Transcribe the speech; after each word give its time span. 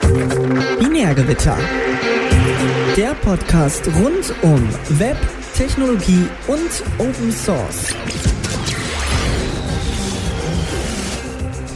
Binärgewitter. 0.00 1.56
Der 2.96 3.14
Podcast 3.14 3.86
rund 3.86 4.34
um 4.42 4.68
Web, 4.98 5.16
Technologie 5.54 6.26
und 6.48 6.82
Open 6.98 7.30
Source. 7.30 7.94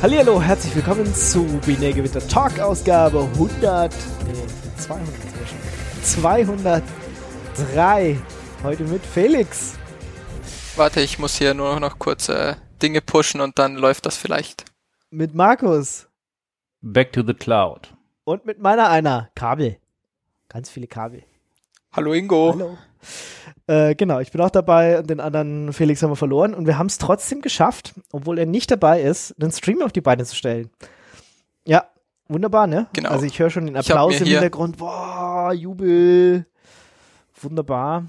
Hallihallo, 0.03 0.43
herzlich 0.43 0.75
willkommen 0.75 1.15
zu 1.15 1.45
Binärgewitter 1.65 2.27
Talk 2.27 2.59
Ausgabe 2.59 3.29
100, 3.35 3.95
nee, 4.27 4.32
200 4.79 5.09
inzwischen. 6.03 6.03
203. 6.03 8.16
Heute 8.64 8.82
mit 8.85 9.07
Felix. 9.07 9.79
Warte, 10.77 11.00
ich 11.00 11.21
muss 11.21 11.37
hier 11.37 11.55
nur 11.55 11.79
noch 11.79 12.00
kurz 12.00 12.29
äh, 12.29 12.57
Dinge 12.82 13.00
pushen 13.00 13.41
und 13.41 13.61
dann 13.61 13.77
läuft 13.77 14.07
das 14.07 14.16
vielleicht. 14.16 14.65
Mit 15.11 15.35
Markus. 15.35 16.09
Back 16.80 17.12
to 17.12 17.25
the 17.27 17.35
Cloud. 17.35 17.93
Und 18.28 18.45
mit 18.45 18.59
meiner 18.59 18.91
einer. 18.91 19.30
Kabel. 19.34 19.78
Ganz 20.50 20.68
viele 20.68 20.87
Kabel. 20.87 21.23
Hallo 21.92 22.12
Ingo. 22.12 22.52
Hallo. 22.52 22.77
Äh, 23.66 23.95
genau, 23.95 24.18
ich 24.20 24.32
bin 24.32 24.42
auch 24.42 24.51
dabei 24.51 24.98
und 24.98 25.09
den 25.09 25.18
anderen 25.18 25.73
Felix 25.73 26.02
haben 26.02 26.10
wir 26.10 26.16
verloren 26.16 26.52
und 26.52 26.66
wir 26.66 26.77
haben 26.77 26.88
es 26.88 26.98
trotzdem 26.98 27.41
geschafft, 27.41 27.95
obwohl 28.12 28.38
er 28.38 28.45
nicht 28.45 28.70
dabei 28.70 29.01
ist, 29.01 29.34
einen 29.41 29.51
Stream 29.51 29.80
auf 29.80 29.92
die 29.92 30.02
Beine 30.02 30.27
zu 30.27 30.37
stellen. 30.37 30.68
Ja, 31.64 31.88
wunderbar, 32.28 32.66
ne? 32.66 32.88
Genau. 32.92 33.09
Also 33.09 33.24
ich 33.24 33.38
höre 33.38 33.48
schon 33.48 33.64
den 33.64 33.78
Applaus 33.78 34.20
im 34.20 34.27
Hintergrund. 34.27 34.76
Boah, 34.76 35.54
Jubel. 35.54 36.45
Wunderbar. 37.40 38.09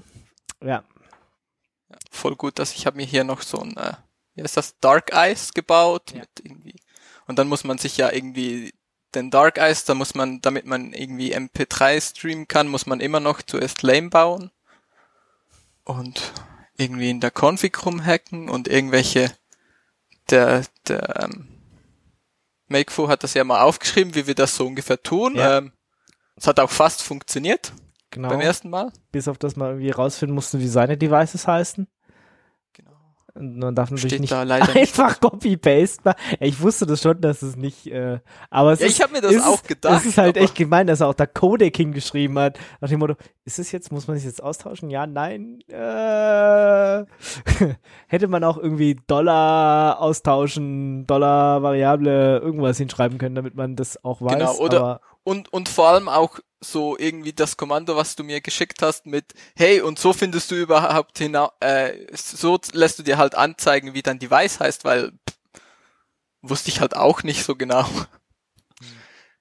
Ja. 0.62 0.84
ja 1.88 1.96
voll 2.10 2.36
gut, 2.36 2.58
dass 2.58 2.74
ich 2.74 2.84
habe 2.84 2.98
mir 2.98 3.06
hier 3.06 3.24
noch 3.24 3.40
so 3.40 3.58
ein, 3.58 3.74
äh, 3.78 3.94
wie 4.34 4.42
heißt 4.42 4.58
das, 4.58 4.78
Dark 4.80 5.14
Eyes 5.14 5.54
gebaut 5.54 6.12
ja. 6.12 6.18
mit 6.18 6.28
irgendwie 6.42 6.74
und 7.30 7.38
dann 7.38 7.46
muss 7.46 7.62
man 7.62 7.78
sich 7.78 7.96
ja 7.96 8.12
irgendwie 8.12 8.74
den 9.14 9.30
Dark 9.30 9.58
Eyes, 9.58 9.84
da 9.84 9.94
muss 9.94 10.14
man, 10.14 10.40
damit 10.40 10.66
man 10.66 10.92
irgendwie 10.92 11.34
MP3 11.34 12.00
streamen 12.00 12.48
kann, 12.48 12.68
muss 12.68 12.86
man 12.86 13.00
immer 13.00 13.20
noch 13.20 13.42
zuerst 13.42 13.82
Lame 13.82 14.10
bauen 14.10 14.50
und 15.84 16.32
irgendwie 16.76 17.10
in 17.10 17.20
der 17.20 17.32
Config 17.32 17.84
rumhacken 17.84 18.48
und 18.48 18.68
irgendwelche, 18.68 19.32
der, 20.30 20.64
der, 20.88 21.24
ähm, 21.24 21.48
Makefo 22.68 23.08
hat 23.08 23.24
das 23.24 23.34
ja 23.34 23.44
mal 23.44 23.62
aufgeschrieben, 23.62 24.14
wie 24.14 24.26
wir 24.26 24.34
das 24.34 24.54
so 24.54 24.66
ungefähr 24.66 25.02
tun. 25.02 25.34
Ja. 25.34 25.58
Ähm, 25.58 25.72
es 26.36 26.46
hat 26.46 26.60
auch 26.60 26.70
fast 26.70 27.02
funktioniert. 27.02 27.72
Genau. 28.10 28.28
Beim 28.28 28.40
ersten 28.40 28.70
Mal. 28.70 28.92
Bis 29.12 29.28
auf 29.28 29.38
das 29.38 29.56
mal 29.56 29.70
irgendwie 29.70 29.90
rausfinden 29.90 30.34
mussten, 30.34 30.60
wie 30.60 30.68
seine 30.68 30.96
Devices 30.96 31.46
heißen. 31.46 31.88
Man 33.34 33.74
darf 33.74 33.90
natürlich 33.90 34.14
Steht 34.14 34.20
nicht 34.20 34.32
einfach 34.32 35.20
Copy-Paste 35.20 36.14
Ich 36.40 36.60
wusste 36.60 36.86
das 36.86 37.02
schon, 37.02 37.20
dass 37.20 37.42
es 37.42 37.56
nicht, 37.56 37.86
äh, 37.86 38.18
aber 38.50 38.72
es 38.72 38.80
ja, 38.80 38.86
ist, 38.86 38.96
ich 38.96 39.02
habe 39.02 39.12
mir 39.12 39.20
das 39.20 39.32
ist, 39.32 39.46
auch 39.46 39.62
gedacht. 39.62 40.00
Es 40.00 40.06
ist 40.06 40.18
halt 40.18 40.36
echt 40.36 40.54
gemein, 40.54 40.86
dass 40.86 41.00
er 41.00 41.08
auch 41.08 41.14
da 41.14 41.26
Codec 41.26 41.76
hingeschrieben 41.76 42.38
hat, 42.38 42.58
nach 42.80 42.88
dem 42.88 42.98
Motto, 42.98 43.14
ist 43.44 43.58
es 43.58 43.72
jetzt, 43.72 43.92
muss 43.92 44.08
man 44.08 44.16
sich 44.16 44.26
jetzt 44.26 44.42
austauschen? 44.42 44.90
Ja, 44.90 45.06
nein, 45.06 45.60
äh, 45.68 47.04
hätte 48.08 48.28
man 48.28 48.44
auch 48.44 48.58
irgendwie 48.58 48.96
Dollar 49.06 50.00
austauschen, 50.00 51.06
Dollar 51.06 51.62
Variable, 51.62 52.38
irgendwas 52.38 52.78
hinschreiben 52.78 53.18
können, 53.18 53.34
damit 53.34 53.54
man 53.54 53.76
das 53.76 54.04
auch 54.04 54.20
weiß. 54.20 54.34
Genau, 54.34 54.56
oder, 54.56 55.00
und, 55.24 55.52
und 55.52 55.68
vor 55.68 55.88
allem 55.88 56.08
auch 56.08 56.38
so 56.60 56.96
irgendwie 56.98 57.32
das 57.32 57.56
Kommando, 57.56 57.96
was 57.96 58.16
du 58.16 58.24
mir 58.24 58.40
geschickt 58.40 58.82
hast 58.82 59.06
mit, 59.06 59.32
hey, 59.56 59.80
und 59.80 59.98
so 59.98 60.12
findest 60.12 60.50
du 60.50 60.54
überhaupt 60.56 61.18
hinaus, 61.18 61.52
äh, 61.60 62.06
so 62.14 62.58
lässt 62.72 62.98
du 62.98 63.02
dir 63.02 63.16
halt 63.18 63.34
anzeigen, 63.34 63.94
wie 63.94 64.02
dein 64.02 64.18
Device 64.18 64.60
heißt, 64.60 64.84
weil 64.84 65.12
pff, 65.12 65.36
wusste 66.42 66.68
ich 66.68 66.80
halt 66.80 66.96
auch 66.96 67.22
nicht 67.22 67.44
so 67.44 67.56
genau. 67.56 67.86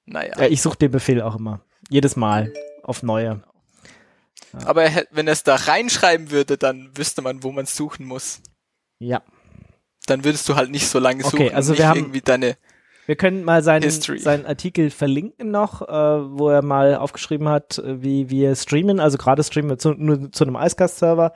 naja. 0.06 0.34
Ja, 0.38 0.48
ich 0.48 0.62
suche 0.62 0.78
den 0.78 0.92
Befehl 0.92 1.22
auch 1.22 1.36
immer. 1.36 1.62
Jedes 1.90 2.16
Mal 2.16 2.54
auf 2.84 3.04
neue. 3.04 3.44
Ja. 4.54 4.68
Aber 4.68 4.84
er, 4.84 5.06
wenn 5.12 5.28
er 5.28 5.34
es 5.34 5.44
da 5.44 5.56
reinschreiben 5.56 6.32
würde, 6.32 6.58
dann 6.58 6.96
wüsste 6.96 7.22
man, 7.22 7.44
wo 7.44 7.52
man 7.52 7.66
suchen 7.66 8.06
muss. 8.06 8.42
Ja. 9.00 9.22
Dann 10.06 10.24
würdest 10.24 10.48
du 10.50 10.56
halt 10.56 10.72
nicht 10.72 10.88
so 10.88 11.00
lange 11.00 11.24
suchen 11.24 11.42
okay, 11.42 11.54
also 11.54 11.74
und 11.74 11.78
wir 11.78 11.88
haben, 11.88 12.00
irgendwie 12.00 12.22
deine 12.22 12.58
wir 13.10 13.16
können 13.16 13.44
mal 13.44 13.64
seinen, 13.64 13.90
seinen 13.90 14.46
Artikel 14.46 14.92
verlinken 14.92 15.50
noch, 15.50 15.82
äh, 15.82 15.88
wo 15.92 16.50
er 16.50 16.62
mal 16.62 16.96
aufgeschrieben 16.96 17.50
hat, 17.50 17.80
äh, 17.80 18.04
wie 18.04 18.30
wir 18.30 18.56
streamen. 18.56 19.00
Also 19.00 19.18
gerade 19.18 19.44
streamen 19.44 19.72
wir 19.72 19.80
zu, 19.80 19.94
nur 19.94 20.32
zu 20.32 20.44
einem 20.44 20.56
Icecast-Server. 20.56 21.34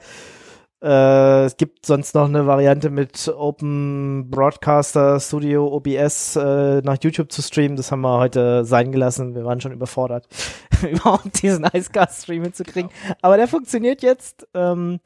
Äh, 0.84 1.46
es 1.46 1.58
gibt 1.58 1.88
sonst 1.88 2.14
noch 2.14 2.26
eine 2.26 2.46
Variante 2.46 2.92
mit 2.92 3.28
Open 3.28 4.30
Broadcaster 4.30 5.20
Studio 5.20 5.66
OBS 5.66 6.36
äh, 6.36 6.82
nach 6.82 6.98
YouTube 7.02 7.32
zu 7.32 7.42
streamen. 7.42 7.76
Das 7.76 7.92
haben 7.92 8.02
wir 8.02 8.20
heute 8.20 8.66
sein 8.66 8.92
gelassen. 8.92 9.34
Wir 9.34 9.44
waren 9.44 9.60
schon 9.60 9.72
überfordert, 9.72 10.28
überhaupt 10.88 11.42
diesen 11.42 11.66
Icecast-Stream 11.66 12.44
hinzukriegen. 12.44 12.92
Genau. 12.92 13.16
Aber 13.24 13.38
der 13.38 13.48
funktioniert 13.48 14.04
jetzt. 14.04 14.48
Ähm, 14.54 15.00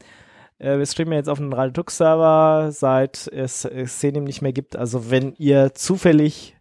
äh, 0.58 0.76
wir 0.76 0.84
streamen 0.84 1.14
jetzt 1.14 1.30
auf 1.30 1.38
einem 1.38 1.54
Radio-Server, 1.54 2.72
seit 2.72 3.26
es, 3.28 3.66
Szene 3.86 4.20
nicht 4.20 4.42
mehr 4.42 4.52
gibt. 4.52 4.76
Also 4.76 5.10
wenn 5.10 5.32
ihr 5.38 5.72
zufällig 5.72 6.57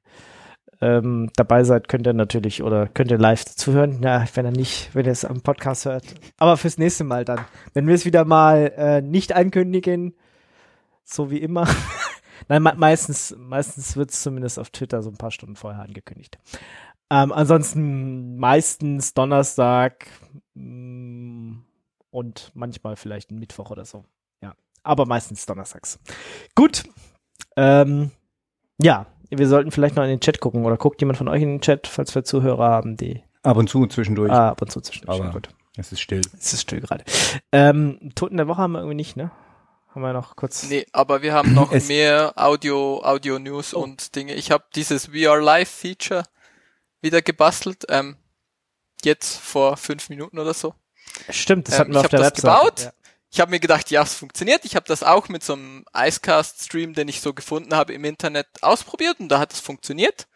ähm, 0.80 1.30
dabei 1.36 1.64
seid, 1.64 1.88
könnt 1.88 2.06
ihr 2.06 2.14
natürlich 2.14 2.62
oder 2.62 2.88
könnt 2.88 3.12
ihr 3.12 3.18
live 3.18 3.46
zuhören. 3.46 4.02
Ja, 4.04 4.26
wenn 4.36 4.46
er 4.46 4.52
nicht, 4.52 4.94
wenn 4.94 5.06
ihr 5.06 5.12
es 5.12 5.26
am 5.26 5.42
Podcast 5.42 5.86
hört. 5.86 6.06
Aber 6.38 6.58
fürs 6.58 6.78
nächste 6.78 7.04
Mal 7.04 7.26
dann. 7.26 7.46
Wenn 7.74 7.88
wir 7.88 7.96
es 7.96 8.06
wieder 8.06 8.26
mal 8.26 8.74
äh, 8.78 9.02
nicht 9.02 9.34
ankündigen, 9.34 10.14
so 11.04 11.32
wie 11.32 11.40
immer. 11.40 11.68
Nein, 12.48 12.62
me 12.62 12.74
meistens, 12.78 13.36
meistens 13.38 13.98
wird 13.98 14.12
es 14.12 14.22
zumindest 14.22 14.60
auf 14.60 14.70
Twitter 14.70 15.02
so 15.02 15.10
ein 15.10 15.18
paar 15.18 15.32
Stunden 15.32 15.56
vorher 15.56 15.82
angekündigt. 15.82 16.38
Ähm, 17.10 17.32
ansonsten 17.32 18.38
meistens 18.38 19.14
Donnerstag 19.14 20.08
mh, 20.54 20.64
mm, 20.64 21.66
und 22.12 22.52
manchmal 22.54 22.96
vielleicht 22.96 23.32
ein 23.32 23.40
Mittwoch 23.40 23.72
oder 23.72 23.86
so. 23.86 24.06
Ja, 24.42 24.54
aber 24.84 25.06
meistens 25.06 25.46
donnerstags. 25.46 26.00
Gut. 26.54 26.84
Ähm, 27.56 28.12
ja, 28.80 29.08
wir 29.30 29.48
sollten 29.48 29.72
vielleicht 29.72 29.96
noch 29.96 30.04
in 30.04 30.10
den 30.10 30.20
Chat 30.20 30.40
gucken 30.40 30.66
oder 30.66 30.78
guckt 30.78 31.02
jemand 31.02 31.18
von 31.18 31.28
euch 31.28 31.42
in 31.42 31.50
den 31.50 31.62
Chat, 31.62 31.88
falls 31.88 32.14
wir 32.16 32.24
Zuhörer 32.24 32.70
haben, 32.70 32.98
die. 32.98 33.24
Ab 33.44 33.58
und 33.58 33.70
zu 33.70 33.86
zwischendurch. 33.88 34.32
Ah, 34.32 34.50
ab 34.50 34.62
und 34.62 34.72
zu 34.72 34.82
zwischendurch. 34.82 35.20
Aber 35.20 35.32
gut. 35.32 35.50
Es 35.78 35.92
ist 35.92 36.02
still. 36.02 36.22
Es 36.38 36.54
ist 36.54 36.62
still 36.62 36.82
gerade. 36.82 37.04
Ähm, 37.52 38.12
Toten 38.16 38.38
der 38.38 38.48
Woche 38.48 38.62
haben 38.62 38.72
wir 38.74 38.80
irgendwie 38.80 38.96
nicht, 38.96 39.16
ne? 39.16 39.32
Haben 39.90 40.02
wir 40.02 40.14
noch 40.14 40.36
kurz. 40.36 40.70
Nee, 40.70 40.86
aber 40.92 41.22
wir 41.22 41.34
haben 41.34 41.54
noch 41.54 41.72
mehr 41.88 42.34
Audio, 42.36 43.02
Audio 43.04 43.40
News 43.40 43.74
oh. 43.74 43.82
und 43.82 44.16
Dinge. 44.16 44.34
Ich 44.34 44.52
habe 44.52 44.66
dieses 44.76 45.08
VR 45.08 45.40
Live 45.40 45.70
Feature 45.70 46.24
wieder 47.02 47.22
gebastelt. 47.22 47.86
Ähm, 47.90 48.18
jetzt 49.04 49.38
vor 49.38 49.78
fünf 49.78 50.10
Minuten 50.10 50.40
oder 50.40 50.54
so. 50.54 50.74
Stimmt, 51.30 51.68
das 51.68 51.76
ähm, 51.76 51.80
hatten 51.80 51.94
wir 51.94 52.00
auf 52.02 52.08
der 52.10 52.20
das 52.20 52.30
Website. 52.30 52.44
gebaut. 52.44 52.82
Ja 52.82 52.92
ich 53.30 53.40
habe 53.40 53.52
mir 53.52 53.60
gedacht, 53.60 53.92
ja, 53.92 54.04
es 54.04 54.14
funktioniert. 54.14 54.64
Ich 54.66 54.76
habe 54.76 54.86
das 54.88 55.04
auch 55.04 55.30
mit 55.30 55.44
so 55.44 55.54
einem 55.54 55.86
Icecast-Stream, 55.94 56.94
den 56.94 57.08
ich 57.08 57.22
so 57.22 57.34
gefunden 57.34 57.76
habe 57.76 57.94
im 57.94 58.06
Internet, 58.06 58.48
ausprobiert 58.62 59.20
und 59.20 59.30
da 59.30 59.40
hat 59.40 59.54
es 59.54 59.60
funktioniert. 59.60 60.28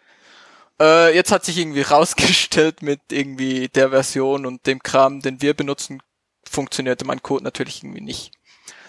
Äh, 0.79 1.15
jetzt 1.15 1.31
hat 1.31 1.45
sich 1.45 1.57
irgendwie 1.57 1.81
rausgestellt 1.89 2.81
mit 2.81 3.01
irgendwie 3.11 3.69
der 3.69 3.89
Version 3.91 4.45
und 4.45 4.65
dem 4.67 4.83
Kram, 4.83 5.21
den 5.21 5.41
wir 5.41 5.53
benutzen, 5.53 6.01
funktionierte 6.43 7.05
mein 7.05 7.21
Code 7.21 7.43
natürlich 7.43 7.83
irgendwie 7.83 8.01
nicht. 8.01 8.31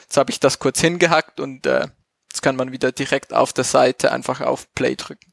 Jetzt 0.02 0.16
habe 0.16 0.30
ich 0.30 0.40
das 0.40 0.58
kurz 0.58 0.80
hingehackt 0.80 1.38
und 1.38 1.64
äh, 1.66 1.86
jetzt 2.30 2.42
kann 2.42 2.56
man 2.56 2.72
wieder 2.72 2.92
direkt 2.92 3.32
auf 3.32 3.52
der 3.52 3.64
Seite 3.64 4.10
einfach 4.10 4.40
auf 4.40 4.72
Play 4.74 4.96
drücken. 4.96 5.32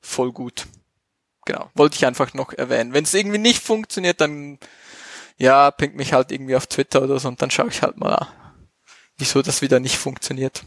Voll 0.00 0.32
gut. 0.32 0.66
Genau, 1.46 1.70
wollte 1.74 1.96
ich 1.96 2.06
einfach 2.06 2.34
noch 2.34 2.52
erwähnen. 2.52 2.92
Wenn 2.92 3.04
es 3.04 3.14
irgendwie 3.14 3.38
nicht 3.38 3.62
funktioniert, 3.62 4.20
dann 4.20 4.58
ja, 5.38 5.70
pinkt 5.70 5.96
mich 5.96 6.12
halt 6.12 6.30
irgendwie 6.32 6.56
auf 6.56 6.66
Twitter 6.66 7.02
oder 7.02 7.18
so 7.18 7.28
und 7.28 7.40
dann 7.42 7.50
schaue 7.50 7.68
ich 7.68 7.82
halt 7.82 7.98
mal, 7.98 8.28
wieso 9.18 9.42
das 9.42 9.62
wieder 9.62 9.80
nicht 9.80 9.98
funktioniert. 9.98 10.64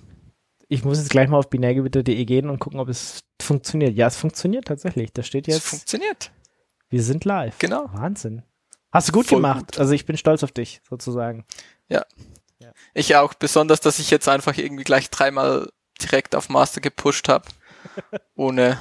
Ich 0.69 0.83
muss 0.83 0.97
jetzt 0.97 1.09
gleich 1.09 1.29
mal 1.29 1.38
auf 1.38 1.50
binärgewitter.de 1.50 2.25
gehen 2.25 2.49
und 2.49 2.59
gucken, 2.59 2.79
ob 2.79 2.90
es 2.90 3.23
funktioniert. 3.41 3.96
Ja, 3.96 4.08
es 4.08 4.17
funktioniert 4.17 4.66
tatsächlich. 4.66 5.14
Da 5.14 5.23
steht 5.23 5.47
jetzt. 5.47 5.58
Es 5.58 5.69
funktioniert. 5.69 6.31
Wir 6.90 7.02
sind 7.03 7.23
live. 7.23 7.58
Genau. 7.59 7.90
Wahnsinn. 7.93 8.43
Hast 8.91 9.09
du 9.09 9.14
gut 9.14 9.28
Voll 9.28 9.37
gemacht. 9.37 9.73
Gut. 9.73 9.79
Also 9.79 9.93
ich 9.93 10.05
bin 10.05 10.17
stolz 10.17 10.43
auf 10.43 10.52
dich, 10.52 10.81
sozusagen. 10.90 11.46
Ja. 11.87 12.03
ja. 12.59 12.72
Ich 12.93 13.16
auch. 13.16 13.34
Besonders, 13.34 13.79
dass 13.79 13.99
ich 13.99 14.11
jetzt 14.11 14.28
einfach 14.28 14.58
irgendwie 14.58 14.84
gleich 14.84 15.09
dreimal 15.09 15.70
direkt 16.02 16.35
auf 16.35 16.49
Master 16.49 16.81
gepusht 16.81 17.29
habe, 17.29 17.46
ohne 18.35 18.78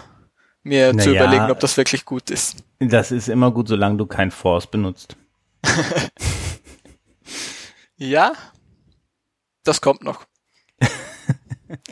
mir 0.64 0.92
naja, 0.92 1.04
zu 1.04 1.14
überlegen, 1.14 1.50
ob 1.52 1.60
das 1.60 1.76
wirklich 1.76 2.04
gut 2.04 2.30
ist. 2.30 2.64
Das 2.80 3.12
ist 3.12 3.28
immer 3.28 3.52
gut, 3.52 3.68
solange 3.68 3.96
du 3.96 4.06
kein 4.06 4.32
Force 4.32 4.66
benutzt. 4.66 5.16
ja, 7.96 8.32
das 9.64 9.80
kommt 9.80 10.02
noch. 10.02 10.26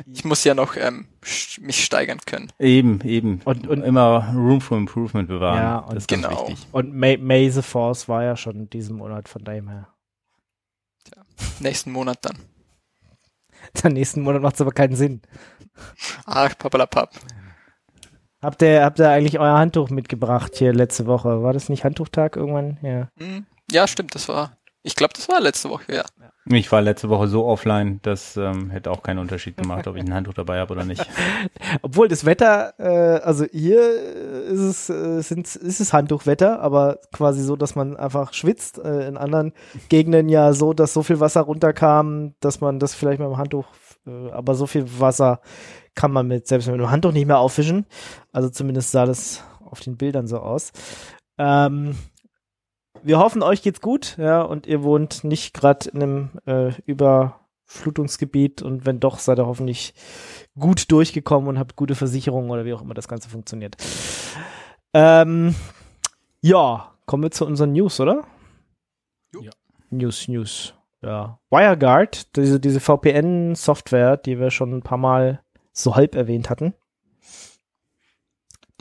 Ich 0.06 0.24
muss 0.24 0.44
ja 0.44 0.54
noch 0.54 0.76
ähm, 0.76 1.08
mich 1.60 1.84
steigern 1.84 2.20
können. 2.24 2.52
Eben, 2.60 3.00
eben. 3.00 3.40
Und, 3.44 3.66
und 3.66 3.82
immer 3.82 4.32
Room 4.32 4.60
for 4.60 4.78
Improvement 4.78 5.26
bewahren. 5.26 5.58
Ja, 5.58 5.78
und 5.78 5.96
das 5.96 6.04
ist 6.04 6.08
genau. 6.08 6.28
ganz 6.28 6.40
wichtig. 6.50 6.68
Und 6.70 6.94
May, 6.94 7.16
May 7.16 7.50
the 7.50 7.60
Force 7.60 8.08
war 8.08 8.22
ja 8.22 8.36
schon 8.36 8.70
diesen 8.70 8.96
Monat 8.96 9.28
von 9.28 9.42
dem 9.42 9.68
her. 9.68 9.88
Tja, 11.02 11.24
nächsten 11.58 11.90
Monat 11.90 12.18
dann. 12.22 12.38
Dann 13.82 13.94
nächsten 13.94 14.22
Monat 14.22 14.42
macht 14.42 14.54
es 14.54 14.60
aber 14.60 14.70
keinen 14.70 14.94
Sinn. 14.94 15.22
Ach, 16.24 16.56
papalapap. 16.56 17.10
Habt 18.40 18.60
ihr, 18.62 18.84
habt 18.84 18.98
ihr 18.98 19.08
eigentlich 19.08 19.38
euer 19.40 19.56
Handtuch 19.56 19.88
mitgebracht 19.88 20.54
hier 20.54 20.72
letzte 20.74 21.06
Woche? 21.06 21.42
War 21.42 21.54
das 21.54 21.70
nicht 21.70 21.82
Handtuchtag 21.82 22.36
irgendwann? 22.36 22.78
Ja. 22.82 23.08
Hm. 23.18 23.46
Ja, 23.70 23.86
stimmt, 23.86 24.14
das 24.14 24.28
war. 24.28 24.56
Ich 24.86 24.96
glaube, 24.96 25.14
das 25.14 25.28
war 25.28 25.40
letzte 25.40 25.70
Woche, 25.70 25.94
ja. 25.94 26.04
Ich 26.46 26.70
war 26.70 26.82
letzte 26.82 27.08
Woche 27.08 27.26
so 27.26 27.46
offline, 27.46 28.00
das 28.02 28.36
ähm, 28.36 28.68
hätte 28.68 28.90
auch 28.90 29.02
keinen 29.02 29.18
Unterschied 29.18 29.56
gemacht, 29.56 29.86
ob 29.86 29.96
ich 29.96 30.02
ein 30.02 30.12
Handtuch 30.12 30.34
dabei 30.34 30.60
habe 30.60 30.74
oder 30.74 30.84
nicht. 30.84 31.02
Obwohl 31.82 32.06
das 32.06 32.26
Wetter, 32.26 32.74
äh, 32.78 33.22
also 33.22 33.46
hier 33.50 33.80
ist 33.80 34.60
es, 34.60 34.90
äh, 34.90 35.22
sind, 35.22 35.46
ist 35.56 35.80
es 35.80 35.92
Handtuchwetter, 35.94 36.60
aber 36.60 36.98
quasi 37.14 37.42
so, 37.42 37.56
dass 37.56 37.76
man 37.76 37.96
einfach 37.96 38.34
schwitzt. 38.34 38.76
Äh, 38.78 39.08
in 39.08 39.16
anderen 39.16 39.54
Gegenden 39.88 40.28
ja 40.28 40.52
so, 40.52 40.74
dass 40.74 40.92
so 40.92 41.02
viel 41.02 41.18
Wasser 41.18 41.40
runterkam, 41.40 42.34
dass 42.40 42.60
man 42.60 42.78
das 42.78 42.94
vielleicht 42.94 43.20
mit 43.20 43.28
dem 43.28 43.38
Handtuch, 43.38 43.64
äh, 44.06 44.30
aber 44.32 44.54
so 44.54 44.66
viel 44.66 44.84
Wasser 45.00 45.40
kann 45.94 46.12
man 46.12 46.26
mit, 46.26 46.46
selbst 46.46 46.68
mit 46.68 46.78
dem 46.78 46.90
Handtuch 46.90 47.12
nicht 47.12 47.26
mehr 47.26 47.38
aufwischen. 47.38 47.86
Also 48.32 48.50
zumindest 48.50 48.90
sah 48.90 49.06
das 49.06 49.42
auf 49.64 49.80
den 49.80 49.96
Bildern 49.96 50.26
so 50.26 50.40
aus. 50.40 50.72
Ähm, 51.38 51.96
wir 53.04 53.18
hoffen, 53.18 53.42
euch 53.42 53.62
geht's 53.62 53.80
gut, 53.80 54.16
ja, 54.18 54.42
und 54.42 54.66
ihr 54.66 54.82
wohnt 54.82 55.24
nicht 55.24 55.54
gerade 55.54 55.88
in 55.90 56.02
einem 56.02 56.30
äh, 56.46 56.72
Überflutungsgebiet 56.86 58.62
und 58.62 58.86
wenn 58.86 58.98
doch, 58.98 59.18
seid 59.18 59.38
ihr 59.38 59.46
hoffentlich 59.46 59.94
gut 60.58 60.90
durchgekommen 60.90 61.48
und 61.48 61.58
habt 61.58 61.76
gute 61.76 61.94
Versicherungen 61.94 62.50
oder 62.50 62.64
wie 62.64 62.72
auch 62.72 62.82
immer 62.82 62.94
das 62.94 63.08
Ganze 63.08 63.28
funktioniert. 63.28 63.76
Ähm, 64.94 65.54
ja, 66.40 66.92
kommen 67.04 67.22
wir 67.22 67.30
zu 67.30 67.46
unseren 67.46 67.72
News, 67.72 68.00
oder? 68.00 68.22
Ja. 69.38 69.50
News, 69.90 70.28
News. 70.28 70.74
Ja. 71.02 71.38
WireGuard, 71.50 72.34
diese, 72.36 72.58
diese 72.58 72.80
VPN-Software, 72.80 74.16
die 74.16 74.38
wir 74.38 74.50
schon 74.50 74.72
ein 74.72 74.82
paar 74.82 74.98
Mal 74.98 75.42
so 75.72 75.94
halb 75.94 76.14
erwähnt 76.14 76.48
hatten. 76.48 76.72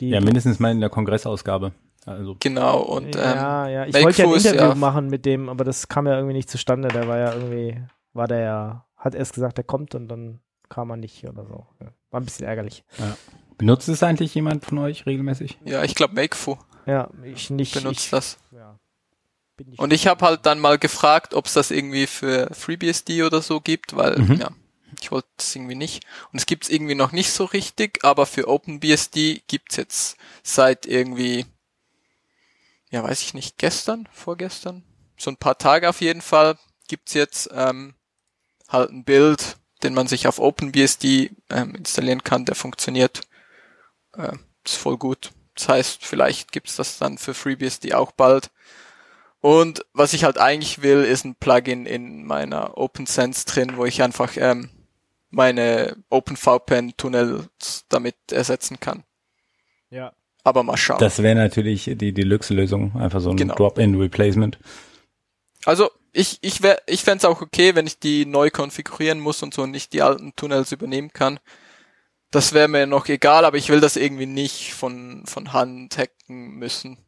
Die, 0.00 0.08
ja, 0.08 0.20
mindestens 0.20 0.58
mal 0.58 0.72
in 0.72 0.80
der 0.80 0.90
Kongressausgabe. 0.90 1.72
Also 2.06 2.36
genau, 2.38 2.80
und 2.80 3.16
ähm, 3.16 3.22
ja, 3.22 3.68
ja. 3.68 3.86
Ich 3.86 3.94
wollte 3.94 4.22
ja 4.22 4.28
ein 4.28 4.34
Interview 4.34 4.60
ja. 4.60 4.74
machen 4.74 5.08
mit 5.08 5.24
dem, 5.24 5.48
aber 5.48 5.64
das 5.64 5.88
kam 5.88 6.06
ja 6.06 6.14
irgendwie 6.14 6.34
nicht 6.34 6.50
zustande. 6.50 6.88
Der 6.88 7.08
war 7.08 7.18
ja 7.18 7.32
irgendwie, 7.32 7.80
war 8.12 8.28
der 8.28 8.40
ja, 8.40 8.86
hat 8.96 9.14
erst 9.14 9.32
gesagt, 9.32 9.58
er 9.58 9.64
kommt 9.64 9.94
und 9.94 10.08
dann 10.08 10.40
kam 10.68 10.90
er 10.90 10.96
nicht 10.96 11.24
oder 11.26 11.46
so. 11.46 11.66
War 12.10 12.20
ein 12.20 12.24
bisschen 12.24 12.46
ärgerlich. 12.46 12.84
Ja. 12.98 13.16
Benutzt 13.56 13.88
es 13.88 14.02
eigentlich 14.02 14.34
jemand 14.34 14.64
von 14.64 14.78
euch 14.78 15.06
regelmäßig? 15.06 15.58
Ja, 15.64 15.82
ich 15.84 15.94
glaube 15.94 16.14
Makefo. 16.14 16.58
Ja, 16.86 17.08
ich 17.22 17.50
nicht. 17.50 17.74
Benutzt 17.74 18.12
das. 18.12 18.38
Ja. 18.52 18.78
Ich 19.56 19.78
und 19.78 19.92
ich 19.92 20.06
habe 20.06 20.26
halt 20.26 20.46
dann 20.46 20.58
mal 20.58 20.78
gefragt, 20.78 21.32
ob 21.34 21.46
es 21.46 21.54
das 21.54 21.70
irgendwie 21.70 22.06
für 22.06 22.52
FreeBSD 22.52 23.22
oder 23.22 23.40
so 23.40 23.60
gibt, 23.60 23.94
weil 23.96 24.18
mhm. 24.18 24.34
ja, 24.34 24.50
ich 25.00 25.12
wollte 25.12 25.28
es 25.38 25.54
irgendwie 25.54 25.76
nicht. 25.76 26.04
Und 26.32 26.38
es 26.38 26.46
gibt 26.46 26.64
es 26.64 26.70
irgendwie 26.70 26.96
noch 26.96 27.12
nicht 27.12 27.30
so 27.30 27.44
richtig, 27.44 28.04
aber 28.04 28.26
für 28.26 28.48
OpenBSD 28.48 29.42
gibt's 29.46 29.76
jetzt 29.76 30.16
seit 30.42 30.86
irgendwie 30.86 31.46
ja, 32.90 33.02
weiß 33.02 33.22
ich 33.22 33.34
nicht, 33.34 33.58
gestern, 33.58 34.08
vorgestern, 34.12 34.84
so 35.16 35.30
ein 35.30 35.36
paar 35.36 35.58
Tage 35.58 35.88
auf 35.88 36.00
jeden 36.00 36.20
Fall, 36.20 36.56
gibt's 36.88 37.14
jetzt 37.14 37.48
ähm, 37.52 37.94
halt 38.68 38.90
ein 38.90 39.04
Bild, 39.04 39.56
den 39.82 39.94
man 39.94 40.06
sich 40.06 40.26
auf 40.26 40.38
OpenBSD 40.38 41.30
ähm, 41.50 41.74
installieren 41.74 42.22
kann, 42.22 42.44
der 42.44 42.54
funktioniert. 42.54 43.22
Äh, 44.16 44.36
ist 44.64 44.76
voll 44.76 44.96
gut. 44.96 45.32
Das 45.54 45.68
heißt, 45.68 46.04
vielleicht 46.04 46.52
gibt's 46.52 46.76
das 46.76 46.98
dann 46.98 47.18
für 47.18 47.34
FreeBSD 47.34 47.94
auch 47.94 48.12
bald. 48.12 48.50
Und 49.40 49.84
was 49.92 50.14
ich 50.14 50.24
halt 50.24 50.38
eigentlich 50.38 50.82
will, 50.82 51.04
ist 51.04 51.24
ein 51.24 51.34
Plugin 51.34 51.84
in 51.86 52.24
meiner 52.24 52.78
OpenSense 52.78 53.44
drin, 53.44 53.76
wo 53.76 53.84
ich 53.84 54.02
einfach 54.02 54.36
ähm, 54.36 54.70
meine 55.30 55.96
OpenVPN-Tunnels 56.08 57.84
damit 57.88 58.16
ersetzen 58.32 58.80
kann. 58.80 59.04
Ja. 59.90 60.14
Aber 60.44 60.62
mal 60.62 60.76
schauen. 60.76 60.98
Das 60.98 61.22
wäre 61.22 61.34
natürlich 61.34 61.90
die 61.94 62.12
Deluxe-Lösung, 62.12 62.94
einfach 62.96 63.20
so 63.20 63.30
ein 63.30 63.36
genau. 63.36 63.54
Drop-in-Replacement. 63.54 64.58
Also 65.64 65.90
ich, 66.12 66.38
ich, 66.42 66.62
wär, 66.62 66.80
ich 66.86 67.02
fände 67.02 67.18
es 67.18 67.24
auch 67.24 67.40
okay, 67.40 67.74
wenn 67.74 67.86
ich 67.86 67.98
die 67.98 68.26
neu 68.26 68.50
konfigurieren 68.50 69.20
muss 69.20 69.42
und 69.42 69.54
so 69.54 69.62
und 69.62 69.70
nicht 69.70 69.94
die 69.94 70.02
alten 70.02 70.36
Tunnels 70.36 70.70
übernehmen 70.70 71.12
kann. 71.12 71.40
Das 72.30 72.52
wäre 72.52 72.68
mir 72.68 72.86
noch 72.86 73.08
egal, 73.08 73.44
aber 73.44 73.56
ich 73.56 73.70
will 73.70 73.80
das 73.80 73.96
irgendwie 73.96 74.26
nicht 74.26 74.74
von, 74.74 75.24
von 75.24 75.52
Hand 75.52 75.96
hacken 75.96 76.56
müssen. 76.56 76.98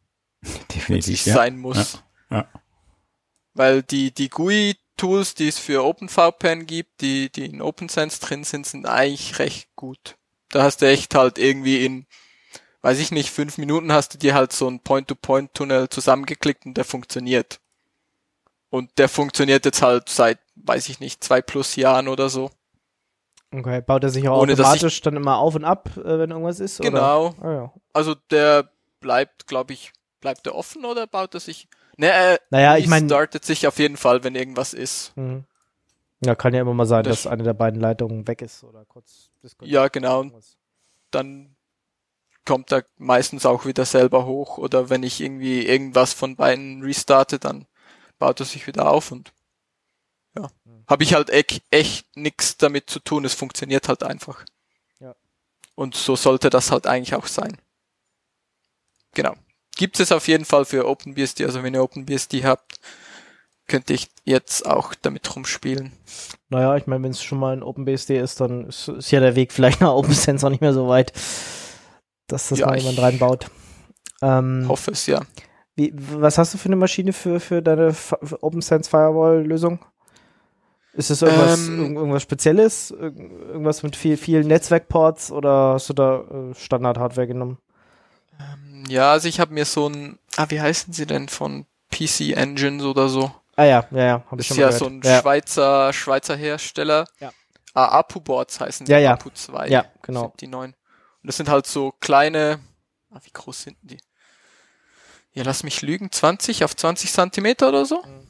Definitiv. 0.75 1.25
Ja. 1.25 1.35
sein 1.35 1.57
muss. 1.57 2.03
Ja. 2.31 2.37
ja. 2.37 2.47
Weil 3.53 3.83
die, 3.83 4.13
die 4.13 4.29
GUI-Tools, 4.29 5.35
die 5.35 5.47
es 5.47 5.59
für 5.59 5.83
OpenVPN 5.83 6.65
gibt, 6.65 7.01
die, 7.01 7.31
die 7.31 7.45
in 7.45 7.61
OpenSense 7.61 8.19
drin 8.19 8.43
sind, 8.43 8.65
sind 8.65 8.87
eigentlich 8.87 9.37
recht 9.37 9.69
gut. 9.75 10.15
Da 10.49 10.63
hast 10.63 10.81
du 10.81 10.87
echt 10.87 11.13
halt 11.13 11.37
irgendwie 11.37 11.85
in 11.85 12.07
weiß 12.81 12.99
ich 12.99 13.11
nicht, 13.11 13.29
fünf 13.31 13.57
Minuten 13.57 13.91
hast 13.91 14.13
du 14.13 14.17
dir 14.17 14.33
halt 14.33 14.53
so 14.53 14.67
ein 14.67 14.79
Point-to-Point-Tunnel 14.79 15.89
zusammengeklickt 15.89 16.65
und 16.65 16.75
der 16.77 16.85
funktioniert. 16.85 17.59
Und 18.69 18.97
der 18.97 19.09
funktioniert 19.09 19.65
jetzt 19.65 19.81
halt 19.81 20.09
seit, 20.09 20.39
weiß 20.55 20.89
ich 20.89 20.99
nicht, 20.99 21.23
zwei 21.23 21.41
plus 21.41 21.75
Jahren 21.75 22.07
oder 22.07 22.29
so. 22.29 22.51
Okay, 23.51 23.81
baut 23.81 24.03
er 24.03 24.09
sich 24.09 24.27
auch 24.27 24.41
Ohne, 24.41 24.53
automatisch 24.53 25.01
dann 25.01 25.15
immer 25.15 25.37
auf 25.37 25.55
und 25.55 25.63
ab, 25.63 25.89
äh, 25.97 26.19
wenn 26.19 26.31
irgendwas 26.31 26.59
ist? 26.59 26.81
Genau. 26.81 27.33
Oh, 27.41 27.49
ja. 27.49 27.73
Also 27.93 28.15
der 28.29 28.69
bleibt, 28.99 29.47
glaube 29.47 29.73
ich, 29.73 29.93
bleibt 30.19 30.45
der 30.45 30.55
offen 30.55 30.83
oder 30.83 31.07
baut 31.07 31.33
er 31.33 31.39
sich? 31.39 31.67
Ne, 31.95 32.11
äh, 32.11 32.37
naja, 32.49 32.77
ich 32.77 32.87
meine, 32.87 33.07
startet 33.07 33.45
sich 33.45 33.65
auf 33.65 33.79
jeden 33.79 33.97
Fall, 33.97 34.23
wenn 34.23 34.35
irgendwas 34.35 34.73
ist. 34.73 35.15
Mhm. 35.15 35.45
Ja, 36.23 36.35
kann 36.35 36.53
ja 36.53 36.61
immer 36.61 36.73
mal 36.73 36.85
sein, 36.85 37.03
das 37.03 37.23
dass 37.23 37.31
eine 37.31 37.43
der 37.43 37.53
beiden 37.53 37.79
Leitungen 37.79 38.27
weg 38.27 38.41
ist 38.41 38.63
oder 38.63 38.85
kurz. 38.85 39.29
Ja, 39.61 39.87
genau. 39.87 40.25
Dann 41.11 41.55
kommt 42.47 42.71
er 42.71 42.85
meistens 42.97 43.45
auch 43.45 43.65
wieder 43.65 43.85
selber 43.85 44.25
hoch 44.25 44.57
oder 44.57 44.89
wenn 44.89 45.03
ich 45.03 45.21
irgendwie 45.21 45.67
irgendwas 45.67 46.13
von 46.13 46.35
beiden 46.37 46.81
restarte, 46.81 47.37
dann 47.37 47.67
baut 48.17 48.39
er 48.39 48.45
sich 48.45 48.65
wieder 48.65 48.89
auf 48.89 49.11
und 49.11 49.33
ja, 50.35 50.49
mhm. 50.63 50.83
habe 50.87 51.03
ich 51.03 51.13
halt 51.13 51.29
echt, 51.29 51.61
echt 51.69 52.15
nichts 52.15 52.57
damit 52.57 52.89
zu 52.89 52.99
tun. 52.99 53.25
Es 53.25 53.33
funktioniert 53.33 53.89
halt 53.89 54.03
einfach. 54.03 54.45
Ja. 54.99 55.13
Und 55.75 55.95
so 55.95 56.15
sollte 56.15 56.49
das 56.49 56.71
halt 56.71 56.87
eigentlich 56.87 57.15
auch 57.15 57.27
sein. 57.27 57.57
Genau. 59.13 59.35
Gibt 59.75 59.99
es 59.99 60.11
auf 60.11 60.27
jeden 60.27 60.45
Fall 60.45 60.65
für 60.65 60.87
OpenBSD, 60.87 61.45
also 61.45 61.61
wenn 61.61 61.73
ihr 61.73 61.83
OpenBSD 61.83 62.45
habt, 62.45 62.79
könnte 63.67 63.93
ich 63.93 64.07
jetzt 64.23 64.65
auch 64.65 64.95
damit 64.95 65.35
rumspielen. 65.35 65.91
Naja, 66.49 66.77
ich 66.77 66.87
meine, 66.87 67.03
wenn 67.03 67.11
es 67.11 67.21
schon 67.21 67.39
mal 67.39 67.53
ein 67.53 67.63
OpenBSD 67.63 68.17
ist, 68.17 68.39
dann 68.39 68.67
ist, 68.67 68.87
ist 68.87 69.11
ja 69.11 69.19
der 69.19 69.35
Weg 69.35 69.51
vielleicht 69.51 69.81
nach 69.81 69.91
OpenSense 69.91 70.47
auch 70.47 70.49
nicht 70.49 70.61
mehr 70.61 70.73
so 70.73 70.87
weit 70.87 71.11
dass 72.27 72.49
das 72.49 72.59
ja, 72.59 72.67
mal 72.67 72.77
jemand 72.77 72.99
reinbaut. 72.99 73.49
Ähm, 74.21 74.65
hoffe 74.67 74.91
es, 74.91 75.05
ja. 75.07 75.21
Wie, 75.75 75.93
was 75.95 76.37
hast 76.37 76.53
du 76.53 76.57
für 76.57 76.69
eine 76.69 76.75
Maschine 76.75 77.13
für, 77.13 77.39
für 77.39 77.61
deine 77.61 77.95
OpenSense 78.41 78.89
Firewall-Lösung? 78.89 79.79
Ist 80.93 81.11
es 81.11 81.21
irgendwas, 81.21 81.67
ähm, 81.67 81.95
irgendwas 81.95 82.23
Spezielles? 82.23 82.89
Irgendwas 82.89 83.83
mit 83.83 83.95
viel, 83.95 84.17
vielen 84.17 84.47
Netzwerkports 84.47 85.31
oder 85.31 85.73
hast 85.73 85.89
du 85.89 85.93
da 85.93 86.21
äh, 86.21 86.55
Standard-Hardware 86.55 87.27
genommen? 87.27 87.59
Ähm, 88.39 88.83
ja, 88.89 89.11
also 89.11 89.27
ich 89.27 89.39
habe 89.39 89.53
mir 89.53 89.65
so 89.65 89.87
ein, 89.87 90.17
ah, 90.37 90.47
wie 90.49 90.59
heißen 90.59 90.93
sie 90.93 91.05
denn 91.05 91.29
von 91.29 91.67
PC 91.91 92.35
Engines 92.35 92.83
oder 92.83 93.09
so? 93.09 93.31
Ah 93.55 93.65
ja, 93.65 93.85
ja, 93.91 94.03
ja, 94.03 94.23
habe 94.29 94.41
ich 94.41 94.47
schon 94.47 94.57
mal 94.57 94.63
ja 94.63 94.67
gehört. 94.69 94.79
so 94.79 94.87
ein 94.87 95.01
ja. 95.03 95.21
Schweizer, 95.21 95.93
Schweizer 95.93 96.35
Hersteller. 96.35 97.05
Ja. 97.19 97.31
Ah, 97.75 97.99
Apu-Boards 97.99 98.59
heißen 98.59 98.87
die, 98.87 98.91
ja, 98.91 98.97
ja. 98.97 99.13
Apu 99.13 99.29
2. 99.29 99.67
Ja, 99.67 99.85
genau. 100.01 100.33
die 100.39 100.47
neuen. 100.47 100.73
Und 101.27 101.31
das 101.31 101.35
sind 101.35 101.49
halt 101.49 101.67
so 101.67 101.91
kleine, 101.99 102.61
ah, 103.09 103.19
wie 103.21 103.33
groß 103.33 103.63
sind 103.63 103.75
die? 103.81 103.97
Ja, 105.33 105.43
lass 105.43 105.61
mich 105.61 105.81
lügen, 105.81 106.09
20 106.09 106.63
auf 106.63 106.73
20 106.73 107.11
Zentimeter 107.11 107.67
oder 107.67 107.85
so. 107.85 108.01
Mhm. 108.01 108.27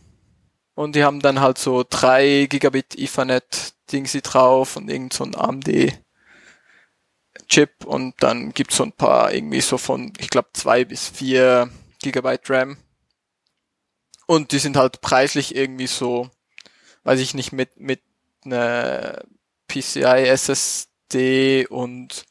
Und 0.73 0.95
die 0.95 1.03
haben 1.03 1.19
dann 1.19 1.39
halt 1.39 1.59
so 1.59 1.85
drei 1.87 2.47
Gigabit 2.49 2.97
Ethernet 2.97 3.75
Dingsy 3.91 4.23
drauf 4.23 4.77
und 4.77 4.89
irgend 4.89 5.13
so 5.13 5.25
ein 5.25 5.35
AMD 5.35 5.93
Chip 7.47 7.85
und 7.85 8.15
dann 8.23 8.51
gibt's 8.55 8.77
so 8.77 8.83
ein 8.83 8.93
paar 8.93 9.31
irgendwie 9.31 9.61
so 9.61 9.77
von, 9.77 10.11
ich 10.17 10.31
glaube, 10.31 10.49
zwei 10.53 10.83
bis 10.83 11.07
vier 11.07 11.69
Gigabyte 12.01 12.49
RAM. 12.49 12.77
Und 14.25 14.53
die 14.53 14.57
sind 14.57 14.75
halt 14.75 15.01
preislich 15.01 15.55
irgendwie 15.55 15.85
so, 15.85 16.31
weiß 17.03 17.19
ich 17.19 17.35
nicht, 17.35 17.51
mit, 17.51 17.79
mit 17.79 18.01
einer 18.43 19.21
PCI 19.67 20.25
SSD 20.29 21.67
und 21.67 22.25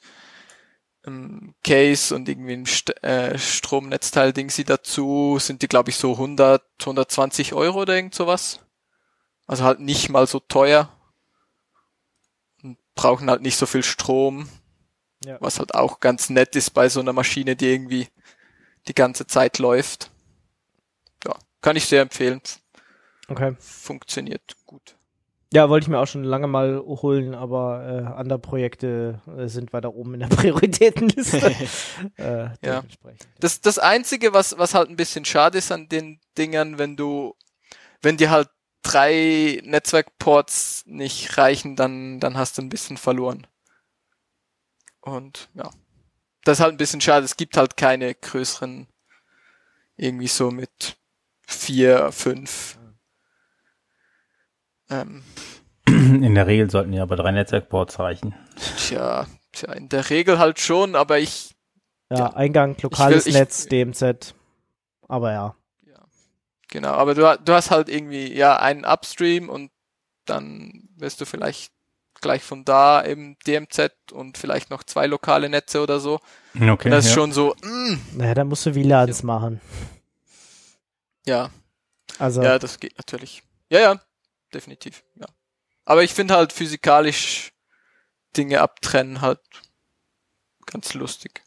ähm, 1.07 1.55
Case 1.65 2.15
und 2.15 2.29
irgendwie 2.29 2.55
ein 2.55 2.67
St 2.67 3.03
äh, 3.03 3.39
Stromnetzteil-Ding 3.39 4.51
sie 4.51 4.65
dazu, 4.65 5.39
sind 5.39 5.63
die 5.63 5.69
glaube 5.69 5.91
ich 5.91 5.97
so 5.97 6.13
100, 6.13 6.63
120 6.81 7.55
Euro 7.55 7.83
oder 7.83 7.97
irgend 7.97 8.15
sowas. 8.15 8.61
Also 9.47 9.65
halt 9.65 9.81
nicht 9.81 10.09
mal 10.09 10.27
so 10.27 10.41
teuer. 10.41 10.91
Und 12.63 12.79
brauchen 12.95 13.31
halt 13.31 13.43
nicht 13.43 13.57
so 13.57 13.67
viel 13.67 13.83
Strom. 13.83 14.49
Ja. 15.25 15.39
Was 15.41 15.59
halt 15.59 15.75
auch 15.75 16.01
ganz 16.01 16.31
nett 16.31 16.57
ist 16.57 16.71
bei 16.71 16.89
so 16.89 17.01
einer 17.01 17.13
Maschine, 17.13 17.57
die 17.57 17.67
irgendwie 17.67 18.09
die 18.89 18.95
ganze 18.95 19.27
Zeit 19.27 19.59
läuft. 19.59 20.11
Ja, 21.25 21.37
kann 21.61 21.77
ich 21.77 21.87
sehr 21.87 22.03
empfehlen. 22.03 22.41
Okay. 23.29 23.57
Funktioniert 23.59 24.57
gut. 24.67 24.97
Ja, 25.53 25.69
wollte 25.69 25.85
ich 25.85 25.89
mir 25.89 25.99
auch 25.99 26.07
schon 26.07 26.25
lange 26.25 26.49
mal 26.49 26.81
holen, 26.81 27.35
aber 27.35 27.87
äh, 27.87 28.19
andere 28.19 28.39
Projekte 28.39 29.21
äh, 29.39 29.47
sind 29.47 29.73
weiter 29.73 29.95
oben 29.95 30.15
in 30.15 30.21
der 30.21 30.27
Prioritätenliste. 30.37 31.55
äh, 32.17 32.49
ja. 32.65 32.83
Das, 33.39 33.61
das 33.61 33.79
Einzige, 33.79 34.33
was, 34.33 34.59
was 34.59 34.75
halt 34.75 34.91
ein 34.91 34.97
bisschen 34.97 35.25
schade 35.25 35.59
ist 35.59 35.71
an 35.71 35.89
den 35.89 36.21
Dingern, 36.37 36.79
wenn 36.79 36.97
du, 36.97 37.37
wenn 38.03 38.17
dir 38.17 38.31
halt 38.31 38.49
drei 38.83 39.61
Netzwerkports 39.65 40.85
nicht 40.87 41.39
reichen, 41.39 41.77
dann, 41.77 42.21
dann 42.21 42.37
hast 42.37 42.59
du 42.59 42.63
ein 42.63 42.69
bisschen 42.69 42.97
verloren. 42.97 43.47
Und 45.01 45.49
ja, 45.55 45.71
das 46.45 46.59
ist 46.59 46.63
halt 46.63 46.75
ein 46.75 46.79
bisschen 46.79 47.01
schade. 47.01 47.25
Es 47.25 47.37
gibt 47.37 47.57
halt 47.57 47.77
keine 47.77 48.15
größeren, 48.15 48.89
irgendwie 49.97 50.29
so 50.29 50.51
mit 50.51 50.97
vier, 51.47 52.11
fünf. 52.13 52.79
Ähm, 54.91 55.23
in 55.87 56.35
der 56.35 56.47
Regel 56.47 56.71
sollten 56.71 56.93
ja 56.93 57.03
aber 57.03 57.17
drei 57.17 57.33
Netzwerkports 57.33 57.99
reichen. 57.99 58.35
Tja, 58.79 59.27
tja, 59.53 59.73
in 59.73 59.89
der 59.89 60.09
Regel 60.11 60.39
halt 60.39 60.61
schon, 60.61 60.95
aber 60.95 61.19
ich. 61.19 61.55
Ja, 62.11 62.19
ja 62.19 62.27
Eingang, 62.35 62.77
lokales 62.81 63.27
will, 63.27 63.33
Netz, 63.33 63.65
ich, 63.65 63.69
DMZ. 63.69 64.35
Aber 65.09 65.33
ja. 65.33 65.55
Genau, 66.69 66.93
aber 66.93 67.15
du, 67.15 67.39
du 67.45 67.53
hast 67.53 67.71
halt 67.71 67.89
irgendwie, 67.89 68.33
ja, 68.33 68.57
einen 68.57 68.85
Upstream 68.85 69.49
und 69.49 69.71
dann 70.25 70.89
wirst 70.97 71.21
du 71.21 71.25
vielleicht 71.25 71.73
gleich 72.21 72.43
von 72.43 72.65
da 72.65 73.05
eben 73.05 73.37
DMZ 73.47 73.93
und 74.13 74.37
vielleicht 74.37 74.71
noch 74.71 74.83
zwei 74.83 75.07
lokale 75.07 75.49
Netze 75.49 75.81
oder 75.81 76.01
so. 76.01 76.19
Okay. 76.55 76.69
Und 76.69 76.91
das 76.91 77.05
ist 77.05 77.11
ja. 77.11 77.15
schon 77.15 77.33
so, 77.33 77.55
mm. 77.63 78.19
Naja, 78.19 78.35
da 78.35 78.45
musst 78.45 78.67
du 78.67 78.75
WLANs 78.75 79.21
ja. 79.21 79.27
machen. 79.27 79.61
Ja. 81.25 81.51
Also. 82.19 82.43
Ja, 82.43 82.59
das 82.59 82.81
geht 82.81 82.97
natürlich. 82.97 83.43
Ja, 83.71 83.81
ja, 83.81 84.01
definitiv, 84.53 85.05
ja. 85.15 85.27
Aber 85.85 86.03
ich 86.03 86.15
finde 86.15 86.35
halt 86.35 86.53
physikalisch 86.53 87.53
Dinge 88.37 88.61
abtrennen 88.61 89.21
halt 89.21 89.41
ganz 90.67 90.95
lustig. 90.95 91.43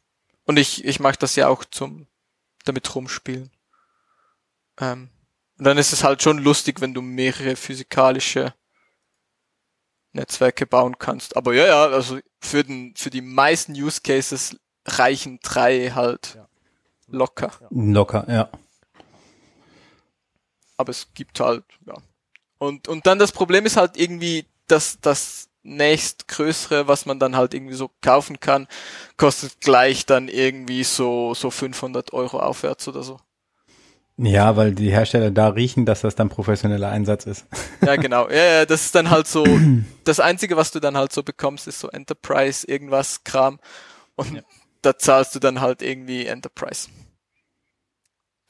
Und 0.46 0.58
ich, 0.58 0.86
ich 0.86 1.00
mag 1.00 1.20
das 1.20 1.36
ja 1.36 1.48
auch 1.48 1.66
zum 1.66 2.08
damit 2.66 2.94
rumspielen. 2.96 3.52
Ähm, 4.80 5.10
und 5.58 5.66
dann 5.66 5.78
ist 5.78 5.92
es 5.92 6.04
halt 6.04 6.24
schon 6.24 6.38
lustig, 6.38 6.82
wenn 6.82 6.94
du 6.94 7.02
mehrere 7.02 7.56
physikalische 7.56 8.54
Netzwerke 10.14 10.66
bauen 10.66 10.98
kannst. 10.98 11.36
Aber 11.36 11.54
ja, 11.54 11.68
ja, 11.68 11.86
also 11.86 12.20
für 12.40 12.64
den, 12.64 12.96
für 12.96 13.10
die 13.10 13.22
meisten 13.22 13.74
Use 13.74 14.02
Cases 14.02 14.58
reichen 14.86 15.40
drei 15.44 15.92
halt 15.92 16.36
ja. 16.36 16.48
locker. 17.08 17.52
Locker, 17.70 18.26
ja. 18.30 18.50
Aber 20.78 20.92
es 20.92 21.14
gibt 21.14 21.40
halt, 21.42 21.66
ja. 21.86 21.96
Und, 22.60 22.88
und 22.88 23.08
dann 23.08 23.18
das 23.18 23.32
Problem 23.32 23.66
ist 23.66 23.78
halt 23.78 23.98
irgendwie, 23.98 24.46
dass 24.68 25.00
das 25.02 25.50
nächstgrößere, 25.64 26.88
was 26.88 27.06
man 27.06 27.20
dann 27.20 27.36
halt 27.36 27.54
irgendwie 27.54 27.74
so 27.74 27.90
kaufen 28.02 28.40
kann, 28.40 28.68
kostet 29.18 29.60
gleich 29.62 30.06
dann 30.06 30.28
irgendwie 30.28 30.84
so, 30.84 31.34
so 31.34 31.50
500 31.50 32.14
Euro 32.14 32.40
aufwärts 32.40 32.88
oder 32.88 33.04
so. 33.04 33.20
Ja, 34.22 34.58
weil 34.58 34.74
die 34.74 34.92
Hersteller 34.92 35.32
da 35.32 35.48
riechen, 35.48 35.86
dass 35.86 36.02
das 36.02 36.14
dann 36.16 36.28
professioneller 36.28 36.90
Einsatz 36.90 37.26
ist. 37.26 37.46
Ja, 37.86 37.96
genau. 37.96 38.30
Ja, 38.30 38.44
ja, 38.44 38.66
das 38.66 38.86
ist 38.86 38.96
dann 38.96 39.10
halt 39.10 39.28
so, 39.28 39.46
das 40.04 40.20
Einzige, 40.20 40.58
was 40.58 40.72
du 40.72 40.82
dann 40.82 40.98
halt 40.98 41.14
so 41.14 41.24
bekommst, 41.24 41.68
ist 41.68 41.80
so 41.80 41.88
Enterprise, 41.90 42.68
irgendwas 42.68 43.24
Kram. 43.24 43.60
Und 44.16 44.36
ja. 44.36 44.42
da 44.82 44.98
zahlst 44.98 45.36
du 45.36 45.40
dann 45.40 45.62
halt 45.62 45.82
irgendwie 45.82 46.26
Enterprise. 46.26 46.90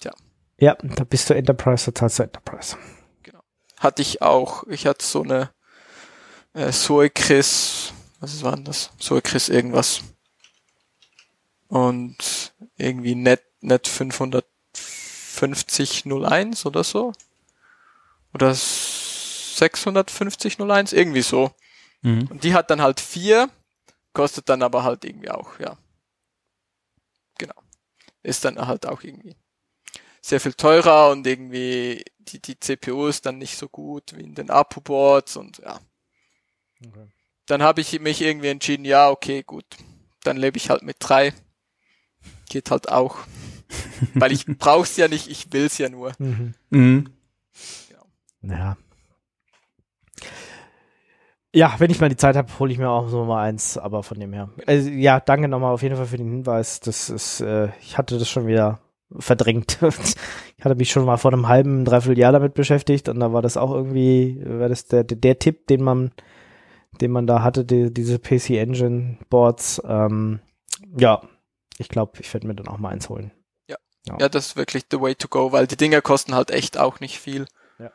Tja. 0.01 0.11
Ja, 0.57 0.75
da 0.81 1.03
bist 1.03 1.29
du 1.29 1.35
Enterprise, 1.35 1.85
da 1.85 1.95
zahlst 1.95 2.17
du 2.17 2.23
Enterprise. 2.23 2.75
Hatte 3.79 4.01
ich 4.01 4.21
auch. 4.21 4.63
Ich 4.67 4.86
hatte 4.86 5.05
so 5.05 5.24
eine 5.24 5.51
äh, 6.53 6.71
Soikris, 6.71 7.91
was 8.19 8.43
war 8.43 8.55
denn 8.55 8.65
das? 8.65 8.91
Soikris 9.00 9.50
irgendwas. 9.50 10.01
Und 11.67 12.53
irgendwie 12.77 13.15
net, 13.15 13.43
net 13.62 13.88
500 13.88 14.45
5001 14.74 16.65
oder 16.65 16.83
so. 16.83 17.13
Oder 18.33 18.53
65001, 18.53 20.93
irgendwie 20.93 21.21
so. 21.21 21.51
Mhm. 22.01 22.27
Und 22.29 22.43
die 22.43 22.53
hat 22.53 22.69
dann 22.69 22.81
halt 22.81 23.00
vier, 23.00 23.50
kostet 24.13 24.50
dann 24.50 24.62
aber 24.62 24.83
halt 24.83 25.05
irgendwie 25.05 25.31
auch, 25.31 25.57
ja. 25.59 25.77
Genau. 27.38 27.55
Ist 28.21 28.43
dann 28.43 28.67
halt 28.67 28.86
auch 28.86 29.03
irgendwie 29.03 29.38
sehr 30.21 30.39
viel 30.39 30.53
teurer 30.53 31.09
und 31.11 31.25
irgendwie 31.25 32.03
die, 32.19 32.41
die 32.41 32.59
CPU 32.59 33.07
ist 33.07 33.25
dann 33.25 33.38
nicht 33.38 33.57
so 33.57 33.67
gut 33.67 34.15
wie 34.15 34.23
in 34.23 34.35
den 34.35 34.49
APU-Boards 34.49 35.38
und 35.38 35.59
ja. 35.59 35.79
Okay. 36.85 37.07
Dann 37.47 37.63
habe 37.63 37.81
ich 37.81 37.99
mich 37.99 38.21
irgendwie 38.21 38.49
entschieden, 38.49 38.85
ja, 38.85 39.09
okay, 39.09 39.43
gut. 39.43 39.65
Dann 40.23 40.38
lebe 40.38 40.57
ich 40.57 40.69
halt 40.69 40.83
mit 40.83 40.97
drei. 40.99 41.33
Geht 42.49 42.69
halt 42.71 42.89
auch. 42.89 43.17
Weil 44.13 44.31
ich 44.31 44.45
brauch's 44.45 44.97
ja 44.97 45.07
nicht, 45.07 45.29
ich 45.29 45.51
will's 45.51 45.77
ja 45.77 45.89
nur. 45.89 46.13
Mhm. 46.19 46.53
Mhm. 46.69 47.09
Ja. 48.41 48.55
ja. 48.55 48.77
Ja, 51.51 51.75
wenn 51.79 51.89
ich 51.89 51.99
mal 51.99 52.09
die 52.09 52.17
Zeit 52.17 52.35
habe, 52.35 52.59
hole 52.59 52.71
ich 52.71 52.77
mir 52.77 52.89
auch 52.89 53.09
so 53.09 53.25
mal 53.25 53.43
eins, 53.43 53.75
aber 53.75 54.03
von 54.03 54.19
dem 54.19 54.33
her. 54.33 54.49
Also, 54.67 54.89
ja, 54.89 55.19
danke 55.19 55.47
nochmal 55.47 55.73
auf 55.73 55.81
jeden 55.81 55.95
Fall 55.95 56.05
für 56.05 56.17
den 56.17 56.29
Hinweis. 56.29 56.79
Das 56.79 57.09
ist, 57.09 57.41
äh, 57.41 57.69
ich 57.81 57.97
hatte 57.97 58.19
das 58.19 58.29
schon 58.29 58.45
wieder 58.45 58.79
verdrängt. 59.17 59.79
ich 60.57 60.65
hatte 60.65 60.75
mich 60.75 60.91
schon 60.91 61.05
mal 61.05 61.17
vor 61.17 61.33
einem 61.33 61.47
halben, 61.47 61.85
dreiviertel 61.85 62.19
Jahr 62.19 62.31
damit 62.31 62.53
beschäftigt 62.53 63.09
und 63.09 63.19
da 63.19 63.33
war 63.33 63.41
das 63.41 63.57
auch 63.57 63.73
irgendwie, 63.73 64.41
war 64.45 64.69
das 64.69 64.85
der, 64.85 65.03
der, 65.03 65.39
Tipp, 65.39 65.67
den 65.67 65.83
man, 65.83 66.11
den 67.01 67.11
man 67.11 67.27
da 67.27 67.41
hatte, 67.41 67.65
die, 67.65 67.93
diese 67.93 68.19
PC 68.19 68.51
Engine 68.51 69.17
Boards. 69.29 69.81
Ähm, 69.85 70.39
ja, 70.97 71.21
ich 71.77 71.89
glaube, 71.89 72.19
ich 72.19 72.33
werde 72.33 72.47
mir 72.47 72.55
dann 72.55 72.67
auch 72.67 72.77
mal 72.77 72.89
eins 72.89 73.09
holen. 73.09 73.31
Ja. 73.67 74.17
ja, 74.19 74.29
das 74.29 74.47
ist 74.47 74.55
wirklich 74.55 74.85
the 74.91 74.99
way 74.99 75.15
to 75.15 75.27
go, 75.27 75.51
weil 75.51 75.67
die 75.67 75.77
Dinger 75.77 76.01
kosten 76.01 76.35
halt 76.35 76.51
echt 76.51 76.77
auch 76.77 76.99
nicht 76.99 77.19
viel. 77.19 77.45
Ja. 77.79 77.91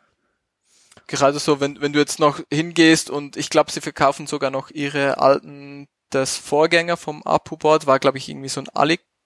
Gerade 1.06 1.38
so, 1.38 1.60
wenn, 1.60 1.80
wenn 1.80 1.92
du 1.92 1.98
jetzt 1.98 2.18
noch 2.18 2.40
hingehst 2.52 3.10
und 3.10 3.36
ich 3.36 3.50
glaube, 3.50 3.70
sie 3.70 3.80
verkaufen 3.80 4.26
sogar 4.26 4.50
noch 4.50 4.70
ihre 4.70 5.18
alten, 5.18 5.88
das 6.10 6.36
Vorgänger 6.36 6.96
vom 6.96 7.22
Apu-Board 7.22 7.86
war, 7.86 7.98
glaube 7.98 8.18
ich, 8.18 8.28
irgendwie 8.28 8.48
so 8.48 8.60
ein 8.60 8.68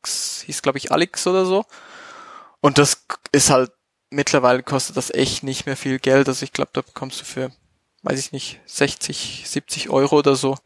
Alex, 0.03 0.43
hieß, 0.47 0.63
glaube 0.63 0.79
ich, 0.79 0.93
Alex 0.93 1.27
oder 1.27 1.45
so. 1.45 1.65
Und 2.61 2.79
das 2.79 3.05
ist 3.33 3.51
halt, 3.51 3.73
mittlerweile 4.11 4.63
kostet 4.63 4.97
das 4.97 5.11
echt 5.11 5.43
nicht 5.43 5.67
mehr 5.67 5.77
viel 5.77 5.99
Geld. 5.99 6.29
Also 6.29 6.45
ich 6.45 6.53
glaube, 6.53 6.71
da 6.73 6.83
bekommst 6.83 7.21
du 7.21 7.25
für, 7.25 7.53
weiß 8.03 8.19
ich 8.19 8.33
nicht, 8.33 8.61
60, 8.67 9.45
70 9.47 9.91
Euro 9.91 10.19
oder 10.19 10.37
so 10.37 10.57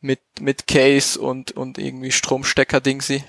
mit, 0.00 0.20
mit 0.40 0.66
Case 0.66 1.20
und, 1.20 1.52
und 1.52 1.78
irgendwie 1.78 2.12
Stromstecker-Dingsi 2.12 3.24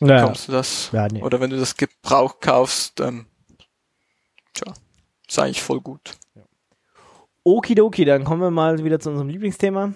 naja. 0.00 0.20
bekommst 0.20 0.48
du 0.48 0.52
das. 0.52 0.90
Ja, 0.92 1.08
nee. 1.08 1.22
Oder 1.22 1.40
wenn 1.40 1.50
du 1.50 1.58
das 1.58 1.76
Gebrauch 1.76 2.40
kaufst, 2.40 3.00
ähm, 3.00 3.26
tja, 4.54 4.72
ist 5.28 5.38
eigentlich 5.38 5.62
voll 5.62 5.80
gut. 5.80 6.16
Ja. 6.34 6.42
Okidoki, 7.44 8.04
dann 8.04 8.24
kommen 8.24 8.42
wir 8.42 8.50
mal 8.50 8.82
wieder 8.84 9.00
zu 9.00 9.10
unserem 9.10 9.28
Lieblingsthema. 9.28 9.94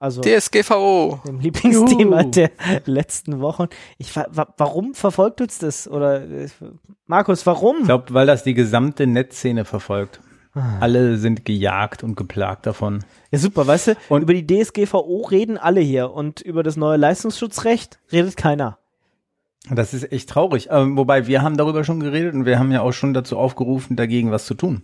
Also 0.00 0.20
DSGVO. 0.20 1.20
Dem 1.26 1.40
Lieblingsthema 1.40 2.20
Juhu. 2.20 2.30
der 2.30 2.50
letzten 2.84 3.40
Wochen. 3.40 3.66
Ich, 3.98 4.14
wa 4.14 4.46
warum 4.56 4.94
verfolgt 4.94 5.40
uns 5.40 5.58
das? 5.58 5.88
Oder 5.88 6.22
Markus, 7.06 7.44
warum? 7.46 7.78
Ich 7.80 7.86
glaube, 7.86 8.14
weil 8.14 8.26
das 8.26 8.44
die 8.44 8.54
gesamte 8.54 9.06
Netzszene 9.06 9.64
verfolgt. 9.64 10.20
Ah. 10.54 10.78
Alle 10.80 11.16
sind 11.18 11.44
gejagt 11.44 12.04
und 12.04 12.16
geplagt 12.16 12.66
davon. 12.66 13.04
Ja, 13.30 13.38
super, 13.38 13.66
weißt 13.66 13.88
du? 13.88 13.96
Und 14.08 14.22
über 14.22 14.34
die 14.34 14.46
DSGVO 14.46 15.26
reden 15.30 15.58
alle 15.58 15.80
hier 15.80 16.12
und 16.12 16.40
über 16.40 16.62
das 16.62 16.76
neue 16.76 16.96
Leistungsschutzrecht 16.96 17.98
redet 18.12 18.36
keiner. 18.36 18.78
Das 19.70 19.92
ist 19.92 20.12
echt 20.12 20.30
traurig. 20.30 20.68
Ähm, 20.70 20.96
wobei 20.96 21.26
wir 21.26 21.42
haben 21.42 21.56
darüber 21.56 21.84
schon 21.84 22.00
geredet 22.00 22.34
und 22.34 22.46
wir 22.46 22.58
haben 22.58 22.72
ja 22.72 22.82
auch 22.82 22.92
schon 22.92 23.14
dazu 23.14 23.36
aufgerufen, 23.36 23.96
dagegen 23.96 24.30
was 24.30 24.46
zu 24.46 24.54
tun. 24.54 24.82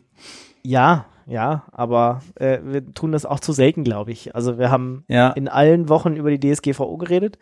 Ja, 0.62 1.06
ja, 1.26 1.64
aber 1.72 2.22
äh, 2.36 2.58
wir 2.62 2.94
tun 2.94 3.12
das 3.12 3.26
auch 3.26 3.40
zu 3.40 3.52
selten, 3.52 3.84
glaube 3.84 4.12
ich. 4.12 4.34
Also 4.34 4.58
wir 4.58 4.70
haben 4.70 5.04
ja. 5.08 5.30
in 5.30 5.48
allen 5.48 5.88
Wochen 5.88 6.16
über 6.16 6.30
die 6.30 6.40
DSGVO 6.40 6.96
geredet, 6.96 7.38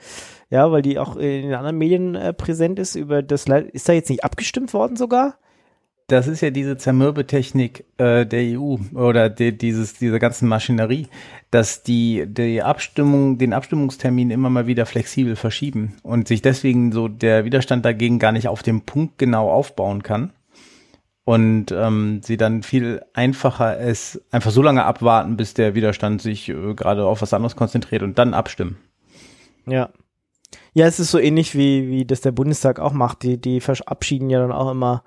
ja, 0.50 0.70
weil 0.70 0.82
die 0.82 0.98
auch 0.98 1.16
in 1.16 1.42
den 1.42 1.54
anderen 1.54 1.78
Medien 1.78 2.14
äh, 2.14 2.32
präsent 2.32 2.78
ist. 2.78 2.94
Über 2.94 3.22
das 3.22 3.48
Le 3.48 3.60
ist 3.60 3.88
da 3.88 3.92
jetzt 3.92 4.10
nicht 4.10 4.24
abgestimmt 4.24 4.72
worden 4.74 4.96
sogar? 4.96 5.38
Das 6.08 6.26
ist 6.26 6.42
ja 6.42 6.50
diese 6.50 6.76
Zermürbetechnik 6.76 7.86
äh, 7.96 8.26
der 8.26 8.58
EU 8.58 8.76
oder 8.94 9.30
die, 9.30 9.56
dieses 9.56 9.94
dieser 9.94 10.18
ganzen 10.18 10.46
Maschinerie, 10.48 11.06
dass 11.50 11.82
die 11.82 12.26
die 12.26 12.62
Abstimmung 12.62 13.38
den 13.38 13.52
Abstimmungstermin 13.52 14.30
immer 14.30 14.50
mal 14.50 14.66
wieder 14.66 14.84
flexibel 14.84 15.36
verschieben 15.36 15.96
und 16.02 16.28
sich 16.28 16.42
deswegen 16.42 16.92
so 16.92 17.08
der 17.08 17.44
Widerstand 17.44 17.84
dagegen 17.84 18.18
gar 18.18 18.32
nicht 18.32 18.48
auf 18.48 18.62
dem 18.62 18.82
Punkt 18.82 19.16
genau 19.18 19.50
aufbauen 19.50 20.02
kann 20.02 20.32
und 21.24 21.70
ähm, 21.70 22.20
sie 22.22 22.36
dann 22.36 22.62
viel 22.62 23.02
einfacher 23.14 23.78
es 23.78 24.20
einfach 24.30 24.50
so 24.50 24.62
lange 24.62 24.84
abwarten, 24.84 25.36
bis 25.36 25.54
der 25.54 25.74
Widerstand 25.74 26.20
sich 26.20 26.48
äh, 26.48 26.74
gerade 26.74 27.04
auf 27.04 27.22
was 27.22 27.32
anderes 27.32 27.56
konzentriert 27.56 28.02
und 28.02 28.18
dann 28.18 28.34
abstimmen. 28.34 28.78
Ja. 29.66 29.90
Ja, 30.74 30.86
es 30.86 31.00
ist 31.00 31.10
so 31.10 31.18
ähnlich 31.18 31.54
wie 31.54 31.88
wie 31.88 32.04
das 32.04 32.20
der 32.22 32.32
Bundestag 32.32 32.80
auch 32.80 32.92
macht. 32.92 33.22
Die 33.22 33.40
die 33.40 33.60
verabschieden 33.60 34.30
ja 34.30 34.40
dann 34.40 34.52
auch 34.52 34.70
immer 34.70 35.04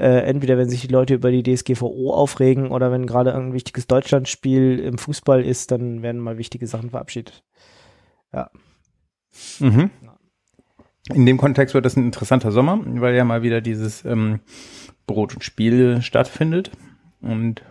äh, 0.00 0.22
entweder 0.22 0.56
wenn 0.56 0.70
sich 0.70 0.80
die 0.80 0.88
Leute 0.88 1.14
über 1.14 1.30
die 1.30 1.42
DSGVO 1.42 2.14
aufregen 2.14 2.70
oder 2.70 2.90
wenn 2.90 3.06
gerade 3.06 3.34
ein 3.34 3.52
wichtiges 3.52 3.86
Deutschlandspiel 3.86 4.78
im 4.78 4.96
Fußball 4.96 5.44
ist, 5.44 5.70
dann 5.72 6.00
werden 6.02 6.22
mal 6.22 6.38
wichtige 6.38 6.66
Sachen 6.66 6.88
verabschiedet. 6.88 7.42
Ja. 8.32 8.50
Mhm. 9.58 9.90
In 11.12 11.26
dem 11.26 11.36
Kontext 11.36 11.74
wird 11.74 11.84
das 11.84 11.96
ein 11.96 12.06
interessanter 12.06 12.50
Sommer, 12.50 12.80
weil 12.82 13.14
ja 13.14 13.24
mal 13.24 13.42
wieder 13.42 13.60
dieses 13.60 14.04
ähm, 14.06 14.40
Brot 15.06 15.34
und 15.34 15.44
Spiel 15.44 16.02
stattfindet 16.02 16.70
und 17.20 17.62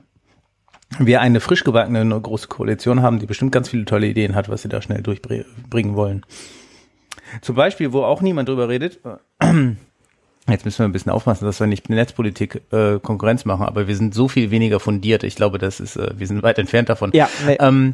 wir 0.98 1.22
eine 1.22 1.40
frisch 1.40 1.64
gebackene 1.64 2.20
große 2.20 2.48
Koalition 2.48 3.02
haben, 3.02 3.20
die 3.20 3.26
bestimmt 3.26 3.52
ganz 3.52 3.70
viele 3.70 3.86
tolle 3.86 4.08
Ideen 4.08 4.36
hat, 4.36 4.50
was 4.50 4.64
sie 4.64 4.70
da 4.70 4.82
schnell 4.82 5.02
durchbringen 5.02 5.96
wollen. 5.96 6.26
Zum 7.42 7.56
Beispiel, 7.56 7.94
wo 7.94 8.04
auch 8.04 8.22
niemand 8.22 8.50
drüber 8.50 8.70
redet, 8.70 9.00
jetzt 10.50 10.66
müssen 10.66 10.80
wir 10.80 10.86
ein 10.86 10.92
bisschen 10.92 11.12
aufpassen, 11.12 11.46
dass 11.46 11.60
wir 11.60 11.68
nicht 11.68 11.90
Netzpolitik 11.90 12.64
äh, 12.72 13.00
Konkurrenz 13.00 13.46
machen, 13.46 13.66
aber 13.66 13.88
wir 13.88 13.96
sind 13.96 14.16
so 14.16 14.28
viel 14.28 14.50
weniger 14.50 14.80
fundiert. 14.80 15.24
Ich 15.24 15.36
glaube, 15.36 15.60
das 15.60 15.80
ist, 15.80 15.96
äh, 15.96 16.12
wir 16.18 16.26
sind 16.26 16.42
weit 16.42 16.58
entfernt 16.58 16.90
davon. 16.90 17.12
Ja, 17.14 17.30
nee. 17.46 17.58
ähm, 17.60 17.94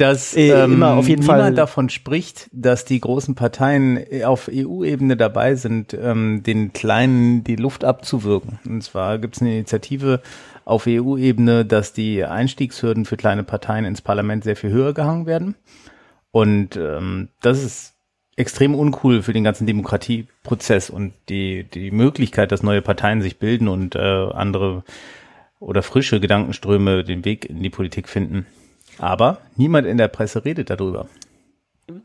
dass 0.00 0.34
äh, 0.34 0.50
ähm, 0.50 0.74
immer 0.74 0.94
auf 0.94 1.08
jeden 1.08 1.20
niemand 1.20 1.40
Fall 1.40 1.54
davon 1.54 1.90
spricht, 1.90 2.48
dass 2.52 2.84
die 2.84 3.00
großen 3.00 3.34
Parteien 3.34 4.02
auf 4.24 4.50
EU-Ebene 4.52 5.16
dabei 5.16 5.54
sind, 5.54 5.92
ähm, 5.94 6.42
den 6.42 6.72
Kleinen 6.72 7.44
die 7.44 7.56
Luft 7.56 7.84
abzuwirken. 7.84 8.58
Und 8.64 8.82
zwar 8.82 9.18
gibt 9.18 9.36
es 9.36 9.42
eine 9.42 9.54
Initiative 9.54 10.22
auf 10.64 10.86
EU-Ebene, 10.86 11.66
dass 11.66 11.92
die 11.92 12.24
Einstiegshürden 12.24 13.04
für 13.04 13.16
kleine 13.16 13.42
Parteien 13.44 13.84
ins 13.84 14.00
Parlament 14.00 14.44
sehr 14.44 14.56
viel 14.56 14.70
höher 14.70 14.94
gehangen 14.94 15.26
werden. 15.26 15.54
Und 16.30 16.76
ähm, 16.76 17.28
das 17.42 17.62
ist 17.62 17.94
extrem 18.36 18.74
uncool 18.74 19.22
für 19.22 19.34
den 19.34 19.44
ganzen 19.44 19.66
Demokratieprozess 19.66 20.88
und 20.88 21.12
die, 21.28 21.64
die 21.64 21.90
Möglichkeit, 21.90 22.52
dass 22.52 22.62
neue 22.62 22.80
Parteien 22.80 23.20
sich 23.20 23.38
bilden 23.38 23.68
und 23.68 23.96
äh, 23.96 23.98
andere 23.98 24.82
oder 25.58 25.82
frische 25.82 26.20
Gedankenströme 26.20 27.04
den 27.04 27.26
Weg 27.26 27.44
in 27.44 27.62
die 27.62 27.68
Politik 27.68 28.08
finden. 28.08 28.46
Aber 29.00 29.38
niemand 29.56 29.86
in 29.86 29.96
der 29.96 30.08
Presse 30.08 30.44
redet 30.44 30.70
darüber. 30.70 31.06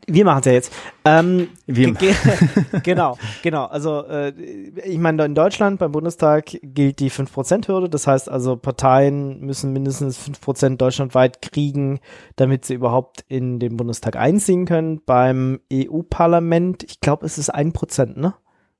Wir 0.06 0.24
machen 0.24 0.40
es 0.40 0.46
ja 0.46 0.52
jetzt. 0.52 0.72
Ähm, 1.04 1.48
Wir 1.66 1.94
genau, 2.82 3.18
genau. 3.42 3.66
Also 3.66 4.04
äh, 4.06 4.30
ich 4.30 4.98
meine, 4.98 5.24
in 5.24 5.34
Deutschland 5.34 5.78
beim 5.78 5.92
Bundestag 5.92 6.46
gilt 6.62 6.98
die 6.98 7.10
5%-Hürde. 7.10 7.88
Das 7.88 8.06
heißt 8.06 8.28
also, 8.28 8.56
Parteien 8.56 9.40
müssen 9.40 9.72
mindestens 9.72 10.18
5% 10.18 10.76
deutschlandweit 10.76 11.42
kriegen, 11.42 12.00
damit 12.36 12.64
sie 12.64 12.74
überhaupt 12.74 13.24
in 13.28 13.58
den 13.58 13.76
Bundestag 13.76 14.16
einziehen 14.16 14.66
können. 14.66 15.02
Beim 15.04 15.60
EU-Parlament, 15.72 16.82
ich 16.84 17.00
glaube, 17.00 17.26
es 17.26 17.38
ist 17.38 17.54
1%, 17.54 18.18
ne? 18.18 18.34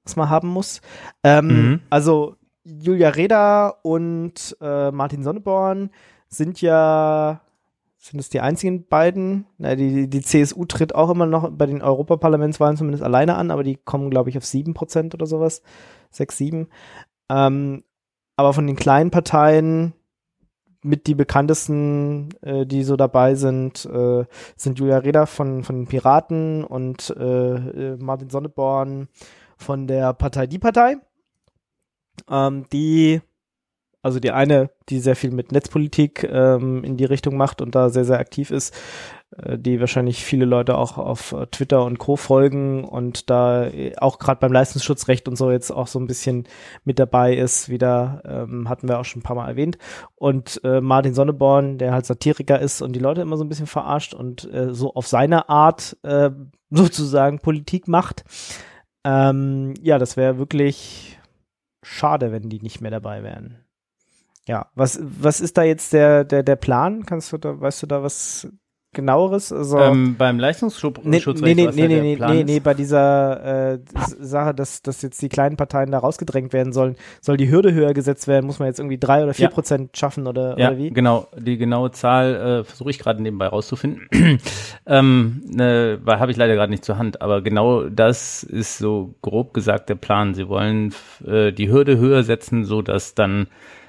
Was 0.05 0.17
man 0.17 0.31
haben 0.31 0.49
muss. 0.49 0.81
Ähm, 1.25 1.47
mhm. 1.47 1.81
Also 1.91 2.37
Julia 2.65 3.11
Reda 3.11 3.75
und 3.83 4.57
äh, 4.61 4.91
Martin 4.91 5.23
Sonneborn 5.23 5.91
sind 6.29 6.61
ja 6.61 7.41
sind 8.07 8.21
es 8.21 8.29
die 8.29 8.41
einzigen 8.41 8.87
beiden? 8.87 9.47
Na, 9.59 9.75
die, 9.75 10.09
die 10.09 10.21
CSU 10.21 10.65
tritt 10.65 10.95
auch 10.95 11.11
immer 11.11 11.27
noch 11.27 11.51
bei 11.51 11.67
den 11.67 11.83
Europaparlamentswahlen 11.83 12.77
zumindest 12.77 13.03
alleine 13.03 13.35
an, 13.35 13.51
aber 13.51 13.65
die 13.65 13.77
kommen, 13.77 14.11
glaube 14.11 14.31
ich, 14.31 14.39
auf 14.39 14.45
sieben 14.45 14.75
Prozent 14.75 15.15
oder 15.15 15.27
sowas. 15.27 15.63
Sechs, 16.11 16.37
sieben. 16.37 16.69
Ähm, 17.29 17.83
aber 18.37 18.53
von 18.53 18.67
den 18.67 18.77
kleinen 18.77 19.11
Parteien 19.11 19.93
mit 20.83 21.09
die 21.09 21.17
bekanntesten, 21.17 22.29
äh, 22.43 22.65
die 22.65 22.85
so 22.85 22.97
dabei 22.97 23.35
sind, 23.35 23.85
äh, 23.87 24.25
sind 24.57 24.79
Julia 24.79 24.99
Reda 24.99 25.27
von, 25.27 25.65
von 25.65 25.75
den 25.75 25.87
Piraten 25.87 26.63
und 26.63 27.11
äh, 27.19 27.55
äh 27.55 27.97
Martin 27.97 28.31
Sonneborn 28.31 29.09
von 29.57 29.89
der 29.89 30.13
Partei 30.13 30.47
Die 30.47 30.61
Partei. 30.61 30.97
Ähm, 32.31 32.67
die 32.73 33.21
also 34.07 34.21
die 34.21 34.31
eine, 34.31 34.71
die 34.89 35.01
sehr 35.01 35.17
viel 35.17 35.33
mit 35.33 35.51
Netzpolitik 35.51 36.23
ähm, 36.31 36.85
in 36.85 36.97
die 36.97 37.05
Richtung 37.05 37.37
macht 37.37 37.61
und 37.61 37.75
da 37.75 37.91
sehr, 37.91 38.05
sehr 38.05 38.21
aktiv 38.21 38.53
ist, 38.53 38.73
äh, 39.37 39.59
die 39.59 39.81
wahrscheinlich 39.81 40.25
viele 40.25 40.45
Leute 40.45 40.79
auch 40.79 40.97
auf 40.97 41.33
äh, 41.33 41.49
Twitter 41.49 41.85
und 41.85 41.99
Co. 41.99 42.15
folgen 42.15 42.85
und 42.85 43.31
da 43.31 43.67
äh, 43.67 43.97
auch 43.97 44.21
gerade 44.21 44.39
beim 44.39 44.53
Leistungsschutzrecht 44.53 45.27
und 45.27 45.35
so 45.35 45.51
jetzt 45.51 45.73
auch 45.73 45.89
so 45.89 45.99
ein 45.99 46.07
bisschen 46.07 46.47
mit 46.85 47.01
dabei 47.01 47.35
ist, 47.35 47.69
wieder 47.69 48.23
ähm, 48.25 48.69
hatten 48.69 48.89
wir 48.89 49.01
auch 49.01 49.05
schon 49.05 49.23
ein 49.23 49.25
paar 49.25 49.35
Mal 49.35 49.49
erwähnt. 49.49 49.77
Und 50.15 50.61
äh, 50.63 50.81
Martin 50.81 51.13
Sonneborn, 51.15 51.77
der 51.77 51.93
halt 51.93 52.07
Satiriker 52.07 52.61
ist 52.61 52.83
und 52.83 52.93
die 52.93 53.01
Leute 53.01 53.23
immer 53.23 53.37
so 53.37 53.43
ein 53.43 53.49
bisschen 53.49 53.67
verarscht 53.67 54.15
und 54.15 54.49
äh, 54.55 54.73
so 54.73 54.95
auf 54.95 55.09
seine 55.09 55.49
Art 55.49 55.97
äh, 56.05 56.31
sozusagen 56.71 57.41
Politik 57.41 57.89
macht. 57.89 58.23
Ähm, 59.05 59.75
ja, 59.83 59.99
das 59.99 60.17
wäre 60.17 60.39
wirklich 60.39 61.19
schade, 61.83 62.31
wenn 62.31 62.49
die 62.49 62.61
nicht 62.61 62.81
mehr 62.81 62.93
dabei 62.93 63.25
wären. 63.25 63.66
Ja, 64.49 64.71
was, 64.75 65.01
was 65.03 65.41
ist 65.41 65.59
da 65.59 65.65
jetzt 65.65 65.93
der, 65.93 66.25
der, 66.25 66.43
der 66.43 66.57
Plan? 66.57 67.05
Kannst 67.05 67.33
du 67.33 67.39
da, 67.39 67.61
weißt 67.61 67.83
du 67.83 67.87
da 67.87 68.03
was 68.03 68.49
genaueres? 68.93 69.53
Also, 69.53 69.79
ähm, 69.79 70.15
beim 70.17 70.39
Leistungsschutz 70.39 70.99
nee, 71.03 71.21
nee, 71.25 71.55
nee, 71.55 71.55
nee, 71.55 71.87
nee, 71.89 72.01
nee, 72.01 72.17
nee, 72.17 72.45
nee, 72.45 72.61
bei 72.61 72.73
dieser 72.73 73.75
äh, 73.75 73.79
Sache, 74.21 74.55
dass, 74.55 74.83
dass 74.83 75.03
jetzt 75.03 75.21
die 75.21 75.29
kleinen 75.29 75.57
Parteien 75.57 75.91
da 75.91 75.99
rausgedrängt 75.99 76.53
werden 76.53 76.73
sollen, 76.73 76.95
soll 77.21 77.37
die 77.37 77.51
Hürde 77.51 77.75
höher 77.75 77.93
gesetzt 77.93 78.29
werden, 78.29 78.47
muss 78.47 78.61
man 78.61 78.67
jetzt 78.67 78.79
irgendwie 78.79 78.99
drei 78.99 79.25
oder 79.25 79.35
vier 79.35 79.47
ja. 79.47 79.51
Prozent 79.51 79.97
schaffen 79.97 80.29
oder, 80.29 80.59
ja, 80.59 80.69
oder 80.69 80.79
wie? 80.79 80.91
genau, 80.91 81.27
die 81.37 81.59
genaue 81.59 81.91
Zahl 81.91 82.35
äh, 82.35 82.65
versuche 82.65 82.91
ich 82.91 83.01
gerade 83.01 83.21
nebenbei 83.21 83.49
rauszufinden. 83.49 84.09
ähm, 84.87 85.43
ne, 85.45 85.99
weil 86.05 86.21
habe 86.21 86.31
ich 86.31 86.37
leider 86.37 86.55
gerade 86.55 86.71
nicht 86.71 86.85
zur 86.85 86.99
Hand, 86.99 87.21
aber 87.21 87.43
genau 87.43 87.89
das 87.89 88.45
ist 88.45 88.79
so 88.79 89.17
grob 89.23 89.55
gesagt 89.55 89.89
der 89.89 89.97
Plan. 89.97 90.35
Sie 90.35 90.49
wollen 90.49 90.95
äh, 91.27 91.53
die 91.53 91.69
Hürde 91.69 91.99
höher 91.99 92.23
setzen, 92.23 92.65
so 92.65 92.81
dass 92.81 93.17
dann 93.17 93.49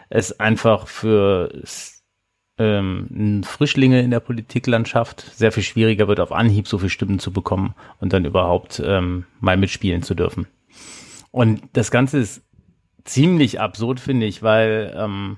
es 0.10 0.40
einfach 0.40 0.88
für 0.88 1.52
ähm, 2.58 3.44
Frischlinge 3.44 4.02
in 4.02 4.12
der 4.12 4.20
Politiklandschaft 4.20 5.22
sehr 5.36 5.52
viel 5.52 5.64
schwieriger 5.64 6.08
wird, 6.08 6.20
auf 6.20 6.32
Anhieb 6.32 6.68
so 6.68 6.78
viele 6.78 6.90
Stimmen 6.90 7.20
zu 7.20 7.32
bekommen 7.32 7.76
und 8.00 8.14
dann 8.14 8.26
überhaupt 8.26 8.82
ähm, 8.84 9.26
mal 9.40 9.58
mitspielen 9.58 10.02
zu 10.02 10.16
dürfen. 10.16 10.48
Und 11.32 11.62
das 11.74 11.92
Ganze 11.92 12.20
ist 12.20 12.42
ziemlich 13.04 13.60
absurd, 13.60 14.00
finde 14.00 14.26
ich, 14.26 14.42
weil 14.44 14.96
ähm, 14.98 15.38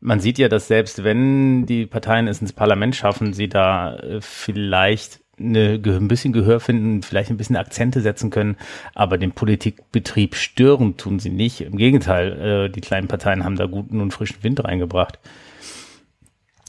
man 0.00 0.20
sieht 0.20 0.38
ja, 0.38 0.48
dass 0.48 0.68
selbst 0.68 1.04
wenn 1.04 1.66
die 1.66 1.86
Parteien 1.86 2.28
es 2.28 2.40
ins 2.40 2.52
Parlament 2.52 2.96
schaffen, 2.96 3.32
sie 3.32 3.48
da 3.48 3.96
äh, 3.96 4.20
vielleicht 4.20 5.20
eine, 5.38 5.80
ein 5.84 6.08
bisschen 6.08 6.32
Gehör 6.32 6.60
finden, 6.60 7.02
vielleicht 7.02 7.30
ein 7.30 7.36
bisschen 7.36 7.56
Akzente 7.56 8.00
setzen 8.00 8.30
können, 8.30 8.56
aber 8.94 9.18
den 9.18 9.32
Politikbetrieb 9.32 10.34
stören 10.34 10.96
tun 10.96 11.18
sie 11.18 11.30
nicht. 11.30 11.60
Im 11.60 11.76
Gegenteil, 11.76 12.66
äh, 12.66 12.70
die 12.70 12.80
kleinen 12.80 13.08
Parteien 13.08 13.44
haben 13.44 13.56
da 13.56 13.66
guten 13.66 14.00
und 14.00 14.12
frischen 14.12 14.42
Wind 14.42 14.64
reingebracht. 14.64 15.18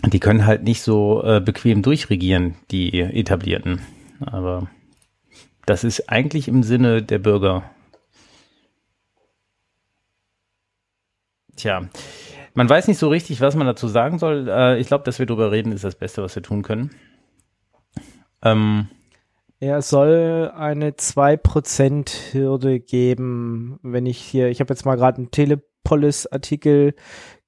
Die 0.06 0.20
können 0.20 0.46
halt 0.46 0.64
nicht 0.64 0.82
so 0.82 1.24
äh, 1.24 1.40
bequem 1.40 1.82
durchregieren, 1.82 2.56
die 2.72 3.00
etablierten. 3.00 3.82
Aber 4.20 4.68
das 5.66 5.84
ist 5.84 6.10
eigentlich 6.10 6.48
im 6.48 6.64
Sinne 6.64 7.02
der 7.02 7.20
Bürger. 7.20 7.64
Tja, 11.56 11.90
man 12.54 12.70
weiß 12.70 12.88
nicht 12.88 13.00
so 13.00 13.10
richtig, 13.10 13.42
was 13.42 13.56
man 13.56 13.66
dazu 13.66 13.88
sagen 13.88 14.20
soll. 14.20 14.48
Äh, 14.50 14.80
ich 14.80 14.88
glaube, 14.88 15.04
dass 15.04 15.20
wir 15.20 15.26
darüber 15.26 15.52
reden, 15.52 15.72
ist 15.72 15.84
das 15.84 15.96
Beste, 15.96 16.22
was 16.22 16.36
wir 16.36 16.44
tun 16.44 16.62
können. 16.62 16.92
Ähm, 18.44 18.88
er 19.60 19.82
soll 19.82 20.52
eine 20.56 20.92
2%-Hürde 20.92 22.80
geben, 22.80 23.80
wenn 23.82 24.06
ich 24.06 24.20
hier, 24.20 24.50
ich 24.50 24.60
habe 24.60 24.74
jetzt 24.74 24.86
mal 24.86 24.96
gerade 24.96 25.18
einen 25.18 25.32
Telepolis-Artikel 25.32 26.94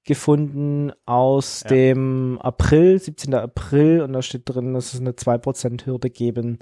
gefunden 0.06 0.92
aus 1.06 1.62
ja. 1.64 1.70
dem 1.70 2.40
April, 2.42 2.98
17. 2.98 3.36
April, 3.36 4.02
und 4.02 4.14
da 4.14 4.24
steht 4.24 4.44
drin, 4.46 4.74
dass 4.74 4.96
es 4.96 5.00
eine 5.00 5.12
2%-Hürde 5.12 6.10
geben 6.10 6.58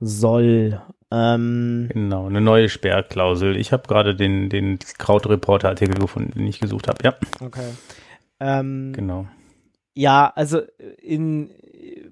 soll. 0.00 0.82
Ähm, 1.12 1.88
genau, 1.92 2.26
eine 2.26 2.40
neue 2.40 2.68
Sperrklausel. 2.68 3.56
Ich 3.56 3.72
habe 3.72 3.86
gerade 3.86 4.16
den, 4.16 4.48
den 4.48 4.80
Krautreporter-Artikel 4.98 5.94
gefunden, 5.94 6.32
den 6.32 6.48
ich 6.48 6.58
gesucht 6.58 6.88
habe, 6.88 6.98
ja. 7.04 7.14
Okay. 7.40 7.70
Ähm, 8.40 8.92
genau. 8.92 9.28
Ja, 9.94 10.32
also 10.34 10.60
in, 11.00 11.50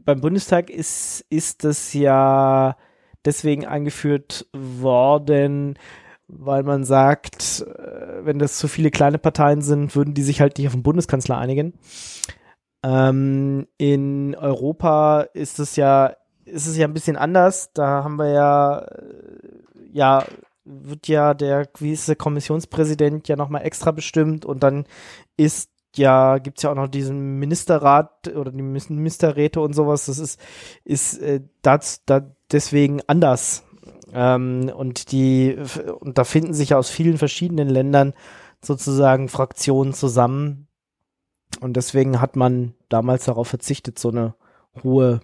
beim 0.09 0.23
Bundestag 0.23 0.71
ist, 0.71 1.27
ist 1.29 1.64
das 1.64 1.92
ja 1.92 2.79
deswegen 3.27 3.66
eingeführt 3.66 4.47
worden, 4.55 5.79
weil 6.29 6.62
man 6.62 6.85
sagt, 6.85 7.61
äh, 7.61 8.25
wenn 8.25 8.38
das 8.38 8.57
zu 8.57 8.68
viele 8.68 8.90
kleine 8.90 9.18
Parteien 9.18 9.61
sind, 9.61 9.94
würden 9.94 10.14
die 10.14 10.23
sich 10.23 10.40
halt 10.40 10.57
nicht 10.57 10.66
auf 10.66 10.73
den 10.73 10.83
Bundeskanzler 10.83 11.37
einigen. 11.37 11.75
Ähm, 12.83 13.66
in 13.77 14.35
Europa 14.35 15.27
ist 15.35 15.59
es 15.59 15.77
ja, 15.77 16.16
ist 16.47 16.66
es 16.66 16.79
ja 16.79 16.87
ein 16.87 16.94
bisschen 16.94 17.18
anders. 17.18 17.75
Da 17.75 18.03
haben 18.03 18.16
wir 18.16 18.31
ja, 18.31 18.79
äh, 18.79 19.11
ja, 19.92 20.25
wird 20.64 21.07
ja 21.09 21.35
der 21.35 21.66
gewisse 21.66 22.16
Kommissionspräsident 22.16 23.29
ja 23.29 23.37
nochmal 23.37 23.66
extra 23.66 23.90
bestimmt 23.90 24.47
und 24.47 24.62
dann 24.62 24.87
ist 25.37 25.71
ja, 25.99 26.39
gibt's 26.39 26.63
ja 26.63 26.71
auch 26.71 26.77
noch 26.77 26.89
diesen 26.89 27.39
Ministerrat 27.39 28.29
oder 28.35 28.51
die 28.51 28.63
Ministerräte 28.63 29.61
und 29.61 29.75
sowas. 29.75 30.07
Das 30.07 30.19
ist, 30.19 30.41
ist 30.85 31.19
äh, 31.19 31.43
das, 31.63 32.05
da 32.05 32.35
deswegen 32.51 33.01
anders. 33.07 33.65
Ähm, 34.13 34.73
und 34.75 35.13
die, 35.13 35.57
und 36.01 36.19
da 36.19 36.25
finden 36.25 36.55
sich 36.55 36.71
ja 36.71 36.79
aus 36.79 36.91
vielen 36.91 37.19
verschiedenen 37.19 37.69
Ländern 37.69 38.15
sozusagen 38.63 39.29
Fraktionen 39.29 39.93
zusammen. 39.93 40.69
Und 41.61 41.77
deswegen 41.77 42.21
hat 42.21 42.37
man 42.37 42.75
damals 42.89 43.25
darauf 43.25 43.49
verzichtet, 43.49 43.99
so 43.99 44.11
eine 44.11 44.35
hohe 44.83 45.21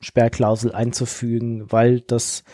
Sperrklausel 0.00 0.72
einzufügen, 0.72 1.70
weil 1.70 2.00
das 2.00 2.44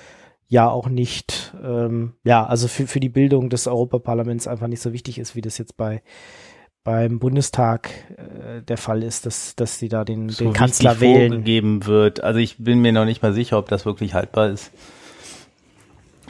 ja 0.47 0.69
auch 0.69 0.89
nicht, 0.89 1.55
ähm, 1.63 2.15
ja, 2.25 2.45
also 2.45 2.69
für, 2.69 2.87
für 2.87 3.01
die 3.01 3.09
Bildung 3.09 3.49
des 3.49 3.67
Europaparlaments 3.67 4.47
einfach 4.47 4.67
nicht 4.67 4.83
so 4.83 4.93
wichtig 4.93 5.19
ist, 5.19 5.35
wie 5.35 5.41
das 5.41 5.59
jetzt 5.59 5.77
bei 5.77 6.03
beim 6.85 7.19
Bundestag 7.19 7.91
äh, 8.17 8.63
der 8.63 8.77
Fall 8.77 9.03
ist, 9.03 9.27
dass, 9.27 9.55
dass 9.57 9.79
sie 9.79 9.89
da 9.89 10.05
den, 10.05 10.29
so 10.29 10.45
den 10.45 10.53
Kanzler 10.53 11.01
wählen. 11.01 11.31
vorgegeben 11.33 11.87
wird. 11.87 12.23
Also 12.23 12.41
ich 12.41 12.57
bin 12.59 12.81
mir 12.81 12.93
noch 12.93 13.05
nicht 13.05 13.23
mal 13.23 13.33
sicher, 13.33 13.59
ob 13.59 13.69
das 13.69 13.87
wirklich 13.87 14.15
haltbar 14.15 14.49
ist. 14.49 14.73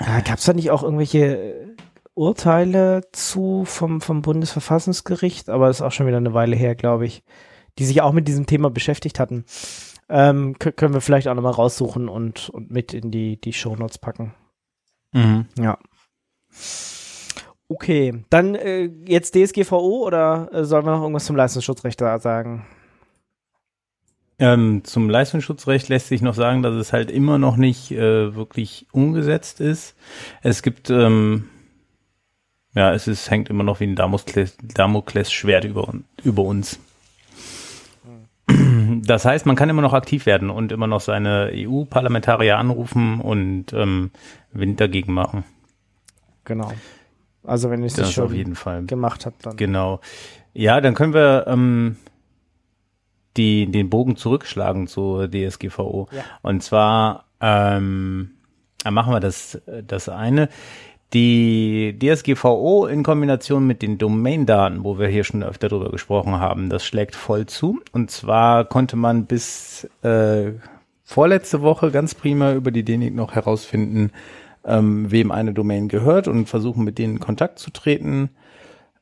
Ja, 0.01 0.21
Gab 0.21 0.38
es 0.38 0.45
da 0.45 0.53
nicht 0.53 0.71
auch 0.71 0.83
irgendwelche 0.83 1.75
Urteile 2.15 3.03
zu 3.12 3.65
vom, 3.65 4.01
vom 4.01 4.23
Bundesverfassungsgericht? 4.23 5.49
Aber 5.49 5.69
das 5.69 5.79
ist 5.79 5.83
auch 5.83 5.93
schon 5.93 6.07
wieder 6.07 6.19
eine 6.19 6.35
Weile 6.35 6.57
her, 6.57 6.75
glaube 6.75 7.07
ich, 7.07 7.23
die 7.79 7.85
sich 7.85 8.03
auch 8.03 8.12
mit 8.12 8.29
diesem 8.29 8.47
Thema 8.47 8.71
beschäftigt 8.71 9.19
hatten. 9.19 9.45
Ähm, 10.09 10.59
können 10.59 10.93
wir 10.93 11.01
vielleicht 11.01 11.29
auch 11.29 11.35
nochmal 11.35 11.53
raussuchen 11.53 12.09
und, 12.09 12.51
und 12.51 12.71
mit 12.71 12.93
in 12.93 13.11
die, 13.11 13.41
die 13.41 13.53
Shownotes 13.55 13.99
packen. 13.99 14.35
Mhm. 15.12 15.47
Ja. 15.59 15.79
Okay, 17.73 18.23
dann 18.29 18.55
äh, 18.55 18.91
jetzt 19.07 19.35
DSGVO 19.35 20.07
oder 20.07 20.51
äh, 20.53 20.63
sollen 20.63 20.85
wir 20.85 20.91
noch 20.91 21.01
irgendwas 21.01 21.25
zum 21.25 21.37
Leistungsschutzrecht 21.37 21.99
da 22.03 22.19
sagen? 22.19 22.67
Ähm, 24.39 24.85
zum 24.85 25.09
Leistungsschutzrecht 25.09 25.89
lässt 25.89 26.09
sich 26.09 26.21
noch 26.21 26.35
sagen, 26.35 26.63
dass 26.63 26.75
es 26.75 26.93
halt 26.93 27.11
immer 27.11 27.39
noch 27.39 27.57
nicht 27.57 27.91
äh, 27.91 28.35
wirklich 28.35 28.89
umgesetzt 28.93 29.63
ist. 29.63 29.97
Es 30.43 30.63
gibt, 30.63 30.91
ähm, 30.91 31.49
ja, 32.75 32.93
es 32.93 33.09
ist, 33.09 33.31
hängt 33.31 33.49
immer 33.49 33.65
noch 33.65 33.81
wie 33.81 33.87
ein 33.87 33.97
Damoklesschwert 33.97 35.65
über, 35.65 35.95
über 36.23 36.43
uns. 36.43 36.79
Das 39.05 39.25
heißt, 39.25 39.47
man 39.47 39.57
kann 39.57 39.71
immer 39.71 39.81
noch 39.81 39.95
aktiv 39.95 40.27
werden 40.27 40.51
und 40.51 40.71
immer 40.71 40.87
noch 40.87 41.01
seine 41.01 41.51
EU-Parlamentarier 41.55 42.59
anrufen 42.59 43.21
und 43.21 43.73
ähm, 43.73 44.11
Wind 44.53 44.79
dagegen 44.79 45.15
machen. 45.15 45.45
Genau. 46.45 46.71
Also 47.44 47.70
wenn 47.70 47.83
ich 47.83 47.94
das 47.94 48.12
schon 48.12 48.24
auf 48.24 48.35
jeden 48.35 48.55
Fall. 48.55 48.85
gemacht 48.85 49.26
habe, 49.26 49.37
dann. 49.42 49.57
Genau. 49.57 50.00
Ja, 50.55 50.81
dann 50.81 50.94
können 50.94 51.14
wir 51.14 51.44
ähm, 51.48 51.96
die, 53.37 53.70
den 53.70 53.90
Bogen 53.90 54.16
zurückschlagen 54.16 54.87
zur 54.87 55.28
DSGVO. 55.31 56.09
Ja. 56.12 56.24
Und 56.42 56.62
zwar 56.62 57.24
ähm, 57.40 58.33
machen 58.88 59.12
wir 59.12 59.20
das, 59.20 59.61
das 59.87 60.09
eine. 60.09 60.48
Die 61.12 61.98
DSGVO 61.98 62.87
in 62.87 63.02
Kombination 63.02 63.66
mit 63.66 63.83
den 63.83 63.98
Domain-Daten, 63.98 64.83
wo 64.83 64.98
wir 64.98 65.09
hier 65.09 65.24
schon 65.24 65.42
öfter 65.42 65.68
drüber 65.68 65.90
gesprochen 65.90 66.40
haben, 66.40 66.70
das 66.70 66.85
schlägt 66.85 67.14
voll 67.14 67.44
zu. 67.44 67.81
Und 67.92 68.11
zwar 68.11 68.64
konnte 68.64 68.96
man 68.96 69.26
bis 69.26 69.87
äh, 70.02 70.52
vorletzte 71.05 71.61
Woche 71.61 71.90
ganz 71.90 72.14
prima 72.14 72.55
über 72.55 72.70
die 72.70 72.83
DENIC 72.83 73.14
noch 73.14 73.35
herausfinden, 73.35 74.11
ähm, 74.64 75.11
wem 75.11 75.31
eine 75.31 75.53
Domain 75.53 75.88
gehört 75.88 76.29
und 76.29 76.46
versuchen 76.46 76.85
mit 76.85 76.98
denen 76.98 77.14
in 77.14 77.20
Kontakt 77.20 77.59
zu 77.59 77.70
treten. 77.70 78.31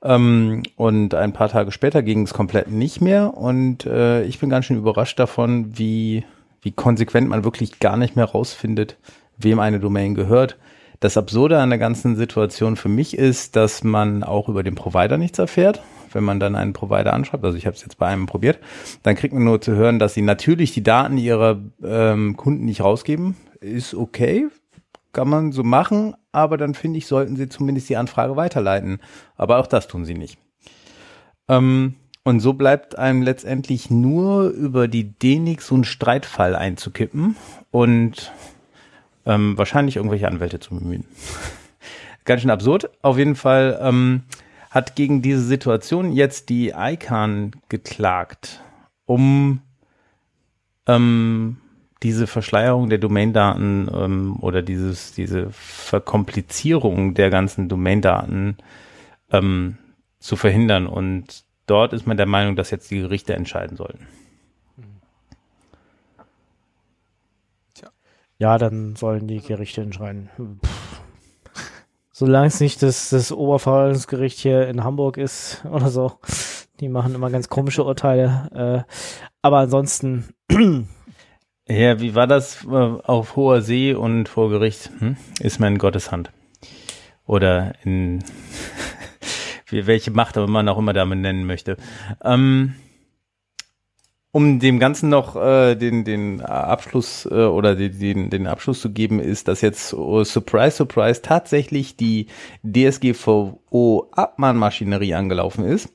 Ähm, 0.02 0.62
und 0.76 1.14
ein 1.14 1.32
paar 1.32 1.48
Tage 1.48 1.72
später 1.72 2.02
ging 2.02 2.22
es 2.22 2.32
komplett 2.32 2.70
nicht 2.70 3.00
mehr. 3.00 3.36
Und 3.36 3.86
äh, 3.86 4.24
ich 4.24 4.38
bin 4.38 4.50
ganz 4.50 4.66
schön 4.66 4.78
überrascht 4.78 5.18
davon, 5.18 5.78
wie, 5.78 6.24
wie 6.62 6.72
konsequent 6.72 7.28
man 7.28 7.44
wirklich 7.44 7.80
gar 7.80 7.96
nicht 7.96 8.16
mehr 8.16 8.24
rausfindet, 8.24 8.96
wem 9.36 9.58
eine 9.60 9.80
Domain 9.80 10.14
gehört. 10.14 10.56
Das 11.00 11.16
Absurde 11.16 11.58
an 11.58 11.70
der 11.70 11.78
ganzen 11.78 12.14
Situation 12.16 12.76
für 12.76 12.90
mich 12.90 13.16
ist, 13.16 13.56
dass 13.56 13.82
man 13.82 14.22
auch 14.22 14.50
über 14.50 14.62
den 14.62 14.74
Provider 14.74 15.16
nichts 15.16 15.38
erfährt. 15.38 15.82
Wenn 16.12 16.24
man 16.24 16.40
dann 16.40 16.56
einen 16.56 16.72
Provider 16.74 17.14
anschreibt, 17.14 17.44
also 17.44 17.56
ich 17.56 17.66
habe 17.66 17.74
es 17.74 17.82
jetzt 17.82 17.96
bei 17.96 18.06
einem 18.06 18.26
probiert, 18.26 18.58
dann 19.02 19.14
kriegt 19.14 19.32
man 19.32 19.44
nur 19.44 19.60
zu 19.62 19.72
hören, 19.72 19.98
dass 19.98 20.12
sie 20.12 20.22
natürlich 20.22 20.74
die 20.74 20.82
Daten 20.82 21.16
ihrer 21.16 21.58
ähm, 21.82 22.36
Kunden 22.36 22.66
nicht 22.66 22.82
rausgeben. 22.82 23.36
Ist 23.60 23.94
okay, 23.94 24.48
kann 25.12 25.28
man 25.28 25.52
so 25.52 25.64
machen, 25.64 26.14
aber 26.32 26.56
dann 26.56 26.74
finde 26.74 26.98
ich, 26.98 27.06
sollten 27.06 27.36
sie 27.36 27.48
zumindest 27.48 27.88
die 27.88 27.96
Anfrage 27.96 28.36
weiterleiten. 28.36 29.00
Aber 29.36 29.58
auch 29.58 29.66
das 29.66 29.88
tun 29.88 30.04
sie 30.04 30.14
nicht. 30.14 30.38
Ähm, 31.48 31.96
und 32.22 32.40
so 32.40 32.52
bleibt 32.52 32.96
einem 32.98 33.22
letztendlich 33.22 33.90
nur 33.90 34.48
über 34.48 34.88
die 34.88 35.12
DENIX 35.18 35.66
so 35.66 35.76
ein 35.76 35.84
Streitfall 35.84 36.54
einzukippen 36.54 37.36
und 37.70 38.32
ähm, 39.26 39.56
wahrscheinlich 39.56 39.96
irgendwelche 39.96 40.28
Anwälte 40.28 40.60
zu 40.60 40.78
bemühen. 40.78 41.04
Ganz 42.24 42.42
schön 42.42 42.50
absurd. 42.50 42.90
Auf 43.02 43.18
jeden 43.18 43.36
Fall 43.36 43.78
ähm, 43.82 44.22
hat 44.70 44.94
gegen 44.94 45.22
diese 45.22 45.42
Situation 45.42 46.12
jetzt 46.12 46.48
die 46.48 46.72
ICANN 46.76 47.52
geklagt, 47.68 48.60
um 49.06 49.62
ähm, 50.86 51.56
diese 52.02 52.26
Verschleierung 52.26 52.88
der 52.88 52.98
Domaindaten 52.98 53.90
ähm, 53.94 54.36
oder 54.40 54.62
dieses, 54.62 55.12
diese 55.12 55.50
Verkomplizierung 55.50 57.14
der 57.14 57.30
ganzen 57.30 57.68
Domaindaten 57.68 58.56
ähm, 59.30 59.76
zu 60.18 60.36
verhindern. 60.36 60.86
Und 60.86 61.44
dort 61.66 61.92
ist 61.92 62.06
man 62.06 62.16
der 62.16 62.26
Meinung, 62.26 62.56
dass 62.56 62.70
jetzt 62.70 62.90
die 62.90 63.00
Gerichte 63.00 63.34
entscheiden 63.34 63.76
sollten. 63.76 64.06
Ja, 68.38 68.56
dann 68.56 68.96
sollen 68.96 69.28
die 69.28 69.42
Gerichte 69.42 69.82
entscheiden. 69.82 70.30
Solange 72.10 72.46
es 72.46 72.60
nicht 72.60 72.82
das, 72.82 73.10
das 73.10 73.32
Oberverwaltungsgericht 73.32 74.38
hier 74.38 74.66
in 74.66 74.82
Hamburg 74.82 75.18
ist 75.18 75.62
oder 75.70 75.90
so. 75.90 76.12
Die 76.80 76.88
machen 76.88 77.14
immer 77.14 77.28
ganz 77.28 77.50
komische 77.50 77.84
Urteile. 77.84 78.86
Äh, 78.88 78.92
aber 79.42 79.58
ansonsten 79.58 80.28
Ja, 81.70 82.00
wie 82.00 82.16
war 82.16 82.26
das 82.26 82.64
äh, 82.64 82.74
auf 82.74 83.36
hoher 83.36 83.62
See 83.62 83.94
und 83.94 84.28
vor 84.28 84.50
Gericht? 84.50 84.90
Hm? 84.98 85.16
Ist 85.38 85.60
man 85.60 85.74
in 85.74 85.78
Gottes 85.78 86.10
Hand. 86.10 86.32
Oder 87.26 87.74
in 87.84 88.24
welche 89.70 90.10
Macht 90.10 90.34
man 90.34 90.68
auch 90.68 90.78
immer 90.78 90.92
damit 90.92 91.20
nennen 91.20 91.46
möchte. 91.46 91.76
Ähm, 92.24 92.74
um 94.32 94.58
dem 94.58 94.80
Ganzen 94.80 95.10
noch 95.10 95.36
äh, 95.36 95.76
den, 95.76 96.04
den 96.04 96.40
Abschluss 96.40 97.24
äh, 97.30 97.44
oder 97.44 97.76
den, 97.76 98.30
den 98.30 98.48
Abschluss 98.48 98.80
zu 98.80 98.90
geben, 98.90 99.20
ist, 99.20 99.46
dass 99.46 99.60
jetzt, 99.60 99.94
oh, 99.94 100.24
surprise, 100.24 100.76
surprise, 100.76 101.22
tatsächlich 101.22 101.94
die 101.94 102.26
DSGVO-Abmahnmaschinerie 102.64 105.14
angelaufen 105.14 105.64
ist. 105.64 105.88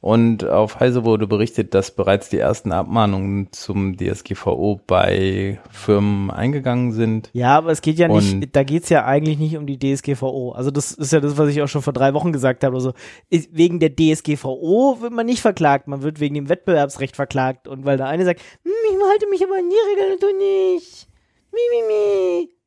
Und 0.00 0.46
auf 0.46 0.80
Heise 0.80 1.04
wurde 1.04 1.26
berichtet, 1.26 1.74
dass 1.74 1.90
bereits 1.90 2.30
die 2.30 2.38
ersten 2.38 2.72
Abmahnungen 2.72 3.48
zum 3.52 3.98
DSGVO 3.98 4.80
bei 4.86 5.60
Firmen 5.70 6.30
eingegangen 6.30 6.92
sind. 6.92 7.28
Ja, 7.34 7.58
aber 7.58 7.70
es 7.70 7.82
geht 7.82 7.98
ja 7.98 8.08
nicht, 8.08 8.56
da 8.56 8.62
geht's 8.62 8.88
ja 8.88 9.04
eigentlich 9.04 9.38
nicht 9.38 9.58
um 9.58 9.66
die 9.66 9.78
DSGVO. 9.78 10.52
Also 10.52 10.70
das 10.70 10.92
ist 10.92 11.12
ja 11.12 11.20
das, 11.20 11.36
was 11.36 11.50
ich 11.50 11.60
auch 11.60 11.68
schon 11.68 11.82
vor 11.82 11.92
drei 11.92 12.14
Wochen 12.14 12.32
gesagt 12.32 12.64
habe. 12.64 12.76
Also 12.76 12.94
wegen 13.28 13.78
der 13.78 13.94
DSGVO 13.94 14.98
wird 15.00 15.12
man 15.12 15.26
nicht 15.26 15.42
verklagt, 15.42 15.86
man 15.86 16.00
wird 16.02 16.18
wegen 16.18 16.34
dem 16.34 16.48
Wettbewerbsrecht 16.48 17.14
verklagt. 17.14 17.68
Und 17.68 17.84
weil 17.84 17.98
der 17.98 18.06
eine 18.06 18.24
sagt, 18.24 18.40
hm, 18.62 18.72
ich 18.90 19.10
halte 19.10 19.28
mich 19.28 19.44
aber 19.44 19.56
an 19.56 19.68
die 19.68 20.00
Regeln, 20.00 20.18
du 20.18 20.26
nicht. 20.38 21.08
Mi, 21.52 21.60
mi, 21.72 21.86
mi. 21.86 22.59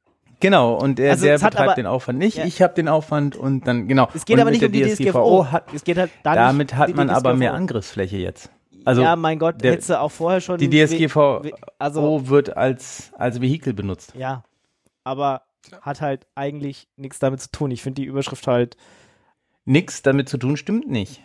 Genau, 0.44 0.74
und 0.76 1.00
er, 1.00 1.12
also 1.12 1.26
der 1.26 1.36
betreibt 1.36 1.58
aber, 1.58 1.74
den 1.76 1.86
Aufwand 1.86 2.20
nicht. 2.20 2.36
Ja. 2.36 2.44
Ich 2.44 2.62
habe 2.62 2.74
den 2.74 2.90
Aufwand 2.90 3.38
und 3.38 3.66
dann, 3.66 3.88
genau. 3.88 4.10
Es 4.14 4.26
geht 4.26 4.36
und 4.36 4.42
aber 4.42 4.52
nicht 4.52 4.62
um 4.62 4.74
die 4.74 4.82
DSGVO. 4.82 5.44
DSGVO 5.44 5.52
hat, 5.54 5.74
es 5.74 5.86
geht 5.86 5.98
halt 5.98 6.12
da 6.22 6.36
damit 6.36 6.76
hat 6.76 6.94
man 6.94 7.10
aber 7.10 7.34
mehr 7.34 7.54
Angriffsfläche 7.54 8.18
jetzt. 8.18 8.50
Also 8.84 9.04
ja, 9.04 9.16
mein 9.16 9.40
Gott, 9.40 9.64
der, 9.64 9.72
hättest 9.72 9.92
du 9.92 10.02
auch 10.02 10.12
vorher 10.12 10.42
schon. 10.42 10.58
Die 10.58 10.70
DSGVO 10.70 11.44
also, 11.80 12.28
wird 12.28 12.58
als, 12.58 13.14
als 13.18 13.40
Vehikel 13.40 13.74
benutzt. 13.74 14.14
Ja, 14.18 14.44
aber 15.06 15.44
hat 15.82 16.02
halt 16.02 16.28
eigentlich 16.36 16.90
nichts 16.98 17.20
damit 17.20 17.40
zu 17.40 17.50
tun. 17.50 17.72
Ich 17.72 17.82
finde 17.82 18.02
die 18.02 18.08
Überschrift 18.08 18.46
halt. 18.46 18.76
Nichts 19.64 20.02
damit 20.02 20.28
zu 20.28 20.38
tun 20.38 20.58
stimmt 20.58 20.92
nicht. 20.92 21.22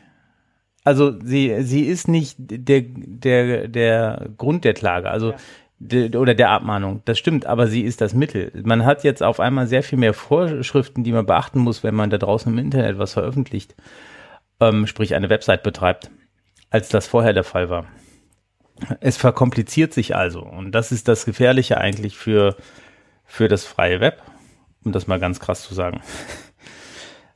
Also 0.84 1.18
sie, 1.20 1.60
sie 1.62 1.82
ist 1.82 2.06
nicht 2.06 2.36
der, 2.38 2.82
der, 2.86 3.66
der 3.66 4.28
Grund 4.38 4.64
der 4.64 4.74
Klage. 4.74 5.10
Also 5.10 5.32
ja 5.32 5.36
oder 5.80 6.34
der 6.34 6.50
Abmahnung. 6.50 7.02
Das 7.04 7.18
stimmt, 7.18 7.46
aber 7.46 7.68
sie 7.68 7.82
ist 7.82 8.00
das 8.00 8.14
Mittel. 8.14 8.50
Man 8.64 8.84
hat 8.84 9.04
jetzt 9.04 9.22
auf 9.22 9.38
einmal 9.38 9.66
sehr 9.66 9.82
viel 9.82 9.98
mehr 9.98 10.14
Vorschriften, 10.14 11.04
die 11.04 11.12
man 11.12 11.26
beachten 11.26 11.60
muss, 11.60 11.84
wenn 11.84 11.94
man 11.94 12.10
da 12.10 12.18
draußen 12.18 12.52
im 12.52 12.58
Internet 12.58 12.98
was 12.98 13.12
veröffentlicht, 13.12 13.74
ähm, 14.60 14.86
sprich 14.86 15.14
eine 15.14 15.30
Website 15.30 15.62
betreibt, 15.62 16.10
als 16.70 16.88
das 16.88 17.06
vorher 17.06 17.32
der 17.32 17.44
Fall 17.44 17.70
war. 17.70 17.86
Es 19.00 19.16
verkompliziert 19.16 19.92
sich 19.92 20.14
also 20.14 20.40
und 20.40 20.72
das 20.72 20.92
ist 20.92 21.08
das 21.08 21.24
Gefährliche 21.24 21.78
eigentlich 21.78 22.16
für, 22.16 22.56
für 23.24 23.48
das 23.48 23.64
freie 23.64 24.00
Web, 24.00 24.22
um 24.84 24.92
das 24.92 25.06
mal 25.06 25.18
ganz 25.18 25.40
krass 25.40 25.62
zu 25.62 25.74
sagen 25.74 26.00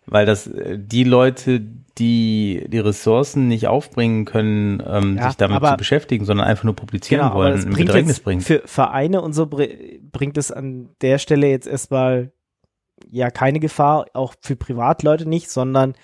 weil 0.06 0.26
das 0.26 0.46
äh, 0.46 0.78
die 0.78 1.04
Leute, 1.04 1.60
die 1.98 2.64
die 2.68 2.78
Ressourcen 2.78 3.48
nicht 3.48 3.66
aufbringen 3.68 4.24
können, 4.24 4.82
ähm, 4.86 5.16
ja, 5.16 5.28
sich 5.28 5.36
damit 5.36 5.56
aber, 5.56 5.70
zu 5.70 5.76
beschäftigen, 5.76 6.24
sondern 6.24 6.46
einfach 6.46 6.64
nur 6.64 6.74
publizieren 6.74 7.22
genau, 7.22 7.34
wollen, 7.34 7.62
im 7.62 7.74
Bedrängnis 7.74 8.20
bringen. 8.20 8.40
Für 8.40 8.62
Vereine 8.64 9.20
und 9.20 9.32
so 9.32 9.46
bringt 9.46 10.38
es 10.38 10.50
an 10.50 10.90
der 11.00 11.18
Stelle 11.18 11.48
jetzt 11.48 11.66
erstmal 11.66 12.32
ja 13.10 13.30
keine 13.30 13.60
Gefahr, 13.60 14.06
auch 14.14 14.34
für 14.40 14.56
Privatleute 14.56 15.28
nicht, 15.28 15.50
sondern 15.50 15.94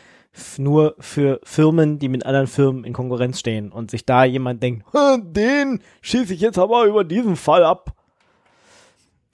nur 0.57 0.95
für 1.01 1.41
Firmen, 1.43 1.99
die 1.99 2.09
mit 2.09 2.25
anderen 2.25 2.47
Firmen 2.47 2.85
in 2.85 2.93
Konkurrenz 2.93 3.41
stehen 3.41 3.73
und 3.73 3.91
sich 3.91 4.05
da 4.05 4.25
jemand 4.25 4.63
denkt, 4.63 4.87
den 5.23 5.81
schieße 6.03 6.35
ich 6.35 6.41
jetzt 6.41 6.59
aber 6.59 6.85
über 6.85 7.05
diesen 7.05 7.37
Fall 7.37 7.65
ab. 7.65 7.95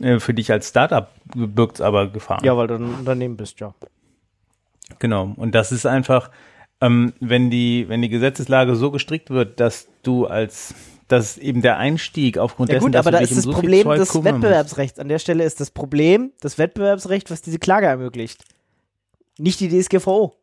Äh, 0.00 0.18
für 0.18 0.34
dich 0.34 0.50
als 0.50 0.68
Startup 0.68 1.08
birgt 1.34 1.76
es 1.76 1.80
aber 1.80 2.08
Gefahr. 2.08 2.42
Ja, 2.44 2.56
weil 2.56 2.68
du 2.68 2.74
ein 2.74 2.94
Unternehmen 2.94 3.36
bist, 3.36 3.60
ja. 3.60 3.74
Genau. 4.98 5.32
Und 5.36 5.54
das 5.54 5.72
ist 5.72 5.86
einfach, 5.86 6.30
ähm, 6.80 7.14
wenn 7.20 7.50
die, 7.50 7.88
wenn 7.88 8.02
die 8.02 8.08
Gesetzeslage 8.08 8.76
so 8.76 8.90
gestrickt 8.90 9.30
wird, 9.30 9.60
dass 9.60 9.88
du 10.02 10.26
als 10.26 10.74
dass 11.08 11.36
eben 11.36 11.60
der 11.60 11.76
Einstieg 11.76 12.38
aufgrund 12.38 12.70
ja, 12.70 12.76
dessen, 12.76 12.86
gut, 12.86 12.96
aber 12.96 13.10
da 13.10 13.18
ist 13.18 13.36
das 13.36 13.44
um 13.44 13.52
so 13.52 13.60
Problem 13.60 13.88
des 13.90 14.24
Wettbewerbsrechts. 14.24 14.98
An 14.98 15.08
der 15.08 15.18
Stelle 15.18 15.44
ist 15.44 15.60
das 15.60 15.70
Problem 15.70 16.32
das 16.40 16.56
Wettbewerbsrecht, 16.56 17.30
was 17.30 17.42
diese 17.42 17.58
Klage 17.58 17.86
ermöglicht. 17.86 18.42
Nicht 19.38 19.60
die 19.60 19.68
DSGVO. 19.68 20.34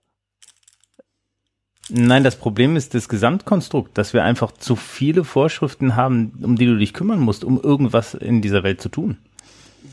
Nein, 1.90 2.24
das 2.24 2.36
Problem 2.36 2.76
ist 2.76 2.94
das 2.94 3.10
Gesamtkonstrukt, 3.10 3.98
dass 3.98 4.14
wir 4.14 4.24
einfach 4.24 4.52
zu 4.52 4.76
viele 4.76 5.24
Vorschriften 5.24 5.96
haben, 5.96 6.40
um 6.44 6.56
die 6.56 6.66
du 6.66 6.78
dich 6.78 6.94
kümmern 6.94 7.20
musst, 7.20 7.44
um 7.44 7.60
irgendwas 7.60 8.14
in 8.14 8.42
dieser 8.42 8.64
Welt 8.64 8.82
zu 8.82 8.90
tun. 8.90 9.18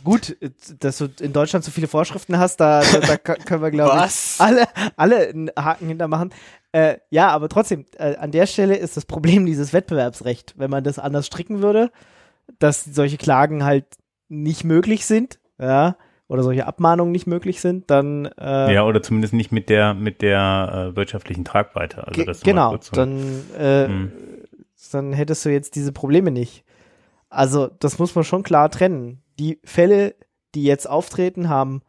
Gut, 0.04 0.36
dass 0.80 0.98
du 0.98 1.08
in 1.20 1.32
Deutschland 1.32 1.64
so 1.64 1.70
viele 1.70 1.86
Vorschriften 1.86 2.38
hast, 2.38 2.58
da, 2.58 2.82
da, 2.82 3.00
da 3.00 3.16
können 3.16 3.62
wir, 3.62 3.70
glaube 3.70 4.04
ich, 4.06 4.40
alle, 4.40 4.64
alle 4.96 5.28
einen 5.28 5.50
Haken 5.56 5.88
hintermachen. 5.88 6.30
Äh, 6.72 6.98
ja, 7.10 7.28
aber 7.28 7.48
trotzdem, 7.48 7.86
äh, 7.96 8.16
an 8.16 8.30
der 8.30 8.46
Stelle 8.46 8.76
ist 8.76 8.96
das 8.96 9.06
Problem 9.06 9.46
dieses 9.46 9.72
Wettbewerbsrecht, 9.72 10.54
wenn 10.58 10.70
man 10.70 10.84
das 10.84 10.98
anders 10.98 11.26
stricken 11.26 11.62
würde, 11.62 11.90
dass 12.58 12.84
solche 12.84 13.16
Klagen 13.16 13.64
halt 13.64 13.86
nicht 14.28 14.64
möglich 14.64 15.06
sind, 15.06 15.38
ja, 15.58 15.96
oder 16.28 16.42
solche 16.42 16.66
Abmahnungen 16.66 17.10
nicht 17.10 17.26
möglich 17.26 17.60
sind, 17.60 17.90
dann 17.90 18.26
äh, 18.38 18.74
ja 18.74 18.84
oder 18.84 19.02
zumindest 19.02 19.32
nicht 19.32 19.50
mit 19.50 19.70
der 19.70 19.94
mit 19.94 20.20
der 20.20 20.90
äh, 20.92 20.96
wirtschaftlichen 20.96 21.44
Tragweite. 21.44 22.06
Also 22.06 22.24
das 22.24 22.42
genau, 22.42 22.76
so, 22.78 22.92
dann 22.92 23.44
äh, 23.58 23.86
hm. 23.86 24.12
dann 24.92 25.12
hättest 25.14 25.44
du 25.46 25.48
jetzt 25.50 25.74
diese 25.74 25.92
Probleme 25.92 26.30
nicht. 26.30 26.64
Also 27.30 27.68
das 27.80 27.98
muss 27.98 28.14
man 28.14 28.24
schon 28.24 28.42
klar 28.42 28.70
trennen. 28.70 29.22
Die 29.38 29.60
Fälle, 29.64 30.16
die 30.54 30.64
jetzt 30.64 30.88
auftreten, 30.88 31.48
haben 31.48 31.82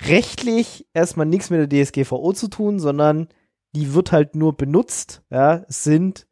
rechtlich 0.00 0.86
erstmal 0.92 1.26
nichts 1.26 1.50
mit 1.50 1.72
der 1.72 1.84
DSGVO 1.84 2.32
zu 2.32 2.48
tun, 2.48 2.78
sondern 2.78 3.28
die 3.74 3.94
wird 3.94 4.12
halt 4.12 4.36
nur 4.36 4.56
benutzt, 4.56 5.22
ja, 5.30 5.64
sind 5.68 6.26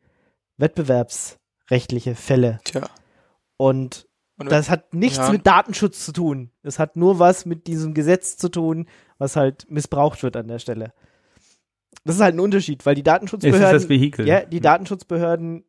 wettbewerbsrechtliche 0.56 2.14
Fälle. 2.14 2.60
Tja. 2.64 2.88
Und, 3.56 4.08
Und 4.38 4.50
das 4.50 4.70
hat 4.70 4.94
nichts 4.94 5.18
ja. 5.18 5.30
mit 5.30 5.46
Datenschutz 5.46 6.04
zu 6.04 6.12
tun. 6.12 6.50
Es 6.62 6.78
hat 6.78 6.96
nur 6.96 7.18
was 7.18 7.46
mit 7.46 7.66
diesem 7.66 7.94
Gesetz 7.94 8.36
zu 8.36 8.48
tun, 8.48 8.88
was 9.18 9.36
halt 9.36 9.66
missbraucht 9.70 10.22
wird 10.22 10.36
an 10.36 10.48
der 10.48 10.58
Stelle. 10.58 10.92
Das 12.04 12.16
ist 12.16 12.20
halt 12.22 12.34
ein 12.34 12.40
Unterschied, 12.40 12.84
weil 12.84 12.94
die 12.94 13.02
Datenschutzbehörden, 13.02 13.64
ist 13.64 13.72
das 13.72 13.88
Vehikel. 13.88 14.26
ja, 14.26 14.44
die 14.44 14.60
Datenschutzbehörden 14.60 15.64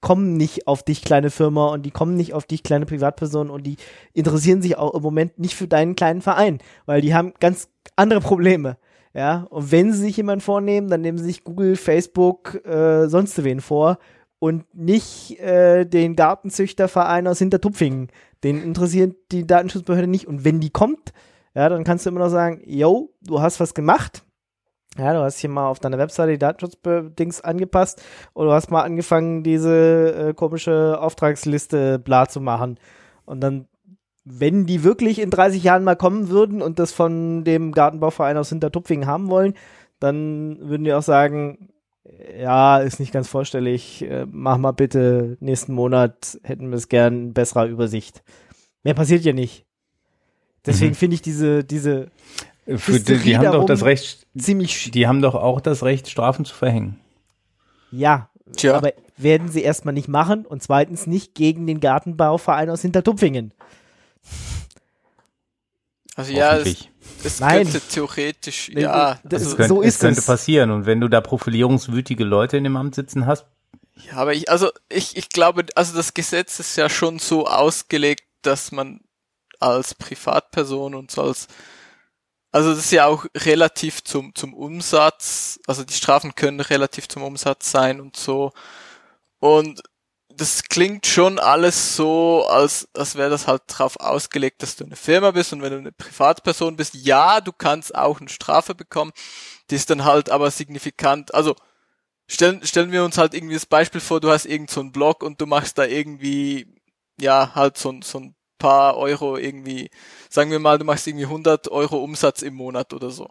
kommen 0.00 0.36
nicht 0.36 0.66
auf 0.66 0.82
dich 0.82 1.02
kleine 1.02 1.30
Firma 1.30 1.68
und 1.68 1.84
die 1.84 1.90
kommen 1.90 2.16
nicht 2.16 2.32
auf 2.32 2.46
dich 2.46 2.62
kleine 2.62 2.86
Privatperson 2.86 3.50
und 3.50 3.66
die 3.66 3.76
interessieren 4.12 4.62
sich 4.62 4.78
auch 4.78 4.94
im 4.94 5.02
Moment 5.02 5.38
nicht 5.38 5.54
für 5.54 5.68
deinen 5.68 5.96
kleinen 5.96 6.22
Verein, 6.22 6.58
weil 6.86 7.00
die 7.00 7.14
haben 7.14 7.34
ganz 7.40 7.68
andere 7.94 8.20
Probleme. 8.20 8.78
Ja, 9.14 9.46
und 9.48 9.72
wenn 9.72 9.92
sie 9.92 10.00
sich 10.00 10.18
jemand 10.18 10.42
vornehmen, 10.42 10.88
dann 10.88 11.00
nehmen 11.00 11.16
sie 11.16 11.24
sich 11.24 11.42
Google, 11.42 11.76
Facebook, 11.76 12.60
äh, 12.66 13.08
sonst 13.08 13.42
wen 13.42 13.60
vor 13.60 13.98
und 14.38 14.64
nicht 14.74 15.40
äh, 15.40 15.86
den 15.86 16.16
Gartenzüchterverein 16.16 17.26
aus 17.26 17.38
Hintertupfingen. 17.38 18.08
Den 18.44 18.62
interessiert 18.62 19.16
die 19.32 19.46
Datenschutzbehörde 19.46 20.06
nicht. 20.06 20.26
Und 20.26 20.44
wenn 20.44 20.60
die 20.60 20.70
kommt, 20.70 21.14
ja, 21.54 21.68
dann 21.68 21.84
kannst 21.84 22.04
du 22.04 22.10
immer 22.10 22.20
noch 22.20 22.28
sagen, 22.28 22.60
yo, 22.66 23.14
du 23.22 23.40
hast 23.40 23.60
was 23.60 23.72
gemacht. 23.72 24.25
Ja, 24.98 25.12
du 25.12 25.20
hast 25.20 25.38
hier 25.38 25.50
mal 25.50 25.68
auf 25.68 25.78
deiner 25.78 25.98
Webseite 25.98 26.32
die 26.32 26.38
Datenschutzdings 26.38 27.40
angepasst 27.42 28.02
oder 28.34 28.48
du 28.48 28.52
hast 28.54 28.70
mal 28.70 28.82
angefangen, 28.82 29.42
diese 29.42 30.28
äh, 30.30 30.34
komische 30.34 30.98
Auftragsliste 31.00 31.98
bla 31.98 32.26
zu 32.28 32.40
machen. 32.40 32.78
Und 33.24 33.40
dann 33.40 33.66
wenn 34.28 34.66
die 34.66 34.82
wirklich 34.82 35.20
in 35.20 35.30
30 35.30 35.62
Jahren 35.62 35.84
mal 35.84 35.94
kommen 35.94 36.28
würden 36.28 36.60
und 36.60 36.80
das 36.80 36.92
von 36.92 37.44
dem 37.44 37.70
Gartenbauverein 37.70 38.36
aus 38.36 38.48
Hintertupfingen 38.48 39.06
haben 39.06 39.30
wollen, 39.30 39.54
dann 40.00 40.58
würden 40.60 40.82
die 40.82 40.92
auch 40.92 41.02
sagen, 41.02 41.70
ja, 42.36 42.78
ist 42.78 42.98
nicht 42.98 43.12
ganz 43.12 43.28
vorstellig, 43.28 44.02
äh, 44.02 44.26
mach 44.28 44.58
mal 44.58 44.72
bitte 44.72 45.36
nächsten 45.40 45.74
Monat, 45.74 46.38
hätten 46.42 46.70
wir 46.70 46.76
es 46.76 46.88
gern 46.88 47.14
in 47.14 47.34
besserer 47.34 47.66
Übersicht. 47.66 48.24
Mehr 48.82 48.94
passiert 48.94 49.24
ja 49.24 49.32
nicht. 49.32 49.64
Deswegen 50.66 50.92
mhm. 50.92 50.96
finde 50.96 51.14
ich 51.14 51.22
diese, 51.22 51.62
diese 51.62 52.08
Für 52.66 52.98
die, 52.98 53.18
die 53.18 53.38
haben 53.38 53.52
doch 53.52 53.64
das 53.64 53.84
Recht, 53.84 54.26
ziemlich 54.36 54.90
die 54.90 55.06
haben 55.06 55.22
doch 55.22 55.34
auch 55.34 55.60
das 55.60 55.84
Recht, 55.84 56.10
Strafen 56.10 56.44
zu 56.44 56.54
verhängen. 56.54 56.98
Ja, 57.92 58.28
Tja. 58.56 58.76
aber 58.76 58.92
werden 59.16 59.48
sie 59.48 59.62
erstmal 59.62 59.94
nicht 59.94 60.08
machen 60.08 60.44
und 60.44 60.62
zweitens 60.62 61.06
nicht 61.06 61.34
gegen 61.34 61.66
den 61.66 61.80
Gartenbauverein 61.80 62.68
aus 62.68 62.82
Hintertupfingen. 62.82 63.52
Also 66.16 66.32
ja, 66.32 66.56
es, 66.56 66.88
es 67.22 67.38
könnte 67.38 67.80
theoretisch, 67.80 68.70
nee, 68.72 68.82
ja. 68.82 69.18
Das, 69.22 69.44
also, 69.44 69.56
könnte, 69.56 69.68
so 69.68 69.82
ist 69.82 69.94
es. 69.94 70.00
könnte 70.00 70.22
passieren. 70.22 70.70
Und 70.70 70.86
wenn 70.86 71.00
du 71.00 71.08
da 71.08 71.20
profilierungswütige 71.20 72.24
Leute 72.24 72.56
in 72.56 72.64
dem 72.64 72.76
Amt 72.76 72.94
sitzen 72.94 73.26
hast. 73.26 73.46
Ja, 73.94 74.14
aber 74.14 74.32
ich, 74.32 74.50
also 74.50 74.70
ich, 74.88 75.16
ich 75.16 75.28
glaube, 75.28 75.66
also 75.74 75.94
das 75.94 76.14
Gesetz 76.14 76.58
ist 76.58 76.76
ja 76.76 76.88
schon 76.88 77.18
so 77.18 77.46
ausgelegt, 77.46 78.24
dass 78.42 78.72
man 78.72 79.00
als 79.60 79.94
Privatperson 79.94 80.94
und 80.94 81.10
so 81.10 81.22
als 81.22 81.48
also 82.56 82.70
das 82.70 82.86
ist 82.86 82.90
ja 82.92 83.04
auch 83.04 83.26
relativ 83.36 84.02
zum, 84.02 84.34
zum 84.34 84.54
Umsatz, 84.54 85.60
also 85.66 85.84
die 85.84 85.92
Strafen 85.92 86.34
können 86.34 86.60
relativ 86.60 87.06
zum 87.06 87.22
Umsatz 87.22 87.70
sein 87.70 88.00
und 88.00 88.16
so. 88.16 88.50
Und 89.40 89.82
das 90.30 90.62
klingt 90.62 91.06
schon 91.06 91.38
alles 91.38 91.96
so, 91.96 92.46
als, 92.48 92.88
als 92.94 93.14
wäre 93.16 93.28
das 93.28 93.46
halt 93.46 93.64
drauf 93.68 94.00
ausgelegt, 94.00 94.62
dass 94.62 94.74
du 94.76 94.84
eine 94.86 94.96
Firma 94.96 95.32
bist 95.32 95.52
und 95.52 95.60
wenn 95.60 95.72
du 95.72 95.78
eine 95.80 95.92
Privatperson 95.92 96.76
bist, 96.76 96.94
ja, 96.94 97.42
du 97.42 97.52
kannst 97.52 97.94
auch 97.94 98.20
eine 98.20 98.30
Strafe 98.30 98.74
bekommen, 98.74 99.12
die 99.70 99.74
ist 99.74 99.90
dann 99.90 100.04
halt 100.06 100.30
aber 100.30 100.50
signifikant, 100.50 101.34
also 101.34 101.56
stellen, 102.26 102.64
stellen 102.66 102.90
wir 102.90 103.04
uns 103.04 103.18
halt 103.18 103.34
irgendwie 103.34 103.54
das 103.54 103.66
Beispiel 103.66 104.00
vor, 104.00 104.20
du 104.20 104.30
hast 104.30 104.46
irgend 104.46 104.70
so 104.70 104.82
Blog 104.84 105.22
und 105.22 105.42
du 105.42 105.46
machst 105.46 105.76
da 105.76 105.84
irgendwie, 105.84 106.74
ja, 107.20 107.54
halt 107.54 107.76
so, 107.76 107.94
so 108.02 108.18
ein 108.20 108.35
paar 108.58 108.96
Euro 108.96 109.36
irgendwie, 109.36 109.90
sagen 110.28 110.50
wir 110.50 110.58
mal, 110.58 110.78
du 110.78 110.84
machst 110.84 111.06
irgendwie 111.06 111.26
100 111.26 111.68
Euro 111.68 112.02
Umsatz 112.02 112.42
im 112.42 112.54
Monat 112.54 112.92
oder 112.92 113.10
so. 113.10 113.28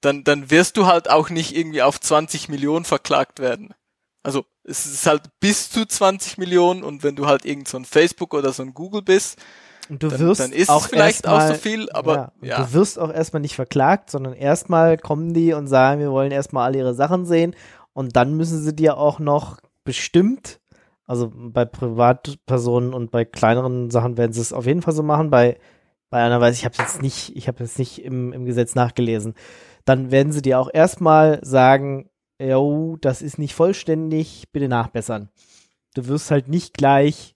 Dann, 0.00 0.24
dann 0.24 0.50
wirst 0.50 0.76
du 0.76 0.86
halt 0.86 1.10
auch 1.10 1.30
nicht 1.30 1.56
irgendwie 1.56 1.82
auf 1.82 2.00
20 2.00 2.48
Millionen 2.48 2.84
verklagt 2.84 3.40
werden. 3.40 3.74
Also 4.22 4.44
es 4.64 4.86
ist 4.86 5.06
halt 5.06 5.22
bis 5.40 5.70
zu 5.70 5.86
20 5.86 6.38
Millionen 6.38 6.82
und 6.82 7.02
wenn 7.02 7.16
du 7.16 7.26
halt 7.26 7.44
irgend 7.44 7.68
so 7.68 7.78
ein 7.78 7.84
Facebook 7.84 8.34
oder 8.34 8.52
so 8.52 8.62
ein 8.62 8.74
Google 8.74 9.02
bist, 9.02 9.38
und 9.88 10.02
du 10.02 10.10
wirst 10.10 10.40
dann, 10.40 10.50
dann 10.50 10.58
ist 10.58 10.68
auch 10.68 10.84
es 10.84 10.90
vielleicht 10.90 11.28
auch 11.28 11.40
so 11.40 11.54
viel, 11.54 11.88
aber 11.90 12.32
ja, 12.40 12.48
ja. 12.48 12.64
Du 12.64 12.72
wirst 12.72 12.98
auch 12.98 13.12
erstmal 13.12 13.40
nicht 13.40 13.54
verklagt, 13.54 14.10
sondern 14.10 14.32
erstmal 14.32 14.98
kommen 14.98 15.32
die 15.32 15.52
und 15.52 15.68
sagen, 15.68 16.00
wir 16.00 16.10
wollen 16.10 16.32
erstmal 16.32 16.64
alle 16.64 16.78
ihre 16.78 16.94
Sachen 16.94 17.24
sehen 17.24 17.54
und 17.92 18.16
dann 18.16 18.36
müssen 18.36 18.60
sie 18.62 18.74
dir 18.74 18.96
auch 18.98 19.18
noch 19.18 19.58
bestimmt, 19.84 20.58
also 21.06 21.32
bei 21.34 21.64
Privatpersonen 21.64 22.94
und 22.94 23.10
bei 23.10 23.24
kleineren 23.24 23.90
Sachen 23.90 24.16
werden 24.16 24.32
sie 24.32 24.40
es 24.40 24.52
auf 24.52 24.66
jeden 24.66 24.82
Fall 24.82 24.94
so 24.94 25.02
machen, 25.02 25.30
bei 25.30 25.58
bei 26.10 26.22
einer 26.22 26.40
Weise, 26.40 26.58
ich 26.58 26.64
habe 26.64 26.76
jetzt 26.78 27.02
nicht, 27.02 27.34
ich 27.36 27.48
habe 27.48 27.62
jetzt 27.62 27.78
nicht 27.78 28.02
im, 28.02 28.32
im 28.32 28.44
Gesetz 28.44 28.74
nachgelesen, 28.74 29.34
dann 29.84 30.10
werden 30.10 30.32
sie 30.32 30.42
dir 30.42 30.58
auch 30.58 30.70
erstmal 30.72 31.44
sagen, 31.44 32.08
oh, 32.40 32.96
das 33.00 33.22
ist 33.22 33.38
nicht 33.38 33.54
vollständig, 33.54 34.48
bitte 34.52 34.68
nachbessern. 34.68 35.30
Du 35.94 36.06
wirst 36.06 36.30
halt 36.30 36.48
nicht 36.48 36.74
gleich 36.74 37.34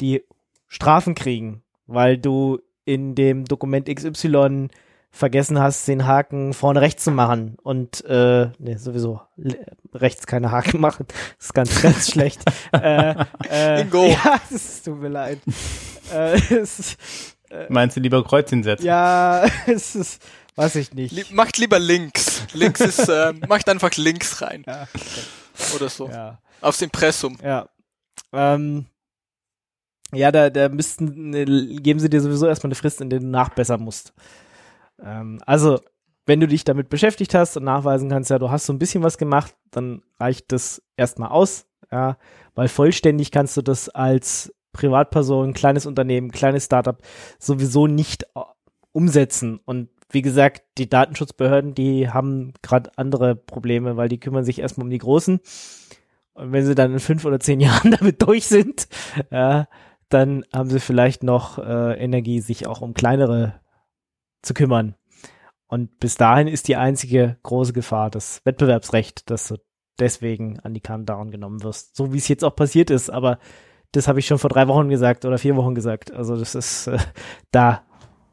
die 0.00 0.24
Strafen 0.68 1.14
kriegen, 1.14 1.62
weil 1.86 2.18
du 2.18 2.60
in 2.84 3.14
dem 3.14 3.44
Dokument 3.44 3.88
XY 3.88 4.68
vergessen 5.12 5.60
hast, 5.60 5.86
den 5.86 6.06
Haken 6.06 6.54
vorne 6.54 6.80
rechts 6.80 7.04
zu 7.04 7.10
machen 7.10 7.56
und 7.62 8.04
äh, 8.06 8.48
ne, 8.58 8.78
sowieso 8.78 9.20
rechts 9.94 10.26
keine 10.26 10.50
Haken 10.50 10.80
machen. 10.80 11.06
Das 11.38 11.46
ist 11.46 11.54
ganz, 11.54 11.82
ganz 11.82 12.10
schlecht. 12.10 12.40
äh, 12.72 13.14
äh, 13.50 13.82
Ingo. 13.82 14.06
Ja, 14.24 14.40
es 14.52 14.82
tut 14.82 15.00
mir 15.00 15.08
leid. 15.08 15.38
äh, 16.12 16.40
es, 16.54 16.96
äh, 17.50 17.66
Meinst 17.68 17.96
du 17.96 18.00
lieber 18.00 18.24
Kreuz 18.24 18.50
hinsetzen? 18.50 18.86
Ja, 18.86 19.44
es 19.66 19.94
ist 19.94 20.22
Weiß 20.54 20.74
ich 20.76 20.92
nicht. 20.92 21.12
Lie 21.12 21.24
macht 21.30 21.56
lieber 21.56 21.78
links. 21.78 22.46
Links 22.52 22.80
ist, 22.80 23.08
äh, 23.08 23.32
macht 23.48 23.68
einfach 23.70 23.90
links 23.96 24.42
rein. 24.42 24.64
Ja. 24.66 24.86
Oder 25.74 25.88
so. 25.88 26.08
Ja. 26.10 26.40
Aufs 26.60 26.82
Impressum. 26.82 27.38
Ja. 27.42 27.68
Ähm, 28.32 28.86
ja, 30.12 30.30
da, 30.30 30.50
da 30.50 30.68
müssten, 30.68 31.30
ne, 31.30 31.46
geben 31.80 32.00
sie 32.00 32.10
dir 32.10 32.20
sowieso 32.20 32.46
erstmal 32.46 32.68
eine 32.68 32.74
Frist, 32.74 33.00
in 33.00 33.08
der 33.08 33.20
du 33.20 33.26
nachbessern 33.26 33.80
musst. 33.80 34.12
Ähm, 35.00 35.40
also, 35.46 35.80
wenn 36.26 36.40
du 36.40 36.46
dich 36.46 36.64
damit 36.64 36.88
beschäftigt 36.88 37.34
hast 37.34 37.56
und 37.56 37.64
nachweisen 37.64 38.08
kannst, 38.08 38.30
ja, 38.30 38.38
du 38.38 38.50
hast 38.50 38.66
so 38.66 38.72
ein 38.72 38.78
bisschen 38.78 39.02
was 39.02 39.18
gemacht, 39.18 39.54
dann 39.70 40.02
reicht 40.18 40.52
das 40.52 40.82
erstmal 40.96 41.30
aus, 41.30 41.66
ja, 41.90 42.16
weil 42.54 42.68
vollständig 42.68 43.30
kannst 43.30 43.56
du 43.56 43.62
das 43.62 43.88
als 43.88 44.52
Privatperson, 44.72 45.52
kleines 45.52 45.86
Unternehmen, 45.86 46.30
kleines 46.30 46.64
Startup 46.64 46.98
sowieso 47.38 47.86
nicht 47.86 48.24
äh, 48.34 48.40
umsetzen. 48.92 49.60
Und 49.64 49.88
wie 50.10 50.22
gesagt, 50.22 50.62
die 50.78 50.88
Datenschutzbehörden, 50.88 51.74
die 51.74 52.10
haben 52.10 52.52
gerade 52.62 52.90
andere 52.96 53.34
Probleme, 53.34 53.96
weil 53.96 54.08
die 54.08 54.20
kümmern 54.20 54.44
sich 54.44 54.60
erstmal 54.60 54.84
um 54.84 54.90
die 54.90 54.98
Großen. 54.98 55.40
Und 56.34 56.52
wenn 56.52 56.64
sie 56.64 56.74
dann 56.74 56.92
in 56.92 57.00
fünf 57.00 57.24
oder 57.24 57.40
zehn 57.40 57.60
Jahren 57.60 57.90
damit 57.92 58.22
durch 58.22 58.46
sind, 58.46 58.88
ja, 59.30 59.68
dann 60.08 60.44
haben 60.54 60.68
sie 60.68 60.80
vielleicht 60.80 61.22
noch 61.22 61.58
äh, 61.58 61.94
Energie, 61.94 62.40
sich 62.40 62.66
auch 62.66 62.82
um 62.82 62.94
kleinere 62.94 63.54
zu 64.42 64.54
kümmern. 64.54 64.94
Und 65.66 65.98
bis 66.00 66.16
dahin 66.16 66.48
ist 66.48 66.68
die 66.68 66.76
einzige 66.76 67.38
große 67.42 67.72
Gefahr 67.72 68.10
das 68.10 68.42
Wettbewerbsrecht, 68.44 69.30
dass 69.30 69.48
du 69.48 69.56
deswegen 69.98 70.60
an 70.60 70.74
die 70.74 70.80
Countdown 70.80 71.30
genommen 71.30 71.62
wirst. 71.62 71.96
So 71.96 72.12
wie 72.12 72.18
es 72.18 72.28
jetzt 72.28 72.44
auch 72.44 72.54
passiert 72.54 72.90
ist, 72.90 73.10
aber 73.10 73.38
das 73.92 74.08
habe 74.08 74.18
ich 74.18 74.26
schon 74.26 74.38
vor 74.38 74.50
drei 74.50 74.68
Wochen 74.68 74.88
gesagt 74.88 75.24
oder 75.24 75.38
vier 75.38 75.56
Wochen 75.56 75.74
gesagt. 75.74 76.10
Also 76.12 76.36
das 76.36 76.54
ist 76.54 76.88
äh, 76.88 76.98
da, 77.50 77.82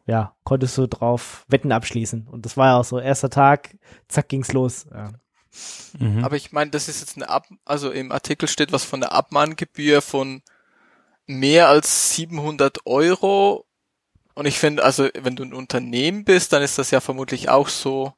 ja, 0.05 0.35
konntest 0.43 0.77
du 0.77 0.87
drauf 0.87 1.45
Wetten 1.47 1.71
abschließen. 1.71 2.27
Und 2.27 2.45
das 2.45 2.57
war 2.57 2.67
ja 2.67 2.77
auch 2.77 2.85
so, 2.85 2.99
erster 2.99 3.29
Tag, 3.29 3.77
zack, 4.07 4.29
ging's 4.29 4.51
los. 4.51 4.87
Ja. 4.91 5.11
Mhm. 5.97 6.23
Aber 6.23 6.35
ich 6.35 6.51
meine, 6.51 6.71
das 6.71 6.87
ist 6.87 7.01
jetzt 7.01 7.17
eine 7.17 7.29
Ab, 7.29 7.47
also 7.65 7.91
im 7.91 8.11
Artikel 8.11 8.47
steht 8.47 8.71
was 8.71 8.83
von 8.83 9.01
der 9.01 9.11
Abmahngebühr 9.13 10.01
von 10.01 10.41
mehr 11.25 11.69
als 11.69 12.15
700 12.15 12.85
Euro 12.85 13.65
und 14.35 14.45
ich 14.45 14.59
finde, 14.59 14.83
also 14.83 15.09
wenn 15.19 15.35
du 15.35 15.43
ein 15.43 15.53
Unternehmen 15.53 16.23
bist, 16.23 16.53
dann 16.53 16.61
ist 16.61 16.77
das 16.77 16.91
ja 16.91 16.99
vermutlich 17.01 17.49
auch 17.49 17.67
so. 17.67 18.13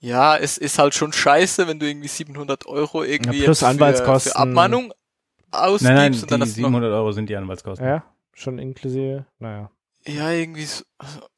Ja, 0.00 0.36
es 0.36 0.58
ist 0.58 0.78
halt 0.78 0.94
schon 0.94 1.12
scheiße, 1.12 1.66
wenn 1.66 1.78
du 1.78 1.86
irgendwie 1.86 2.08
700 2.08 2.66
Euro 2.66 3.02
irgendwie 3.04 3.38
ja, 3.38 3.44
plus 3.44 3.60
für, 3.60 3.68
Anwaltskosten. 3.68 4.32
für 4.32 4.38
Abmahnung 4.38 4.92
ausgibst. 5.50 5.84
Nein, 5.84 5.94
nein, 5.94 6.12
und 6.14 6.30
dann 6.30 6.40
die 6.40 6.46
hast 6.46 6.56
du 6.56 6.60
noch 6.60 6.66
700 6.68 6.92
Euro 6.92 7.12
sind 7.12 7.28
die 7.30 7.36
Anwaltskosten. 7.36 7.86
Ja, 7.86 8.04
schon 8.34 8.58
inklusive, 8.58 9.24
naja. 9.38 9.70
Ja, 10.06 10.30
irgendwie 10.30 10.64
so. 10.66 10.84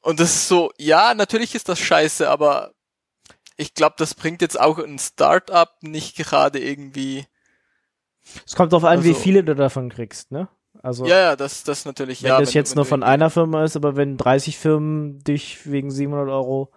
Und 0.01 0.19
das 0.19 0.35
ist 0.35 0.47
so, 0.49 0.71
ja, 0.77 1.13
natürlich 1.13 1.55
ist 1.55 1.69
das 1.69 1.79
scheiße, 1.79 2.29
aber 2.29 2.73
ich 3.55 3.73
glaube, 3.73 3.95
das 3.97 4.13
bringt 4.13 4.41
jetzt 4.41 4.59
auch 4.59 4.77
ein 4.79 4.99
Startup 4.99 5.69
nicht 5.81 6.17
gerade 6.17 6.59
irgendwie. 6.59 7.25
Es 8.45 8.55
kommt 8.55 8.73
darauf 8.73 8.83
an, 8.83 8.97
Also- 8.97 9.09
wie 9.09 9.13
viele 9.13 9.43
du 9.45 9.55
davon 9.55 9.89
kriegst, 9.89 10.31
ne? 10.31 10.49
Also, 10.83 11.05
Ja, 11.05 11.17
ja, 11.19 11.35
das, 11.35 11.63
das 11.63 11.85
natürlich, 11.85 12.21
wenn 12.23 12.29
ja. 12.29 12.39
das 12.39 12.49
wenn- 12.49 12.53
jetzt 12.55 12.71
wenn 12.71 12.75
nur 12.77 12.85
von 12.85 13.03
einer 13.03 13.29
Firma 13.29 13.63
ist, 13.63 13.75
aber 13.75 13.95
wenn 13.95 14.17
30 14.17 14.57
Firmen 14.57 15.19
dich 15.23 15.69
wegen 15.69 15.91
700 15.91 16.29
Euro, 16.29 16.71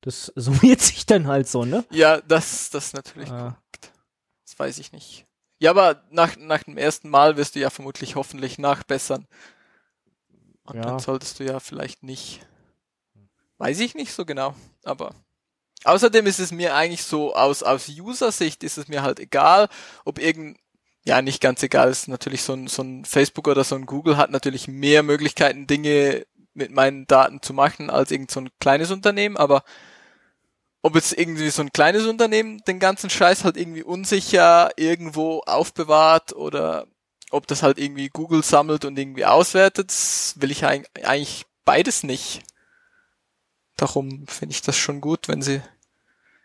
das 0.00 0.32
summiert 0.36 0.80
sich 0.80 1.06
dann 1.06 1.26
halt 1.26 1.48
so, 1.48 1.64
ne? 1.64 1.84
Ja, 1.90 2.20
das, 2.20 2.70
das 2.70 2.92
natürlich. 2.92 3.30
Ah. 3.30 3.56
Das 4.44 4.58
weiß 4.58 4.78
ich 4.78 4.92
nicht. 4.92 5.26
Ja, 5.58 5.70
aber 5.70 6.02
nach, 6.10 6.36
nach 6.36 6.62
dem 6.64 6.76
ersten 6.76 7.08
Mal 7.08 7.36
wirst 7.36 7.54
du 7.54 7.60
ja 7.60 7.70
vermutlich 7.70 8.16
hoffentlich 8.16 8.58
nachbessern. 8.58 9.26
Und 10.64 10.76
Ja. 10.76 10.82
dann 10.82 10.98
solltest 10.98 11.38
du 11.40 11.44
ja 11.44 11.60
vielleicht 11.60 12.02
nicht. 12.02 12.40
Weiß 13.58 13.78
ich 13.80 13.94
nicht 13.94 14.12
so 14.12 14.24
genau, 14.24 14.54
aber. 14.84 15.14
Außerdem 15.84 16.26
ist 16.26 16.38
es 16.38 16.52
mir 16.52 16.74
eigentlich 16.76 17.02
so, 17.04 17.34
aus, 17.34 17.62
aus 17.64 17.88
User-Sicht 17.88 18.62
ist 18.62 18.78
es 18.78 18.86
mir 18.88 19.02
halt 19.02 19.18
egal, 19.18 19.68
ob 20.04 20.20
irgend, 20.20 20.56
ja, 21.04 21.20
nicht 21.22 21.40
ganz 21.40 21.62
egal, 21.62 21.90
ist 21.90 22.08
natürlich 22.08 22.42
so 22.42 22.52
ein, 22.52 22.68
so 22.68 22.82
ein 22.82 23.04
Facebook 23.04 23.48
oder 23.48 23.64
so 23.64 23.74
ein 23.74 23.86
Google 23.86 24.16
hat 24.16 24.30
natürlich 24.30 24.68
mehr 24.68 25.02
Möglichkeiten, 25.02 25.66
Dinge 25.66 26.26
mit 26.54 26.70
meinen 26.70 27.06
Daten 27.06 27.42
zu 27.42 27.54
machen 27.54 27.90
als 27.90 28.10
irgend 28.10 28.30
so 28.30 28.40
ein 28.40 28.50
kleines 28.60 28.90
Unternehmen, 28.90 29.36
aber 29.36 29.64
ob 30.82 30.94
jetzt 30.96 31.16
irgendwie 31.16 31.48
so 31.50 31.62
ein 31.62 31.72
kleines 31.72 32.06
Unternehmen 32.06 32.58
den 32.66 32.78
ganzen 32.78 33.08
Scheiß 33.08 33.44
halt 33.44 33.56
irgendwie 33.56 33.84
unsicher 33.84 34.70
irgendwo 34.76 35.40
aufbewahrt 35.40 36.34
oder 36.34 36.86
ob 37.30 37.46
das 37.46 37.62
halt 37.62 37.78
irgendwie 37.78 38.08
Google 38.08 38.42
sammelt 38.42 38.84
und 38.84 38.98
irgendwie 38.98 39.24
auswertet, 39.24 39.90
will 40.36 40.50
ich 40.50 40.64
eig- 40.64 40.86
eigentlich 41.04 41.46
beides 41.64 42.02
nicht. 42.02 42.42
Darum 43.76 44.26
finde 44.26 44.54
ich 44.54 44.62
das 44.62 44.76
schon 44.76 45.00
gut, 45.00 45.28
wenn 45.28 45.40
sie, 45.40 45.62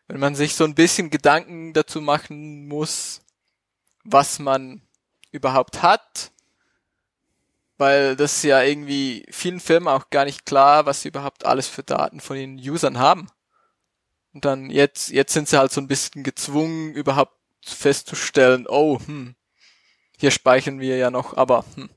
wenn 0.07 0.19
man 0.19 0.35
sich 0.35 0.55
so 0.55 0.63
ein 0.63 0.75
bisschen 0.75 1.09
Gedanken 1.09 1.73
dazu 1.73 1.99
machen 1.99 2.67
muss, 2.67 3.21
was 4.07 4.39
man 4.39 4.81
überhaupt 5.31 5.81
hat, 5.81 6.31
weil 7.77 8.15
das 8.15 8.41
ja 8.43 8.61
irgendwie 8.61 9.25
vielen 9.29 9.59
Firmen 9.59 9.87
auch 9.87 10.09
gar 10.09 10.25
nicht 10.25 10.45
klar, 10.45 10.85
was 10.85 11.01
sie 11.01 11.09
überhaupt 11.09 11.45
alles 11.45 11.67
für 11.67 11.83
Daten 11.83 12.19
von 12.19 12.35
den 12.37 12.57
Usern 12.57 12.97
haben. 12.97 13.27
Und 14.33 14.45
dann 14.45 14.69
jetzt, 14.69 15.09
jetzt 15.09 15.33
sind 15.33 15.47
sie 15.47 15.57
halt 15.57 15.71
so 15.71 15.81
ein 15.81 15.87
bisschen 15.87 16.23
gezwungen, 16.23 16.93
überhaupt 16.93 17.35
festzustellen, 17.63 18.65
oh, 18.67 18.99
hm, 19.05 19.35
hier 20.17 20.31
speichern 20.31 20.79
wir 20.79 20.97
ja 20.97 21.11
noch, 21.11 21.35
aber 21.35 21.65
hm. 21.75 21.89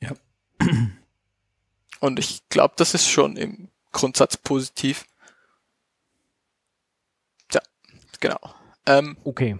Ja. 0.00 0.12
Und 2.00 2.18
ich 2.18 2.48
glaube, 2.48 2.74
das 2.76 2.94
ist 2.94 3.08
schon 3.08 3.36
im 3.36 3.68
Grundsatz 3.92 4.36
positiv. 4.36 5.06
Tja, 7.48 7.62
genau. 8.20 8.40
Ähm, 8.86 9.16
Okay. 9.24 9.58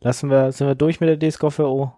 Lassen 0.00 0.30
wir, 0.30 0.50
sind 0.52 0.66
wir 0.66 0.74
durch 0.74 1.00
mit 1.00 1.08
der 1.22 1.30
DSGVO? 1.30 1.92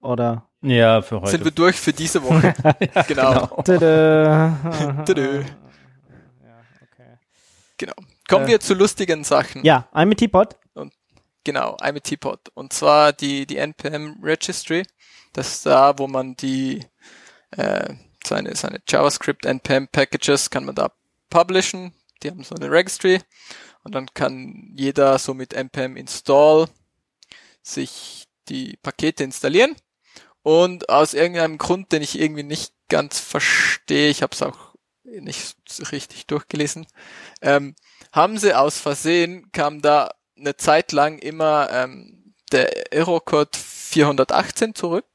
Oder? 0.00 0.48
Ja, 0.62 1.02
für 1.02 1.20
heute. 1.20 1.30
sind 1.32 1.44
wir 1.44 1.50
durch 1.50 1.76
für 1.76 1.92
diese 1.92 2.22
Woche. 2.22 2.54
genau. 3.08 3.46
Tada. 3.62 5.04
Tadö. 5.06 5.42
Ja, 6.42 6.60
okay. 6.82 7.18
genau. 7.76 7.94
Kommen 8.28 8.44
Äh. 8.46 8.48
wir 8.48 8.60
zu 8.60 8.74
lustigen 8.74 9.24
Sachen. 9.24 9.64
Ja, 9.64 9.88
I'm 9.92 10.12
a 10.12 10.14
Teapot. 10.14 10.56
Genau, 11.42 11.76
I'm 11.76 11.96
a 11.96 12.00
Teapot. 12.00 12.50
Und 12.54 12.72
zwar 12.72 13.12
die, 13.14 13.46
die 13.46 13.56
NPM 13.56 14.18
Registry. 14.22 14.84
Das 15.32 15.48
ist 15.54 15.66
da, 15.66 15.98
wo 15.98 16.06
man 16.06 16.36
die, 16.36 16.84
äh, 17.52 17.94
seine, 18.24 18.54
seine 18.54 18.80
JavaScript 18.86 19.46
NPM 19.46 19.88
Packages 19.88 20.50
kann 20.50 20.66
man 20.66 20.74
da 20.74 20.92
publishen. 21.30 21.94
Die 22.22 22.30
haben 22.30 22.44
so 22.44 22.54
eine 22.54 22.70
Registry. 22.70 23.20
Und 23.84 23.94
dann 23.94 24.06
kann 24.12 24.72
jeder 24.76 25.18
so 25.18 25.32
mit 25.32 25.54
NPM 25.54 25.96
Install 25.96 26.66
sich 27.62 28.24
die 28.48 28.76
Pakete 28.76 29.24
installieren. 29.24 29.76
Und 30.42 30.88
aus 30.88 31.14
irgendeinem 31.14 31.58
Grund, 31.58 31.92
den 31.92 32.02
ich 32.02 32.18
irgendwie 32.18 32.42
nicht 32.42 32.72
ganz 32.88 33.20
verstehe, 33.20 34.08
ich 34.08 34.22
habe 34.22 34.34
es 34.34 34.42
auch 34.42 34.74
nicht 35.04 35.56
richtig 35.92 36.26
durchgelesen, 36.26 36.86
ähm, 37.42 37.74
haben 38.12 38.38
sie 38.38 38.54
aus 38.54 38.78
Versehen, 38.78 39.50
kam 39.52 39.82
da 39.82 40.10
eine 40.38 40.56
Zeit 40.56 40.92
lang 40.92 41.18
immer 41.18 41.68
ähm, 41.70 42.34
der 42.52 42.92
Error-Code 42.92 43.56
418 43.56 44.74
zurück. 44.74 45.06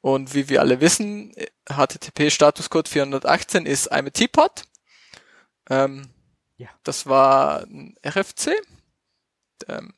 Und 0.00 0.34
wie 0.34 0.48
wir 0.48 0.60
alle 0.60 0.80
wissen, 0.80 1.32
HTTP-Statuscode 1.66 2.88
418 2.88 3.64
ist 3.64 3.90
I'm 3.92 4.06
a 4.06 4.10
Teapot. 4.10 4.64
Ähm, 5.70 6.10
Ja. 6.56 6.68
Das 6.82 7.06
war 7.06 7.62
ein 7.62 7.96
RFC. 8.04 8.50
Ähm, 9.68 9.94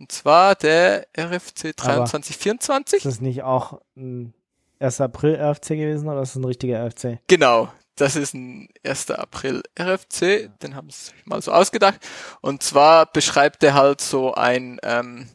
und 0.00 0.10
zwar 0.10 0.54
der 0.56 1.06
RFC 1.16 1.74
Aber- 1.78 2.06
2324. 2.06 2.98
Ist 2.98 3.06
das 3.06 3.20
nicht 3.20 3.42
auch 3.42 3.80
ein 3.96 4.34
1. 4.80 5.00
April 5.02 5.36
RFC 5.36 5.76
gewesen 5.76 6.08
oder 6.08 6.22
ist 6.22 6.30
das 6.30 6.36
ein 6.42 6.46
richtiger 6.46 6.78
RFC? 6.78 7.18
Genau, 7.28 7.70
das 7.96 8.16
ist 8.16 8.32
ein 8.34 8.68
1. 8.82 9.10
April 9.10 9.62
RFC, 9.78 10.48
den 10.62 10.74
haben 10.74 10.88
sie 10.88 11.10
sich 11.10 11.26
mal 11.26 11.42
so 11.42 11.52
ausgedacht. 11.52 12.00
Und 12.40 12.62
zwar 12.62 13.04
beschreibt 13.06 13.62
er 13.62 13.74
halt 13.74 14.00
so 14.00 14.32
ein, 14.34 14.80
ähm, 14.82 15.28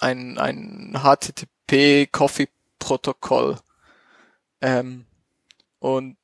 ein, 0.00 0.38
ein 0.38 0.94
HTTP-Coffee-Protokoll. 0.96 3.58
Ähm, 4.62 5.04
und 5.80 6.16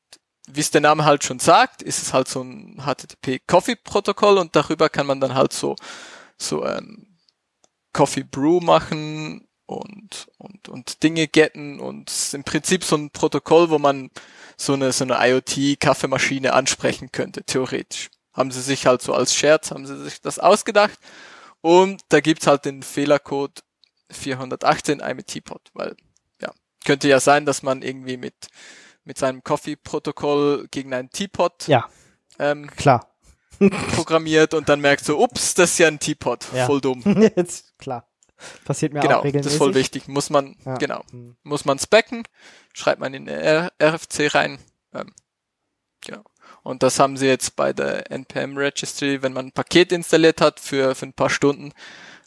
wie 0.48 0.60
es 0.60 0.70
der 0.70 0.80
Name 0.80 1.04
halt 1.04 1.22
schon 1.24 1.38
sagt, 1.38 1.82
ist 1.82 2.00
es 2.02 2.14
halt 2.14 2.28
so 2.28 2.42
ein 2.42 2.80
HTTP-Coffee-Protokoll 2.84 4.38
und 4.38 4.56
darüber 4.56 4.88
kann 4.88 5.06
man 5.06 5.20
dann 5.20 5.34
halt 5.34 5.52
so, 5.52 5.76
so 6.42 6.64
ähm, 6.64 7.18
Coffee 7.92 8.24
Brew 8.24 8.60
machen 8.60 9.46
und, 9.66 10.26
und, 10.38 10.68
und 10.68 11.02
Dinge 11.02 11.28
getten 11.28 11.80
und 11.80 12.10
im 12.32 12.44
Prinzip 12.44 12.84
so 12.84 12.96
ein 12.96 13.10
Protokoll, 13.10 13.70
wo 13.70 13.78
man 13.78 14.10
so 14.56 14.74
eine, 14.74 14.92
so 14.92 15.04
eine 15.04 15.18
IoT-Kaffeemaschine 15.18 16.52
ansprechen 16.52 17.12
könnte, 17.12 17.44
theoretisch. 17.44 18.10
Haben 18.32 18.50
sie 18.50 18.62
sich 18.62 18.86
halt 18.86 19.02
so 19.02 19.12
als 19.12 19.34
Scherz, 19.34 19.70
haben 19.70 19.86
sie 19.86 20.02
sich 20.02 20.20
das 20.20 20.38
ausgedacht 20.38 20.98
und 21.60 22.00
da 22.08 22.20
gibt's 22.20 22.46
halt 22.46 22.64
den 22.64 22.82
Fehlercode 22.82 23.62
418 24.10 25.00
I'm 25.02 25.20
a 25.20 25.22
Teapot, 25.22 25.70
weil, 25.74 25.96
ja, 26.40 26.52
könnte 26.84 27.08
ja 27.08 27.20
sein, 27.20 27.46
dass 27.46 27.62
man 27.62 27.82
irgendwie 27.82 28.16
mit, 28.16 28.34
mit 29.04 29.18
seinem 29.18 29.42
Coffee-Protokoll 29.42 30.68
gegen 30.70 30.92
einen 30.94 31.10
Teapot 31.10 31.66
Ja, 31.68 31.88
ähm, 32.38 32.70
klar. 32.70 33.11
Programmiert 33.70 34.54
und 34.54 34.68
dann 34.68 34.80
merkt 34.80 35.04
so, 35.04 35.18
ups, 35.22 35.54
das 35.54 35.72
ist 35.72 35.78
ja 35.78 35.88
ein 35.88 35.98
Teapot, 35.98 36.46
Ja. 36.54 36.66
voll 36.66 36.80
dumm. 36.80 37.02
Jetzt, 37.36 37.76
klar. 37.78 38.08
Passiert 38.64 38.92
mir 38.92 39.00
Genau, 39.00 39.18
auch 39.20 39.24
regelmäßig. 39.24 39.44
das 39.44 39.52
ist 39.52 39.58
voll 39.58 39.74
wichtig. 39.74 40.08
Muss 40.08 40.28
man, 40.30 40.56
Ja. 40.64 40.76
genau, 40.76 41.02
Hm. 41.10 41.36
muss 41.42 41.64
man 41.64 41.78
specken, 41.78 42.24
schreibt 42.72 43.00
man 43.00 43.14
in 43.14 43.28
R 43.28 43.72
RFC 43.80 44.34
rein. 44.34 44.58
Ähm, 44.92 45.12
genau. 46.04 46.24
Und 46.64 46.82
das 46.82 46.98
haben 46.98 47.16
sie 47.16 47.26
jetzt 47.26 47.56
bei 47.56 47.72
der 47.72 48.10
NPM 48.10 48.56
Registry, 48.56 49.22
wenn 49.22 49.32
man 49.32 49.46
ein 49.46 49.52
Paket 49.52 49.92
installiert 49.92 50.40
hat 50.40 50.58
für, 50.60 50.94
für 50.94 51.06
ein 51.06 51.12
paar 51.12 51.30
Stunden, 51.30 51.72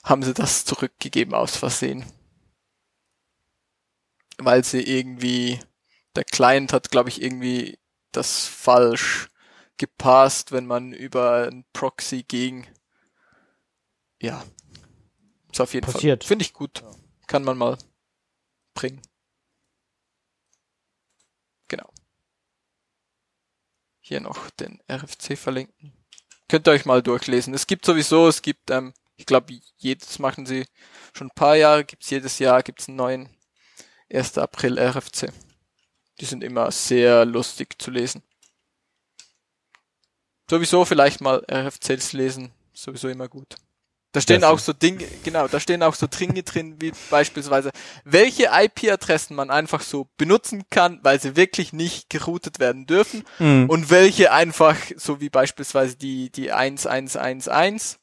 haben 0.03 0.23
sie 0.23 0.33
das 0.33 0.65
zurückgegeben 0.65 1.33
aus 1.33 1.55
Versehen. 1.57 2.05
Weil 4.37 4.63
sie 4.63 4.81
irgendwie, 4.81 5.59
der 6.15 6.23
Client 6.25 6.73
hat, 6.73 6.91
glaube 6.91 7.09
ich, 7.09 7.21
irgendwie 7.21 7.77
das 8.11 8.45
falsch 8.45 9.29
gepasst, 9.77 10.51
wenn 10.51 10.65
man 10.65 10.93
über 10.93 11.47
ein 11.47 11.65
Proxy 11.73 12.23
ging. 12.23 12.67
Ja. 14.21 14.43
Ist 15.51 15.61
auf 15.61 15.73
jeden 15.73 15.85
Passiert. 15.85 16.23
Fall. 16.23 16.27
Finde 16.27 16.43
ich 16.43 16.53
gut. 16.53 16.81
Ja. 16.81 16.91
Kann 17.27 17.43
man 17.43 17.57
mal 17.57 17.77
bringen. 18.73 19.01
Genau. 21.67 21.89
Hier 24.01 24.19
noch 24.19 24.49
den 24.51 24.81
RFC 24.89 25.37
verlinken. 25.37 25.93
Könnt 26.47 26.67
ihr 26.67 26.71
euch 26.71 26.85
mal 26.85 27.01
durchlesen. 27.01 27.53
Es 27.53 27.65
gibt 27.65 27.85
sowieso, 27.85 28.27
es 28.27 28.41
gibt, 28.43 28.69
ähm, 28.69 28.93
ich 29.15 29.25
glaube, 29.25 29.59
jedes 29.77 30.19
machen 30.19 30.45
sie 30.45 30.65
schon 31.13 31.27
ein 31.27 31.35
paar 31.35 31.55
Jahre, 31.55 31.85
gibt's 31.85 32.09
jedes 32.11 32.37
Jahr, 32.37 32.61
gibt's 32.61 32.87
einen 32.87 32.97
neuen 32.97 33.29
1. 34.13 34.37
April 34.37 34.77
RFC. 34.77 35.31
Die 36.19 36.25
sind 36.25 36.43
immer 36.43 36.71
sehr 36.71 37.25
lustig 37.25 37.81
zu 37.81 37.89
lesen. 37.89 38.21
Sowieso 40.49 40.85
vielleicht 40.85 41.21
mal 41.21 41.43
RFCs 41.51 42.13
lesen, 42.13 42.51
sowieso 42.73 43.07
immer 43.09 43.27
gut. 43.27 43.55
Da 44.15 44.21
stehen 44.21 44.41
das 44.41 44.49
auch 44.49 44.59
so 44.59 44.71
Dinge, 44.71 45.05
genau, 45.25 45.49
da 45.49 45.59
stehen 45.59 45.83
auch 45.83 45.93
so 45.93 46.07
Dinge 46.07 46.41
drin, 46.43 46.77
wie 46.79 46.93
beispielsweise, 47.09 47.71
welche 48.05 48.49
IP-Adressen 48.49 49.35
man 49.35 49.49
einfach 49.49 49.81
so 49.81 50.07
benutzen 50.15 50.63
kann, 50.69 50.99
weil 51.03 51.19
sie 51.19 51.35
wirklich 51.35 51.73
nicht 51.73 52.09
geroutet 52.09 52.59
werden 52.59 52.85
dürfen 52.85 53.25
mhm. 53.39 53.69
und 53.69 53.89
welche 53.89 54.31
einfach, 54.31 54.77
so 54.95 55.19
wie 55.19 55.29
beispielsweise 55.29 55.97
die, 55.97 56.31
die 56.31 56.53
1111, 56.53 57.99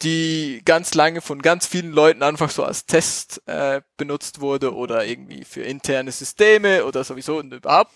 die 0.00 0.62
ganz 0.64 0.94
lange 0.94 1.20
von 1.20 1.42
ganz 1.42 1.66
vielen 1.66 1.92
Leuten 1.92 2.22
einfach 2.22 2.48
so 2.48 2.64
als 2.64 2.86
Test 2.86 3.42
äh, 3.46 3.82
benutzt 3.98 4.40
wurde 4.40 4.74
oder 4.74 5.04
irgendwie 5.04 5.44
für 5.44 5.60
interne 5.60 6.10
Systeme 6.10 6.86
oder 6.86 7.04
sowieso 7.04 7.36
und 7.36 7.52
überhaupt, 7.52 7.92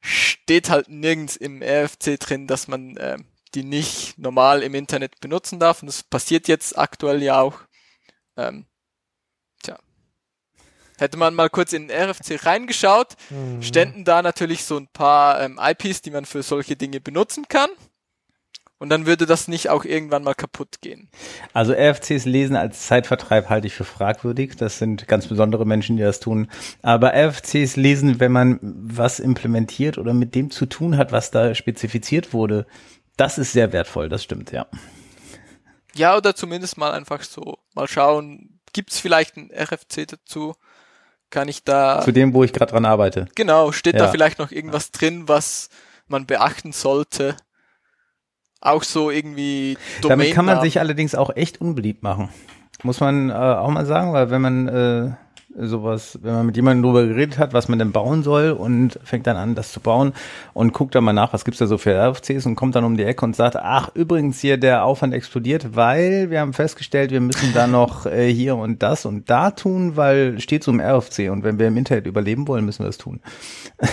steht 0.00 0.70
halt 0.70 0.88
nirgends 0.88 1.36
im 1.36 1.62
RFC 1.62 2.18
drin, 2.18 2.46
dass 2.46 2.68
man 2.68 2.96
äh, 2.96 3.18
die 3.54 3.64
nicht 3.64 4.18
normal 4.18 4.62
im 4.62 4.74
Internet 4.74 5.20
benutzen 5.20 5.58
darf. 5.58 5.82
Und 5.82 5.86
das 5.86 6.02
passiert 6.02 6.48
jetzt 6.48 6.78
aktuell 6.78 7.22
ja 7.22 7.40
auch. 7.40 7.60
Ähm, 8.36 8.66
tja. 9.62 9.78
Hätte 10.98 11.16
man 11.16 11.34
mal 11.34 11.50
kurz 11.50 11.72
in 11.72 11.88
den 11.88 12.10
RFC 12.10 12.44
reingeschaut, 12.44 13.16
mhm. 13.30 13.62
ständen 13.62 14.04
da 14.04 14.22
natürlich 14.22 14.64
so 14.64 14.76
ein 14.76 14.88
paar 14.88 15.40
ähm, 15.40 15.58
IPs, 15.60 16.02
die 16.02 16.10
man 16.10 16.24
für 16.24 16.42
solche 16.42 16.76
Dinge 16.76 17.00
benutzen 17.00 17.46
kann. 17.48 17.70
Und 18.78 18.90
dann 18.90 19.06
würde 19.06 19.26
das 19.26 19.48
nicht 19.48 19.70
auch 19.70 19.84
irgendwann 19.84 20.22
mal 20.22 20.34
kaputt 20.34 20.80
gehen. 20.80 21.08
Also 21.52 21.72
RFCs 21.72 22.26
lesen 22.26 22.54
als 22.54 22.86
Zeitvertreib 22.86 23.48
halte 23.48 23.66
ich 23.66 23.74
für 23.74 23.84
fragwürdig. 23.84 24.54
Das 24.56 24.78
sind 24.78 25.08
ganz 25.08 25.26
besondere 25.26 25.66
Menschen, 25.66 25.96
die 25.96 26.02
das 26.02 26.20
tun. 26.20 26.48
Aber 26.82 27.12
RFCs 27.12 27.74
lesen, 27.74 28.20
wenn 28.20 28.30
man 28.30 28.60
was 28.62 29.18
implementiert 29.18 29.98
oder 29.98 30.14
mit 30.14 30.36
dem 30.36 30.50
zu 30.50 30.66
tun 30.66 30.96
hat, 30.96 31.10
was 31.10 31.32
da 31.32 31.56
spezifiziert 31.56 32.32
wurde, 32.32 32.66
das 33.16 33.36
ist 33.36 33.52
sehr 33.52 33.72
wertvoll, 33.72 34.08
das 34.08 34.22
stimmt, 34.22 34.52
ja. 34.52 34.66
Ja, 35.94 36.16
oder 36.16 36.36
zumindest 36.36 36.78
mal 36.78 36.92
einfach 36.92 37.22
so, 37.22 37.58
mal 37.74 37.88
schauen, 37.88 38.60
gibt's 38.72 39.00
vielleicht 39.00 39.36
ein 39.36 39.50
RFC 39.50 40.06
dazu? 40.06 40.54
Kann 41.30 41.48
ich 41.48 41.64
da. 41.64 42.00
Zu 42.02 42.12
dem, 42.12 42.32
wo 42.32 42.44
ich 42.44 42.52
gerade 42.52 42.70
dran 42.70 42.84
arbeite. 42.84 43.26
Genau, 43.34 43.72
steht 43.72 43.94
ja. 43.94 44.06
da 44.06 44.08
vielleicht 44.08 44.38
noch 44.38 44.52
irgendwas 44.52 44.92
drin, 44.92 45.28
was 45.28 45.68
man 46.06 46.26
beachten 46.26 46.72
sollte? 46.72 47.36
Auch 48.60 48.82
so 48.82 49.10
irgendwie 49.10 49.76
Domain 50.00 50.18
Damit 50.18 50.34
kann 50.34 50.44
man 50.44 50.60
sich 50.60 50.80
allerdings 50.80 51.14
auch 51.14 51.34
echt 51.36 51.60
unbeliebt 51.60 52.02
machen. 52.02 52.28
Muss 52.82 53.00
man 53.00 53.30
äh, 53.30 53.32
auch 53.32 53.70
mal 53.70 53.86
sagen, 53.86 54.12
weil 54.12 54.30
wenn 54.30 54.40
man 54.40 54.68
äh, 54.68 55.10
sowas, 55.66 56.18
wenn 56.22 56.34
man 56.34 56.46
mit 56.46 56.56
jemandem 56.56 56.82
drüber 56.82 57.06
geredet 57.06 57.38
hat, 57.38 57.52
was 57.52 57.68
man 57.68 57.78
denn 57.78 57.92
bauen 57.92 58.22
soll 58.22 58.50
und 58.52 58.98
fängt 59.02 59.26
dann 59.26 59.36
an, 59.36 59.54
das 59.54 59.72
zu 59.72 59.80
bauen 59.80 60.12
und 60.54 60.72
guckt 60.72 60.94
dann 60.94 61.04
mal 61.04 61.12
nach, 61.12 61.32
was 61.32 61.44
gibt's 61.44 61.58
da 61.58 61.66
so 61.66 61.78
für 61.78 61.94
RFCs 61.94 62.46
und 62.46 62.54
kommt 62.54 62.76
dann 62.76 62.84
um 62.84 62.96
die 62.96 63.04
Ecke 63.04 63.24
und 63.24 63.34
sagt, 63.34 63.56
ach, 63.56 63.90
übrigens 63.94 64.40
hier 64.40 64.58
der 64.58 64.84
Aufwand 64.84 65.14
explodiert, 65.14 65.74
weil 65.74 66.30
wir 66.30 66.40
haben 66.40 66.52
festgestellt, 66.52 67.10
wir 67.10 67.20
müssen 67.20 67.52
da 67.54 67.66
noch 67.66 68.06
äh, 68.06 68.32
hier 68.32 68.56
und 68.56 68.82
das 68.82 69.04
und 69.06 69.28
da 69.30 69.50
tun, 69.50 69.96
weil 69.96 70.40
steht 70.40 70.62
so 70.62 70.70
im 70.70 70.80
RFC 70.80 71.30
und 71.30 71.42
wenn 71.42 71.58
wir 71.58 71.68
im 71.68 71.76
Internet 71.76 72.06
überleben 72.06 72.46
wollen, 72.46 72.64
müssen 72.64 72.84
wir 72.84 72.88
das 72.88 72.98
tun. 72.98 73.20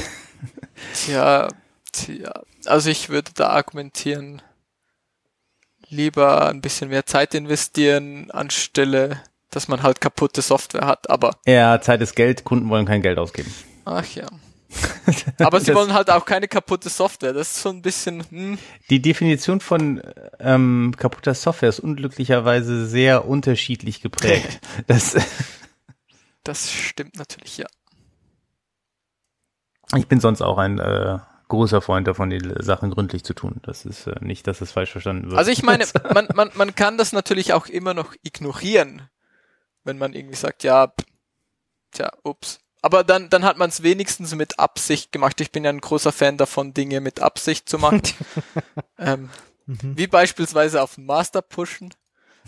Tja, 0.93 1.47
tja, 1.91 2.41
also 2.65 2.89
ich 2.89 3.09
würde 3.09 3.31
da 3.33 3.47
argumentieren, 3.49 4.41
lieber 5.95 6.47
ein 6.47 6.61
bisschen 6.61 6.89
mehr 6.89 7.05
Zeit 7.05 7.33
investieren, 7.33 8.29
anstelle 8.31 9.21
dass 9.55 9.67
man 9.69 9.83
halt 9.83 10.01
kaputte 10.01 10.41
Software 10.41 10.85
hat, 10.85 11.09
aber. 11.09 11.37
Ja, 11.45 11.79
Zeit 11.79 12.01
ist 12.01 12.15
Geld, 12.15 12.43
Kunden 12.43 12.69
wollen 12.69 12.85
kein 12.85 13.01
Geld 13.01 13.17
ausgeben. 13.17 13.53
Ach 13.85 14.05
ja. 14.13 14.27
aber 15.39 15.61
sie 15.61 15.73
wollen 15.73 15.93
halt 15.93 16.09
auch 16.09 16.25
keine 16.25 16.49
kaputte 16.49 16.89
Software. 16.89 17.31
Das 17.31 17.51
ist 17.51 17.61
so 17.61 17.69
ein 17.69 17.81
bisschen. 17.81 18.23
Hm. 18.29 18.57
Die 18.89 19.01
Definition 19.01 19.61
von 19.61 20.01
ähm, 20.39 20.93
kaputter 20.97 21.33
Software 21.33 21.69
ist 21.69 21.79
unglücklicherweise 21.79 22.85
sehr 22.85 23.25
unterschiedlich 23.25 24.01
geprägt. 24.01 24.59
das, 24.87 25.15
das 26.43 26.69
stimmt 26.69 27.15
natürlich, 27.17 27.57
ja. 27.57 27.67
Ich 29.95 30.07
bin 30.07 30.19
sonst 30.19 30.41
auch 30.41 30.57
ein 30.57 30.79
äh, 30.79 31.19
großer 31.47 31.81
Freund 31.81 32.07
davon, 32.07 32.29
die 32.29 32.41
Sachen 32.59 32.91
gründlich 32.91 33.23
zu 33.23 33.33
tun. 33.33 33.61
Das 33.63 33.85
ist 33.85 34.07
äh, 34.07 34.15
nicht, 34.21 34.47
dass 34.47 34.61
es 34.61 34.71
falsch 34.71 34.91
verstanden 34.91 35.29
wird. 35.29 35.37
Also 35.37 35.51
ich 35.51 35.63
meine, 35.63 35.85
man, 36.13 36.27
man, 36.33 36.51
man 36.53 36.75
kann 36.75 36.97
das 36.97 37.13
natürlich 37.13 37.53
auch 37.53 37.67
immer 37.67 37.93
noch 37.93 38.13
ignorieren 38.23 39.09
wenn 39.85 39.97
man 39.97 40.13
irgendwie 40.13 40.35
sagt, 40.35 40.63
ja, 40.63 40.93
tja, 41.91 42.11
ups. 42.23 42.59
Aber 42.81 43.03
dann, 43.03 43.29
dann 43.29 43.45
hat 43.45 43.57
man 43.57 43.69
es 43.69 43.81
wenigstens 43.81 44.35
mit 44.35 44.59
Absicht 44.59 45.11
gemacht. 45.11 45.39
Ich 45.41 45.51
bin 45.51 45.63
ja 45.63 45.71
ein 45.71 45.81
großer 45.81 46.11
Fan 46.11 46.37
davon, 46.37 46.73
Dinge 46.73 47.01
mit 47.01 47.19
Absicht 47.19 47.69
zu 47.69 47.79
machen. 47.79 48.01
ähm, 48.99 49.29
mhm. 49.65 49.97
Wie 49.97 50.07
beispielsweise 50.07 50.81
auf 50.81 50.95
den 50.95 51.05
Master 51.05 51.41
pushen. 51.41 51.93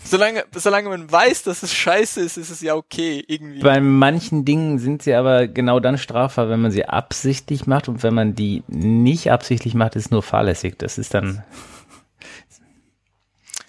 Solange, 0.04 0.44
solange 0.54 0.88
man 0.88 1.10
weiß, 1.10 1.42
dass 1.42 1.62
es 1.62 1.72
scheiße 1.74 2.20
ist, 2.20 2.36
ist 2.36 2.50
es 2.50 2.60
ja 2.60 2.74
okay, 2.74 3.22
irgendwie. 3.26 3.60
Bei 3.60 3.80
manchen 3.80 4.44
Dingen 4.44 4.78
sind 4.78 5.02
sie 5.02 5.14
aber 5.14 5.48
genau 5.48 5.80
dann 5.80 5.98
strafbar, 5.98 6.48
wenn 6.48 6.60
man 6.60 6.70
sie 6.70 6.84
absichtlich 6.86 7.66
macht 7.66 7.88
und 7.88 8.02
wenn 8.02 8.14
man 8.14 8.34
die 8.34 8.62
nicht 8.68 9.30
absichtlich 9.30 9.74
macht, 9.74 9.96
ist 9.96 10.10
nur 10.10 10.22
fahrlässig. 10.22 10.76
Das 10.78 10.98
ist 10.98 11.14
dann. 11.14 11.42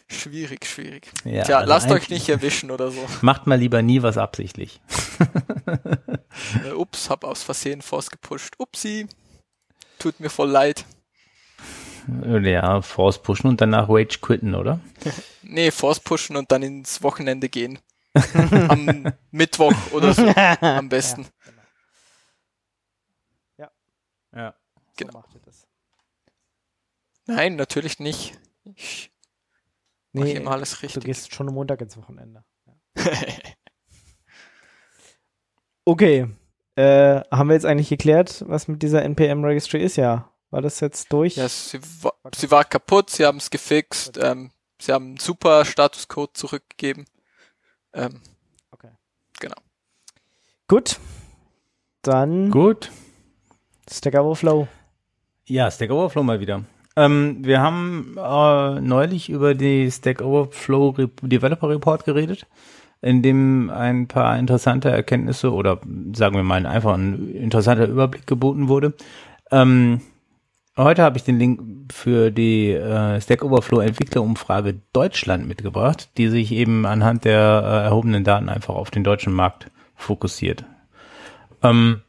Schwierig, 0.08 0.66
schwierig. 0.66 1.08
Ja, 1.24 1.44
Tja, 1.44 1.62
lasst 1.62 1.92
euch 1.92 2.10
nicht 2.10 2.28
erwischen 2.30 2.72
oder 2.72 2.92
so. 2.92 3.00
Macht 3.22 3.48
mal 3.48 3.58
lieber 3.58 3.82
nie 3.82 4.02
was 4.02 4.18
absichtlich. 4.18 4.82
äh, 6.66 6.72
ups, 6.72 7.10
hab 7.10 7.24
aus 7.24 7.44
Versehen 7.44 7.82
Force 7.82 8.10
gepusht. 8.10 8.56
Upsi. 8.58 9.08
Tut 9.98 10.20
mir 10.20 10.30
voll 10.30 10.50
leid. 10.50 10.86
Ja, 12.44 12.82
Force 12.82 13.22
pushen 13.22 13.50
und 13.50 13.62
danach 13.62 13.88
Rage 13.90 14.20
quitten, 14.22 14.56
oder? 14.56 14.80
nee, 15.44 15.72
Force 15.72 16.00
pushen 16.00 16.36
und 16.36 16.52
dann 16.52 16.64
ins 16.64 17.04
Wochenende 17.04 17.50
gehen. 17.50 17.80
Am 18.34 19.14
Mittwoch 19.32 19.74
oder 19.92 20.14
so. 20.14 20.26
Am 20.62 20.90
besten. 20.90 21.28
Ja. 23.58 23.70
Genau. 24.32 24.42
Ja. 24.42 24.42
ja. 24.42 24.56
Genau. 24.98 25.24
So 25.46 25.68
Nein, 27.28 27.56
natürlich 27.56 28.00
nicht. 28.00 28.40
Ich 28.76 29.12
Nee, 30.14 30.34
immer 30.34 30.52
alles 30.52 30.82
richtig. 30.82 31.02
Du 31.02 31.06
gehst 31.06 31.34
schon 31.34 31.48
am 31.48 31.54
Montag 31.54 31.82
ins 31.82 31.98
Wochenende. 31.98 32.44
Ja. 32.66 33.04
okay. 35.86 36.28
Äh, 36.76 37.22
haben 37.32 37.50
wir 37.50 37.54
jetzt 37.54 37.66
eigentlich 37.66 37.90
geklärt, 37.90 38.44
was 38.48 38.68
mit 38.68 38.82
dieser 38.82 39.04
NPM 39.04 39.44
Registry 39.44 39.84
ist? 39.84 39.98
Ja. 39.98 40.32
War 40.52 40.62
das 40.62 40.80
jetzt 40.80 41.14
durch? 41.14 41.36
Ja, 41.36 41.48
sie 41.48 41.80
war, 42.02 42.14
sie 42.36 42.50
war 42.50 42.64
kaputt, 42.66 43.10
sie 43.12 43.26
haben 43.26 43.38
es 43.38 43.50
gefixt, 43.50 44.18
okay. 44.18 44.32
ähm, 44.32 44.52
sie 44.82 44.92
haben 44.92 45.06
einen 45.06 45.18
super 45.18 45.64
Statuscode 45.64 46.36
zurückgegeben. 46.36 47.06
Ähm, 47.94 48.22
okay. 48.72 48.90
Genau. 49.40 49.58
Gut. 50.68 51.00
Dann. 52.02 52.50
Gut. 52.50 52.92
Stack 53.90 54.16
Overflow. 54.16 54.68
Ja, 55.46 55.70
Stack 55.70 55.92
Overflow 55.92 56.24
mal 56.24 56.40
wieder. 56.40 56.64
Ähm, 56.96 57.46
wir 57.46 57.62
haben 57.62 58.16
äh, 58.18 58.82
neulich 58.82 59.30
über 59.30 59.54
die 59.54 59.90
Stack 59.92 60.22
Overflow 60.22 60.90
Re 60.90 61.10
Developer 61.22 61.70
Report 61.70 62.06
geredet, 62.06 62.48
in 63.02 63.22
dem 63.22 63.70
ein 63.70 64.08
paar 64.08 64.38
interessante 64.38 64.90
Erkenntnisse 64.90 65.54
oder 65.54 65.80
sagen 66.14 66.36
wir 66.36 66.44
mal 66.44 66.66
einfach 66.66 66.96
ein 66.96 67.30
interessanter 67.36 67.88
Überblick 67.88 68.28
geboten 68.28 68.68
wurde. 68.68 68.94
Ähm, 69.52 70.02
heute 70.84 71.04
habe 71.04 71.18
ich 71.18 71.24
den 71.24 71.38
Link 71.38 71.94
für 71.94 72.32
die 72.32 72.72
äh, 72.72 73.20
Stack 73.22 73.44
Overflow 73.44 73.82
Entwicklerumfrage 73.82 74.82
Deutschland 74.94 75.48
mitgebracht, 75.48 76.10
die 76.18 76.30
sich 76.30 76.52
eben 76.52 76.86
anhand 76.86 77.26
der 77.26 77.64
äh, 77.64 77.86
erhobenen 77.86 78.24
Daten 78.24 78.50
einfach 78.50 78.76
auf 78.76 78.92
den 78.92 79.04
deutschen 79.04 79.34
Markt 79.34 79.72
fokussiert. 79.96 80.64
Ähm, 81.62 82.02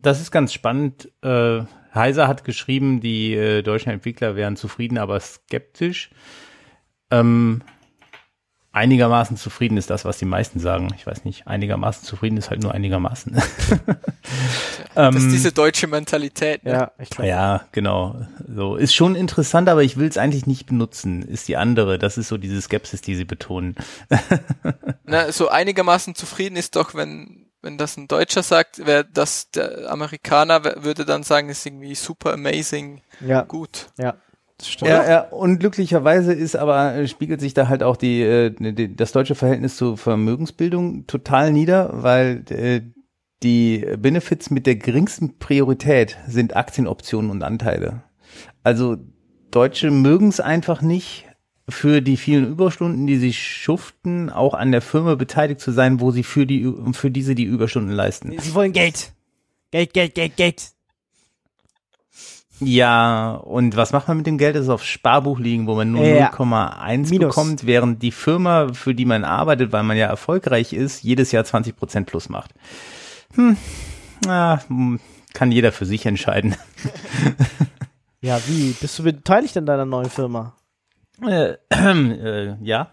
das 0.00 0.20
ist 0.20 0.30
ganz 0.30 0.52
spannend. 0.52 1.10
Äh, 1.22 1.62
Heiser 1.94 2.26
hat 2.26 2.44
geschrieben, 2.44 3.00
die 3.00 3.34
äh, 3.34 3.62
deutschen 3.62 3.92
Entwickler 3.92 4.36
wären 4.36 4.56
zufrieden, 4.56 4.98
aber 4.98 5.20
skeptisch. 5.20 6.10
Ähm, 7.10 7.62
einigermaßen 8.74 9.36
zufrieden 9.36 9.76
ist 9.76 9.88
das, 9.88 10.04
was 10.04 10.18
die 10.18 10.24
meisten 10.24 10.58
sagen. 10.58 10.92
Ich 10.96 11.06
weiß 11.06 11.24
nicht, 11.24 11.46
einigermaßen 11.46 12.04
zufrieden 12.04 12.36
ist 12.36 12.50
halt 12.50 12.62
nur 12.62 12.72
einigermaßen. 12.72 13.32
das 14.94 15.14
ist 15.14 15.30
diese 15.30 15.52
deutsche 15.52 15.86
Mentalität. 15.86 16.64
Ne? 16.64 16.72
Ja, 16.72 16.92
ich 16.98 17.10
glaube. 17.10 17.28
Ja, 17.28 17.66
genau. 17.72 18.26
So 18.46 18.76
ist 18.76 18.94
schon 18.94 19.14
interessant, 19.14 19.68
aber 19.68 19.82
ich 19.82 19.96
will 19.96 20.08
es 20.08 20.18
eigentlich 20.18 20.46
nicht 20.46 20.66
benutzen. 20.66 21.22
Ist 21.22 21.48
die 21.48 21.56
andere. 21.56 21.98
Das 21.98 22.18
ist 22.18 22.28
so 22.28 22.36
diese 22.36 22.60
Skepsis, 22.60 23.00
die 23.00 23.14
sie 23.14 23.24
betonen. 23.24 23.76
Na, 25.04 25.30
so 25.30 25.48
einigermaßen 25.48 26.14
zufrieden 26.14 26.56
ist 26.56 26.76
doch, 26.76 26.94
wenn 26.94 27.46
wenn 27.62 27.78
das 27.78 27.96
ein 27.96 28.08
Deutscher 28.08 28.42
sagt, 28.42 28.84
wäre 28.84 29.06
das 29.10 29.50
der 29.50 29.90
Amerikaner 29.90 30.64
würde 30.84 31.06
dann 31.06 31.22
sagen, 31.22 31.48
ist 31.48 31.64
irgendwie 31.64 31.94
super 31.94 32.34
amazing, 32.34 33.00
ja. 33.20 33.40
gut. 33.40 33.86
Ja. 33.96 34.16
Ja, 34.80 35.08
ja, 35.08 35.20
und 35.20 35.58
glücklicherweise 35.58 36.32
ist 36.32 36.56
aber, 36.56 36.94
äh, 36.94 37.08
spiegelt 37.08 37.40
sich 37.40 37.54
da 37.54 37.68
halt 37.68 37.82
auch 37.82 37.96
die, 37.96 38.22
äh, 38.22 38.50
die, 38.50 38.94
das 38.94 39.12
deutsche 39.12 39.34
Verhältnis 39.34 39.76
zur 39.76 39.98
Vermögensbildung 39.98 41.06
total 41.06 41.52
nieder, 41.52 41.90
weil 41.92 42.44
äh, 42.50 42.80
die 43.42 43.84
Benefits 43.98 44.50
mit 44.50 44.66
der 44.66 44.76
geringsten 44.76 45.38
Priorität 45.38 46.16
sind 46.26 46.56
Aktienoptionen 46.56 47.30
und 47.30 47.42
Anteile. 47.42 48.04
Also 48.62 48.96
Deutsche 49.50 49.90
mögen 49.90 50.28
es 50.28 50.40
einfach 50.40 50.82
nicht, 50.82 51.26
für 51.68 52.02
die 52.02 52.16
vielen 52.16 52.46
Überstunden, 52.46 53.06
die 53.06 53.16
sie 53.16 53.32
schuften, 53.32 54.28
auch 54.28 54.54
an 54.54 54.70
der 54.70 54.82
Firma 54.82 55.14
beteiligt 55.14 55.60
zu 55.60 55.72
sein, 55.72 56.00
wo 56.00 56.10
sie 56.10 56.22
für 56.22 56.46
die 56.46 56.70
für 56.92 57.10
diese 57.10 57.34
die 57.34 57.44
Überstunden 57.44 57.92
leisten. 57.92 58.34
Sie 58.38 58.54
wollen 58.54 58.72
Geld. 58.72 59.12
Geld, 59.70 59.94
Geld, 59.94 60.14
Geld, 60.14 60.36
Geld. 60.36 60.72
Ja, 62.60 63.34
und 63.34 63.76
was 63.76 63.92
macht 63.92 64.06
man 64.06 64.18
mit 64.18 64.26
dem 64.26 64.38
Geld? 64.38 64.54
Das 64.54 64.64
ist 64.64 64.68
auf 64.68 64.84
Sparbuch 64.84 65.38
liegen, 65.38 65.66
wo 65.66 65.74
man 65.74 65.90
nur 65.90 66.04
ja. 66.04 66.30
0,1 66.30 67.18
bekommt, 67.18 67.66
während 67.66 68.02
die 68.02 68.12
Firma, 68.12 68.72
für 68.72 68.94
die 68.94 69.04
man 69.04 69.24
arbeitet, 69.24 69.72
weil 69.72 69.82
man 69.82 69.96
ja 69.96 70.06
erfolgreich 70.06 70.72
ist, 70.72 71.02
jedes 71.02 71.32
Jahr 71.32 71.44
20 71.44 71.76
Prozent 71.76 72.06
plus 72.06 72.28
macht. 72.28 72.52
Hm, 73.34 73.56
na, 74.24 74.60
kann 75.32 75.50
jeder 75.50 75.72
für 75.72 75.84
sich 75.84 76.06
entscheiden. 76.06 76.54
ja, 78.20 78.38
wie? 78.46 78.70
Bist 78.80 78.98
du 78.98 79.02
beteiligt 79.02 79.56
in 79.56 79.66
deiner 79.66 79.84
neuen 79.84 80.10
Firma? 80.10 80.54
Äh, 81.22 81.54
äh, 81.70 82.54
ja. 82.62 82.90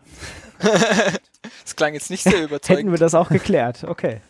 das 1.64 1.76
klang 1.76 1.94
jetzt 1.94 2.10
nicht 2.10 2.24
sehr 2.24 2.44
überzeugend. 2.44 2.80
Hätten 2.80 2.92
wir 2.92 3.00
das 3.00 3.14
auch 3.14 3.30
geklärt, 3.30 3.84
okay. 3.84 4.22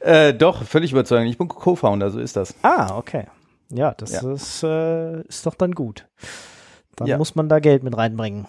äh, 0.00 0.32
doch, 0.32 0.64
völlig 0.64 0.92
überzeugend. 0.92 1.30
Ich 1.30 1.36
bin 1.36 1.48
Co-Founder, 1.48 2.10
so 2.10 2.20
ist 2.20 2.36
das. 2.36 2.54
Ah, 2.62 2.96
okay. 2.96 3.26
Ja, 3.70 3.94
das 3.94 4.12
ja. 4.12 4.32
Ist, 4.32 4.62
äh, 4.62 5.22
ist 5.22 5.46
doch 5.46 5.54
dann 5.54 5.72
gut. 5.72 6.08
Dann 6.96 7.08
ja. 7.08 7.18
muss 7.18 7.34
man 7.34 7.48
da 7.48 7.58
Geld 7.60 7.82
mit 7.82 7.96
reinbringen. 7.96 8.46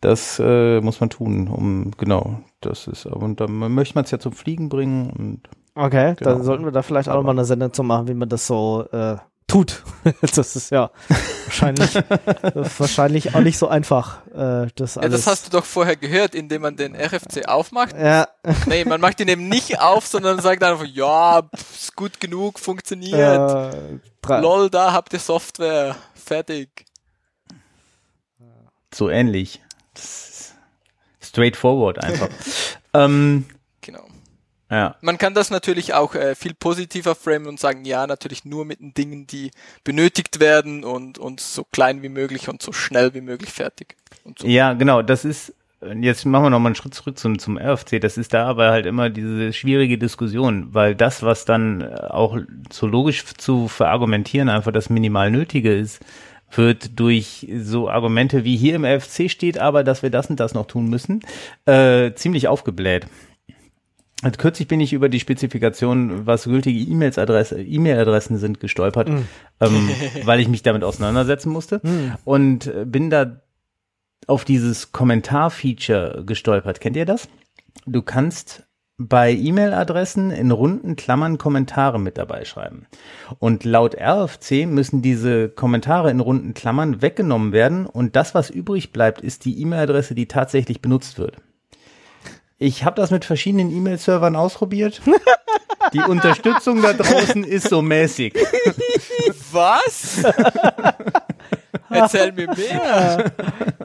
Das 0.00 0.40
äh, 0.42 0.80
muss 0.80 1.00
man 1.00 1.10
tun, 1.10 1.48
um 1.48 1.90
genau, 1.98 2.40
das 2.60 2.86
ist, 2.86 3.04
und 3.04 3.40
dann 3.40 3.52
möchte 3.52 3.94
man 3.94 4.04
es 4.04 4.10
ja 4.10 4.18
zum 4.18 4.32
Fliegen 4.32 4.70
bringen 4.70 5.10
und 5.10 5.48
Okay, 5.76 6.14
genau. 6.16 6.30
dann 6.30 6.42
sollten 6.44 6.64
wir 6.64 6.72
da 6.72 6.82
vielleicht 6.82 7.08
auch 7.08 7.16
nochmal 7.16 7.34
eine 7.34 7.44
Sendung 7.44 7.72
zu 7.72 7.82
machen, 7.82 8.06
wie 8.06 8.14
man 8.14 8.28
das 8.28 8.46
so 8.46 8.86
äh, 8.92 9.16
tut. 9.46 9.82
das 10.20 10.56
ist 10.56 10.70
ja 10.70 10.90
wahrscheinlich, 11.44 11.94
wahrscheinlich 12.78 13.34
auch 13.34 13.40
nicht 13.40 13.58
so 13.58 13.68
einfach. 13.68 14.26
Äh, 14.28 14.68
das, 14.74 14.96
alles. 14.96 15.02
ja, 15.02 15.08
das 15.08 15.26
hast 15.26 15.46
du 15.46 15.50
doch 15.50 15.64
vorher 15.64 15.96
gehört, 15.96 16.34
indem 16.34 16.62
man 16.62 16.76
den 16.76 16.94
RFC 16.94 17.46
aufmacht. 17.46 17.94
Ja. 17.96 18.28
Nee, 18.66 18.84
man 18.84 19.00
macht 19.00 19.20
ihn 19.20 19.28
eben 19.28 19.48
nicht 19.48 19.80
auf, 19.80 20.06
sondern 20.06 20.40
sagt 20.40 20.62
einfach, 20.62 20.86
ja, 20.86 21.42
pff, 21.42 21.76
ist 21.76 21.96
gut 21.96 22.20
genug, 22.20 22.58
funktioniert. 22.58 23.74
Äh, 23.74 24.40
Lol, 24.40 24.70
da 24.70 24.92
habt 24.92 25.12
ihr 25.12 25.20
Software. 25.20 25.96
Fertig. 26.14 26.86
So 28.94 29.10
ähnlich. 29.10 29.60
Straightforward 31.20 32.02
einfach. 32.02 32.28
ähm, 32.94 33.46
ja. 34.74 34.96
Man 35.00 35.18
kann 35.18 35.34
das 35.34 35.50
natürlich 35.50 35.94
auch 35.94 36.14
äh, 36.14 36.34
viel 36.34 36.54
positiver 36.54 37.14
framen 37.14 37.46
und 37.46 37.60
sagen, 37.60 37.84
ja, 37.84 38.06
natürlich 38.06 38.44
nur 38.44 38.64
mit 38.64 38.80
den 38.80 38.94
Dingen, 38.94 39.26
die 39.26 39.50
benötigt 39.84 40.40
werden 40.40 40.84
und, 40.84 41.18
und 41.18 41.40
so 41.40 41.64
klein 41.64 42.02
wie 42.02 42.08
möglich 42.08 42.48
und 42.48 42.62
so 42.62 42.72
schnell 42.72 43.14
wie 43.14 43.20
möglich 43.20 43.50
fertig. 43.50 43.96
So. 44.36 44.46
Ja, 44.46 44.72
genau, 44.72 45.02
das 45.02 45.24
ist, 45.24 45.52
jetzt 46.00 46.24
machen 46.24 46.44
wir 46.44 46.50
nochmal 46.50 46.70
einen 46.70 46.74
Schritt 46.74 46.94
zurück 46.94 47.18
zum, 47.18 47.38
zum 47.38 47.58
RFC, 47.58 48.00
das 48.00 48.16
ist 48.16 48.34
da 48.34 48.46
aber 48.46 48.70
halt 48.70 48.86
immer 48.86 49.10
diese 49.10 49.52
schwierige 49.52 49.98
Diskussion, 49.98 50.68
weil 50.72 50.94
das, 50.94 51.22
was 51.22 51.44
dann 51.44 51.82
äh, 51.82 51.94
auch 52.08 52.38
so 52.70 52.86
logisch 52.86 53.24
zu 53.36 53.68
verargumentieren 53.68 54.48
einfach 54.48 54.72
das 54.72 54.90
minimal 54.90 55.30
Nötige 55.30 55.74
ist, 55.74 56.00
wird 56.56 56.98
durch 56.98 57.46
so 57.58 57.88
Argumente 57.88 58.44
wie 58.44 58.56
hier 58.56 58.76
im 58.76 58.84
RFC 58.84 59.30
steht, 59.30 59.58
aber 59.58 59.84
dass 59.84 60.02
wir 60.02 60.10
das 60.10 60.30
und 60.30 60.40
das 60.40 60.54
noch 60.54 60.66
tun 60.66 60.88
müssen, 60.88 61.20
äh, 61.66 62.12
ziemlich 62.14 62.48
aufgebläht. 62.48 63.06
Also 64.24 64.38
kürzlich 64.38 64.68
bin 64.68 64.80
ich 64.80 64.94
über 64.94 65.10
die 65.10 65.20
Spezifikation, 65.20 66.26
was 66.26 66.44
gültige 66.44 66.78
E-Mails 66.78 67.18
Adresse, 67.18 67.60
E-Mail-Adressen 67.60 68.38
sind, 68.38 68.58
gestolpert, 68.58 69.10
mm. 69.10 69.28
ähm, 69.60 69.90
weil 70.24 70.40
ich 70.40 70.48
mich 70.48 70.62
damit 70.62 70.82
auseinandersetzen 70.82 71.52
musste 71.52 71.82
mm. 71.82 72.12
und 72.24 72.72
bin 72.86 73.10
da 73.10 73.42
auf 74.26 74.46
dieses 74.46 74.92
Kommentar-Feature 74.92 76.24
gestolpert. 76.24 76.80
Kennt 76.80 76.96
ihr 76.96 77.04
das? 77.04 77.28
Du 77.84 78.00
kannst 78.00 78.64
bei 78.96 79.30
E-Mail-Adressen 79.30 80.30
in 80.30 80.52
runden 80.52 80.96
Klammern 80.96 81.36
Kommentare 81.36 82.00
mit 82.00 82.16
dabei 82.16 82.46
schreiben. 82.46 82.86
Und 83.40 83.64
laut 83.64 83.94
RFC 83.94 84.66
müssen 84.66 85.02
diese 85.02 85.50
Kommentare 85.50 86.10
in 86.10 86.20
runden 86.20 86.54
Klammern 86.54 87.02
weggenommen 87.02 87.52
werden 87.52 87.84
und 87.84 88.16
das, 88.16 88.34
was 88.34 88.48
übrig 88.48 88.90
bleibt, 88.90 89.20
ist 89.20 89.44
die 89.44 89.60
E-Mail-Adresse, 89.60 90.14
die 90.14 90.28
tatsächlich 90.28 90.80
benutzt 90.80 91.18
wird. 91.18 91.36
Ich 92.58 92.84
habe 92.84 92.96
das 92.96 93.10
mit 93.10 93.24
verschiedenen 93.24 93.70
E-Mail-Servern 93.70 94.36
ausprobiert. 94.36 95.02
Die 95.92 96.00
Unterstützung 96.00 96.80
da 96.80 96.92
draußen 96.92 97.44
ist 97.44 97.68
so 97.68 97.82
mäßig. 97.82 98.34
Was? 99.52 100.22
Erzähl 101.90 102.32
mir 102.32 102.48
mehr. 102.54 103.32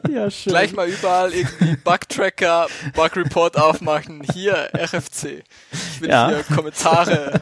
Ja, 0.08 0.30
schön. 0.30 0.50
Gleich 0.50 0.72
mal 0.72 0.88
überall 0.88 1.32
irgendwie 1.32 1.76
Bug-Tracker, 1.76 2.68
Bug-Report 2.94 3.58
aufmachen. 3.58 4.22
Hier, 4.32 4.70
RFC. 4.74 5.44
Ich 5.72 6.00
will 6.00 6.08
ja. 6.08 6.28
hier 6.28 6.42
Kommentare. 6.44 7.40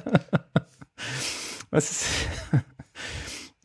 Was 1.71 1.91
ist... 1.91 2.05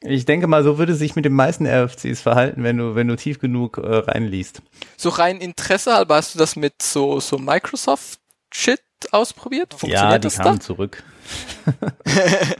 Ich 0.06 0.26
denke 0.26 0.47
mal, 0.47 0.64
so 0.64 0.78
würde 0.78 0.95
sich 0.95 1.16
mit 1.16 1.26
den 1.26 1.34
meisten 1.34 1.66
RFCs 1.66 2.22
verhalten, 2.22 2.64
wenn 2.64 2.78
du, 2.78 2.95
wenn 2.95 3.08
du 3.08 3.16
tief 3.16 3.39
genug 3.39 3.78
äh, 3.78 3.95
reinliest. 3.97 4.62
So 4.97 5.10
rein 5.10 5.38
Interesse 5.38 5.93
halber 5.93 6.16
hast 6.16 6.36
du 6.36 6.39
das 6.39 6.56
mit 6.56 6.82
so, 6.82 7.20
so 7.20 7.38
Microsoft-Shit 7.38 8.82
ausprobiert? 9.12 9.74
Funktioniert 9.74 10.12
ja, 10.12 10.18
die 10.20 10.24
das 10.24 10.38
kamen 10.38 10.60
da? 10.60 10.64
zurück. 10.64 11.04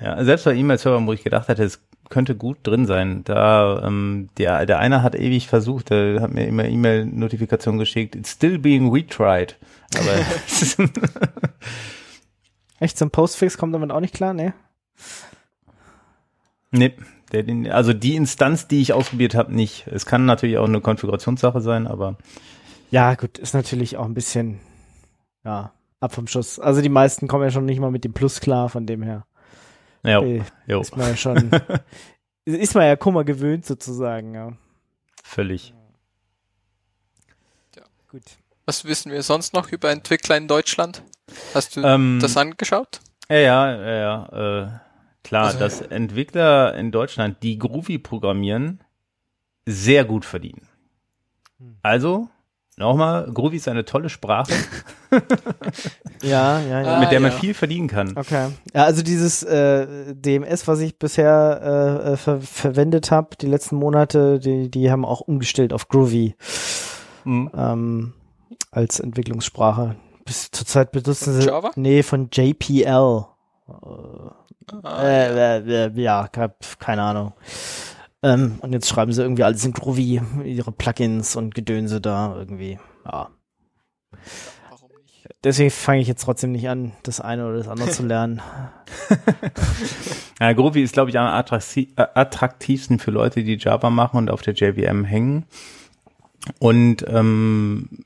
ja, 0.00 0.22
selbst 0.24 0.44
bei 0.44 0.54
E-Mail-Servern, 0.54 1.06
wo 1.06 1.12
ich 1.12 1.24
gedacht 1.24 1.48
hatte, 1.48 1.64
es 1.64 1.80
könnte 2.08 2.36
gut 2.36 2.58
drin 2.62 2.86
sein. 2.86 3.24
Da 3.24 3.82
ähm, 3.84 4.28
der, 4.38 4.66
der 4.66 4.78
eine 4.78 5.02
hat 5.02 5.14
ewig 5.14 5.48
versucht, 5.48 5.90
der 5.90 6.20
hat 6.20 6.32
mir 6.32 6.46
immer 6.46 6.64
E-Mail-Notifikation 6.64 7.78
geschickt. 7.78 8.14
It's 8.14 8.32
still 8.32 8.58
being 8.58 8.90
retried. 8.90 9.56
Aber 9.96 10.14
Echt, 12.78 12.98
zum 12.98 13.10
Postfix 13.10 13.56
kommt 13.56 13.74
damit 13.74 13.90
auch 13.90 14.00
nicht 14.00 14.14
klar, 14.14 14.34
ne? 14.34 14.54
Nee, 16.70 16.94
der, 17.32 17.74
also 17.74 17.92
die 17.92 18.16
Instanz, 18.16 18.68
die 18.68 18.80
ich 18.80 18.92
ausprobiert 18.92 19.34
habe, 19.34 19.54
nicht. 19.54 19.86
Es 19.88 20.06
kann 20.06 20.26
natürlich 20.26 20.58
auch 20.58 20.66
eine 20.66 20.80
Konfigurationssache 20.80 21.60
sein, 21.60 21.86
aber. 21.86 22.16
Ja, 22.90 23.14
gut, 23.14 23.38
ist 23.38 23.54
natürlich 23.54 23.96
auch 23.96 24.04
ein 24.04 24.14
bisschen, 24.14 24.60
ja, 25.44 25.72
ab 26.00 26.14
vom 26.14 26.26
Schuss. 26.26 26.60
Also 26.60 26.82
die 26.82 26.88
meisten 26.88 27.28
kommen 27.28 27.44
ja 27.44 27.50
schon 27.50 27.64
nicht 27.64 27.80
mal 27.80 27.90
mit 27.90 28.04
dem 28.04 28.12
Plus 28.12 28.40
klar, 28.40 28.68
von 28.68 28.86
dem 28.86 29.02
her. 29.02 29.26
Ja, 30.04 30.18
okay, 30.18 30.42
jo. 30.66 30.80
Ist 30.80 30.96
man 30.96 31.08
ja 31.08 31.16
schon, 31.16 31.50
ist 32.44 32.74
man 32.74 32.84
ja 32.84 32.96
Kummer 32.96 33.24
gewöhnt 33.24 33.64
sozusagen, 33.66 34.34
ja. 34.34 34.52
Völlig. 35.24 35.74
Ja, 37.74 37.82
gut. 38.08 38.22
Was 38.66 38.84
wissen 38.84 39.10
wir 39.10 39.22
sonst 39.22 39.52
noch 39.54 39.72
über 39.72 39.90
Entwickler 39.90 40.36
in 40.36 40.46
Deutschland? 40.46 41.02
Hast 41.54 41.76
du 41.76 41.82
ähm, 41.82 42.18
das 42.20 42.36
angeschaut? 42.36 43.00
Ja, 43.28 43.36
ja, 43.36 43.76
ja, 43.76 43.94
ja 43.96 44.62
äh, 44.62 44.68
klar, 45.24 45.46
also, 45.46 45.58
dass 45.58 45.80
Entwickler 45.80 46.74
in 46.74 46.92
Deutschland, 46.92 47.42
die 47.42 47.58
Groovy 47.58 47.98
programmieren, 47.98 48.80
sehr 49.66 50.04
gut 50.04 50.24
verdienen. 50.24 50.68
Hm. 51.58 51.76
Also, 51.82 52.28
nochmal, 52.76 53.30
Groovy 53.32 53.56
ist 53.56 53.66
eine 53.68 53.84
tolle 53.84 54.08
Sprache. 54.08 54.52
ja, 56.22 56.60
ja, 56.60 56.82
ja. 56.82 57.00
Mit 57.00 57.10
der 57.10 57.20
man 57.20 57.32
ja. 57.32 57.38
viel 57.38 57.54
verdienen 57.54 57.88
kann. 57.88 58.16
Okay. 58.16 58.50
Ja, 58.72 58.84
also 58.84 59.02
dieses 59.02 59.42
äh, 59.42 60.14
DMS, 60.14 60.68
was 60.68 60.80
ich 60.80 60.98
bisher 60.98 61.60
äh, 62.06 62.12
äh, 62.12 62.16
ver 62.16 62.40
verwendet 62.40 63.10
habe, 63.10 63.36
die 63.40 63.46
letzten 63.46 63.76
Monate, 63.76 64.38
die, 64.38 64.70
die 64.70 64.90
haben 64.90 65.04
auch 65.04 65.20
umgestellt 65.20 65.72
auf 65.72 65.88
Groovy. 65.88 66.36
Mhm. 67.24 67.50
Ähm, 67.56 68.12
als 68.70 69.00
Entwicklungssprache. 69.00 69.96
Bis 70.26 70.50
zurzeit 70.50 70.92
benutzen 70.92 71.40
sie. 71.40 71.46
Java? 71.46 71.70
Nee, 71.76 72.02
von 72.02 72.28
JPL. 72.30 73.24
Ah, 74.82 75.02
äh, 75.02 75.58
äh, 75.58 75.86
äh, 75.86 76.00
ja, 76.00 76.28
keine 76.28 77.02
Ahnung. 77.02 77.32
Ähm, 78.22 78.58
und 78.60 78.72
jetzt 78.72 78.88
schreiben 78.88 79.12
sie 79.12 79.22
irgendwie 79.22 79.44
alles 79.44 79.64
in 79.64 79.72
Groovy, 79.72 80.20
ihre 80.44 80.72
Plugins 80.72 81.36
und 81.36 81.54
Gedönse 81.54 82.00
da 82.00 82.36
irgendwie. 82.36 82.78
Ja. 83.04 83.30
Deswegen 85.44 85.70
fange 85.70 86.00
ich 86.00 86.08
jetzt 86.08 86.24
trotzdem 86.24 86.50
nicht 86.50 86.68
an, 86.68 86.92
das 87.04 87.20
eine 87.20 87.46
oder 87.46 87.58
das 87.58 87.68
andere 87.68 87.90
zu 87.90 88.02
lernen. 88.06 88.42
ja, 90.40 90.52
Groovy 90.52 90.82
ist, 90.82 90.92
glaube 90.92 91.10
ich, 91.10 91.18
am 91.18 91.26
äh, 91.26 92.06
attraktivsten 92.14 92.98
für 92.98 93.12
Leute, 93.12 93.44
die 93.44 93.56
Java 93.56 93.90
machen 93.90 94.16
und 94.16 94.30
auf 94.30 94.42
der 94.42 94.54
JVM 94.54 95.04
hängen. 95.04 95.46
Und 96.58 97.04
ähm, 97.08 98.05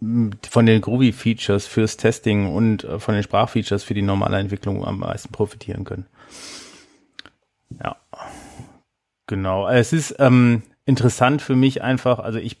von 0.00 0.66
den 0.66 0.80
Groovy-Features 0.80 1.66
fürs 1.66 1.96
Testing 1.96 2.54
und 2.54 2.84
äh, 2.84 2.98
von 2.98 3.14
den 3.14 3.22
Sprachfeatures 3.22 3.82
für 3.82 3.94
die 3.94 4.02
normale 4.02 4.38
Entwicklung 4.38 4.84
am 4.84 5.00
meisten 5.00 5.32
profitieren 5.32 5.84
können. 5.84 6.06
Ja, 7.82 7.96
genau. 9.26 9.68
Es 9.68 9.92
ist 9.92 10.16
ähm, 10.18 10.62
interessant 10.84 11.42
für 11.42 11.56
mich 11.56 11.82
einfach, 11.82 12.20
also 12.20 12.38
ich 12.38 12.58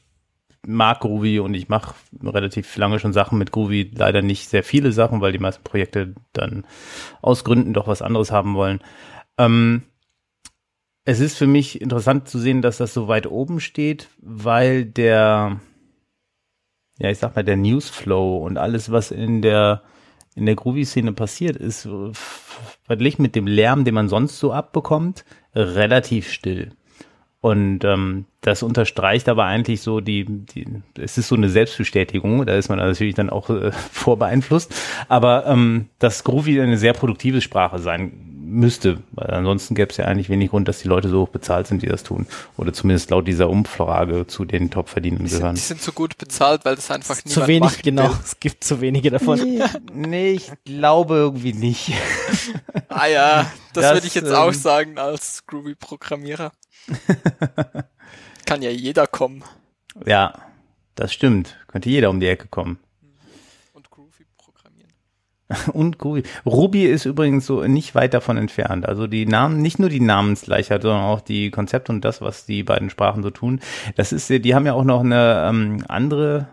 mag 0.66 1.00
Groovy 1.00 1.38
und 1.38 1.54
ich 1.54 1.68
mache 1.68 1.94
relativ 2.22 2.76
lange 2.76 2.98
schon 2.98 3.12
Sachen 3.12 3.38
mit 3.38 3.52
Groovy, 3.52 3.90
leider 3.94 4.22
nicht 4.22 4.48
sehr 4.48 4.64
viele 4.64 4.92
Sachen, 4.92 5.20
weil 5.20 5.32
die 5.32 5.38
meisten 5.38 5.62
Projekte 5.62 6.14
dann 6.32 6.64
aus 7.22 7.44
Gründen 7.44 7.72
doch 7.72 7.86
was 7.86 8.02
anderes 8.02 8.32
haben 8.32 8.54
wollen. 8.54 8.80
Ähm, 9.38 9.82
es 11.04 11.20
ist 11.20 11.38
für 11.38 11.46
mich 11.46 11.80
interessant 11.80 12.28
zu 12.28 12.38
sehen, 12.38 12.60
dass 12.60 12.76
das 12.76 12.92
so 12.92 13.08
weit 13.08 13.26
oben 13.26 13.60
steht, 13.60 14.08
weil 14.18 14.84
der, 14.84 15.58
ja, 16.98 17.10
ich 17.10 17.18
sag 17.18 17.36
mal, 17.36 17.44
der 17.44 17.56
Newsflow 17.56 18.38
und 18.38 18.58
alles, 18.58 18.90
was 18.90 19.10
in 19.10 19.42
der, 19.42 19.82
in 20.34 20.46
der 20.46 20.56
Groovy-Szene 20.56 21.12
passiert, 21.12 21.56
ist 21.56 21.88
verglichen 22.86 23.22
mit 23.22 23.34
dem 23.34 23.46
Lärm, 23.46 23.84
den 23.84 23.94
man 23.94 24.08
sonst 24.08 24.38
so 24.38 24.52
abbekommt, 24.52 25.24
relativ 25.54 26.30
still. 26.32 26.72
Und 27.40 27.84
ähm, 27.84 28.24
das 28.40 28.64
unterstreicht 28.64 29.28
aber 29.28 29.44
eigentlich 29.44 29.80
so 29.80 30.00
die, 30.00 30.24
die, 30.24 30.66
es 30.98 31.18
ist 31.18 31.28
so 31.28 31.36
eine 31.36 31.48
Selbstbestätigung, 31.48 32.44
da 32.46 32.54
ist 32.56 32.68
man 32.68 32.78
natürlich 32.78 33.14
dann 33.14 33.30
auch 33.30 33.48
äh, 33.48 33.70
vorbeeinflusst, 33.92 34.74
aber 35.08 35.46
ähm, 35.46 35.88
dass 36.00 36.24
Groovy 36.24 36.60
eine 36.60 36.78
sehr 36.78 36.94
produktive 36.94 37.40
Sprache 37.40 37.78
sein 37.78 38.28
müsste, 38.48 39.02
weil 39.12 39.30
ansonsten 39.30 39.74
gäbe 39.74 39.90
es 39.90 39.96
ja 39.96 40.06
eigentlich 40.06 40.28
wenig 40.28 40.50
Grund, 40.50 40.68
dass 40.68 40.80
die 40.80 40.88
Leute 40.88 41.08
so 41.08 41.22
hoch 41.22 41.28
bezahlt 41.28 41.66
sind, 41.66 41.82
die 41.82 41.86
das 41.86 42.02
tun. 42.02 42.26
Oder 42.56 42.72
zumindest 42.72 43.10
laut 43.10 43.28
dieser 43.28 43.48
Umfrage 43.48 44.26
zu 44.26 44.44
den 44.44 44.70
Top-Verdienenden 44.70 45.28
gehören. 45.28 45.54
Die 45.54 45.60
sind 45.60 45.80
so 45.80 45.92
gut 45.92 46.18
bezahlt, 46.18 46.64
weil 46.64 46.76
das 46.76 46.90
einfach 46.90 47.16
niemand 47.16 47.32
Zu 47.32 47.46
wenig, 47.46 47.60
macht, 47.60 47.82
genau. 47.82 48.10
Es 48.24 48.40
gibt 48.40 48.64
zu 48.64 48.80
wenige 48.80 49.10
davon. 49.10 49.38
Nee, 49.38 49.62
nee, 49.92 50.30
ich 50.32 50.50
glaube 50.64 51.14
irgendwie 51.14 51.52
nicht. 51.52 51.92
ah 52.88 53.06
ja, 53.06 53.50
das, 53.72 53.84
das 53.84 53.94
würde 53.94 54.06
ich 54.06 54.14
jetzt 54.14 54.28
ähm, 54.28 54.34
auch 54.34 54.52
sagen 54.52 54.98
als 54.98 55.44
Groovy-Programmierer. 55.46 56.52
Kann 58.46 58.62
ja 58.62 58.70
jeder 58.70 59.06
kommen. 59.06 59.44
Ja, 60.06 60.32
das 60.94 61.12
stimmt. 61.12 61.56
Könnte 61.68 61.90
jeder 61.90 62.10
um 62.10 62.20
die 62.20 62.28
Ecke 62.28 62.48
kommen. 62.48 62.78
Und 65.72 65.98
Groovy. 65.98 66.22
Ruby 66.44 66.84
ist 66.84 67.04
übrigens 67.04 67.46
so 67.46 67.62
nicht 67.62 67.94
weit 67.94 68.14
davon 68.14 68.36
entfernt. 68.36 68.86
Also 68.86 69.06
die 69.06 69.26
Namen, 69.26 69.62
nicht 69.62 69.78
nur 69.78 69.88
die 69.88 70.00
Namensgleichheit, 70.00 70.82
sondern 70.82 71.04
auch 71.04 71.20
die 71.20 71.50
Konzepte 71.50 71.92
und 71.92 72.04
das, 72.04 72.20
was 72.20 72.44
die 72.46 72.62
beiden 72.62 72.90
Sprachen 72.90 73.22
so 73.22 73.30
tun. 73.30 73.60
Das 73.96 74.12
ist, 74.12 74.28
die 74.28 74.54
haben 74.54 74.66
ja 74.66 74.74
auch 74.74 74.84
noch 74.84 75.00
eine 75.00 75.46
ähm, 75.48 75.84
andere 75.88 76.48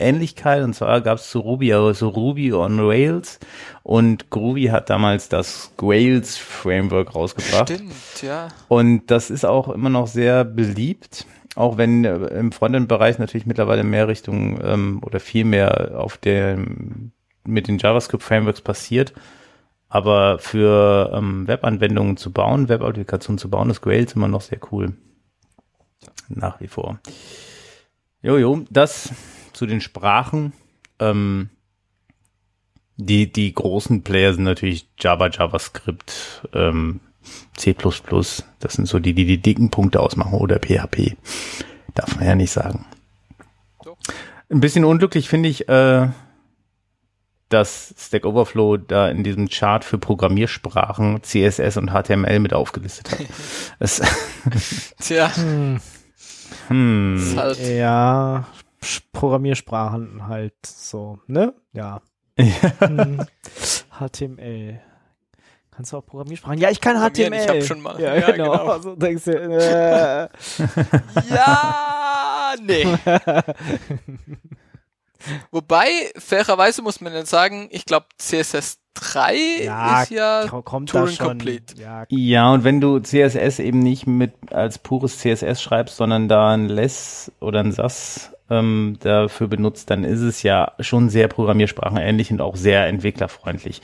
Ähnlichkeit 0.00 0.62
und 0.62 0.74
zwar 0.74 1.00
gab 1.02 1.18
es 1.18 1.30
zu 1.30 1.40
Ruby 1.40 1.74
also 1.74 2.08
Ruby 2.08 2.52
on 2.54 2.80
Rails 2.80 3.38
und 3.82 4.30
Groovy 4.30 4.66
hat 4.66 4.88
damals 4.88 5.28
das 5.28 5.72
Grails 5.76 6.38
Framework 6.38 7.14
rausgebracht. 7.14 7.68
Stimmt, 7.68 8.22
ja. 8.22 8.48
Und 8.68 9.10
das 9.10 9.30
ist 9.30 9.44
auch 9.44 9.68
immer 9.68 9.90
noch 9.90 10.06
sehr 10.06 10.44
beliebt, 10.44 11.26
auch 11.54 11.76
wenn 11.76 12.04
äh, 12.04 12.14
im 12.14 12.50
Frontend-Bereich 12.50 13.18
natürlich 13.18 13.46
mittlerweile 13.46 13.84
mehr 13.84 14.08
Richtung 14.08 14.58
ähm, 14.62 15.00
oder 15.04 15.20
viel 15.20 15.44
mehr 15.44 16.00
auf 16.00 16.16
der 16.16 16.58
mit 17.50 17.68
den 17.68 17.78
JavaScript 17.78 18.22
Frameworks 18.22 18.60
passiert. 18.60 19.12
Aber 19.88 20.38
für 20.38 21.10
ähm, 21.12 21.48
Webanwendungen 21.48 22.16
zu 22.16 22.32
bauen, 22.32 22.68
Web-Applikationen 22.68 23.38
zu 23.38 23.50
bauen, 23.50 23.70
ist 23.70 23.80
Grails 23.80 24.12
immer 24.14 24.28
noch 24.28 24.40
sehr 24.40 24.60
cool. 24.70 24.94
Nach 26.28 26.60
wie 26.60 26.68
vor. 26.68 27.00
Jojo, 28.22 28.64
das 28.70 29.12
zu 29.52 29.66
den 29.66 29.80
Sprachen. 29.80 30.52
Ähm, 31.00 31.50
die, 32.96 33.32
die 33.32 33.52
großen 33.52 34.02
Player 34.02 34.34
sind 34.34 34.44
natürlich 34.44 34.88
Java, 34.98 35.28
JavaScript, 35.28 36.46
ähm, 36.52 37.00
C++. 37.56 37.74
Das 37.74 38.72
sind 38.74 38.86
so 38.86 38.98
die, 38.98 39.14
die 39.14 39.24
die 39.24 39.38
dicken 39.38 39.70
Punkte 39.70 40.00
ausmachen 40.00 40.34
oder 40.34 40.58
PHP. 40.58 41.16
Darf 41.94 42.16
man 42.16 42.26
ja 42.26 42.34
nicht 42.34 42.52
sagen. 42.52 42.86
Ein 44.50 44.60
bisschen 44.60 44.84
unglücklich 44.84 45.28
finde 45.28 45.48
ich, 45.48 45.68
äh, 45.68 46.08
dass 47.50 47.94
Stack 47.98 48.24
Overflow 48.24 48.78
da 48.78 49.08
in 49.08 49.22
diesem 49.22 49.48
Chart 49.48 49.84
für 49.84 49.98
Programmiersprachen 49.98 51.22
CSS 51.22 51.76
und 51.76 51.90
HTML 51.90 52.38
mit 52.38 52.54
aufgelistet 52.54 53.12
hat. 53.12 53.18
Das 53.78 54.00
Tja. 55.00 55.34
Hm. 55.36 55.80
Hm. 56.68 57.34
Halt 57.36 57.58
ja, 57.58 58.46
Programmiersprachen 59.12 60.26
halt 60.26 60.54
so, 60.64 61.18
ne? 61.26 61.54
Ja. 61.72 62.00
Hm. 62.36 63.24
HTML. 63.98 64.80
Kannst 65.80 65.92
du 65.92 65.96
auch 65.96 66.04
Programmiersprachen? 66.04 66.58
Ja, 66.58 66.70
ich 66.70 66.80
kann 66.80 66.96
HTML. 66.96 67.34
Ich 67.34 67.48
hab 67.48 67.62
schon 67.62 67.80
mal. 67.80 67.98
Ja, 68.00 68.14
ja 68.14 68.30
genau. 68.32 68.52
genau. 68.52 68.66
Also 68.66 68.96
denkst 68.96 69.24
du, 69.24 69.32
äh. 69.32 70.28
ja, 71.30 72.54
nee. 72.62 72.86
Wobei, 75.50 75.86
fairerweise 76.16 76.82
muss 76.82 77.00
man 77.00 77.12
dann 77.12 77.26
sagen, 77.26 77.68
ich 77.70 77.84
glaube 77.84 78.06
CSS 78.18 78.78
3 78.94 79.64
ja, 79.64 80.02
ist 80.02 80.10
ja 80.10 80.46
kommt 80.64 80.90
Turing 80.90 81.16
Complete. 81.16 81.80
Ja. 81.80 82.04
ja, 82.08 82.52
und 82.52 82.64
wenn 82.64 82.80
du 82.80 82.98
CSS 82.98 83.60
eben 83.60 83.78
nicht 83.80 84.06
mit 84.06 84.32
als 84.52 84.78
pures 84.78 85.18
CSS 85.18 85.62
schreibst, 85.62 85.96
sondern 85.96 86.28
da 86.28 86.50
ein 86.50 86.68
Less 86.68 87.32
oder 87.40 87.60
ein 87.60 87.72
SAS 87.72 88.32
ähm, 88.50 88.98
dafür 89.00 89.48
benutzt, 89.48 89.90
dann 89.90 90.04
ist 90.04 90.20
es 90.20 90.42
ja 90.42 90.72
schon 90.80 91.08
sehr 91.08 91.28
programmiersprachenähnlich 91.28 92.30
und 92.30 92.40
auch 92.40 92.56
sehr 92.56 92.86
entwicklerfreundlich. 92.86 93.80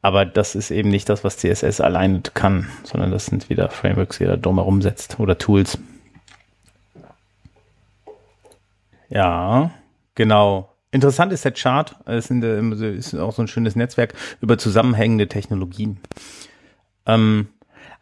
Aber 0.00 0.24
das 0.24 0.54
ist 0.54 0.70
eben 0.70 0.88
nicht 0.88 1.08
das, 1.08 1.24
was 1.24 1.38
CSS 1.38 1.80
alleine 1.80 2.22
kann, 2.32 2.68
sondern 2.84 3.10
das 3.10 3.26
sind 3.26 3.50
wieder 3.50 3.68
Frameworks, 3.70 4.18
die 4.18 4.24
da 4.24 4.36
drumherum 4.36 4.80
setzt 4.80 5.18
oder 5.18 5.36
Tools. 5.36 5.78
Ja, 9.08 9.70
genau. 10.16 10.72
Interessant 10.90 11.32
ist 11.32 11.44
der 11.44 11.52
Chart. 11.52 11.94
Es 12.06 12.30
ist 12.30 13.14
auch 13.14 13.32
so 13.32 13.42
ein 13.42 13.48
schönes 13.48 13.76
Netzwerk 13.76 14.14
über 14.40 14.58
zusammenhängende 14.58 15.28
Technologien. 15.28 15.98
Ähm, 17.06 17.48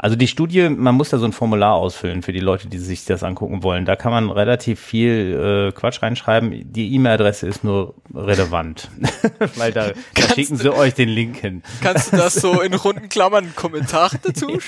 also 0.04 0.16
die 0.16 0.28
Studie, 0.28 0.68
man 0.68 0.96
muss 0.96 1.08
da 1.08 1.16
so 1.16 1.24
ein 1.24 1.32
Formular 1.32 1.72
ausfüllen 1.76 2.20
für 2.20 2.34
die 2.34 2.40
Leute, 2.40 2.68
die 2.68 2.76
sich 2.76 3.06
das 3.06 3.22
angucken 3.22 3.62
wollen. 3.62 3.86
Da 3.86 3.96
kann 3.96 4.12
man 4.12 4.28
relativ 4.28 4.78
viel 4.78 5.70
äh, 5.70 5.72
Quatsch 5.72 6.02
reinschreiben. 6.02 6.70
Die 6.74 6.94
E-Mail-Adresse 6.94 7.46
ist 7.46 7.64
nur 7.64 7.94
relevant, 8.12 8.90
weil 9.56 9.72
da, 9.72 9.92
da 10.14 10.34
schicken 10.34 10.58
sie 10.58 10.70
euch 10.70 10.92
den 10.92 11.08
Link 11.08 11.38
hin. 11.38 11.62
Kannst 11.80 12.12
du 12.12 12.18
das 12.18 12.34
so 12.34 12.60
in 12.60 12.74
runden 12.74 13.08
Klammern 13.08 13.44
einen 13.44 13.56
Kommentar 13.56 14.10
dazu? 14.22 14.50
Ja. 14.50 14.58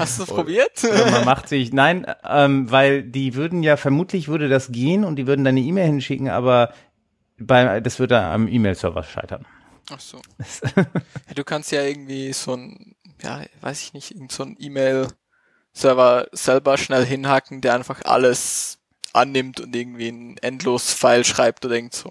Hast 0.00 0.18
du 0.18 0.26
probiert? 0.26 0.82
man 0.82 1.24
macht 1.24 1.48
sich, 1.48 1.72
nein, 1.72 2.04
ähm, 2.28 2.68
weil 2.72 3.04
die 3.04 3.36
würden 3.36 3.62
ja, 3.62 3.76
vermutlich 3.76 4.26
würde 4.26 4.48
das 4.48 4.72
gehen 4.72 5.04
und 5.04 5.14
die 5.14 5.28
würden 5.28 5.44
dann 5.44 5.54
eine 5.54 5.64
E-Mail 5.64 5.86
hinschicken, 5.86 6.28
aber 6.28 6.74
bei, 7.38 7.80
das 7.80 8.00
würde 8.00 8.20
am 8.20 8.48
E-Mail-Server 8.48 9.04
scheitern. 9.04 9.46
Ach 9.92 10.00
so. 10.00 10.18
ja, 10.76 11.34
du 11.36 11.44
kannst 11.44 11.70
ja 11.70 11.82
irgendwie 11.82 12.32
so 12.32 12.54
ein 12.54 12.93
ja, 13.24 13.42
weiß 13.60 13.82
ich 13.82 13.92
nicht, 13.94 14.10
irgend 14.12 14.32
so 14.32 14.44
ein 14.44 14.56
E-Mail-Server 14.58 16.28
selber 16.32 16.78
schnell 16.78 17.04
hinhacken, 17.04 17.60
der 17.60 17.74
einfach 17.74 18.04
alles 18.04 18.78
annimmt 19.12 19.60
und 19.60 19.74
irgendwie 19.74 20.08
ein 20.08 20.36
endlos 20.38 20.92
File 20.92 21.24
schreibt 21.24 21.64
oder 21.64 21.74
irgend 21.74 21.94
so. 21.94 22.10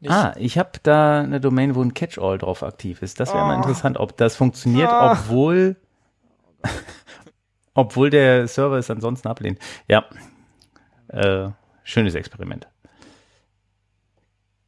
Nicht? 0.00 0.12
Ah, 0.12 0.34
ich 0.38 0.56
habe 0.56 0.72
da 0.82 1.20
eine 1.20 1.40
Domain, 1.40 1.74
wo 1.74 1.82
ein 1.82 1.92
Catch-all 1.92 2.38
drauf 2.38 2.62
aktiv 2.62 3.02
ist. 3.02 3.20
Das 3.20 3.28
wäre 3.30 3.42
oh. 3.42 3.46
mal 3.46 3.54
ah. 3.54 3.58
interessant, 3.58 3.98
ob 3.98 4.16
das 4.16 4.36
funktioniert, 4.36 4.90
oh. 4.90 5.10
obwohl 5.12 5.76
obwohl 7.74 8.10
der 8.10 8.48
Server 8.48 8.76
es 8.76 8.90
ansonsten 8.90 9.28
ablehnt. 9.28 9.58
Ja, 9.88 10.04
äh, 11.08 11.50
schönes 11.84 12.14
Experiment. 12.14 12.66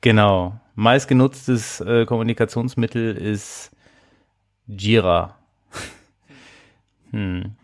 Genau. 0.00 0.58
Meistgenutztes 0.74 1.80
äh, 1.80 2.06
Kommunikationsmittel 2.06 3.16
ist 3.16 3.70
Jira. 4.66 5.36
hm. 7.10 7.56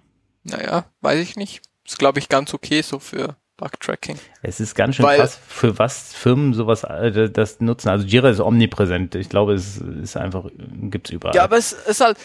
Naja, 0.45 0.87
weiß 1.01 1.21
ich 1.21 1.37
nicht. 1.37 1.63
Ist, 1.85 1.99
glaube 1.99 2.19
ich, 2.19 2.29
ganz 2.29 2.53
okay 2.55 2.83
so 2.83 2.99
für 2.99 3.37
Bug-Tracking. 3.57 4.19
Es 4.43 4.61
ist 4.61 4.75
ganz 4.75 4.97
schön 4.97 5.05
Weil, 5.05 5.19
krass, 5.19 5.39
für 5.47 5.79
was 5.79 6.15
Firmen 6.15 6.55
sowas 6.55 6.85
äh, 6.85 7.29
das 7.29 7.61
nutzen. 7.61 7.89
Also 7.89 8.07
Jira 8.07 8.31
ist 8.31 8.41
omnipräsent. 8.41 9.15
Ich 9.15 9.29
glaube, 9.29 9.55
es 9.55 9.79
ist 9.79 10.17
einfach, 10.17 10.47
gibt's 10.57 11.11
überall. 11.11 11.35
Ja, 11.35 11.45
aber 11.45 11.57
es 11.57 11.73
ist 11.73 12.01
halt, 12.01 12.19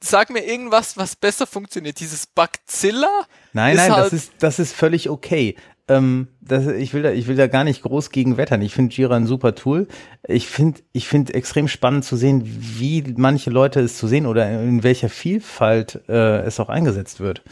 sag 0.00 0.30
mir 0.30 0.44
irgendwas, 0.44 0.96
was 0.96 1.16
besser 1.16 1.46
funktioniert. 1.46 2.00
Dieses 2.00 2.26
Bugzilla? 2.26 3.26
Nein, 3.52 3.76
nein, 3.76 3.92
halt 3.92 4.06
das 4.06 4.12
ist, 4.12 4.32
das 4.38 4.58
ist 4.58 4.72
völlig 4.72 5.10
okay. 5.10 5.56
Ähm, 5.88 6.28
das, 6.40 6.66
ich 6.66 6.94
will 6.94 7.02
da, 7.02 7.12
ich 7.12 7.28
will 7.28 7.36
da 7.36 7.46
gar 7.46 7.64
nicht 7.64 7.82
groß 7.82 8.10
gegen 8.10 8.36
wettern. 8.36 8.62
Ich 8.62 8.74
finde 8.74 8.94
Jira 8.94 9.16
ein 9.16 9.26
super 9.26 9.54
Tool. 9.54 9.86
Ich 10.26 10.48
finde, 10.48 10.80
ich 10.92 11.06
finde 11.06 11.34
extrem 11.34 11.68
spannend 11.68 12.04
zu 12.04 12.16
sehen, 12.16 12.42
wie 12.44 13.14
manche 13.16 13.50
Leute 13.50 13.80
es 13.80 13.96
zu 13.96 14.08
sehen 14.08 14.26
oder 14.26 14.62
in 14.62 14.82
welcher 14.82 15.08
Vielfalt 15.08 16.02
äh, 16.08 16.40
es 16.40 16.58
auch 16.58 16.68
eingesetzt 16.68 17.20
wird. 17.20 17.42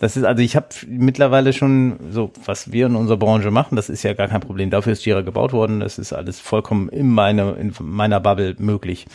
Das 0.00 0.16
ist, 0.16 0.24
also 0.24 0.42
ich 0.42 0.56
habe 0.56 0.68
mittlerweile 0.86 1.52
schon 1.52 1.98
so, 2.10 2.32
was 2.46 2.72
wir 2.72 2.86
in 2.86 2.96
unserer 2.96 3.18
Branche 3.18 3.50
machen, 3.50 3.76
das 3.76 3.90
ist 3.90 4.02
ja 4.02 4.14
gar 4.14 4.28
kein 4.28 4.40
Problem. 4.40 4.70
Dafür 4.70 4.94
ist 4.94 5.04
Jira 5.04 5.20
gebaut 5.20 5.52
worden. 5.52 5.80
Das 5.80 5.98
ist 5.98 6.14
alles 6.14 6.40
vollkommen 6.40 6.88
in, 6.88 7.10
meine, 7.10 7.52
in 7.52 7.74
meiner 7.80 8.18
Bubble 8.18 8.56
möglich. 8.58 9.06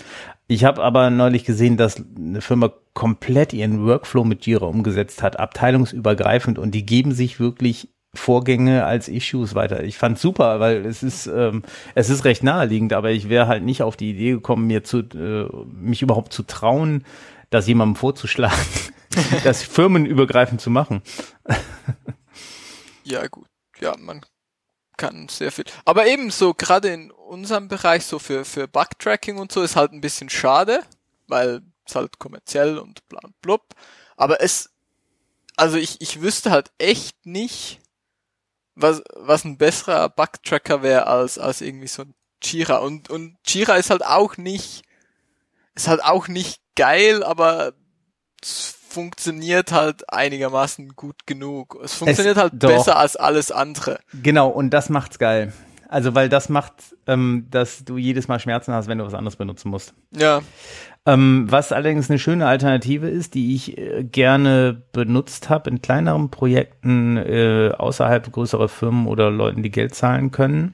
Ich 0.47 0.63
habe 0.63 0.83
aber 0.83 1.09
neulich 1.09 1.43
gesehen, 1.43 1.75
dass 1.75 2.03
eine 2.15 2.39
Firma 2.39 2.71
komplett 2.93 3.51
ihren 3.51 3.83
Workflow 3.83 4.23
mit 4.23 4.45
Jira 4.45 4.67
umgesetzt 4.67 5.23
hat, 5.23 5.39
abteilungsübergreifend 5.39 6.59
und 6.59 6.71
die 6.75 6.85
geben 6.85 7.13
sich 7.13 7.39
wirklich 7.39 7.89
Vorgänge 8.15 8.85
als 8.85 9.07
Issues 9.07 9.55
weiter. 9.55 9.83
Ich 9.83 9.97
fand 9.97 10.19
super, 10.19 10.59
weil 10.59 10.85
es 10.85 11.03
ist 11.03 11.27
ähm, 11.27 11.63
es 11.93 12.09
ist 12.09 12.25
recht 12.25 12.43
naheliegend, 12.43 12.93
aber 12.93 13.11
ich 13.11 13.29
wäre 13.29 13.47
halt 13.47 13.63
nicht 13.63 13.81
auf 13.81 13.95
die 13.97 14.11
Idee 14.11 14.31
gekommen, 14.31 14.67
mir 14.67 14.83
zu 14.83 14.99
äh, 14.99 15.47
mich 15.71 16.01
überhaupt 16.01 16.33
zu 16.33 16.43
trauen, 16.43 17.05
das 17.49 17.67
jemandem 17.67 17.95
vorzuschlagen, 17.95 18.57
das 19.43 19.63
firmenübergreifend 19.63 20.61
zu 20.61 20.69
machen. 20.69 21.01
ja 23.03 23.27
gut, 23.27 23.47
ja 23.79 23.95
man 23.97 24.21
kann 24.97 25.27
sehr 25.27 25.51
viel. 25.51 25.65
Aber 25.83 26.07
eben 26.07 26.31
so 26.31 26.53
gerade 26.53 26.89
in 26.89 27.11
unserem 27.11 27.67
Bereich 27.67 28.05
so 28.05 28.19
für 28.19 28.45
für 28.45 28.67
Bugtracking 28.67 29.37
und 29.37 29.51
so 29.51 29.61
ist 29.61 29.75
halt 29.75 29.91
ein 29.91 30.01
bisschen 30.01 30.29
schade, 30.29 30.81
weil 31.27 31.61
es 31.85 31.95
halt 31.95 32.19
kommerziell 32.19 32.77
und 32.77 33.07
bla 33.09 33.21
blub. 33.41 33.75
Aber 34.17 34.41
es 34.41 34.69
also 35.57 35.77
ich, 35.77 36.01
ich 36.01 36.21
wüsste 36.21 36.51
halt 36.51 36.71
echt 36.77 37.25
nicht, 37.25 37.79
was, 38.75 39.01
was 39.15 39.45
ein 39.45 39.57
besserer 39.57 40.09
Bugtracker 40.09 40.83
wäre 40.83 41.07
als, 41.07 41.37
als 41.37 41.61
irgendwie 41.61 41.87
so 41.87 42.03
ein 42.03 42.13
Jira. 42.43 42.77
Und, 42.77 43.09
und 43.09 43.37
Jira 43.45 43.75
ist 43.75 43.89
halt 43.89 44.05
auch 44.05 44.37
nicht, 44.37 44.83
ist 45.73 45.87
halt 45.87 46.03
auch 46.03 46.27
nicht 46.27 46.59
geil, 46.75 47.23
aber 47.23 47.73
es 48.41 48.75
funktioniert 48.89 49.71
halt 49.71 50.11
einigermaßen 50.11 50.95
gut 50.95 51.25
genug. 51.25 51.77
Es 51.83 51.95
funktioniert 51.95 52.37
es, 52.37 52.41
halt 52.41 52.53
doch. 52.55 52.69
besser 52.69 52.97
als 52.97 53.15
alles 53.15 53.51
andere. 53.51 53.99
Genau, 54.13 54.49
und 54.49 54.69
das 54.69 54.89
macht's 54.89 55.19
geil. 55.19 55.53
Also, 55.87 56.15
weil 56.15 56.29
das 56.29 56.49
macht, 56.49 56.73
ähm, 57.07 57.47
dass 57.51 57.85
du 57.85 57.97
jedes 57.97 58.27
Mal 58.27 58.39
Schmerzen 58.39 58.73
hast, 58.73 58.87
wenn 58.87 58.97
du 58.97 59.05
was 59.05 59.13
anderes 59.13 59.35
benutzen 59.35 59.69
musst. 59.69 59.93
Ja. 60.11 60.41
Ähm, 61.07 61.45
was 61.49 61.71
allerdings 61.71 62.09
eine 62.09 62.17
schöne 62.17 62.47
Alternative 62.47 63.07
ist, 63.07 63.35
die 63.35 63.53
ich 63.53 63.77
äh, 63.77 64.03
gerne 64.03 64.81
benutzt 64.91 65.49
habe 65.49 65.69
in 65.69 65.81
kleineren 65.81 66.31
Projekten 66.31 67.17
äh, 67.17 67.71
außerhalb 67.77 68.31
größerer 68.31 68.69
Firmen 68.69 69.05
oder 69.05 69.29
Leuten, 69.29 69.61
die 69.61 69.69
Geld 69.69 69.93
zahlen 69.93 70.31
können 70.31 70.73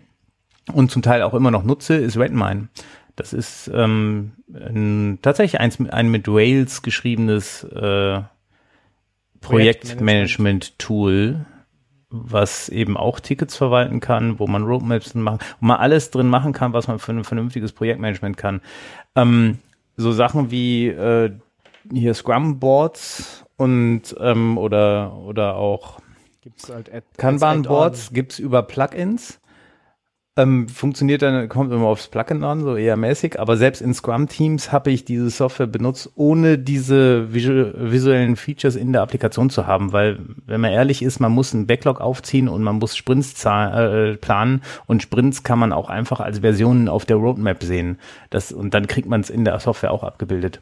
und 0.72 0.90
zum 0.90 1.02
Teil 1.02 1.24
auch 1.24 1.34
immer 1.34 1.52
noch 1.52 1.64
nutze, 1.64 1.96
ist 1.96 2.18
Redmine. 2.18 2.70
Das 3.18 3.34
ist 3.34 3.70
ähm, 3.74 4.32
ein, 4.54 5.20
tatsächlich 5.22 5.60
eins, 5.60 5.78
ein 5.80 6.10
mit 6.10 6.30
Rails 6.30 6.82
geschriebenes 6.82 7.66
äh, 7.66 8.22
Projektmanagement-Tool, 9.42 11.46
was 12.10 12.70
eben 12.70 12.96
auch 12.96 13.20
Tickets 13.20 13.58
verwalten 13.58 14.00
kann, 14.00 14.40
wo 14.40 14.48
man 14.48 14.64
Roadmaps 14.64 15.14
machen, 15.14 15.40
wo 15.60 15.66
man 15.66 15.78
alles 15.78 16.12
drin 16.12 16.28
machen 16.28 16.54
kann, 16.54 16.72
was 16.72 16.88
man 16.88 17.00
für 17.00 17.12
ein 17.12 17.26
vernünftiges 17.26 17.74
Projektmanagement 17.74 18.38
kann. 18.38 18.62
Ähm, 19.16 19.58
so 20.02 20.12
Sachen 20.12 20.52
wie 20.52 20.88
äh, 20.88 21.32
hier 21.92 22.14
Scrum 22.14 22.60
Boards 22.60 23.46
und 23.58 24.16
ähm, 24.20 24.58
oder 24.58 25.16
oder 25.18 25.56
auch 25.56 26.00
gibt's 26.42 26.70
halt 26.70 26.92
Kanban 27.18 27.64
Boards 27.64 28.12
gibt's 28.14 28.40
über 28.40 28.64
Plugins. 28.64 29.40
Ähm, 30.42 30.68
funktioniert 30.68 31.22
dann, 31.22 31.50
kommt 31.50 31.72
immer 31.72 31.86
aufs 31.86 32.08
Plugin 32.08 32.44
an, 32.44 32.62
so 32.62 32.76
eher 32.76 32.98
mäßig, 32.98 33.40
aber 33.40 33.58
selbst 33.58 33.82
in 33.82 33.94
Scrum-Teams 33.94 34.72
habe 34.72 34.92
ich 34.92 35.06
diese 35.06 35.30
Software 35.30 35.68
benutzt, 35.68 36.12
ohne 36.16 36.58
diese 36.58 37.34
visuellen 37.34 38.36
Features 38.36 38.76
in 38.76 38.92
der 38.94 39.02
Applikation 39.04 39.50
zu 39.50 39.68
haben, 39.68 39.94
weil, 39.94 40.20
wenn 40.48 40.62
man 40.62 40.72
ehrlich 40.72 41.04
ist, 41.04 41.20
man 41.20 41.32
muss 41.32 41.54
einen 41.54 41.68
Backlog 41.68 42.02
aufziehen 42.02 42.48
und 42.48 42.64
man 42.64 42.80
muss 42.80 42.98
Sprints 42.98 43.46
äh, 43.46 44.16
planen 44.18 44.62
und 44.88 45.04
Sprints 45.04 45.44
kann 45.44 45.60
man 45.60 45.74
auch 45.74 45.90
einfach 45.90 46.20
als 46.20 46.40
Versionen 46.40 46.90
auf 46.90 47.06
der 47.06 47.18
Roadmap 47.18 47.62
sehen. 47.64 48.00
Das, 48.30 48.52
und 48.52 48.74
dann 48.74 48.88
kriegt 48.88 49.08
man 49.08 49.22
es 49.22 49.30
in 49.30 49.46
der 49.46 49.60
Software 49.60 49.92
auch 49.92 50.04
abgebildet. 50.04 50.62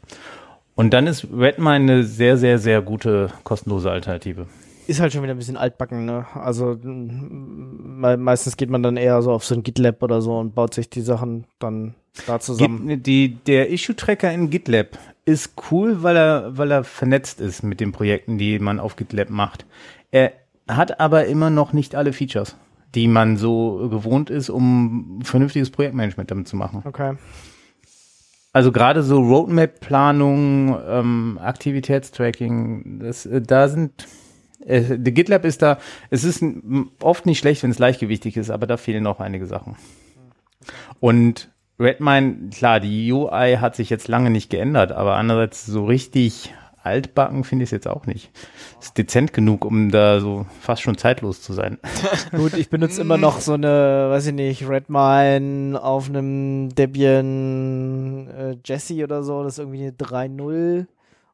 Und 0.74 0.92
dann 0.92 1.06
ist 1.06 1.26
Redmine 1.32 1.70
eine 1.70 2.02
sehr, 2.04 2.36
sehr, 2.36 2.58
sehr 2.58 2.82
gute 2.82 3.30
kostenlose 3.44 3.90
Alternative 3.90 4.46
ist 4.90 5.00
halt 5.00 5.12
schon 5.12 5.22
wieder 5.22 5.34
ein 5.34 5.38
bisschen 5.38 5.56
altbacken, 5.56 6.04
ne? 6.04 6.26
Also 6.34 6.76
me 6.82 8.16
meistens 8.16 8.56
geht 8.56 8.70
man 8.70 8.82
dann 8.82 8.96
eher 8.96 9.22
so 9.22 9.30
auf 9.30 9.44
so 9.44 9.54
ein 9.54 9.62
GitLab 9.62 10.02
oder 10.02 10.20
so 10.20 10.36
und 10.36 10.54
baut 10.54 10.74
sich 10.74 10.90
die 10.90 11.00
Sachen 11.00 11.46
dann 11.60 11.94
da 12.26 12.40
zusammen. 12.40 13.00
Die, 13.02 13.36
der 13.36 13.70
Issue-Tracker 13.70 14.32
in 14.32 14.50
GitLab 14.50 14.98
ist 15.24 15.52
cool, 15.70 16.02
weil 16.02 16.16
er, 16.16 16.58
weil 16.58 16.72
er 16.72 16.82
vernetzt 16.82 17.40
ist 17.40 17.62
mit 17.62 17.78
den 17.78 17.92
Projekten, 17.92 18.36
die 18.36 18.58
man 18.58 18.80
auf 18.80 18.96
GitLab 18.96 19.30
macht. 19.30 19.64
Er 20.10 20.32
hat 20.68 20.98
aber 20.98 21.26
immer 21.26 21.50
noch 21.50 21.72
nicht 21.72 21.94
alle 21.94 22.12
Features, 22.12 22.56
die 22.96 23.06
man 23.06 23.36
so 23.36 23.88
gewohnt 23.90 24.28
ist, 24.28 24.50
um 24.50 25.20
vernünftiges 25.22 25.70
Projektmanagement 25.70 26.32
damit 26.32 26.48
zu 26.48 26.56
machen. 26.56 26.82
Okay. 26.84 27.14
Also 28.52 28.72
gerade 28.72 29.04
so 29.04 29.20
Roadmap-Planung, 29.20 30.76
ähm, 30.88 31.38
Aktivitätstracking, 31.40 32.98
das, 32.98 33.24
äh, 33.24 33.40
da 33.40 33.68
sind 33.68 34.08
äh, 34.64 34.98
GitLab 34.98 35.44
ist 35.44 35.62
da, 35.62 35.78
es 36.10 36.24
ist 36.24 36.44
oft 37.02 37.26
nicht 37.26 37.38
schlecht, 37.38 37.62
wenn 37.62 37.70
es 37.70 37.78
leichtgewichtig 37.78 38.36
ist, 38.36 38.50
aber 38.50 38.66
da 38.66 38.76
fehlen 38.76 39.02
noch 39.02 39.20
einige 39.20 39.46
Sachen. 39.46 39.76
Und 41.00 41.50
Redmine, 41.78 42.50
klar, 42.50 42.80
die 42.80 43.10
UI 43.10 43.56
hat 43.58 43.74
sich 43.74 43.88
jetzt 43.88 44.08
lange 44.08 44.30
nicht 44.30 44.50
geändert, 44.50 44.92
aber 44.92 45.16
andererseits 45.16 45.64
so 45.64 45.86
richtig 45.86 46.52
altbacken 46.82 47.44
finde 47.44 47.64
ich 47.64 47.68
es 47.68 47.72
jetzt 47.72 47.88
auch 47.88 48.06
nicht. 48.06 48.30
Ist 48.80 48.96
dezent 48.96 49.32
genug, 49.32 49.64
um 49.64 49.90
da 49.90 50.20
so 50.20 50.46
fast 50.60 50.82
schon 50.82 50.96
zeitlos 50.96 51.42
zu 51.42 51.52
sein. 51.52 51.78
Gut, 52.32 52.54
ich 52.54 52.70
benutze 52.70 53.00
immer 53.00 53.18
noch 53.18 53.40
so 53.40 53.54
eine, 53.54 54.08
weiß 54.10 54.28
ich 54.28 54.34
nicht, 54.34 54.68
Redmine 54.68 55.82
auf 55.82 56.08
einem 56.08 56.74
Debian 56.74 58.28
äh, 58.28 58.56
Jesse 58.64 59.04
oder 59.04 59.22
so, 59.22 59.42
das 59.42 59.54
ist 59.54 59.58
irgendwie 59.58 59.82
eine 59.82 59.92
3.0 59.92 60.86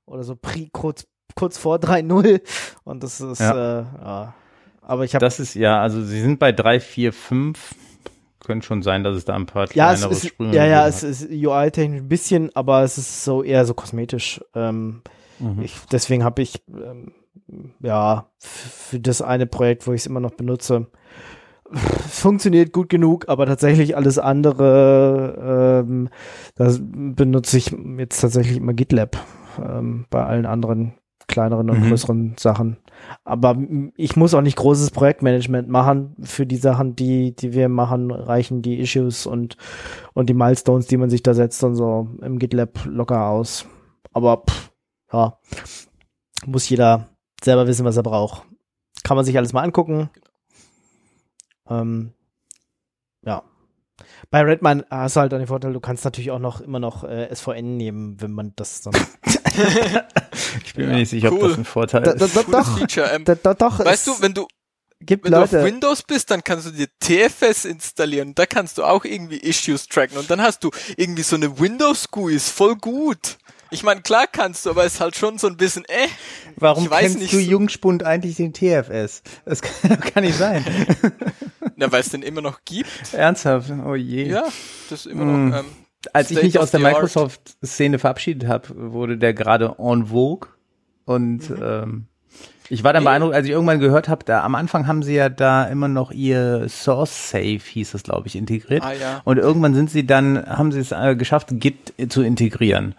oder 0.07 0.23
so 0.23 0.37
Pri 0.37 0.69
kurz 0.73 1.07
kurz 1.37 1.59
vor 1.59 1.77
3-0 1.77 2.41
und 2.85 3.03
das 3.03 3.21
ist, 3.21 3.41
ja. 3.41 3.81
Äh, 3.81 3.85
ja. 4.03 4.35
Aber 4.83 5.05
ich 5.05 5.15
habe. 5.15 5.25
Das 5.25 5.39
ist 5.39 5.55
ja, 5.55 5.81
also 5.81 6.03
sie 6.03 6.21
sind 6.21 6.39
bei 6.39 6.53
3, 6.53 6.81
4, 6.81 7.13
5. 7.13 7.75
Könnte 8.45 8.67
schon 8.67 8.83
sein, 8.83 9.03
dass 9.03 9.17
es 9.17 9.25
da 9.25 9.35
ein 9.35 9.47
paar 9.47 9.67
kleinere 9.67 10.01
ja, 10.01 10.09
es 10.09 10.19
ist, 10.19 10.29
Sprünge 10.29 10.55
Ja, 10.55 10.65
ja, 10.65 10.87
es 10.87 11.03
ist 11.03 11.29
UI-technisch 11.29 12.01
ein 12.01 12.09
bisschen, 12.09 12.55
aber 12.55 12.83
es 12.83 12.97
ist 12.97 13.25
so 13.25 13.43
eher 13.43 13.65
so 13.65 13.75
kosmetisch. 13.75 14.41
Ähm, 14.55 15.03
mhm. 15.41 15.63
ich, 15.63 15.75
deswegen 15.91 16.23
habe 16.23 16.43
ich 16.43 16.63
ähm, 16.69 17.13
ja 17.81 18.31
für 18.39 19.01
das 19.01 19.21
eine 19.21 19.47
Projekt, 19.47 19.89
wo 19.89 19.93
ich 19.93 20.03
es 20.03 20.07
immer 20.07 20.21
noch 20.21 20.31
benutze, 20.31 20.87
funktioniert 22.09 22.73
gut 22.73 22.89
genug, 22.89 23.29
aber 23.29 23.47
tatsächlich 23.47 23.97
alles 23.97 24.19
andere, 24.19 25.83
ähm, 25.85 26.09
da 26.55 26.73
benutze 26.81 27.59
ich 27.59 27.75
jetzt 27.99 28.21
tatsächlich 28.21 28.59
immer 28.59 28.75
GitLab 28.75 29.17
ähm, 29.59 30.07
bei 30.11 30.25
allen 30.25 30.47
anderen 30.47 30.95
kleineren 31.29 31.71
und 31.71 31.81
mhm. 31.81 31.89
größeren 31.89 32.35
Sachen. 32.39 32.79
Aber 33.25 33.57
ich 33.97 34.17
muss 34.17 34.35
auch 34.35 34.41
nicht 34.41 34.57
großes 34.57 34.91
Projektmanagement 34.91 35.69
machen. 35.69 36.17
Für 36.23 36.47
die 36.47 36.57
Sachen, 36.57 36.97
die, 36.97 37.35
die 37.35 37.53
wir 37.53 37.69
machen, 37.69 38.11
reichen 38.11 38.63
die 38.63 38.79
Issues 38.79 39.27
und, 39.27 39.57
und 40.15 40.29
die 40.29 40.35
Milestones, 40.35 40.87
die 40.87 40.97
man 40.97 41.11
sich 41.11 41.23
da 41.23 41.35
setzt 41.35 41.63
und 41.65 41.75
so 41.75 42.09
im 42.23 42.39
GitLab 42.39 42.85
locker 42.87 43.27
aus. 43.27 43.67
Aber 44.13 44.45
pff, 44.49 44.73
ja, 45.13 45.39
muss 46.47 46.69
jeder 46.69 47.09
selber 47.43 47.67
wissen, 47.67 47.85
was 47.85 47.97
er 47.97 48.03
braucht. 48.03 48.43
Kann 49.03 49.17
man 49.17 49.25
sich 49.25 49.37
alles 49.37 49.53
mal 49.53 49.63
angucken. 49.63 50.11
Ähm, 51.69 52.13
ja. 53.25 53.43
Bei 54.31 54.43
Redmine 54.43 54.85
hast 54.91 55.17
du 55.17 55.21
halt 55.21 55.33
den 55.33 55.47
Vorteil, 55.47 55.73
du 55.73 55.81
kannst 55.81 56.05
natürlich 56.05 56.31
auch 56.31 56.39
noch 56.39 56.61
immer 56.61 56.81
noch 56.81 57.05
äh, 57.05 57.33
SVN 57.35 57.77
nehmen, 57.77 58.21
wenn 58.21 58.33
man 58.33 58.53
das 58.57 58.83
dann 58.83 58.95
ich 60.65 60.75
bin 60.75 60.85
ja, 60.85 60.91
mir 60.91 60.97
nicht 60.97 61.11
sicher, 61.11 61.33
cool. 61.33 61.43
ob 61.43 61.49
das 61.49 61.59
ein 61.59 61.65
Vorteil 61.65 62.03
da, 62.03 62.15
da, 62.15 62.27
da, 62.27 62.41
ist. 62.41 62.53
Doch, 62.53 62.79
Feature, 62.79 63.11
ähm, 63.13 63.25
da, 63.25 63.35
da, 63.35 63.55
doch, 63.55 63.79
weißt 63.79 64.07
du, 64.07 64.21
wenn 64.21 64.35
du 64.35 64.47
gibt 65.01 65.25
wenn 65.25 65.33
Leute. 65.33 65.51
du 65.51 65.59
auf 65.59 65.65
Windows 65.65 66.03
bist, 66.03 66.31
dann 66.31 66.43
kannst 66.43 66.67
du 66.67 66.71
dir 66.71 66.89
TFS 67.01 67.65
installieren. 67.65 68.35
Da 68.35 68.47
kannst 68.47 68.79
du 68.79 68.85
auch 68.85 69.05
irgendwie 69.05 69.37
Issues 69.37 69.87
tracken. 69.89 70.19
Und 70.19 70.31
dann 70.31 70.41
hast 70.41 70.65
du 70.65 70.71
irgendwie 70.97 71.23
so 71.23 71.37
eine 71.37 71.59
Windows 71.59 72.11
GUI, 72.11 72.35
ist 72.35 72.51
voll 72.51 72.77
gut. 72.77 73.39
Ich 73.71 73.83
meine, 73.83 74.01
klar 74.01 74.27
kannst 74.31 74.65
du, 74.65 74.71
aber 74.71 74.85
es 74.85 74.95
ist 74.95 75.01
halt 75.01 75.17
schon 75.17 75.39
so 75.39 75.49
ein 75.49 75.57
bisschen, 75.57 75.85
äh. 75.87 76.09
Warum 76.57 76.89
kennst 76.89 77.33
du 77.33 77.39
Jungspund 77.39 78.05
eigentlich 78.05 78.37
den 78.37 78.53
TFS? 78.53 79.23
Das 79.45 79.63
kann, 79.63 80.01
kann 80.01 80.25
nicht 80.25 80.37
sein. 80.37 80.65
Na, 81.77 81.91
weil 81.91 82.01
es 82.01 82.11
den 82.11 82.23
immer 82.23 82.41
noch 82.41 82.61
gibt. 82.65 82.89
Ernsthaft? 83.13 83.73
Oh 83.85 83.95
je. 83.95 84.29
Ja, 84.29 84.45
das 84.89 85.01
ist 85.01 85.07
immer 85.07 85.25
mm. 85.25 85.49
noch, 85.49 85.59
ähm, 85.59 85.65
als 86.13 86.31
ich 86.31 86.43
mich 86.43 86.59
aus 86.59 86.71
der 86.71 86.81
Microsoft-Szene 86.81 87.99
verabschiedet 87.99 88.49
habe, 88.49 88.93
wurde 88.93 89.19
der 89.19 89.35
gerade 89.35 89.75
en 89.79 90.07
vogue. 90.07 90.49
Und 91.05 91.51
mhm. 91.51 91.63
ähm, 91.63 92.07
ich 92.69 92.83
war 92.83 92.93
dann 92.93 93.05
beeindruckt, 93.05 93.35
als 93.35 93.47
ich 93.47 93.53
irgendwann 93.53 93.79
gehört 93.79 94.09
habe, 94.09 94.25
da 94.25 94.43
am 94.43 94.55
Anfang 94.55 94.87
haben 94.87 95.03
sie 95.03 95.15
ja 95.15 95.29
da 95.29 95.65
immer 95.65 95.89
noch 95.89 96.11
ihr 96.11 96.69
Source 96.69 97.31
Safe, 97.31 97.61
hieß 97.65 97.95
es, 97.95 98.03
glaube 98.03 98.27
ich, 98.29 98.37
integriert. 98.37 98.83
Ah, 98.83 98.93
ja. 98.93 99.21
Und 99.25 99.39
irgendwann 99.39 99.75
sind 99.75 99.91
sie 99.91 100.07
dann, 100.07 100.45
haben 100.47 100.73
sie 100.73 100.81
es 100.81 100.93
äh, 100.93 101.15
geschafft, 101.17 101.49
Git 101.53 101.95
zu 102.09 102.23
integrieren 102.23 102.95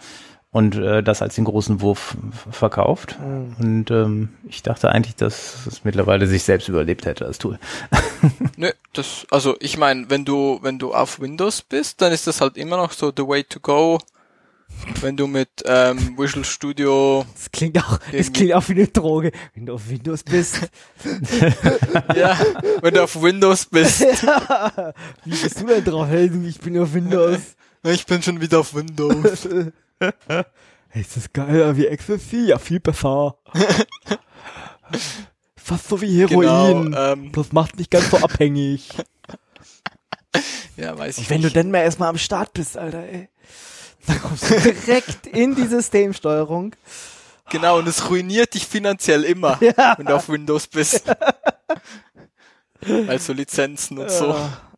und 0.51 0.75
äh, 0.75 1.03
das 1.03 1.21
als 1.21 1.35
den 1.35 1.45
großen 1.45 1.81
Wurf 1.81 2.17
verkauft. 2.51 3.17
Mhm. 3.19 3.55
Und 3.59 3.91
ähm, 3.91 4.29
ich 4.47 4.63
dachte 4.63 4.89
eigentlich, 4.89 5.15
dass 5.15 5.65
es 5.67 5.83
mittlerweile 5.83 6.27
sich 6.27 6.43
selbst 6.43 6.69
überlebt 6.69 7.05
hätte, 7.05 7.25
das 7.25 7.37
Tool. 7.37 7.59
Nö, 8.57 8.71
das, 8.93 9.27
also 9.29 9.55
ich 9.59 9.77
meine, 9.77 10.09
wenn 10.09 10.25
du, 10.25 10.59
wenn 10.61 10.79
du 10.79 10.93
auf 10.93 11.19
Windows 11.19 11.61
bist, 11.61 12.01
dann 12.01 12.11
ist 12.11 12.27
das 12.27 12.41
halt 12.41 12.57
immer 12.57 12.77
noch 12.77 12.91
so 12.91 13.11
the 13.15 13.27
way 13.27 13.43
to 13.43 13.59
go 13.59 13.99
wenn 15.01 15.15
du 15.15 15.27
mit 15.27 15.49
ähm, 15.65 16.17
Visual 16.17 16.43
Studio. 16.43 17.25
Das 17.33 17.51
klingt 17.51 17.77
auch, 17.77 17.99
das 18.11 18.31
klingt 18.31 18.53
auch 18.53 18.67
wie 18.69 18.73
eine 18.73 18.87
Droge, 18.87 19.31
wenn 19.53 19.65
du 19.65 19.73
auf 19.73 19.89
Windows 19.89 20.23
bist. 20.23 20.69
ja, 22.15 22.37
wenn 22.81 22.93
du 22.93 23.03
auf 23.03 23.21
Windows 23.21 23.65
bist. 23.65 24.01
ja. 24.23 24.93
Wie 25.23 25.29
bist 25.35 25.61
du 25.61 25.65
denn 25.65 25.83
drauf? 25.83 26.07
Hey, 26.07 26.29
du, 26.29 26.45
ich 26.45 26.59
bin 26.59 26.77
auf 26.79 26.93
Windows. 26.93 27.39
Ich 27.83 28.05
bin 28.05 28.21
schon 28.21 28.41
wieder 28.41 28.59
auf 28.59 28.73
Windows. 28.73 29.47
Hey, 29.99 31.01
ist 31.01 31.17
das 31.17 31.31
geil, 31.33 31.75
wie 31.77 31.85
XFC? 31.95 32.47
Ja, 32.47 32.59
viel 32.59 32.79
besser. 32.79 33.37
Fast 35.55 35.89
so 35.89 36.01
wie 36.01 36.19
Heroin. 36.19 36.85
Genau, 36.91 37.11
ähm, 37.13 37.31
das 37.31 37.51
macht 37.51 37.77
mich 37.77 37.89
ganz 37.89 38.09
so 38.09 38.17
abhängig. 38.17 38.89
Ja, 40.75 40.95
weiß 40.95 41.17
ich. 41.17 41.23
Und 41.23 41.29
wenn 41.31 41.41
nicht. 41.41 41.55
du 41.55 41.59
denn 41.59 41.71
mal 41.71 41.79
erstmal 41.79 42.09
am 42.09 42.19
Start 42.19 42.53
bist, 42.53 42.77
Alter, 42.77 42.99
ey. 42.99 43.29
Da 44.05 44.13
kommst 44.13 44.47
du 44.47 44.59
direkt 44.59 45.25
in 45.35 45.55
die 45.55 45.65
Systemsteuerung. 45.65 46.75
Genau, 47.49 47.79
und 47.79 47.87
es 47.87 48.07
ruiniert 48.07 48.53
dich 48.53 48.67
finanziell 48.67 49.23
immer, 49.23 49.57
ja. 49.59 49.95
wenn 49.97 50.05
du 50.05 50.15
auf 50.15 50.29
Windows 50.29 50.67
bist. 50.67 51.03
also 53.07 53.33
Lizenzen 53.33 53.97
und 53.97 54.11
so. 54.11 54.35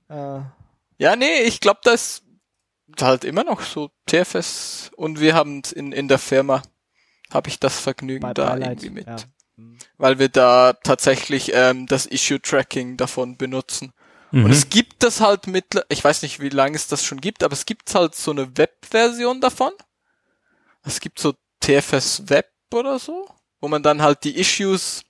Ja, 0.09 0.53
ja 0.97 1.15
nee, 1.17 1.41
ich 1.41 1.59
glaube, 1.59 1.81
das 1.83 2.21
halt 3.01 3.23
immer 3.23 3.43
noch 3.43 3.61
so 3.61 3.91
TFS 4.05 4.91
und 4.95 5.19
wir 5.19 5.35
haben 5.35 5.61
in, 5.75 5.91
in 5.91 6.07
der 6.07 6.19
Firma, 6.19 6.61
habe 7.31 7.49
ich 7.49 7.59
das 7.59 7.79
Vergnügen 7.79 8.21
Bei 8.21 8.33
da 8.33 8.49
Beileid. 8.51 8.69
irgendwie 8.83 8.89
mit. 8.89 9.07
Ja. 9.07 9.17
Weil 9.97 10.19
wir 10.19 10.29
da 10.29 10.73
tatsächlich 10.73 11.51
ähm, 11.53 11.85
das 11.85 12.05
Issue-Tracking 12.05 12.97
davon 12.97 13.37
benutzen. 13.37 13.93
Mhm. 14.31 14.45
Und 14.45 14.51
es 14.51 14.69
gibt 14.69 15.03
das 15.03 15.21
halt 15.21 15.47
mit, 15.47 15.65
ich 15.89 16.03
weiß 16.03 16.21
nicht, 16.21 16.39
wie 16.39 16.49
lange 16.49 16.75
es 16.75 16.87
das 16.87 17.03
schon 17.03 17.19
gibt, 17.19 17.43
aber 17.43 17.53
es 17.53 17.65
gibt 17.65 17.93
halt 17.93 18.15
so 18.15 18.31
eine 18.31 18.57
Web-Version 18.57 19.41
davon. 19.41 19.73
Es 20.83 20.99
gibt 20.99 21.19
so 21.19 21.33
TFS 21.59 22.29
Web 22.29 22.49
oder 22.73 22.99
so, 22.99 23.27
wo 23.59 23.67
man 23.67 23.83
dann 23.83 24.01
halt 24.01 24.23
die 24.23 24.37
Issues 24.37 25.03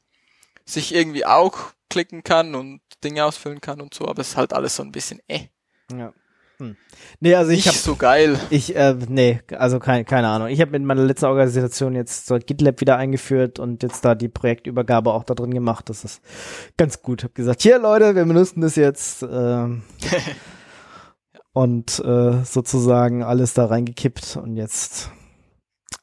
sich 0.66 0.94
irgendwie 0.94 1.26
auch 1.26 1.74
klicken 1.90 2.24
kann 2.24 2.56
und 2.56 2.82
Dinge 3.04 3.26
ausfüllen 3.26 3.62
kann 3.62 3.82
und 3.82 3.94
so, 3.94 4.08
aber 4.08 4.22
es 4.22 4.30
ist 4.30 4.38
halt 4.38 4.54
alles 4.54 4.76
so 4.76 4.84
ein 4.84 4.92
bisschen 4.92 5.20
eh. 5.28 5.48
Ja. 5.92 6.14
Hm. 6.60 6.76
Nee, 7.22 7.36
also 7.36 7.52
ich 7.52 7.68
habe 7.68 7.78
so 7.78 7.96
geil. 7.96 8.38
Ich 8.50 8.76
äh, 8.76 8.94
nee, 9.08 9.40
also 9.58 9.80
kein, 9.80 10.06
keine 10.06 10.28
Ahnung. 10.28 10.50
Ich 10.50 10.60
habe 10.60 10.72
mit 10.72 10.84
meiner 10.84 11.04
letzten 11.04 11.26
Organisation 11.26 11.96
jetzt 11.96 12.28
so 12.28 12.38
GitLab 12.38 12.82
wieder 12.82 12.98
eingeführt 12.98 13.60
und 13.60 13.82
jetzt 13.82 14.04
da 14.04 14.14
die 14.14 14.28
Projektübergabe 14.28 15.14
auch 15.14 15.24
da 15.24 15.36
drin 15.36 15.54
gemacht. 15.54 15.90
Das 15.90 16.04
ist 16.04 16.22
ganz 16.76 17.02
gut. 17.02 17.24
Hab 17.24 17.34
gesagt, 17.34 17.62
hier 17.62 17.80
Leute, 17.80 18.14
wir 18.14 18.26
benutzen 18.26 18.60
das 18.60 18.76
jetzt 18.76 19.24
äh, 19.24 19.68
und 21.54 22.00
äh, 22.00 22.44
sozusagen 22.44 23.24
alles 23.24 23.54
da 23.54 23.66
reingekippt 23.66 24.36
und 24.36 24.58
jetzt 24.58 25.12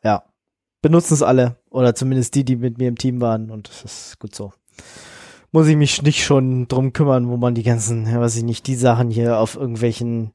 ja 0.02 0.24
benutzen 0.80 1.14
es 1.14 1.22
alle 1.22 1.56
oder 1.68 1.94
zumindest 1.94 2.34
die, 2.34 2.44
die 2.44 2.56
mit 2.56 2.78
mir 2.78 2.88
im 2.88 2.96
Team 2.96 3.20
waren 3.20 3.50
und 3.50 3.68
das 3.68 3.84
ist 3.84 4.18
gut 4.18 4.34
so 4.34 4.52
muss 5.52 5.68
ich 5.68 5.76
mich 5.76 6.02
nicht 6.02 6.22
schon 6.22 6.68
drum 6.68 6.92
kümmern, 6.92 7.28
wo 7.28 7.38
man 7.38 7.54
die 7.54 7.62
ganzen, 7.62 8.06
ja, 8.06 8.20
weiß 8.20 8.36
ich 8.36 8.44
nicht, 8.44 8.66
die 8.66 8.74
Sachen 8.74 9.10
hier 9.10 9.38
auf 9.38 9.56
irgendwelchen 9.56 10.32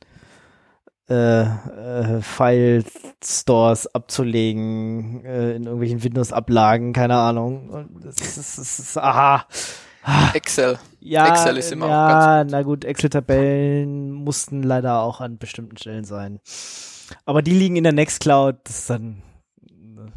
äh, 1.11 1.41
äh, 1.41 2.21
File-Stores 2.21 3.93
abzulegen, 3.93 5.25
äh, 5.25 5.55
in 5.55 5.63
irgendwelchen 5.63 6.01
Windows-Ablagen, 6.03 6.93
keine 6.93 7.17
Ahnung. 7.17 7.89
Das 8.01 8.15
ist, 8.15 8.37
das 8.37 8.57
ist, 8.57 8.59
das 8.59 8.79
ist 8.79 8.97
aha. 8.97 9.45
Excel. 10.33 10.79
Ja, 11.01 11.27
Excel 11.27 11.57
ist 11.57 11.71
immer 11.73 11.87
ja, 11.89 12.05
auch 12.05 12.09
ganz 12.09 12.43
gut. 12.45 12.51
na 12.51 12.63
gut, 12.63 12.85
Excel-Tabellen 12.85 14.11
mussten 14.11 14.63
leider 14.63 15.01
auch 15.01 15.19
an 15.19 15.37
bestimmten 15.37 15.75
Stellen 15.75 16.05
sein. 16.05 16.39
Aber 17.25 17.41
die 17.41 17.51
liegen 17.51 17.75
in 17.75 17.83
der 17.83 17.93
Nextcloud, 17.93 18.55
das 18.63 18.79
ist 18.79 18.89
dann 18.89 19.21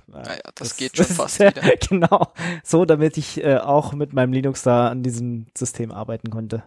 naja, 0.06 0.38
das, 0.54 0.68
das 0.68 0.76
geht 0.76 0.96
schon 0.96 1.06
das 1.08 1.16
fast 1.16 1.40
wieder. 1.40 1.60
genau, 1.88 2.32
so 2.62 2.84
damit 2.84 3.18
ich 3.18 3.42
äh, 3.42 3.58
auch 3.58 3.92
mit 3.94 4.12
meinem 4.12 4.32
Linux 4.32 4.62
da 4.62 4.88
an 4.88 5.02
diesem 5.02 5.46
System 5.58 5.90
arbeiten 5.90 6.30
konnte. 6.30 6.62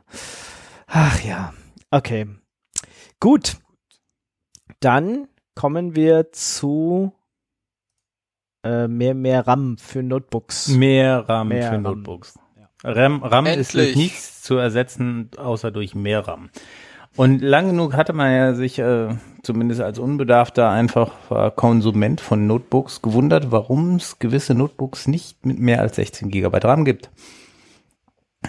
Ach 0.85 1.21
ja, 1.21 1.53
okay. 1.91 2.27
Gut, 3.19 3.57
dann 4.79 5.27
kommen 5.55 5.95
wir 5.95 6.31
zu 6.31 7.13
äh, 8.63 8.87
mehr, 8.87 9.13
mehr 9.13 9.47
RAM 9.47 9.77
für 9.77 10.03
Notebooks. 10.03 10.67
Mehr 10.69 11.27
RAM 11.27 11.49
mehr 11.49 11.63
für 11.63 11.75
RAM. 11.75 11.83
Notebooks. 11.83 12.35
Ja. 12.55 12.91
RAM, 12.91 13.23
RAM 13.23 13.45
ist 13.45 13.73
durch 13.73 13.95
nichts 13.95 14.41
zu 14.43 14.55
ersetzen, 14.55 15.31
außer 15.37 15.71
durch 15.71 15.95
mehr 15.95 16.27
RAM. 16.27 16.49
Und 17.15 17.41
lang 17.41 17.69
genug 17.69 17.95
hatte 17.95 18.13
man 18.13 18.31
ja 18.31 18.53
sich, 18.53 18.77
äh, 18.77 19.09
zumindest 19.41 19.81
als 19.81 19.97
Unbedarfter, 19.97 20.69
einfach 20.69 21.31
äh, 21.31 21.51
Konsument 21.55 22.21
von 22.21 22.45
Notebooks 22.45 23.01
gewundert, 23.01 23.51
warum 23.51 23.95
es 23.95 24.19
gewisse 24.19 24.53
Notebooks 24.53 25.07
nicht 25.07 25.43
mit 25.43 25.57
mehr 25.57 25.81
als 25.81 25.95
16 25.95 26.29
Gigabyte 26.29 26.65
RAM 26.65 26.85
gibt. 26.85 27.09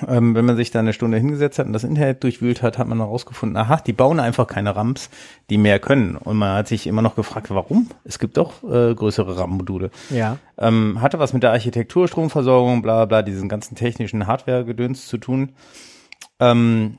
Ähm, 0.07 0.35
wenn 0.35 0.45
man 0.45 0.57
sich 0.57 0.71
da 0.71 0.81
eine 0.81 0.93
Stunde 0.93 1.17
hingesetzt 1.17 1.59
hat 1.59 1.67
und 1.67 1.73
das 1.73 1.83
Internet 1.83 2.23
durchwühlt 2.23 2.63
hat, 2.63 2.77
hat 2.79 2.87
man 2.87 2.99
herausgefunden, 2.99 3.57
aha, 3.57 3.79
die 3.79 3.95
bauen 3.95 4.21
einfach 4.21 4.47
keine 4.47 4.77
RAMs, 4.77 5.09
die 5.49 5.59
mehr 5.59 5.81
können. 5.81 6.17
Und 6.17 6.37
man 6.37 6.57
hat 6.57 6.69
sich 6.69 6.87
immer 6.87 7.03
noch 7.03 7.17
gefragt, 7.17 7.49
warum? 7.51 7.89
Es 8.05 8.19
gibt 8.19 8.37
doch 8.37 8.63
äh, 8.63 8.95
größere 8.95 9.39
RAM-Module. 9.39 9.91
Ja. 10.11 10.37
Ähm, 10.59 11.01
hatte 11.01 11.19
was 11.19 11.33
mit 11.33 11.43
der 11.43 11.53
Architektur, 11.53 12.07
Stromversorgung, 12.07 12.83
bla 12.83 13.07
bla, 13.07 13.23
diesen 13.23 13.49
ganzen 13.49 13.77
technischen 13.77 14.27
Hardware-Gedöns 14.27 15.09
zu 15.09 15.17
tun. 15.17 15.53
Ähm, 16.39 16.99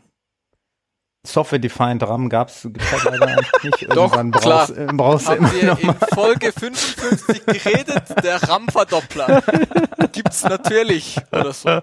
Software-defined 1.28 2.02
RAM 2.04 2.30
gab's 2.30 2.64
gibt's 2.64 2.92
halt 2.92 3.20
leider 3.20 3.36
nicht. 3.36 3.82
Irgendwann 3.82 4.32
Doch, 4.32 4.42
brauchst, 4.42 4.74
klar. 4.74 4.94
brauchst 4.94 5.28
Haben 5.28 5.38
immer 5.38 5.54
wir 5.54 5.80
in 5.80 5.96
Folge 6.14 6.52
55 6.52 7.46
geredet, 7.46 8.04
der 8.24 8.42
RAM-Verdoppler. 8.42 9.44
Gibt's 10.14 10.44
natürlich 10.44 11.18
oder 11.32 11.52
so. 11.52 11.82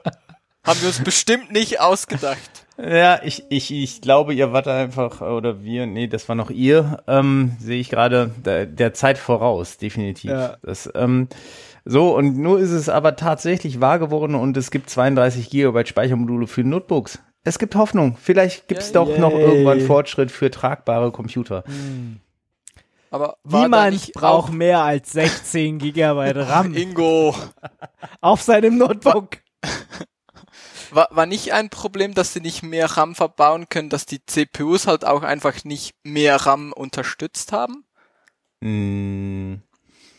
Haben 0.66 0.80
wir 0.80 0.88
uns 0.88 1.02
bestimmt 1.02 1.52
nicht 1.52 1.80
ausgedacht. 1.80 2.66
Ja, 2.78 3.20
ich, 3.22 3.44
ich, 3.48 3.72
ich 3.72 4.00
glaube, 4.02 4.34
ihr 4.34 4.52
wart 4.52 4.68
einfach, 4.68 5.22
oder 5.22 5.62
wir, 5.62 5.86
nee, 5.86 6.08
das 6.08 6.28
war 6.28 6.36
noch 6.36 6.50
ihr, 6.50 7.02
ähm, 7.06 7.56
sehe 7.58 7.80
ich 7.80 7.88
gerade, 7.88 8.30
der, 8.44 8.66
der 8.66 8.92
Zeit 8.92 9.16
voraus, 9.16 9.78
definitiv. 9.78 10.30
Ja. 10.30 10.56
Das, 10.62 10.90
ähm, 10.94 11.28
so, 11.84 12.14
und 12.14 12.36
nur 12.36 12.58
ist 12.58 12.72
es 12.72 12.88
aber 12.88 13.16
tatsächlich 13.16 13.80
wahr 13.80 13.98
geworden 13.98 14.34
und 14.34 14.56
es 14.56 14.70
gibt 14.70 14.90
32 14.90 15.48
Gigabyte 15.48 15.88
Speichermodule 15.88 16.46
für 16.48 16.64
Notebooks. 16.64 17.20
Es 17.44 17.58
gibt 17.58 17.76
Hoffnung. 17.76 18.16
Vielleicht 18.20 18.66
gibt 18.66 18.82
es 18.82 18.88
ja, 18.88 18.94
doch 18.94 19.08
yay. 19.08 19.20
noch 19.20 19.32
irgendwann 19.32 19.80
Fortschritt 19.80 20.32
für 20.32 20.50
tragbare 20.50 21.12
Computer. 21.12 21.62
Hm. 21.66 22.18
Aber 23.10 23.36
niemand 23.44 24.12
braucht 24.14 24.52
mehr 24.52 24.80
als 24.80 25.12
16 25.12 25.78
Gigabyte 25.78 26.36
RAM. 26.36 26.74
Ingo. 26.74 27.34
Auf 28.20 28.42
seinem 28.42 28.78
Notebook. 28.78 29.38
War, 30.96 31.08
war 31.10 31.26
nicht 31.26 31.52
ein 31.52 31.68
Problem, 31.68 32.14
dass 32.14 32.32
sie 32.32 32.40
nicht 32.40 32.62
mehr 32.62 32.86
RAM 32.86 33.14
verbauen 33.14 33.68
können, 33.68 33.90
dass 33.90 34.06
die 34.06 34.24
CPUs 34.24 34.86
halt 34.86 35.04
auch 35.04 35.22
einfach 35.22 35.62
nicht 35.64 35.94
mehr 36.04 36.36
RAM 36.36 36.72
unterstützt 36.72 37.52
haben? 37.52 37.84
Mm. 38.60 39.56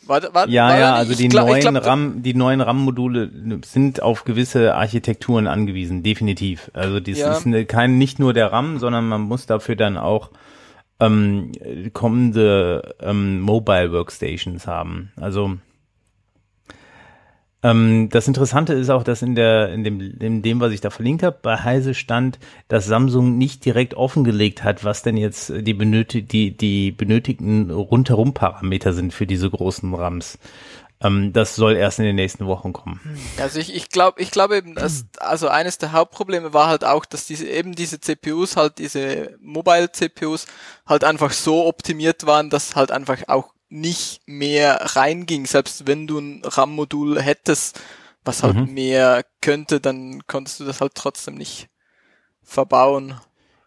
War, 0.05 0.21
war, 0.35 0.47
ja, 0.47 0.67
war 0.67 0.77
ja, 0.77 0.93
also 0.93 1.15
die 1.15 1.29
glaub, 1.29 1.47
neuen 1.47 1.61
glaub, 1.61 1.83
RAM, 1.83 2.21
die 2.21 2.35
neuen 2.35 2.61
RAM-Module 2.61 3.59
sind 3.65 4.03
auf 4.03 4.23
gewisse 4.23 4.75
Architekturen 4.75 5.47
angewiesen, 5.47 6.03
definitiv. 6.03 6.69
Also 6.75 6.99
das 6.99 7.17
ja. 7.17 7.31
ist 7.31 7.47
eine, 7.47 7.65
kein 7.65 7.97
nicht 7.97 8.19
nur 8.19 8.33
der 8.33 8.51
RAM, 8.51 8.77
sondern 8.77 9.09
man 9.09 9.21
muss 9.21 9.47
dafür 9.47 9.75
dann 9.75 9.97
auch 9.97 10.29
ähm, 10.99 11.53
kommende 11.91 12.95
ähm, 13.01 13.41
Mobile 13.41 13.91
Workstations 13.91 14.67
haben. 14.67 15.11
Also 15.19 15.57
Ähm, 17.63 18.09
das 18.09 18.27
Interessante 18.27 18.73
ist 18.73 18.89
auch, 18.89 19.03
dass 19.03 19.21
in 19.21 19.35
der, 19.35 19.73
in 19.73 19.83
dem, 19.83 19.99
in 20.19 20.41
dem, 20.41 20.59
was 20.59 20.71
ich 20.71 20.81
da 20.81 20.89
verlinkt 20.89 21.23
habe, 21.23 21.37
bei 21.41 21.57
Heise 21.57 21.93
stand, 21.93 22.37
dass 22.67 22.85
Samsung 22.85 23.37
nicht 23.37 23.65
direkt 23.65 23.95
offengelegt 23.95 24.63
hat, 24.63 24.83
was 24.83 25.01
denn 25.01 25.17
jetzt 25.17 25.51
die 25.55 25.73
benötigt, 25.73 26.31
die, 26.31 26.55
die 26.55 26.91
benötigten 26.91 27.71
rundherum 27.71 28.33
Parameter 28.33 28.93
sind 28.93 29.13
für 29.13 29.25
diese 29.25 29.49
großen 29.49 29.93
RAMs. 29.93 30.37
Ähm, 30.99 31.31
das 31.33 31.55
soll 31.55 31.75
erst 31.75 31.99
in 31.99 32.05
den 32.05 32.15
nächsten 32.15 32.47
Wochen 32.47 32.73
kommen. 32.73 32.99
Also 33.39 33.59
ich, 33.59 33.73
ich 33.73 33.89
glaube, 33.89 34.21
ich 34.21 34.31
glaube 34.31 34.57
eben, 34.57 34.75
dass, 34.75 35.05
also 35.19 35.47
eines 35.47 35.77
der 35.77 35.91
Hauptprobleme 35.91 36.53
war 36.53 36.67
halt 36.67 36.83
auch, 36.83 37.05
dass 37.05 37.27
diese, 37.27 37.47
eben 37.47 37.73
diese 37.73 37.99
CPUs 37.99 38.55
halt, 38.55 38.79
diese 38.79 39.35
Mobile 39.39 39.91
CPUs 39.91 40.47
halt 40.85 41.03
einfach 41.03 41.31
so 41.31 41.65
optimiert 41.65 42.25
waren, 42.25 42.49
dass 42.49 42.75
halt 42.75 42.91
einfach 42.91 43.27
auch 43.27 43.53
nicht 43.69 44.21
mehr 44.25 44.95
reinging. 44.95 45.45
Selbst 45.45 45.87
wenn 45.87 46.07
du 46.07 46.19
ein 46.19 46.41
RAM-Modul 46.43 47.21
hättest, 47.21 47.79
was 48.23 48.43
halt 48.43 48.55
mhm. 48.55 48.73
mehr 48.73 49.25
könnte, 49.41 49.79
dann 49.79 50.25
konntest 50.27 50.59
du 50.59 50.65
das 50.65 50.81
halt 50.81 50.95
trotzdem 50.95 51.35
nicht 51.35 51.69
verbauen. 52.43 53.15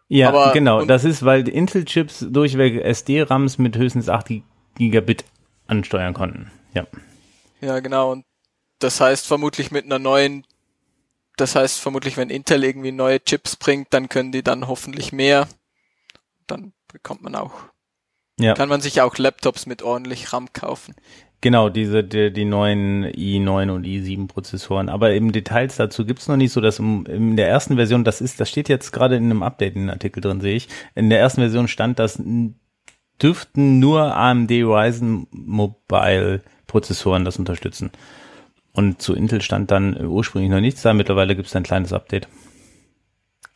Ja, 0.07 0.29
Aber, 0.29 0.51
genau. 0.51 0.83
Das 0.85 1.05
ist, 1.05 1.23
weil 1.23 1.47
Intel-Chips 1.47 2.27
durchweg 2.29 2.83
SD-RAMs 2.83 3.57
mit 3.57 3.77
höchstens 3.77 4.09
8 4.09 4.41
Gigabit 4.75 5.23
ansteuern 5.67 6.13
konnten. 6.13 6.51
Ja. 6.73 6.85
Ja, 7.61 7.79
genau. 7.79 8.11
Und 8.11 8.25
das 8.79 8.99
heißt 8.99 9.25
vermutlich 9.25 9.71
mit 9.71 9.85
einer 9.85 9.99
neuen, 9.99 10.45
das 11.37 11.55
heißt 11.55 11.79
vermutlich, 11.79 12.17
wenn 12.17 12.29
Intel 12.29 12.63
irgendwie 12.63 12.91
neue 12.91 13.23
Chips 13.23 13.55
bringt, 13.55 13.93
dann 13.93 14.09
können 14.09 14.31
die 14.31 14.43
dann 14.43 14.67
hoffentlich 14.67 15.13
mehr. 15.13 15.47
Dann 16.47 16.73
bekommt 16.91 17.21
man 17.21 17.35
auch 17.35 17.53
ja. 18.41 18.53
Kann 18.53 18.69
man 18.69 18.81
sich 18.81 19.01
auch 19.01 19.17
Laptops 19.17 19.65
mit 19.65 19.83
ordentlich 19.83 20.33
RAM 20.33 20.53
kaufen. 20.53 20.95
Genau, 21.41 21.69
diese 21.69 22.03
die, 22.03 22.31
die 22.31 22.45
neuen 22.45 23.05
i9 23.05 23.71
und 23.71 23.85
i7 23.85 24.27
Prozessoren. 24.27 24.89
Aber 24.89 25.11
eben 25.11 25.31
Details 25.31 25.75
dazu 25.75 26.05
gibt's 26.05 26.27
noch 26.27 26.37
nicht 26.37 26.51
so, 26.51 26.61
dass 26.61 26.77
im, 26.77 27.05
in 27.07 27.35
der 27.35 27.49
ersten 27.49 27.77
Version, 27.77 28.03
das 28.03 28.21
ist, 28.21 28.39
das 28.39 28.49
steht 28.49 28.69
jetzt 28.69 28.91
gerade 28.91 29.15
in 29.15 29.25
einem 29.25 29.41
Update 29.41 29.75
in 29.75 29.81
einem 29.81 29.89
Artikel 29.89 30.21
drin, 30.21 30.39
sehe 30.39 30.55
ich. 30.55 30.67
In 30.93 31.09
der 31.09 31.19
ersten 31.19 31.41
Version 31.41 31.67
stand, 31.67 31.97
dass 31.97 32.21
dürften 33.21 33.79
nur 33.79 34.15
AMD 34.15 34.51
Ryzen 34.51 35.27
Mobile 35.31 36.41
Prozessoren 36.67 37.25
das 37.25 37.37
unterstützen. 37.37 37.91
Und 38.73 39.01
zu 39.01 39.13
Intel 39.13 39.41
stand 39.41 39.71
dann 39.71 40.05
ursprünglich 40.05 40.51
noch 40.51 40.61
nichts 40.61 40.81
da. 40.83 40.93
Mittlerweile 40.93 41.35
gibt's 41.35 41.55
ein 41.55 41.63
kleines 41.63 41.91
Update. 41.91 42.27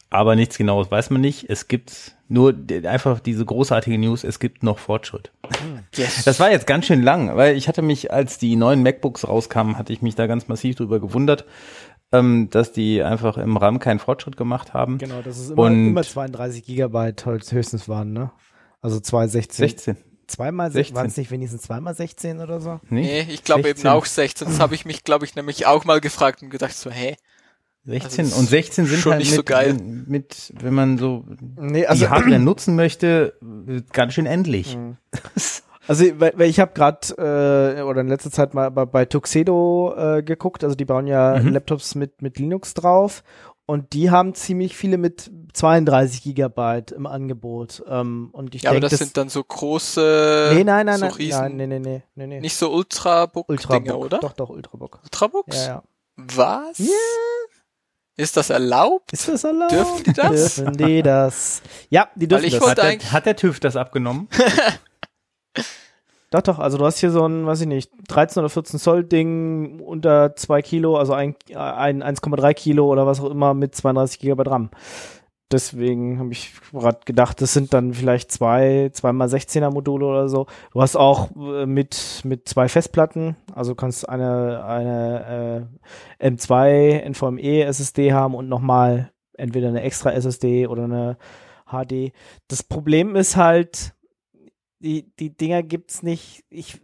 Aber 0.09 0.35
nichts 0.35 0.57
genaues 0.57 0.89
weiß 0.91 1.09
man 1.09 1.21
nicht. 1.21 1.49
Es 1.49 1.67
gibt 1.67 2.15
nur 2.27 2.55
einfach 2.85 3.19
diese 3.19 3.45
großartige 3.45 3.97
News, 3.97 4.23
es 4.23 4.39
gibt 4.39 4.63
noch 4.63 4.79
Fortschritt. 4.79 5.31
Yes. 5.93 6.23
Das 6.23 6.39
war 6.39 6.51
jetzt 6.51 6.67
ganz 6.67 6.85
schön 6.85 7.03
lang, 7.03 7.35
weil 7.35 7.55
ich 7.55 7.67
hatte 7.67 7.81
mich, 7.81 8.11
als 8.11 8.37
die 8.37 8.55
neuen 8.55 8.81
MacBooks 8.81 9.27
rauskamen, 9.27 9.77
hatte 9.77 9.93
ich 9.93 10.01
mich 10.01 10.15
da 10.15 10.27
ganz 10.27 10.47
massiv 10.47 10.75
drüber 10.75 10.99
gewundert, 10.99 11.45
ähm, 12.11 12.49
dass 12.49 12.71
die 12.71 13.03
einfach 13.03 13.37
im 13.37 13.57
RAM 13.57 13.79
keinen 13.79 13.99
Fortschritt 13.99 14.37
gemacht 14.37 14.73
haben. 14.73 14.97
Genau, 14.97 15.21
dass 15.21 15.37
es 15.37 15.51
immer, 15.51 15.63
Und 15.63 15.89
immer 15.89 16.03
32 16.03 16.63
Gigabyte 16.65 17.25
höchstens 17.25 17.89
waren, 17.89 18.13
ne? 18.13 18.31
Also 18.81 18.99
216. 18.99 19.67
16. 19.67 19.97
Zweimal 20.27 20.71
16. 20.71 20.95
Waren 20.95 21.07
es 21.07 21.17
nicht 21.17 21.29
wenigstens 21.29 21.63
zweimal 21.63 21.93
16 21.93 22.39
oder 22.39 22.59
so? 22.59 22.79
Nee, 22.89 23.21
ich 23.29 23.43
glaube 23.43 23.69
eben 23.69 23.87
auch 23.87 24.05
16. 24.05 24.47
Das 24.47 24.59
habe 24.59 24.73
ich 24.73 24.85
mich, 24.85 25.03
glaube 25.03 25.25
ich, 25.25 25.35
nämlich 25.35 25.67
auch 25.67 25.85
mal 25.85 26.01
gefragt 26.01 26.41
und 26.41 26.49
gedacht 26.49 26.75
so, 26.75 26.89
hä? 26.89 27.15
16 27.85 28.25
also 28.25 28.39
und 28.39 28.49
16 28.49 28.85
sind 28.85 29.05
halt 29.05 29.19
nicht 29.19 29.29
mit, 29.31 29.35
so 29.35 29.43
geil. 29.43 29.77
mit, 30.07 30.53
wenn 30.59 30.73
man 30.73 30.97
so 30.97 31.23
nee, 31.57 31.85
also, 31.85 32.05
die 32.05 32.09
Hardware 32.09 32.39
nutzen 32.39 32.75
möchte, 32.75 33.33
ganz 33.93 34.13
schön 34.13 34.25
endlich. 34.25 34.77
Mhm. 34.77 34.97
Also 35.87 36.03
weil, 36.19 36.33
weil 36.35 36.49
ich 36.49 36.59
habe 36.59 36.73
gerade 36.73 37.77
äh, 37.77 37.83
oder 37.83 38.01
in 38.01 38.07
letzter 38.07 38.31
Zeit 38.31 38.55
mal 38.55 38.71
bei, 38.71 38.85
bei 38.85 39.05
Tuxedo 39.05 39.93
äh, 39.95 40.23
geguckt, 40.23 40.63
also 40.63 40.75
die 40.75 40.85
bauen 40.85 41.05
ja 41.05 41.39
mhm. 41.39 41.49
Laptops 41.49 41.93
mit 41.93 42.23
mit 42.23 42.39
Linux 42.39 42.73
drauf 42.73 43.23
und 43.67 43.93
die 43.93 44.11
haben 44.11 44.33
ziemlich 44.33 44.75
viele 44.75 44.97
mit 44.97 45.31
32 45.53 46.23
Gigabyte 46.23 46.91
im 46.91 47.07
Angebot. 47.07 47.83
Ähm, 47.87 48.29
und 48.31 48.53
ich 48.53 48.61
ja, 48.61 48.71
denk, 48.71 48.83
aber 48.83 48.89
das, 48.89 48.91
das, 48.91 48.99
sind 48.99 49.17
dann 49.17 49.29
so 49.29 49.43
große. 49.43 50.51
Nee, 50.53 50.63
nein, 50.63 50.85
nein, 50.85 50.99
so 50.99 51.05
nein, 51.05 51.13
Riesen, 51.13 51.39
nein, 51.39 51.55
nee, 51.55 51.67
nee, 51.67 51.79
nee, 51.79 52.03
nee, 52.15 52.27
nee. 52.27 52.39
Nicht 52.41 52.55
so 52.55 52.71
Ultrabook, 52.71 53.49
Ultrabook 53.49 53.83
Dinger, 53.83 53.97
oder? 53.97 54.19
Doch, 54.19 54.33
doch, 54.33 54.49
Ultrabook. 54.49 54.99
Ultrabooks? 55.03 55.65
Ja, 55.65 55.67
ja. 55.67 55.83
Was? 56.17 56.79
Yeah. 56.79 56.89
Ist 58.17 58.37
das 58.37 58.49
erlaubt? 58.49 59.11
Ist 59.11 59.27
das 59.27 59.43
erlaubt? 59.43 59.71
Dürfen 59.71 60.03
die 60.03 60.13
das? 60.13 60.55
Dürfen 60.55 60.77
die 60.77 61.01
das? 61.01 61.61
Ja, 61.89 62.07
die 62.15 62.27
dürfen 62.27 62.45
ich 62.45 62.57
das. 62.57 62.69
Hat 62.69 62.77
der, 62.77 62.99
hat 63.11 63.25
der 63.25 63.35
TÜV 63.35 63.59
das 63.59 63.75
abgenommen? 63.75 64.29
doch, 66.31 66.41
doch. 66.41 66.59
Also 66.59 66.77
du 66.77 66.85
hast 66.85 66.99
hier 66.99 67.11
so 67.11 67.27
ein, 67.27 67.45
weiß 67.45 67.61
ich 67.61 67.67
nicht, 67.67 67.91
13 68.07 68.39
oder 68.39 68.49
14 68.49 68.79
Zoll 68.79 69.03
Ding 69.03 69.81
unter 69.81 70.33
2 70.33 70.61
Kilo, 70.61 70.97
also 70.97 71.11
ein, 71.11 71.35
ein 71.53 72.01
1,3 72.01 72.53
Kilo 72.53 72.89
oder 72.89 73.05
was 73.05 73.19
auch 73.19 73.29
immer 73.29 73.53
mit 73.53 73.75
32 73.75 74.19
Gigabyte 74.19 74.47
RAM 74.49 74.69
deswegen 75.51 76.19
habe 76.19 76.31
ich 76.31 76.53
gerade 76.71 76.99
gedacht, 77.05 77.41
das 77.41 77.53
sind 77.53 77.73
dann 77.73 77.93
vielleicht 77.93 78.31
zwei, 78.31 78.89
zweimal 78.93 79.27
16er 79.27 79.71
Module 79.71 80.05
oder 80.05 80.29
so. 80.29 80.47
Du 80.71 80.81
hast 80.81 80.95
auch 80.95 81.29
äh, 81.35 81.65
mit, 81.65 82.21
mit 82.23 82.47
zwei 82.49 82.67
Festplatten, 82.67 83.35
also 83.53 83.75
kannst 83.75 84.07
eine, 84.09 84.63
eine 84.65 85.67
äh, 86.19 86.27
M2 86.27 87.09
NVMe 87.09 87.63
SSD 87.63 88.13
haben 88.13 88.35
und 88.35 88.49
nochmal 88.49 89.11
entweder 89.33 89.69
eine 89.69 89.81
extra 89.81 90.11
SSD 90.11 90.67
oder 90.67 90.85
eine 90.85 91.17
HD. 91.67 92.13
Das 92.47 92.63
Problem 92.63 93.15
ist 93.15 93.35
halt, 93.35 93.93
die, 94.79 95.11
die 95.19 95.35
Dinger 95.35 95.63
gibt's 95.63 96.03
nicht. 96.03 96.43
Ich, 96.49 96.79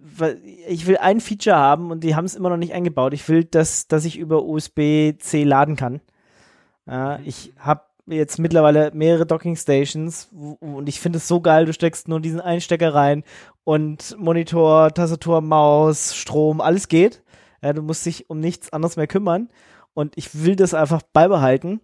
ich 0.68 0.88
will 0.88 0.98
ein 0.98 1.20
Feature 1.20 1.56
haben 1.56 1.92
und 1.92 2.04
die 2.04 2.16
haben 2.16 2.26
es 2.26 2.36
immer 2.36 2.50
noch 2.50 2.58
nicht 2.58 2.74
eingebaut. 2.74 3.14
Ich 3.14 3.28
will, 3.30 3.44
dass, 3.44 3.88
dass 3.88 4.06
ich 4.06 4.18
über 4.18 4.44
USB-C 4.44 5.44
laden 5.44 5.76
kann. 5.76 6.02
Ja, 6.88 7.20
ich 7.26 7.54
habe 7.60 7.84
jetzt 8.06 8.40
mittlerweile 8.40 8.92
mehrere 8.94 9.26
Docking 9.26 9.56
Stations 9.56 10.30
und 10.60 10.88
ich 10.90 11.00
finde 11.00 11.18
es 11.18 11.28
so 11.28 11.42
geil, 11.42 11.66
du 11.66 11.74
steckst 11.74 12.08
nur 12.08 12.20
diesen 12.20 12.42
Einstecker 12.42 12.94
rein 12.94 13.24
und 13.64 14.16
Monitor, 14.20 14.94
Tastatur, 14.94 15.42
Maus, 15.42 16.16
Strom, 16.16 16.62
alles 16.62 16.88
geht. 16.88 17.24
Ja, 17.64 17.74
du 17.74 17.82
musst 17.82 18.06
dich 18.06 18.30
um 18.30 18.40
nichts 18.40 18.74
anderes 18.74 18.98
mehr 18.98 19.08
kümmern 19.08 19.50
und 19.94 20.18
ich 20.18 20.44
will 20.44 20.56
das 20.56 20.74
einfach 20.74 21.02
beibehalten 21.14 21.82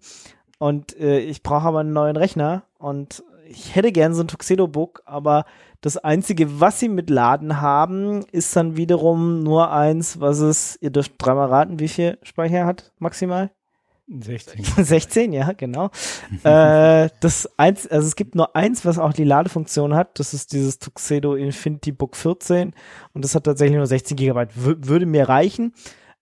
und 0.57 0.97
äh, 0.99 1.19
ich 1.19 1.43
brauche 1.43 1.67
aber 1.67 1.79
einen 1.79 1.93
neuen 1.93 2.17
Rechner 2.17 2.63
und 2.77 3.23
ich 3.49 3.75
hätte 3.75 3.91
gern 3.91 4.13
so 4.13 4.23
ein 4.23 4.27
Tuxedo 4.27 4.67
Book, 4.67 5.01
aber 5.05 5.45
das 5.81 5.97
einzige, 5.97 6.59
was 6.59 6.79
sie 6.79 6.89
mit 6.89 7.09
Laden 7.09 7.61
haben, 7.61 8.23
ist 8.31 8.55
dann 8.55 8.75
wiederum 8.75 9.43
nur 9.43 9.71
eins, 9.71 10.19
was 10.19 10.39
es, 10.39 10.77
ihr 10.81 10.89
dürft 10.89 11.13
dreimal 11.17 11.47
raten, 11.47 11.79
wie 11.79 11.87
viel 11.87 12.17
Speicher 12.23 12.65
hat 12.65 12.91
maximal? 12.99 13.51
16. 14.07 14.63
16, 14.63 15.33
ja, 15.33 15.51
genau. 15.51 15.89
äh, 16.43 17.09
das 17.19 17.49
eins, 17.57 17.87
also 17.87 18.07
es 18.07 18.15
gibt 18.15 18.35
nur 18.35 18.55
eins, 18.55 18.85
was 18.85 18.99
auch 18.99 19.13
die 19.13 19.25
Ladefunktion 19.25 19.93
hat. 19.93 20.19
Das 20.19 20.33
ist 20.33 20.53
dieses 20.53 20.79
Tuxedo 20.79 21.35
Infinity 21.35 21.91
Book 21.91 22.15
14 22.15 22.73
und 23.13 23.25
das 23.25 23.35
hat 23.35 23.43
tatsächlich 23.43 23.77
nur 23.77 23.87
16 23.87 24.15
Gigabyte. 24.15 24.51
Würde 24.55 25.05
mir 25.05 25.27
reichen. 25.27 25.73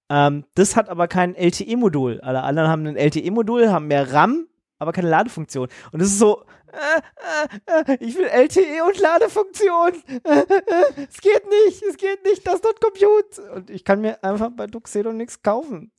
Ähm, 0.10 0.46
das 0.56 0.76
hat 0.76 0.90
aber 0.90 1.08
kein 1.08 1.36
LTE-Modul. 1.36 2.22
Alle 2.22 2.44
anderen 2.44 2.70
haben 2.70 2.88
ein 2.88 2.98
LTE-Modul, 2.98 3.70
haben 3.70 3.88
mehr 3.88 4.14
RAM, 4.14 4.48
aber 4.80 4.92
keine 4.92 5.10
Ladefunktion. 5.10 5.68
Und 5.92 6.02
das 6.02 6.10
ist 6.10 6.20
so, 6.20 6.44
äh, 6.72 7.92
äh, 7.92 7.94
äh 7.94 7.98
ich 8.00 8.16
will 8.16 8.26
LTE 8.26 8.84
und 8.86 9.00
Ladefunktion. 9.00 9.94
es 11.10 11.22
geht 11.22 11.44
nicht, 11.50 11.84
es 11.84 11.98
geht 11.98 12.24
nicht, 12.24 12.46
das 12.46 12.62
dort 12.62 12.82
compute. 12.82 13.52
Und 13.54 13.70
ich 13.70 13.84
kann 13.84 14.02
mir 14.02 14.24
einfach 14.24 14.50
bei 14.56 14.68
Tuxedo 14.68 15.14
nichts 15.14 15.42
kaufen. 15.42 15.92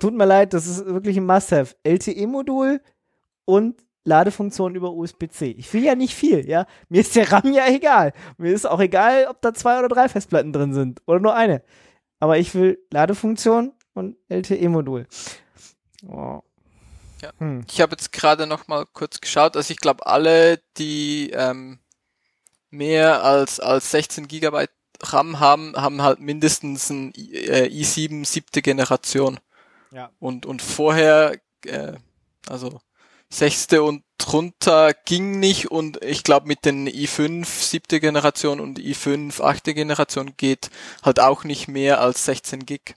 Tut 0.00 0.14
mir 0.14 0.24
leid, 0.24 0.52
das 0.54 0.66
ist 0.66 0.86
wirklich 0.86 1.16
ein 1.16 1.26
Must-Have. 1.26 1.76
LTE-Modul 1.84 2.80
und 3.44 3.84
Ladefunktion 4.04 4.74
über 4.74 4.92
USB-C. 4.92 5.50
Ich 5.58 5.72
will 5.72 5.84
ja 5.84 5.94
nicht 5.94 6.14
viel, 6.14 6.48
ja. 6.48 6.66
Mir 6.88 7.02
ist 7.02 7.14
der 7.16 7.30
RAM 7.30 7.52
ja 7.52 7.68
egal. 7.68 8.12
Mir 8.38 8.52
ist 8.52 8.66
auch 8.66 8.80
egal, 8.80 9.26
ob 9.28 9.40
da 9.42 9.52
zwei 9.52 9.78
oder 9.78 9.88
drei 9.88 10.08
Festplatten 10.08 10.52
drin 10.52 10.72
sind 10.72 11.02
oder 11.06 11.20
nur 11.20 11.34
eine. 11.34 11.62
Aber 12.18 12.38
ich 12.38 12.54
will 12.54 12.78
Ladefunktion 12.90 13.72
und 13.94 14.16
LTE-Modul. 14.28 15.06
Oh. 16.08 16.40
Ja. 17.20 17.32
Hm. 17.38 17.64
Ich 17.70 17.80
habe 17.80 17.92
jetzt 17.92 18.12
gerade 18.12 18.46
noch 18.46 18.66
mal 18.68 18.86
kurz 18.92 19.20
geschaut. 19.20 19.56
Also 19.56 19.70
ich 19.72 19.78
glaube, 19.78 20.06
alle, 20.06 20.60
die 20.78 21.30
ähm, 21.34 21.78
mehr 22.70 23.22
als 23.22 23.60
als 23.60 23.90
16 23.90 24.28
Gigabyte 24.28 24.70
RAM 25.02 25.40
haben, 25.40 25.74
haben 25.76 26.02
halt 26.02 26.20
mindestens 26.20 26.90
ein 26.90 27.12
äh, 27.14 27.68
i7 27.68 28.24
siebte 28.24 28.62
Generation. 28.62 29.38
Ja. 29.92 30.10
Und, 30.18 30.46
und 30.46 30.62
vorher, 30.62 31.38
äh, 31.64 31.94
also 32.48 32.80
sechste 33.28 33.82
und 33.82 34.02
drunter 34.18 34.92
ging 35.04 35.38
nicht 35.38 35.70
und 35.70 36.02
ich 36.02 36.24
glaube 36.24 36.48
mit 36.48 36.64
den 36.64 36.88
i5 36.88 37.46
siebte 37.46 38.00
Generation 38.00 38.60
und 38.60 38.78
i5 38.78 39.40
achte 39.40 39.72
Generation 39.72 40.34
geht 40.36 40.70
halt 41.02 41.20
auch 41.20 41.44
nicht 41.44 41.68
mehr 41.68 42.00
als 42.00 42.24
16 42.24 42.66
Gig. 42.66 42.96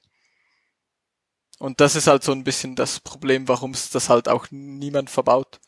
Und 1.60 1.80
das 1.80 1.96
ist 1.96 2.08
halt 2.08 2.24
so 2.24 2.32
ein 2.32 2.44
bisschen 2.44 2.76
das 2.76 3.00
Problem, 3.00 3.48
warum 3.48 3.72
es 3.72 3.90
das 3.90 4.10
halt 4.10 4.28
auch 4.28 4.48
niemand 4.52 5.10
verbaut. 5.10 5.62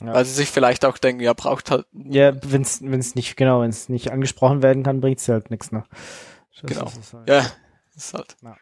Ja. 0.00 0.14
Weil 0.14 0.24
sie 0.24 0.32
sich 0.32 0.48
vielleicht 0.48 0.84
auch 0.84 0.98
denken, 0.98 1.22
ja, 1.22 1.34
braucht 1.34 1.70
halt. 1.70 1.86
Ja, 1.92 2.32
wenn 2.42 2.62
es 2.62 2.80
nicht, 3.14 3.36
genau, 3.36 3.60
wenn 3.60 3.70
es 3.70 3.88
nicht 3.88 4.10
angesprochen 4.10 4.62
werden 4.62 4.82
kann, 4.82 5.00
bringt's 5.00 5.28
halt 5.28 5.50
nichts, 5.50 5.70
ne? 5.70 5.84
Das 6.60 6.70
genau. 6.70 6.90
Halt. 7.12 7.28
Ja, 7.28 7.46
ist 7.94 8.14
halt. 8.14 8.36
Ja. 8.42 8.56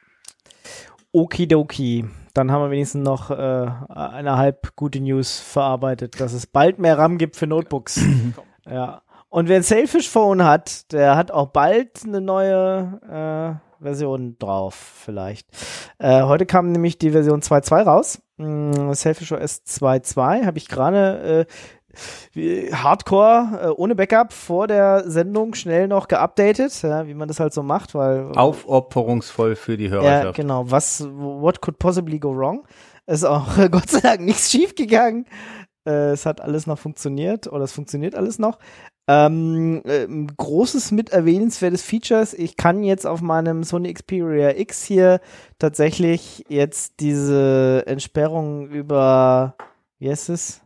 Okidoki. 1.12 2.06
Dann 2.34 2.50
haben 2.50 2.62
wir 2.62 2.70
wenigstens 2.70 3.04
noch 3.04 3.30
äh, 3.30 3.34
eine 3.34 4.36
halb 4.36 4.74
gute 4.74 5.00
News 5.00 5.38
verarbeitet, 5.38 6.20
dass 6.20 6.32
es 6.32 6.46
bald 6.46 6.78
mehr 6.78 6.96
RAM 6.96 7.18
gibt 7.18 7.36
für 7.36 7.46
Notebooks. 7.46 8.00
ja. 8.70 9.02
Und 9.28 9.48
wer 9.48 9.56
ein 9.56 9.62
Selfish 9.62 10.08
Phone 10.08 10.44
hat, 10.44 10.92
der 10.92 11.16
hat 11.16 11.30
auch 11.30 11.48
bald 11.48 12.02
eine 12.04 12.20
neue 12.20 13.60
äh, 13.80 13.82
Version 13.82 14.36
drauf, 14.38 14.74
vielleicht. 14.74 15.48
Äh, 15.98 16.22
heute 16.22 16.46
kam 16.46 16.72
nämlich 16.72 16.98
die 16.98 17.10
Version 17.10 17.40
2.2 17.40 17.82
raus. 17.82 18.22
Mm, 18.36 18.92
Selfish 18.92 19.32
OS 19.32 19.62
2.2 19.66 20.46
habe 20.46 20.58
ich 20.58 20.68
gerade 20.68 21.46
äh, 21.48 21.52
Hardcore 22.34 23.60
äh, 23.62 23.68
ohne 23.68 23.94
Backup 23.94 24.32
vor 24.32 24.66
der 24.66 25.08
Sendung 25.10 25.54
schnell 25.54 25.88
noch 25.88 26.08
geupdatet, 26.08 26.82
ja, 26.82 27.06
wie 27.06 27.14
man 27.14 27.28
das 27.28 27.40
halt 27.40 27.52
so 27.52 27.62
macht, 27.62 27.94
weil 27.94 28.32
aufopferungsvoll 28.34 29.56
für 29.56 29.76
die 29.76 29.90
Hörerschaft. 29.90 30.24
Ja, 30.24 30.42
genau. 30.42 30.70
Was 30.70 31.06
what 31.10 31.60
could 31.60 31.78
possibly 31.78 32.18
go 32.18 32.36
wrong? 32.36 32.66
Ist 33.06 33.24
auch 33.24 33.46
Gott 33.70 33.90
sei 33.90 34.00
Dank 34.00 34.20
nichts 34.20 34.50
schief 34.50 34.74
gegangen. 34.74 35.26
Äh, 35.86 36.12
es 36.12 36.26
hat 36.26 36.40
alles 36.40 36.66
noch 36.66 36.78
funktioniert 36.78 37.46
oder 37.46 37.64
es 37.64 37.72
funktioniert 37.72 38.14
alles 38.14 38.38
noch. 38.38 38.58
Ähm, 39.08 39.82
äh, 39.84 40.06
großes 40.36 40.92
mit 40.92 41.10
erwähnenswertes 41.10 41.82
Features. 41.82 42.34
Ich 42.34 42.56
kann 42.56 42.84
jetzt 42.84 43.06
auf 43.06 43.20
meinem 43.20 43.64
Sony 43.64 43.92
Xperia 43.92 44.56
X 44.56 44.84
hier 44.84 45.20
tatsächlich 45.58 46.44
jetzt 46.48 47.00
diese 47.00 47.82
Entsperrung 47.86 48.68
über, 48.68 49.56
wie 49.98 50.08
heißt 50.08 50.28
es? 50.30 50.61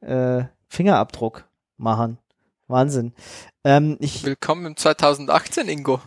Äh, 0.00 0.44
Fingerabdruck 0.68 1.44
machen. 1.76 2.18
Wahnsinn. 2.66 3.12
Ähm, 3.64 3.96
ich, 4.00 4.24
Willkommen 4.24 4.66
im 4.66 4.76
2018, 4.76 5.68
Ingo. 5.68 6.00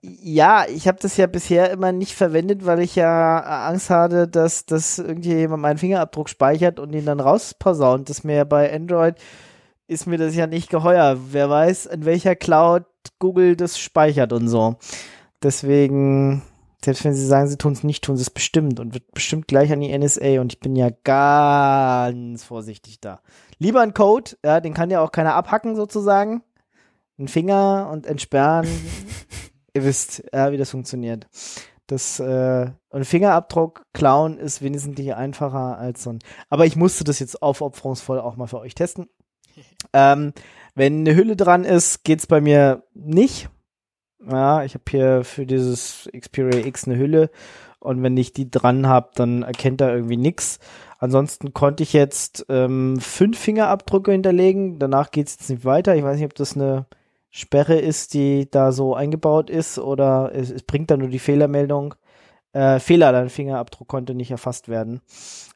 Ja, 0.00 0.64
ich 0.68 0.86
habe 0.86 0.98
das 1.00 1.16
ja 1.16 1.26
bisher 1.26 1.70
immer 1.72 1.90
nicht 1.90 2.14
verwendet, 2.14 2.64
weil 2.64 2.80
ich 2.80 2.94
ja 2.94 3.66
Angst 3.66 3.90
hatte, 3.90 4.28
dass, 4.28 4.64
dass 4.64 4.98
irgendjemand 4.98 5.60
meinen 5.60 5.78
Fingerabdruck 5.78 6.28
speichert 6.28 6.78
und 6.78 6.92
ihn 6.92 7.04
dann 7.04 7.18
rausposaunt. 7.18 8.08
Das 8.08 8.22
mir 8.22 8.44
bei 8.44 8.72
Android 8.72 9.16
ist 9.88 10.06
mir 10.06 10.18
das 10.18 10.36
ja 10.36 10.46
nicht 10.46 10.70
geheuer. 10.70 11.18
Wer 11.30 11.50
weiß, 11.50 11.86
in 11.86 12.04
welcher 12.04 12.36
Cloud 12.36 12.84
Google 13.18 13.56
das 13.56 13.78
speichert 13.78 14.32
und 14.32 14.48
so. 14.48 14.76
Deswegen, 15.42 16.42
selbst 16.86 17.04
wenn 17.04 17.14
sie 17.14 17.26
sagen, 17.26 17.48
sie 17.48 17.56
tun 17.56 17.72
es 17.72 17.82
nicht, 17.82 18.04
tun 18.04 18.16
sie 18.16 18.22
es 18.22 18.30
bestimmt 18.30 18.78
und 18.78 18.94
wird 18.94 19.10
bestimmt 19.12 19.48
gleich 19.48 19.72
an 19.72 19.80
die 19.80 19.96
NSA 19.96 20.40
und 20.40 20.52
ich 20.52 20.60
bin 20.60 20.76
ja 20.76 20.90
ganz 21.02 22.44
vorsichtig 22.44 23.00
da. 23.00 23.22
Lieber 23.58 23.80
ein 23.80 23.92
Code, 23.92 24.36
ja, 24.44 24.60
den 24.60 24.72
kann 24.72 24.90
ja 24.90 25.00
auch 25.00 25.10
keiner 25.10 25.34
abhacken 25.34 25.74
sozusagen. 25.74 26.44
Ein 27.18 27.26
Finger 27.26 27.88
und 27.90 28.06
entsperren. 28.06 28.68
Ihr 29.74 29.82
wisst, 29.82 30.22
ja, 30.32 30.52
wie 30.52 30.58
das 30.58 30.70
funktioniert. 30.70 31.26
Das 31.88 32.20
äh, 32.20 32.70
ein 32.90 33.04
Fingerabdruck 33.04 33.82
klauen 33.92 34.38
ist 34.38 34.62
wesentlich 34.62 35.12
einfacher 35.12 35.78
als 35.78 36.04
so 36.04 36.10
ein. 36.10 36.20
Aber 36.50 36.66
ich 36.66 36.76
musste 36.76 37.02
das 37.02 37.18
jetzt 37.18 37.42
aufopferungsvoll 37.42 38.20
auch 38.20 38.36
mal 38.36 38.46
für 38.46 38.60
euch 38.60 38.76
testen. 38.76 39.08
Ähm, 39.92 40.32
wenn 40.74 41.00
eine 41.00 41.14
Hülle 41.14 41.36
dran 41.36 41.64
ist, 41.64 42.04
geht's 42.04 42.26
bei 42.26 42.40
mir 42.40 42.82
nicht. 42.92 43.48
Ja, 44.28 44.64
ich 44.64 44.74
habe 44.74 44.84
hier 44.90 45.24
für 45.24 45.46
dieses 45.46 46.08
Xperia 46.16 46.66
X 46.66 46.86
eine 46.86 46.98
Hülle 46.98 47.30
und 47.78 48.02
wenn 48.02 48.16
ich 48.16 48.32
die 48.32 48.50
dran 48.50 48.86
habe, 48.86 49.10
dann 49.14 49.42
erkennt 49.42 49.80
er 49.80 49.94
irgendwie 49.94 50.16
nix. 50.16 50.58
Ansonsten 50.98 51.52
konnte 51.52 51.82
ich 51.82 51.92
jetzt 51.92 52.46
ähm, 52.48 52.98
fünf 53.00 53.38
Fingerabdrücke 53.38 54.12
hinterlegen. 54.12 54.78
Danach 54.78 55.10
geht's 55.10 55.36
jetzt 55.38 55.50
nicht 55.50 55.64
weiter. 55.64 55.94
Ich 55.94 56.02
weiß 56.02 56.16
nicht, 56.16 56.24
ob 56.24 56.34
das 56.34 56.56
eine 56.56 56.86
Sperre 57.30 57.76
ist, 57.76 58.14
die 58.14 58.50
da 58.50 58.72
so 58.72 58.94
eingebaut 58.94 59.50
ist 59.50 59.78
oder 59.78 60.32
es, 60.34 60.50
es 60.50 60.62
bringt 60.62 60.90
dann 60.90 61.00
nur 61.00 61.10
die 61.10 61.18
Fehlermeldung. 61.18 61.94
Äh, 62.52 62.80
Fehler, 62.80 63.12
dein 63.12 63.28
Fingerabdruck 63.28 63.88
konnte 63.88 64.14
nicht 64.14 64.30
erfasst 64.30 64.68
werden. 64.68 65.02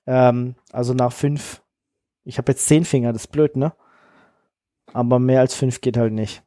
Ähm, 0.07 0.55
also 0.73 0.95
nach 0.95 1.13
fünf. 1.13 1.63
Ich 2.25 2.39
habe 2.39 2.53
jetzt 2.53 2.67
zehn 2.67 2.85
Finger, 2.85 3.13
das 3.13 3.23
ist 3.23 3.33
blöd, 3.33 3.57
ne? 3.57 3.73
aber 4.93 5.19
mehr 5.19 5.41
als 5.41 5.55
fünf 5.55 5.81
geht 5.81 5.97
halt 5.97 6.13
nicht. 6.13 6.43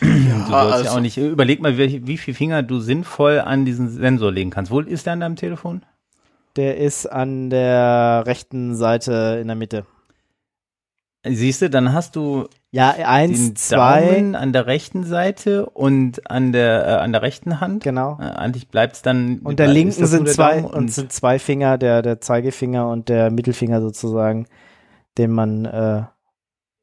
Ja, 0.00 0.08
du 0.08 0.50
sollst 0.50 0.72
also, 0.72 0.84
ja 0.84 0.90
auch 0.92 1.00
nicht. 1.00 1.16
Überleg 1.16 1.60
mal, 1.60 1.76
wie, 1.78 2.06
wie 2.06 2.18
viel 2.18 2.34
Finger 2.34 2.62
du 2.62 2.80
sinnvoll 2.80 3.40
an 3.40 3.64
diesen 3.64 3.88
Sensor 3.88 4.32
legen 4.32 4.50
kannst. 4.50 4.70
Wo 4.70 4.80
ist 4.80 5.06
der 5.06 5.14
an 5.14 5.20
deinem 5.20 5.36
Telefon? 5.36 5.82
Der 6.56 6.76
ist 6.78 7.06
an 7.06 7.50
der 7.50 8.24
rechten 8.26 8.74
Seite 8.74 9.38
in 9.40 9.48
der 9.48 9.56
Mitte. 9.56 9.84
Siehst 11.26 11.62
du, 11.62 11.70
dann 11.70 11.92
hast 11.92 12.16
du 12.16 12.48
ja 12.70 12.90
eins, 12.90 13.54
zwei 13.54 14.02
Daumen 14.02 14.34
an 14.34 14.52
der 14.52 14.66
rechten 14.66 15.04
Seite 15.04 15.66
und 15.66 16.30
an 16.30 16.52
der 16.52 16.86
äh, 16.86 16.90
an 16.92 17.12
der 17.12 17.22
rechten 17.22 17.60
Hand. 17.60 17.82
Genau. 17.82 18.18
Äh, 18.20 18.24
eigentlich 18.24 18.68
bleibt's 18.68 19.02
dann. 19.02 19.40
Und 19.40 19.58
der 19.58 19.66
linken 19.66 20.06
sind 20.06 20.28
zwei 20.28 20.62
und, 20.62 20.74
und 20.74 20.92
sind 20.92 21.12
zwei 21.12 21.38
Finger, 21.38 21.76
der 21.76 22.02
der 22.02 22.20
Zeigefinger 22.20 22.88
und 22.88 23.08
der 23.08 23.30
Mittelfinger 23.30 23.80
sozusagen, 23.80 24.46
den 25.16 25.32
man 25.32 25.64
äh, 25.64 26.02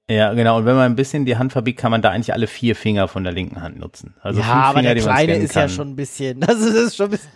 ja, 0.10 0.34
genau. 0.34 0.58
Und 0.58 0.66
wenn 0.66 0.76
man 0.76 0.86
ein 0.92 0.96
bisschen 0.96 1.26
die 1.26 1.38
Hand 1.38 1.52
verbiegt, 1.52 1.80
kann 1.80 1.90
man 1.90 2.02
da 2.02 2.12
eigentlich 2.12 2.34
alle 2.34 2.48
vier 2.48 2.76
Finger 2.76 3.08
von 3.08 3.24
der 3.24 3.34
linken 3.34 3.62
Hand 3.62 3.80
nutzen. 3.80 4.14
Also 4.22 4.40
ja, 4.40 4.48
aber 4.48 4.80
Finger, 4.80 4.94
der 4.94 5.04
kleine 5.04 5.36
ist 5.38 5.54
kann. 5.54 5.64
ja 5.64 5.70
schon 5.70 5.90
ein 5.90 5.96
bisschen, 5.96 6.40
das 6.42 6.60
ist 6.60 6.96
schon 6.96 7.08
ein 7.08 7.12
bisschen 7.12 7.32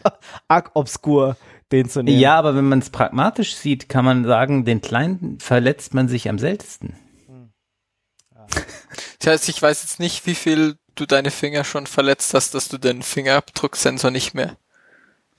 arg 0.47 0.71
obskur, 0.75 1.35
den 1.71 1.89
zu 1.89 2.03
nehmen. 2.03 2.19
Ja, 2.19 2.35
aber 2.37 2.55
wenn 2.55 2.69
man 2.69 2.79
es 2.79 2.91
pragmatisch 2.91 3.55
sieht, 3.55 3.89
kann 3.89 4.05
man 4.05 4.23
sagen, 4.23 4.65
den 4.65 4.81
kleinen 4.81 5.39
verletzt 5.39 5.95
man 5.95 6.07
sich 6.07 6.29
am 6.29 6.37
seltensten. 6.37 6.95
Hm. 7.27 7.49
Ja. 8.35 8.45
Das 9.21 9.33
heißt, 9.33 9.49
ich 9.49 9.61
weiß 9.61 9.83
jetzt 9.83 9.99
nicht, 9.99 10.25
wie 10.27 10.35
viel 10.35 10.77
du 10.95 11.05
deine 11.05 11.29
Finger 11.29 11.65
schon 11.65 11.87
verletzt 11.87 12.33
hast, 12.33 12.53
dass 12.55 12.69
du 12.69 12.77
den 12.77 13.01
Fingerabdrucksensor 13.01 14.11
nicht 14.11 14.33
mehr 14.33 14.55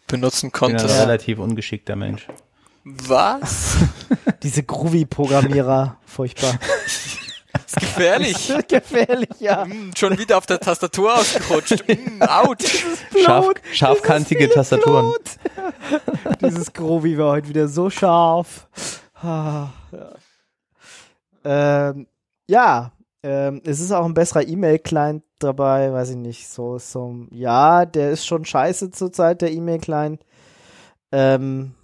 benutzen 0.06 0.52
konntest. 0.52 0.84
Ich 0.84 0.90
bin 0.90 1.00
ein 1.00 1.08
relativ 1.08 1.38
ungeschickter 1.38 1.96
Mensch. 1.96 2.26
Was? 2.84 3.76
Diese 4.42 4.62
Groovy-Programmierer, 4.62 5.96
furchtbar. 6.04 6.58
Ist 7.70 7.76
gefährlich. 7.80 8.48
Das 8.48 8.58
ist 8.58 8.68
gefährlich, 8.68 9.28
ja. 9.38 9.64
Mm, 9.64 9.92
schon 9.96 10.18
wieder 10.18 10.38
auf 10.38 10.46
der 10.46 10.58
Tastatur 10.58 11.14
ausgerutscht. 11.14 11.84
Mm, 11.86 12.22
out. 12.22 12.62
Scharf, 13.22 13.46
scharfkantige 13.72 14.48
Tastaturen. 14.50 15.12
Dieses 16.40 16.72
Groovy 16.72 17.16
war 17.16 17.32
heute 17.32 17.48
wieder 17.48 17.68
so 17.68 17.88
scharf. 17.88 18.68
Ah, 19.22 19.68
ja. 19.92 20.10
Ähm, 21.44 22.06
ja, 22.48 22.92
ähm, 23.22 23.62
es 23.64 23.80
ist 23.80 23.92
auch 23.92 24.04
ein 24.04 24.14
besserer 24.14 24.46
E-Mail-Client 24.46 25.22
dabei, 25.38 25.92
weiß 25.92 26.10
ich 26.10 26.16
nicht. 26.16 26.48
So, 26.48 26.78
so, 26.78 27.14
ja, 27.30 27.86
der 27.86 28.10
ist 28.10 28.26
schon 28.26 28.44
scheiße 28.44 28.90
zurzeit, 28.90 29.42
der 29.42 29.52
E-Mail-Client. 29.52 30.24
Ähm, 31.12 31.74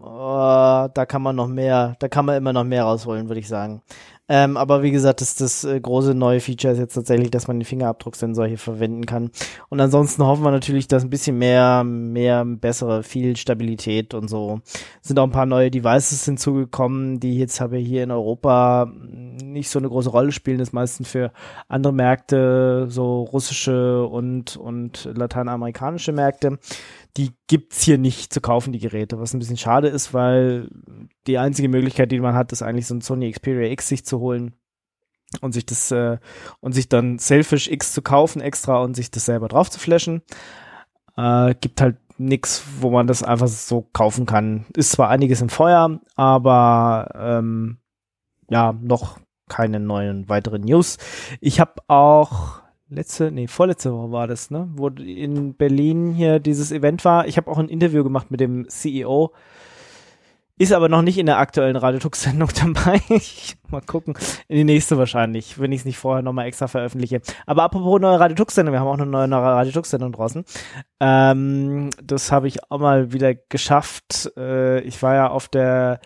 oh, 0.00 0.88
da 0.92 1.06
kann 1.06 1.22
man 1.22 1.36
noch 1.36 1.48
mehr, 1.48 1.96
da 2.00 2.08
kann 2.08 2.26
man 2.26 2.36
immer 2.36 2.52
noch 2.52 2.64
mehr 2.64 2.84
rausholen, 2.84 3.28
würde 3.28 3.40
ich 3.40 3.48
sagen. 3.48 3.82
Ähm, 4.28 4.56
aber 4.56 4.82
wie 4.82 4.90
gesagt, 4.90 5.20
das, 5.20 5.36
das 5.36 5.62
äh, 5.62 5.80
große 5.80 6.14
neue 6.14 6.40
Feature 6.40 6.72
ist 6.72 6.80
jetzt 6.80 6.94
tatsächlich, 6.94 7.30
dass 7.30 7.46
man 7.46 7.60
den 7.60 7.64
Fingerabdrucksensor 7.64 8.46
hier 8.46 8.58
verwenden 8.58 9.06
kann. 9.06 9.30
Und 9.68 9.80
ansonsten 9.80 10.24
hoffen 10.24 10.42
wir 10.42 10.50
natürlich, 10.50 10.88
dass 10.88 11.04
ein 11.04 11.10
bisschen 11.10 11.38
mehr, 11.38 11.84
mehr 11.84 12.44
bessere, 12.44 13.04
viel 13.04 13.36
Stabilität 13.36 14.14
und 14.14 14.28
so. 14.28 14.60
Sind 15.00 15.18
auch 15.20 15.24
ein 15.24 15.30
paar 15.30 15.46
neue 15.46 15.70
Devices 15.70 16.24
hinzugekommen, 16.24 17.20
die 17.20 17.38
jetzt 17.38 17.60
habe 17.60 17.76
hier 17.76 18.02
in 18.02 18.10
Europa 18.10 18.90
nicht 18.92 19.70
so 19.70 19.78
eine 19.78 19.88
große 19.88 20.10
Rolle 20.10 20.32
spielen. 20.32 20.58
Das 20.58 20.72
meistens 20.72 21.08
für 21.08 21.32
andere 21.68 21.92
Märkte, 21.92 22.86
so 22.88 23.22
russische 23.22 24.06
und, 24.06 24.56
und 24.56 25.08
lateinamerikanische 25.14 26.10
Märkte 26.12 26.58
die 27.16 27.32
gibt's 27.46 27.82
hier 27.82 27.98
nicht 27.98 28.32
zu 28.32 28.40
kaufen, 28.40 28.72
die 28.72 28.78
Geräte, 28.78 29.18
was 29.18 29.32
ein 29.32 29.38
bisschen 29.38 29.56
schade 29.56 29.88
ist, 29.88 30.12
weil 30.12 30.68
die 31.26 31.38
einzige 31.38 31.68
Möglichkeit, 31.68 32.12
die 32.12 32.20
man 32.20 32.34
hat, 32.34 32.52
ist 32.52 32.62
eigentlich 32.62 32.86
so 32.86 32.94
ein 32.94 33.00
Sony 33.00 33.30
Xperia 33.30 33.70
X 33.70 33.88
sich 33.88 34.04
zu 34.04 34.20
holen 34.20 34.54
und 35.40 35.52
sich 35.52 35.66
das 35.66 35.90
äh, 35.90 36.18
und 36.60 36.72
sich 36.72 36.88
dann 36.88 37.18
Selfish 37.18 37.68
X 37.68 37.92
zu 37.92 38.02
kaufen 38.02 38.40
extra 38.40 38.78
und 38.78 38.94
sich 38.94 39.10
das 39.10 39.24
selber 39.24 39.48
drauf 39.48 39.70
zu 39.70 39.78
flashen. 39.78 40.22
Äh, 41.16 41.54
gibt 41.60 41.80
halt 41.80 41.96
nix, 42.18 42.62
wo 42.80 42.90
man 42.90 43.06
das 43.06 43.22
einfach 43.22 43.48
so 43.48 43.82
kaufen 43.92 44.26
kann. 44.26 44.66
Ist 44.74 44.92
zwar 44.92 45.08
einiges 45.08 45.40
im 45.40 45.48
Feuer, 45.48 46.00
aber 46.14 47.10
ähm, 47.14 47.78
ja, 48.48 48.72
noch 48.72 49.18
keine 49.48 49.80
neuen 49.80 50.28
weiteren 50.28 50.62
News. 50.62 50.98
Ich 51.40 51.60
habe 51.60 51.74
auch 51.88 52.62
letzte, 52.88 53.30
nee, 53.30 53.46
vorletzte 53.46 53.92
Woche 53.92 54.12
war 54.12 54.26
das, 54.26 54.50
ne? 54.50 54.68
Wo 54.74 54.88
in 54.88 55.54
Berlin 55.54 56.12
hier 56.12 56.38
dieses 56.38 56.72
Event 56.72 57.04
war. 57.04 57.26
Ich 57.26 57.36
habe 57.36 57.50
auch 57.50 57.58
ein 57.58 57.68
Interview 57.68 58.04
gemacht 58.04 58.30
mit 58.30 58.40
dem 58.40 58.68
CEO. 58.68 59.32
Ist 60.58 60.72
aber 60.72 60.88
noch 60.88 61.02
nicht 61.02 61.18
in 61.18 61.26
der 61.26 61.36
aktuellen 61.36 61.76
Radiotux-Sendung 61.76 62.48
dabei. 62.58 63.02
mal 63.68 63.82
gucken. 63.82 64.14
In 64.48 64.56
die 64.56 64.64
nächste 64.64 64.96
wahrscheinlich, 64.96 65.60
wenn 65.60 65.70
ich 65.70 65.80
es 65.80 65.84
nicht 65.84 65.98
vorher 65.98 66.22
nochmal 66.22 66.46
extra 66.46 66.66
veröffentliche. 66.66 67.20
Aber 67.44 67.64
apropos 67.64 68.00
neue 68.00 68.18
Radiotux-Sendung, 68.18 68.72
wir 68.72 68.80
haben 68.80 68.88
auch 68.88 68.94
eine 68.94 69.04
neue 69.04 69.30
Radiotux-Sendung 69.30 70.12
draußen. 70.12 70.46
Ähm, 71.00 71.90
das 72.02 72.32
habe 72.32 72.48
ich 72.48 72.70
auch 72.70 72.78
mal 72.78 73.12
wieder 73.12 73.34
geschafft. 73.34 74.32
Äh, 74.38 74.80
ich 74.80 75.02
war 75.02 75.14
ja 75.14 75.28
auf 75.28 75.48
der 75.48 76.00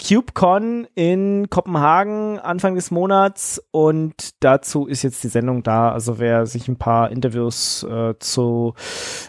CubeCon 0.00 0.86
in 0.94 1.50
Kopenhagen 1.50 2.38
Anfang 2.38 2.76
des 2.76 2.90
Monats 2.90 3.62
und 3.72 4.42
dazu 4.44 4.86
ist 4.86 5.02
jetzt 5.02 5.24
die 5.24 5.28
Sendung 5.28 5.62
da. 5.62 5.90
Also 5.90 6.18
wer 6.18 6.46
sich 6.46 6.68
ein 6.68 6.76
paar 6.76 7.10
Interviews 7.10 7.82
äh, 7.82 8.14
zu 8.18 8.74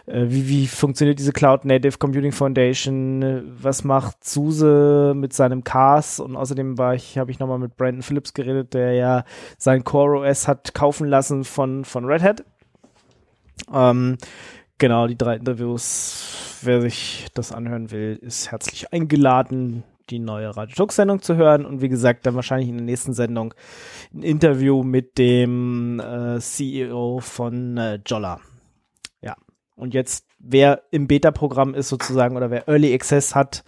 äh, 0.06 0.26
wie, 0.28 0.48
wie 0.48 0.68
funktioniert 0.68 1.18
diese 1.18 1.34
Cloud 1.34 1.66
Native 1.66 1.98
Computing 1.98 2.32
Foundation, 2.32 3.56
was 3.62 3.84
macht 3.84 4.24
SUSE 4.24 5.14
mit 5.16 5.34
seinem 5.34 5.64
CAS 5.64 6.20
und 6.20 6.36
außerdem 6.36 6.78
war 6.78 6.94
ich, 6.94 7.18
habe 7.18 7.32
ich 7.32 7.40
nochmal 7.40 7.60
mit 7.60 7.76
Brandon 7.76 8.04
Phillips 8.04 8.34
geredet, 8.34 8.74
der 8.74 8.94
ja 8.94 9.24
sein 9.58 9.84
Core 9.84 10.20
OS 10.20 10.48
hat 10.48 10.74
kaufen 10.74 11.08
lassen 11.08 11.44
von, 11.44 11.84
von 11.84 12.06
Red 12.06 12.22
Hat. 12.22 12.44
Ähm, 13.74 14.18
Genau, 14.80 15.08
die 15.08 15.18
drei 15.18 15.36
Interviews. 15.36 16.60
Wer 16.62 16.82
sich 16.82 17.28
das 17.34 17.52
anhören 17.52 17.92
will, 17.92 18.18
ist 18.22 18.50
herzlich 18.50 18.94
eingeladen, 18.94 19.84
die 20.10 20.20
neue 20.20 20.56
Radio 20.56 20.88
Sendung 20.90 21.22
zu 21.22 21.36
hören. 21.36 21.66
Und 21.66 21.82
wie 21.82 21.90
gesagt, 21.90 22.26
dann 22.26 22.36
wahrscheinlich 22.36 22.70
in 22.70 22.78
der 22.78 22.86
nächsten 22.86 23.14
Sendung 23.14 23.54
ein 24.14 24.24
Interview 24.24 24.84
mit 24.84 25.18
dem 25.18 26.00
äh, 26.00 26.40
CEO 26.40 27.20
von 27.20 27.78
äh, 27.78 28.00
Jolla. 28.06 28.40
Ja. 29.22 29.36
Und 29.76 29.94
jetzt, 29.94 30.26
wer 30.40 30.84
im 30.92 31.08
Beta-Programm 31.08 31.74
ist 31.74 31.90
sozusagen 31.90 32.36
oder 32.36 32.52
wer 32.52 32.68
Early 32.68 32.94
Access 32.94 33.36
hat, 33.36 33.64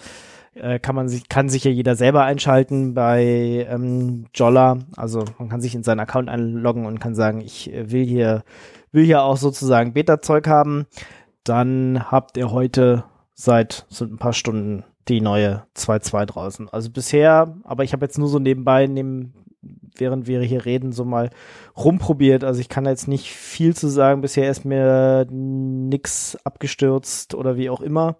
äh, 0.53 0.79
kann 0.79 0.95
man 0.95 1.07
sich, 1.07 1.29
kann 1.29 1.49
sich 1.49 1.63
ja 1.63 1.71
jeder 1.71 1.95
selber 1.95 2.23
einschalten 2.23 2.93
bei 2.93 3.67
ähm, 3.69 4.25
Jolla. 4.33 4.79
Also 4.97 5.23
man 5.39 5.49
kann 5.49 5.61
sich 5.61 5.75
in 5.75 5.83
seinen 5.83 6.01
Account 6.01 6.29
einloggen 6.29 6.85
und 6.85 6.99
kann 6.99 7.15
sagen, 7.15 7.41
ich 7.41 7.71
äh, 7.73 7.91
will 7.91 8.05
hier 8.05 8.43
will 8.91 9.05
ja 9.05 9.21
auch 9.21 9.37
sozusagen 9.37 9.93
Beta-Zeug 9.93 10.47
haben, 10.47 10.85
dann 11.43 12.11
habt 12.11 12.37
ihr 12.37 12.51
heute 12.51 13.05
seit 13.33 13.85
so 13.89 14.05
ein 14.05 14.17
paar 14.17 14.33
Stunden 14.33 14.83
die 15.07 15.21
neue 15.21 15.63
2.2 15.75 16.25
draußen. 16.25 16.69
Also 16.69 16.89
bisher, 16.89 17.55
aber 17.63 17.83
ich 17.83 17.93
habe 17.93 18.05
jetzt 18.05 18.17
nur 18.17 18.27
so 18.27 18.39
nebenbei, 18.39 18.87
neben, 18.87 19.33
während 19.97 20.27
wir 20.27 20.41
hier 20.41 20.65
reden, 20.65 20.91
so 20.91 21.05
mal 21.05 21.29
rumprobiert. 21.75 22.43
Also 22.43 22.61
ich 22.61 22.69
kann 22.69 22.85
jetzt 22.85 23.07
nicht 23.07 23.31
viel 23.31 23.75
zu 23.75 23.87
sagen. 23.87 24.21
Bisher 24.21 24.49
ist 24.49 24.65
mir 24.65 25.27
nix 25.29 26.37
abgestürzt 26.43 27.33
oder 27.35 27.57
wie 27.57 27.69
auch 27.69 27.81
immer. 27.81 28.17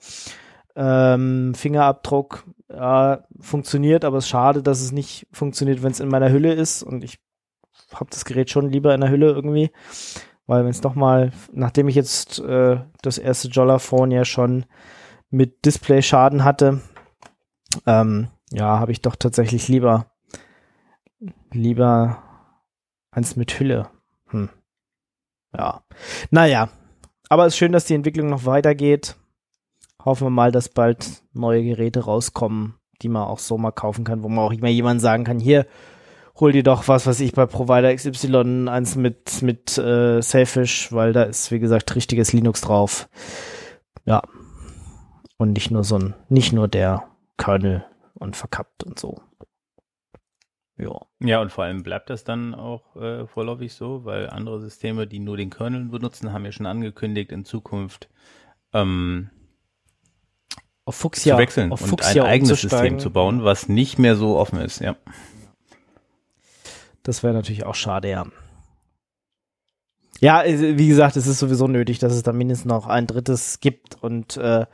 Ähm, 0.75 1.53
Fingerabdruck 1.53 2.45
ja, 2.69 3.25
funktioniert, 3.39 4.05
aber 4.05 4.17
es 4.17 4.25
ist 4.25 4.29
schade, 4.29 4.63
dass 4.63 4.81
es 4.81 4.91
nicht 4.91 5.27
funktioniert, 5.31 5.83
wenn 5.83 5.91
es 5.91 5.99
in 5.99 6.09
meiner 6.09 6.31
Hülle 6.31 6.53
ist. 6.53 6.83
Und 6.83 7.03
ich 7.03 7.19
habe 7.93 8.09
das 8.09 8.25
Gerät 8.25 8.49
schon 8.49 8.69
lieber 8.69 8.93
in 8.93 9.01
der 9.01 9.09
Hülle 9.09 9.31
irgendwie. 9.31 9.71
Weil 10.47 10.63
wenn 10.63 10.71
es 10.71 10.81
doch 10.81 10.95
mal, 10.95 11.31
nachdem 11.53 11.87
ich 11.87 11.95
jetzt 11.95 12.39
äh, 12.39 12.77
das 13.01 13.17
erste 13.17 13.49
Jolla-Phone 13.49 14.11
ja 14.11 14.25
schon 14.25 14.65
mit 15.31 15.65
Display-Schaden 15.65 16.43
hatte, 16.43 16.81
ähm, 17.85 18.27
ja, 18.51 18.79
habe 18.79 18.91
ich 18.91 19.01
doch 19.01 19.15
tatsächlich 19.15 19.67
lieber, 19.67 20.11
lieber 21.51 22.21
eins 23.11 23.35
mit 23.35 23.59
Hülle. 23.59 23.89
Hm. 24.27 24.49
Ja. 25.57 25.83
Naja. 26.29 26.69
Aber 27.29 27.45
es 27.45 27.53
ist 27.53 27.57
schön, 27.57 27.71
dass 27.71 27.85
die 27.85 27.95
Entwicklung 27.95 28.29
noch 28.29 28.45
weitergeht. 28.45 29.15
Hoffen 30.03 30.27
wir 30.27 30.31
mal, 30.31 30.51
dass 30.51 30.67
bald 30.67 31.23
neue 31.33 31.63
Geräte 31.63 32.01
rauskommen, 32.01 32.75
die 33.01 33.07
man 33.07 33.23
auch 33.23 33.39
so 33.39 33.57
mal 33.57 33.71
kaufen 33.71 34.03
kann, 34.03 34.23
wo 34.23 34.29
man 34.29 34.39
auch 34.39 34.51
immer 34.51 34.67
jemand 34.67 34.99
sagen 34.99 35.23
kann, 35.23 35.39
hier, 35.39 35.65
hol 36.39 36.51
dir 36.51 36.63
doch 36.63 36.87
was, 36.87 37.05
was 37.05 37.19
ich 37.19 37.33
bei 37.33 37.45
Provider 37.45 37.95
XY 37.95 38.67
eins 38.67 38.95
mit 38.95 39.41
mit 39.41 39.77
äh, 39.77 40.21
Safish, 40.21 40.91
weil 40.91 41.13
da 41.13 41.23
ist 41.23 41.51
wie 41.51 41.59
gesagt 41.59 41.95
richtiges 41.95 42.33
Linux 42.33 42.61
drauf. 42.61 43.07
Ja. 44.05 44.23
Und 45.41 45.53
nicht 45.53 45.71
nur 45.71 45.83
so 45.83 45.97
ein 45.97 46.13
nicht 46.29 46.53
nur 46.53 46.67
der 46.67 47.07
Kernel 47.35 47.83
und 48.13 48.35
verkappt 48.35 48.83
und 48.83 48.99
so. 48.99 49.23
Ja. 50.77 50.99
Ja, 51.19 51.41
und 51.41 51.51
vor 51.51 51.63
allem 51.63 51.81
bleibt 51.81 52.11
das 52.11 52.23
dann 52.23 52.53
auch 52.53 52.95
äh, 52.95 53.25
vorläufig 53.25 53.73
so, 53.73 54.05
weil 54.05 54.29
andere 54.29 54.61
Systeme, 54.61 55.07
die 55.07 55.17
nur 55.17 55.37
den 55.37 55.49
Kernel 55.49 55.85
benutzen, 55.85 56.31
haben 56.31 56.45
ja 56.45 56.51
schon 56.51 56.67
angekündigt, 56.67 57.31
in 57.31 57.43
Zukunft 57.43 58.07
ähm, 58.71 59.31
auf 60.85 60.93
Fuchsia, 60.93 61.33
zu 61.33 61.41
wechseln 61.41 61.71
auf 61.71 61.81
und 61.81 61.87
Fuchsia 61.87 62.23
ein 62.23 62.29
eigenes 62.29 62.61
System 62.61 62.99
zu 62.99 63.09
bauen, 63.09 63.43
was 63.43 63.67
nicht 63.67 63.97
mehr 63.97 64.15
so 64.15 64.37
offen 64.37 64.59
ist, 64.59 64.79
ja. 64.79 64.95
Das 67.01 67.23
wäre 67.23 67.33
natürlich 67.33 67.65
auch 67.65 67.73
schade, 67.73 68.11
ja. 68.11 68.27
Ja, 70.19 70.43
wie 70.45 70.87
gesagt, 70.87 71.17
es 71.17 71.25
ist 71.25 71.39
sowieso 71.39 71.67
nötig, 71.67 71.97
dass 71.97 72.13
es 72.13 72.21
da 72.21 72.31
mindestens 72.31 72.65
noch 72.65 72.85
ein 72.85 73.07
drittes 73.07 73.59
gibt 73.59 73.95
und 74.03 74.37
äh, 74.37 74.67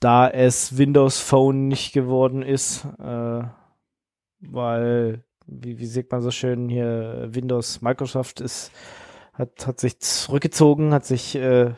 da 0.00 0.28
es 0.28 0.78
Windows 0.78 1.18
Phone 1.20 1.68
nicht 1.68 1.92
geworden 1.92 2.42
ist, 2.42 2.86
äh, 2.98 3.42
weil, 4.40 5.24
wie, 5.46 5.78
wie 5.78 5.86
sieht 5.86 6.10
man 6.10 6.22
so 6.22 6.30
schön 6.30 6.68
hier, 6.68 7.28
Windows 7.30 7.82
Microsoft 7.82 8.40
ist, 8.40 8.72
hat, 9.34 9.66
hat 9.66 9.78
sich 9.78 10.00
zurückgezogen, 10.00 10.92
hat 10.94 11.04
sich, 11.04 11.36
äh, 11.36 11.74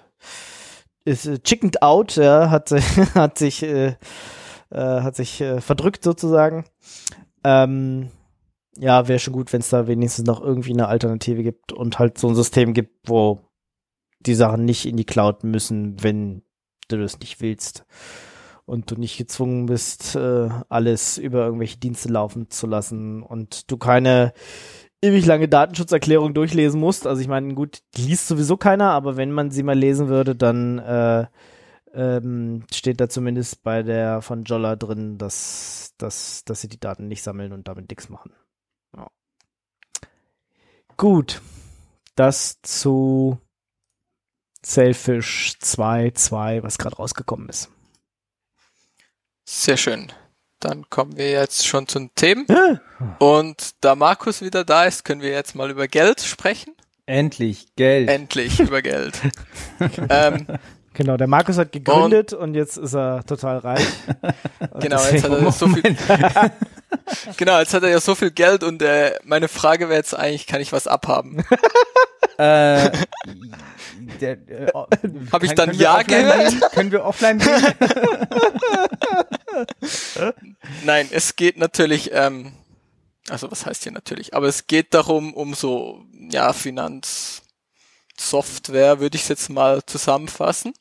ist 1.04 1.26
äh, 1.26 1.40
chickened 1.40 1.82
out, 1.82 2.16
ja, 2.16 2.50
hat, 2.50 2.70
hat 3.14 3.38
sich, 3.38 3.64
äh, 3.64 3.96
äh, 4.70 5.00
hat 5.00 5.16
sich 5.16 5.40
äh, 5.40 5.60
verdrückt 5.60 6.04
sozusagen. 6.04 6.64
Ähm, 7.42 8.10
ja, 8.78 9.08
wäre 9.08 9.18
schon 9.18 9.34
gut, 9.34 9.52
wenn 9.52 9.60
es 9.60 9.68
da 9.68 9.86
wenigstens 9.86 10.26
noch 10.26 10.40
irgendwie 10.40 10.72
eine 10.72 10.88
Alternative 10.88 11.42
gibt 11.42 11.72
und 11.72 11.98
halt 11.98 12.18
so 12.18 12.28
ein 12.28 12.34
System 12.34 12.72
gibt, 12.72 13.08
wo 13.08 13.40
die 14.20 14.34
Sachen 14.34 14.64
nicht 14.64 14.86
in 14.86 14.96
die 14.96 15.04
Cloud 15.04 15.42
müssen, 15.44 16.02
wenn 16.02 16.42
du 16.92 17.02
das 17.02 17.18
nicht 17.18 17.40
willst 17.40 17.84
und 18.64 18.90
du 18.90 18.96
nicht 18.96 19.18
gezwungen 19.18 19.66
bist, 19.66 20.14
äh, 20.14 20.48
alles 20.68 21.18
über 21.18 21.44
irgendwelche 21.44 21.78
Dienste 21.78 22.08
laufen 22.08 22.50
zu 22.50 22.66
lassen 22.66 23.22
und 23.22 23.70
du 23.70 23.76
keine 23.76 24.32
ewig 25.02 25.26
lange 25.26 25.48
Datenschutzerklärung 25.48 26.32
durchlesen 26.32 26.80
musst. 26.80 27.06
Also 27.06 27.20
ich 27.20 27.28
meine, 27.28 27.54
gut, 27.54 27.80
die 27.96 28.02
liest 28.02 28.28
sowieso 28.28 28.56
keiner, 28.56 28.90
aber 28.90 29.16
wenn 29.16 29.32
man 29.32 29.50
sie 29.50 29.64
mal 29.64 29.76
lesen 29.76 30.08
würde, 30.08 30.36
dann 30.36 30.78
äh, 30.78 31.26
ähm, 31.92 32.64
steht 32.72 33.00
da 33.00 33.08
zumindest 33.08 33.62
bei 33.62 33.82
der 33.82 34.22
von 34.22 34.44
Jolla 34.44 34.76
drin, 34.76 35.18
dass, 35.18 35.92
dass, 35.98 36.44
dass 36.44 36.60
sie 36.60 36.68
die 36.68 36.80
Daten 36.80 37.08
nicht 37.08 37.22
sammeln 37.22 37.52
und 37.52 37.68
damit 37.68 37.90
nichts 37.90 38.08
machen. 38.08 38.32
Ja. 38.96 39.08
Gut, 40.96 41.42
das 42.14 42.60
zu 42.62 43.38
Sailfish 44.64 45.54
2.2, 45.62 46.62
was 46.62 46.78
gerade 46.78 46.96
rausgekommen 46.96 47.48
ist. 47.48 47.68
Sehr 49.44 49.76
schön. 49.76 50.12
Dann 50.60 50.88
kommen 50.88 51.16
wir 51.16 51.30
jetzt 51.30 51.66
schon 51.66 51.88
zu 51.88 51.98
den 51.98 52.14
Themen. 52.14 52.46
Ja. 52.48 52.80
Und 53.18 53.74
da 53.80 53.96
Markus 53.96 54.42
wieder 54.42 54.64
da 54.64 54.84
ist, 54.84 55.04
können 55.04 55.20
wir 55.20 55.30
jetzt 55.30 55.54
mal 55.56 55.70
über 55.70 55.88
Geld 55.88 56.20
sprechen. 56.20 56.74
Endlich 57.04 57.74
Geld. 57.74 58.08
Endlich 58.08 58.60
über 58.60 58.80
Geld. 58.80 59.20
ähm, 60.08 60.46
Genau, 60.94 61.16
der 61.16 61.26
Markus 61.26 61.56
hat 61.56 61.72
gegründet 61.72 62.32
und, 62.32 62.40
und 62.40 62.54
jetzt 62.54 62.76
ist 62.76 62.94
er 62.94 63.24
total 63.24 63.58
reich. 63.58 63.86
genau, 64.80 65.02
jetzt 65.02 65.24
hat 65.24 65.30
er 65.30 65.52
so 65.52 65.66
viel. 65.68 65.82
genau, 67.38 67.58
jetzt 67.58 67.72
hat 67.72 67.82
er 67.82 67.88
ja 67.88 68.00
so 68.00 68.14
viel 68.14 68.30
Geld 68.30 68.62
und 68.62 68.82
äh, 68.82 69.14
meine 69.24 69.48
Frage 69.48 69.88
wäre 69.88 69.98
jetzt 69.98 70.14
eigentlich, 70.14 70.46
kann 70.46 70.60
ich 70.60 70.72
was 70.72 70.86
abhaben? 70.86 71.44
Äh, 72.42 72.86
äh, 74.20 74.36
Habe 75.32 75.46
ich 75.46 75.54
dann 75.54 75.72
Ja 75.74 76.02
gehört? 76.02 76.72
Können 76.72 76.92
wir 76.92 77.04
offline 77.04 77.38
gehen? 77.38 77.50
Nein, 80.84 81.08
es 81.10 81.36
geht 81.36 81.56
natürlich, 81.56 82.10
ähm, 82.12 82.52
also 83.28 83.50
was 83.50 83.64
heißt 83.66 83.82
hier 83.82 83.92
natürlich, 83.92 84.34
aber 84.34 84.48
es 84.48 84.66
geht 84.66 84.94
darum, 84.94 85.34
um 85.34 85.52
so, 85.54 86.04
ja, 86.30 86.52
Finanzsoftware, 86.52 89.00
würde 89.00 89.16
ich 89.16 89.22
es 89.22 89.28
jetzt 89.28 89.48
mal 89.50 89.84
zusammenfassen 89.84 90.74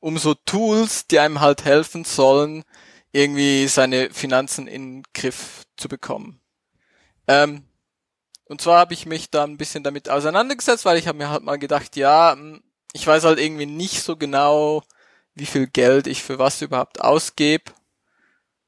um 0.00 0.18
so 0.18 0.34
Tools, 0.34 1.06
die 1.06 1.20
einem 1.20 1.40
halt 1.40 1.64
helfen 1.64 2.04
sollen, 2.04 2.64
irgendwie 3.12 3.68
seine 3.68 4.10
Finanzen 4.10 4.66
in 4.66 5.02
den 5.02 5.12
Griff 5.14 5.64
zu 5.76 5.88
bekommen. 5.88 6.40
Ähm, 7.28 7.64
und 8.50 8.60
zwar 8.60 8.80
habe 8.80 8.94
ich 8.94 9.06
mich 9.06 9.30
da 9.30 9.44
ein 9.44 9.56
bisschen 9.56 9.84
damit 9.84 10.10
auseinandergesetzt, 10.10 10.84
weil 10.84 10.98
ich 10.98 11.06
habe 11.06 11.18
mir 11.18 11.30
halt 11.30 11.44
mal 11.44 11.56
gedacht, 11.56 11.94
ja, 11.94 12.32
hm, 12.32 12.60
ich 12.92 13.06
weiß 13.06 13.22
halt 13.22 13.38
irgendwie 13.38 13.64
nicht 13.64 14.02
so 14.02 14.16
genau, 14.16 14.82
wie 15.36 15.46
viel 15.46 15.68
Geld 15.68 16.08
ich 16.08 16.24
für 16.24 16.40
was 16.40 16.60
überhaupt 16.60 17.00
ausgebe, 17.00 17.70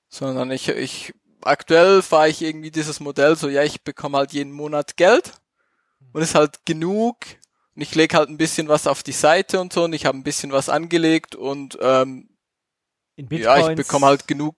sondern 0.09 0.52
ich, 0.52 0.68
ich 0.68 1.12
aktuell 1.40 2.00
fahre 2.00 2.28
ich 2.28 2.42
irgendwie 2.42 2.70
dieses 2.70 3.00
Modell 3.00 3.34
so, 3.34 3.48
ja, 3.48 3.64
ich 3.64 3.82
bekomme 3.82 4.18
halt 4.18 4.32
jeden 4.32 4.52
Monat 4.52 4.96
Geld 4.96 5.32
und 6.12 6.22
ist 6.22 6.36
halt 6.36 6.64
genug 6.64 7.16
und 7.74 7.82
ich 7.82 7.92
lege 7.96 8.16
halt 8.16 8.28
ein 8.28 8.38
bisschen 8.38 8.68
was 8.68 8.86
auf 8.86 9.02
die 9.02 9.10
Seite 9.10 9.60
und 9.60 9.72
so 9.72 9.82
und 9.82 9.94
ich 9.94 10.06
habe 10.06 10.16
ein 10.16 10.22
bisschen 10.22 10.52
was 10.52 10.68
angelegt 10.68 11.34
und 11.34 11.76
ähm, 11.80 12.28
ja, 13.16 13.70
ich 13.70 13.76
bekomme 13.76 14.06
halt 14.06 14.26
genug, 14.26 14.56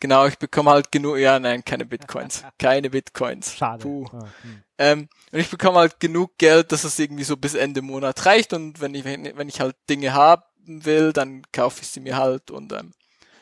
genau, 0.00 0.26
ich 0.26 0.38
bekomme 0.38 0.70
halt 0.70 0.90
genug, 0.90 1.18
ja, 1.18 1.38
nein, 1.38 1.64
keine 1.64 1.84
Bitcoins, 1.84 2.42
keine 2.58 2.90
Bitcoins. 2.90 3.54
Schade. 3.54 3.82
Puh. 3.82 4.06
Ah, 4.12 4.28
hm. 4.42 4.62
Ähm, 4.78 5.08
und 5.30 5.38
ich 5.38 5.50
bekomme 5.50 5.78
halt 5.78 6.00
genug 6.00 6.36
Geld, 6.38 6.72
dass 6.72 6.84
es 6.84 6.98
irgendwie 6.98 7.24
so 7.24 7.36
bis 7.36 7.54
Ende 7.54 7.82
Monat 7.82 8.24
reicht 8.26 8.52
und 8.52 8.80
wenn 8.80 8.94
ich, 8.94 9.04
wenn 9.04 9.48
ich 9.48 9.60
halt 9.60 9.76
Dinge 9.88 10.12
habe, 10.14 10.44
will, 10.64 11.12
dann 11.12 11.42
kaufe 11.52 11.82
ich 11.82 11.88
sie 11.88 12.00
mir 12.00 12.16
halt 12.16 12.50
und 12.50 12.72
ähm, 12.72 12.92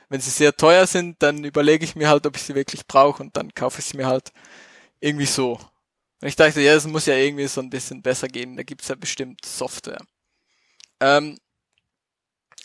wenn 0.08 0.20
sie 0.20 0.30
sehr 0.30 0.56
teuer 0.56 0.86
sind, 0.86 1.22
dann 1.22 1.44
überlege 1.44 1.84
ich 1.84 1.94
mir 1.94 2.08
halt, 2.08 2.26
ob 2.26 2.36
ich 2.36 2.42
sie 2.42 2.54
wirklich 2.54 2.86
brauche 2.86 3.22
und 3.22 3.36
dann 3.36 3.54
kaufe 3.54 3.80
ich 3.80 3.86
sie 3.86 3.96
mir 3.96 4.06
halt 4.06 4.32
irgendwie 4.98 5.26
so. 5.26 5.52
Und 6.20 6.28
ich 6.28 6.36
dachte, 6.36 6.60
ja, 6.60 6.74
es 6.74 6.86
muss 6.86 7.06
ja 7.06 7.14
irgendwie 7.14 7.46
so 7.46 7.60
ein 7.60 7.70
bisschen 7.70 8.02
besser 8.02 8.28
gehen, 8.28 8.56
da 8.56 8.62
gibt's 8.62 8.88
ja 8.88 8.96
bestimmt 8.96 9.44
Software. 9.44 10.02
Ähm, 11.00 11.38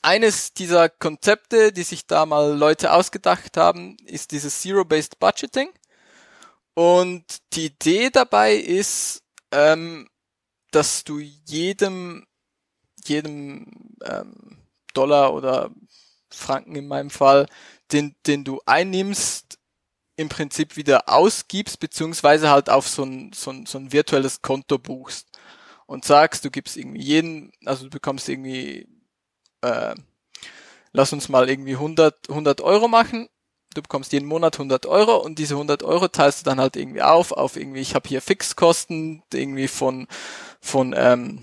eines 0.05 0.53
dieser 0.53 0.87
Konzepte, 0.87 1.71
die 1.71 1.83
sich 1.83 2.05
da 2.05 2.25
mal 2.25 2.55
Leute 2.55 2.93
ausgedacht 2.93 3.57
haben, 3.57 3.97
ist 4.05 4.31
dieses 4.31 4.61
Zero-Based 4.61 5.19
Budgeting. 5.19 5.69
Und 6.75 7.23
die 7.53 7.67
Idee 7.67 8.11
dabei 8.11 8.55
ist, 8.55 9.23
ähm, 9.51 10.07
dass 10.71 11.05
du 11.05 11.19
jedem, 11.19 12.27
jedem 13.05 13.95
ähm, 14.03 14.57
Dollar 14.93 15.33
oder 15.33 15.71
Franken 16.29 16.75
in 16.75 16.87
meinem 16.87 17.09
Fall, 17.09 17.47
den, 17.91 18.15
den 18.27 18.43
du 18.43 18.61
einnimmst, 18.65 19.57
im 20.17 20.29
Prinzip 20.29 20.77
wieder 20.77 21.09
ausgibst, 21.09 21.79
beziehungsweise 21.79 22.49
halt 22.49 22.69
auf 22.69 22.87
so 22.87 23.03
ein, 23.03 23.33
so 23.33 23.51
ein, 23.51 23.65
so 23.65 23.77
ein 23.77 23.91
virtuelles 23.91 24.41
Konto 24.41 24.77
buchst 24.77 25.27
und 25.87 26.05
sagst, 26.05 26.45
du 26.45 26.51
gibst 26.51 26.77
irgendwie 26.77 27.01
jeden, 27.01 27.51
also 27.65 27.85
du 27.85 27.89
bekommst 27.89 28.29
irgendwie, 28.29 28.87
äh, 29.65 29.95
lass 30.93 31.13
uns 31.13 31.29
mal 31.29 31.49
irgendwie 31.49 31.73
100, 31.73 32.29
100 32.29 32.61
Euro 32.61 32.87
machen, 32.87 33.27
du 33.75 33.81
bekommst 33.81 34.13
jeden 34.13 34.27
Monat 34.27 34.55
100 34.55 34.85
Euro 34.85 35.17
und 35.17 35.37
diese 35.37 35.55
100 35.55 35.83
Euro 35.83 36.07
teilst 36.07 36.41
du 36.41 36.43
dann 36.45 36.59
halt 36.59 36.75
irgendwie 36.75 37.01
auf, 37.01 37.31
auf 37.31 37.57
irgendwie, 37.57 37.81
ich 37.81 37.93
habe 37.95 38.07
hier 38.07 38.21
Fixkosten, 38.21 39.21
irgendwie 39.33 39.67
von, 39.67 40.07
von, 40.61 40.93
ähm, 40.97 41.41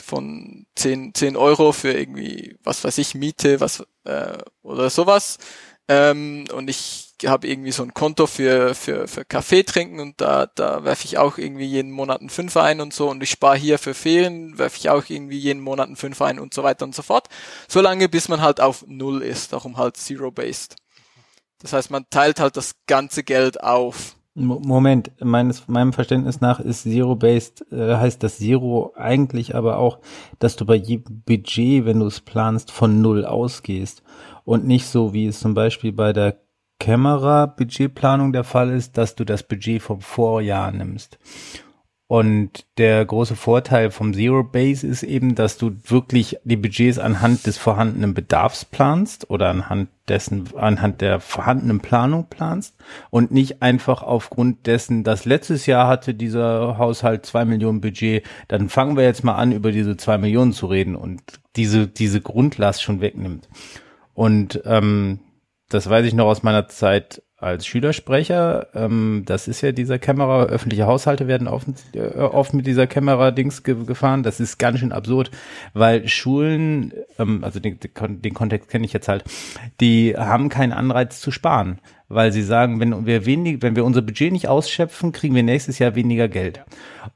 von 0.00 0.66
10, 0.76 1.14
10 1.14 1.36
Euro 1.36 1.72
für 1.72 1.92
irgendwie, 1.92 2.56
was 2.62 2.84
weiß 2.84 2.98
ich, 2.98 3.14
Miete, 3.14 3.60
was 3.60 3.84
äh, 4.04 4.38
oder 4.62 4.90
sowas. 4.90 5.38
Ähm, 5.88 6.46
und 6.52 6.68
ich 6.68 7.03
habe 7.24 7.46
irgendwie 7.46 7.72
so 7.72 7.82
ein 7.82 7.94
Konto 7.94 8.26
für, 8.26 8.74
für, 8.74 9.06
für 9.06 9.24
Kaffee 9.24 9.62
trinken 9.62 10.00
und 10.00 10.20
da, 10.20 10.46
da 10.46 10.84
werfe 10.84 11.04
ich 11.04 11.18
auch 11.18 11.38
irgendwie 11.38 11.66
jeden 11.66 11.90
Monat 11.90 12.20
einen 12.20 12.30
Fünfer 12.30 12.62
ein 12.62 12.80
und 12.80 12.92
so 12.92 13.10
und 13.10 13.22
ich 13.22 13.30
spare 13.30 13.56
hier 13.56 13.78
für 13.78 13.94
Ferien, 13.94 14.58
werfe 14.58 14.78
ich 14.78 14.90
auch 14.90 15.04
irgendwie 15.08 15.38
jeden 15.38 15.62
Monat 15.62 15.86
einen 15.86 15.96
Fünfer 15.96 16.26
ein 16.26 16.38
und 16.38 16.52
so 16.54 16.62
weiter 16.62 16.84
und 16.84 16.94
so 16.94 17.02
fort. 17.02 17.28
Solange 17.68 18.08
bis 18.08 18.28
man 18.28 18.42
halt 18.42 18.60
auf 18.60 18.84
Null 18.86 19.22
ist, 19.22 19.52
darum 19.52 19.76
halt 19.76 19.96
Zero-Based. 19.96 20.76
Das 21.60 21.72
heißt, 21.72 21.90
man 21.90 22.04
teilt 22.10 22.40
halt 22.40 22.56
das 22.56 22.74
ganze 22.86 23.24
Geld 23.24 23.62
auf. 23.62 24.16
Moment, 24.36 25.12
meines, 25.20 25.68
meinem 25.68 25.92
Verständnis 25.92 26.40
nach 26.40 26.58
ist 26.58 26.82
Zero-Based, 26.82 27.70
äh, 27.70 27.94
heißt 27.96 28.20
das 28.20 28.38
Zero 28.38 28.92
eigentlich 28.96 29.54
aber 29.54 29.78
auch, 29.78 30.00
dass 30.40 30.56
du 30.56 30.66
bei 30.66 30.74
jedem 30.74 31.22
Budget, 31.22 31.84
wenn 31.84 32.00
du 32.00 32.06
es 32.06 32.20
planst, 32.20 32.72
von 32.72 33.00
Null 33.00 33.24
ausgehst 33.24 34.02
und 34.44 34.66
nicht 34.66 34.86
so, 34.86 35.12
wie 35.12 35.26
es 35.26 35.38
zum 35.38 35.54
Beispiel 35.54 35.92
bei 35.92 36.12
der 36.12 36.43
Kamera-Budgetplanung 36.78 38.32
der 38.32 38.44
Fall 38.44 38.70
ist, 38.70 38.98
dass 38.98 39.14
du 39.14 39.24
das 39.24 39.42
Budget 39.42 39.82
vom 39.82 40.00
Vorjahr 40.00 40.72
nimmst. 40.72 41.18
Und 42.06 42.66
der 42.76 43.04
große 43.04 43.34
Vorteil 43.34 43.90
vom 43.90 44.12
Zero 44.12 44.44
Base 44.44 44.86
ist 44.86 45.02
eben, 45.02 45.34
dass 45.34 45.56
du 45.56 45.72
wirklich 45.84 46.36
die 46.44 46.56
Budgets 46.56 46.98
anhand 46.98 47.46
des 47.46 47.56
vorhandenen 47.56 48.12
Bedarfs 48.12 48.66
planst 48.66 49.30
oder 49.30 49.48
anhand 49.48 49.88
dessen, 50.06 50.50
anhand 50.54 51.00
der 51.00 51.18
vorhandenen 51.18 51.80
Planung 51.80 52.26
planst 52.28 52.76
und 53.08 53.32
nicht 53.32 53.62
einfach 53.62 54.02
aufgrund 54.02 54.66
dessen, 54.66 55.02
dass 55.02 55.24
letztes 55.24 55.64
Jahr 55.64 55.88
hatte 55.88 56.12
dieser 56.12 56.76
Haushalt 56.76 57.24
zwei 57.24 57.46
Millionen 57.46 57.80
Budget, 57.80 58.22
dann 58.48 58.68
fangen 58.68 58.98
wir 58.98 59.04
jetzt 59.04 59.24
mal 59.24 59.36
an, 59.36 59.52
über 59.52 59.72
diese 59.72 59.96
zwei 59.96 60.18
Millionen 60.18 60.52
zu 60.52 60.66
reden 60.66 60.96
und 60.96 61.22
diese, 61.56 61.88
diese 61.88 62.20
Grundlast 62.20 62.82
schon 62.82 63.00
wegnimmt. 63.00 63.48
Und 64.12 64.62
ähm, 64.66 65.20
das 65.74 65.90
weiß 65.90 66.06
ich 66.06 66.14
noch 66.14 66.26
aus 66.26 66.44
meiner 66.44 66.68
Zeit 66.68 67.22
als 67.36 67.66
Schülersprecher. 67.66 68.68
Ähm, 68.74 69.24
das 69.26 69.48
ist 69.48 69.60
ja 69.60 69.72
dieser 69.72 69.98
Kamera, 69.98 70.44
öffentliche 70.44 70.86
Haushalte 70.86 71.26
werden 71.26 71.48
oft, 71.48 71.66
äh, 71.94 72.16
oft 72.16 72.54
mit 72.54 72.66
dieser 72.66 72.86
Kamera-Dings 72.86 73.64
ge 73.64 73.84
gefahren. 73.84 74.22
Das 74.22 74.40
ist 74.40 74.58
ganz 74.58 74.78
schön 74.78 74.92
absurd, 74.92 75.30
weil 75.74 76.06
Schulen, 76.08 76.92
ähm, 77.18 77.42
also 77.42 77.58
den, 77.60 77.78
den 77.80 78.34
Kontext 78.34 78.70
kenne 78.70 78.86
ich 78.86 78.92
jetzt 78.92 79.08
halt, 79.08 79.24
die 79.80 80.14
haben 80.16 80.48
keinen 80.48 80.72
Anreiz 80.72 81.20
zu 81.20 81.32
sparen 81.32 81.80
weil 82.08 82.32
sie 82.32 82.42
sagen, 82.42 82.80
wenn 82.80 83.06
wir 83.06 83.26
wenig, 83.26 83.62
wenn 83.62 83.76
wir 83.76 83.84
unser 83.84 84.02
Budget 84.02 84.32
nicht 84.32 84.48
ausschöpfen, 84.48 85.12
kriegen 85.12 85.34
wir 85.34 85.42
nächstes 85.42 85.78
Jahr 85.78 85.94
weniger 85.94 86.28
Geld. 86.28 86.62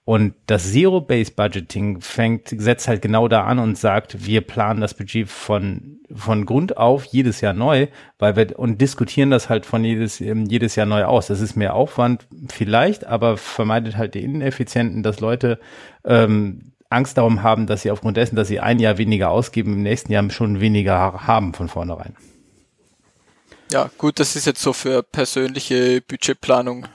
Und 0.04 0.34
das 0.46 0.72
Zero-Based 0.72 1.36
Budgeting 1.36 2.00
fängt, 2.00 2.48
setzt 2.48 2.88
halt 2.88 3.02
genau 3.02 3.28
da 3.28 3.44
an 3.44 3.58
und 3.58 3.76
sagt, 3.76 4.26
wir 4.26 4.40
planen 4.40 4.80
das 4.80 4.94
Budget 4.94 5.28
von, 5.28 6.00
von 6.12 6.46
Grund 6.46 6.76
auf 6.76 7.04
jedes 7.04 7.40
Jahr 7.40 7.52
neu, 7.52 7.88
weil 8.18 8.36
wir, 8.36 8.58
und 8.58 8.80
diskutieren 8.80 9.30
das 9.30 9.48
halt 9.48 9.66
von 9.66 9.84
jedes, 9.84 10.20
ähm, 10.20 10.46
jedes 10.46 10.74
Jahr 10.76 10.86
neu 10.86 11.04
aus. 11.04 11.26
Das 11.26 11.40
ist 11.40 11.56
mehr 11.56 11.74
Aufwand 11.74 12.26
vielleicht, 12.48 13.06
aber 13.06 13.36
vermeidet 13.36 13.96
halt 13.96 14.14
die 14.14 14.24
Ineffizienten, 14.24 15.02
dass 15.02 15.20
Leute, 15.20 15.58
ähm, 16.04 16.72
Angst 16.90 17.18
darum 17.18 17.42
haben, 17.42 17.66
dass 17.66 17.82
sie 17.82 17.90
aufgrund 17.90 18.16
dessen, 18.16 18.36
dass 18.36 18.48
sie 18.48 18.60
ein 18.60 18.78
Jahr 18.78 18.96
weniger 18.96 19.30
ausgeben, 19.30 19.74
im 19.74 19.82
nächsten 19.82 20.10
Jahr 20.10 20.28
schon 20.30 20.60
weniger 20.60 21.26
haben 21.26 21.52
von 21.52 21.68
vornherein. 21.68 22.14
Ja, 23.70 23.90
gut, 23.98 24.18
das 24.18 24.34
ist 24.36 24.46
jetzt 24.46 24.62
so 24.62 24.72
für 24.72 25.02
persönliche 25.02 26.00
Budgetplanung. 26.00 26.86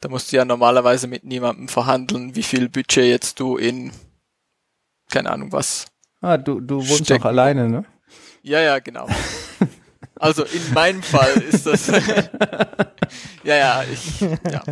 Da 0.00 0.08
musst 0.08 0.32
du 0.32 0.36
ja 0.36 0.44
normalerweise 0.44 1.06
mit 1.06 1.24
niemandem 1.24 1.68
verhandeln, 1.68 2.34
wie 2.34 2.42
viel 2.42 2.68
Budget 2.68 3.04
jetzt 3.04 3.40
du 3.40 3.56
in, 3.56 3.92
keine 5.10 5.30
Ahnung 5.30 5.52
was. 5.52 5.86
Ah, 6.20 6.36
du, 6.36 6.60
du 6.60 6.76
wohnst 6.76 7.04
stecken. 7.04 7.22
doch 7.22 7.28
alleine, 7.28 7.68
ne? 7.68 7.84
Ja, 8.42 8.60
ja, 8.60 8.78
genau. 8.78 9.06
Also 10.16 10.44
in 10.44 10.72
meinem 10.72 11.02
Fall 11.02 11.32
ist 11.42 11.66
das, 11.66 11.86
ja, 13.44 13.54
ja, 13.54 13.84
ich, 13.84 14.20
ja. 14.20 14.62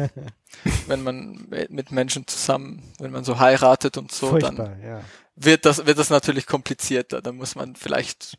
Wenn 0.87 1.03
man 1.03 1.49
mit 1.69 1.91
Menschen 1.91 2.27
zusammen, 2.27 2.83
wenn 2.99 3.11
man 3.11 3.25
so 3.25 3.39
heiratet 3.39 3.97
und 3.97 4.11
so, 4.11 4.29
Furchtbar, 4.29 4.53
dann 4.53 4.83
ja. 4.83 5.01
wird 5.37 5.65
das, 5.65 5.85
wird 5.87 5.99
das 5.99 6.09
natürlich 6.11 6.47
komplizierter. 6.47 7.23
Da 7.23 7.33
muss 7.33 7.55
man 7.55 7.77
vielleicht 7.77 8.37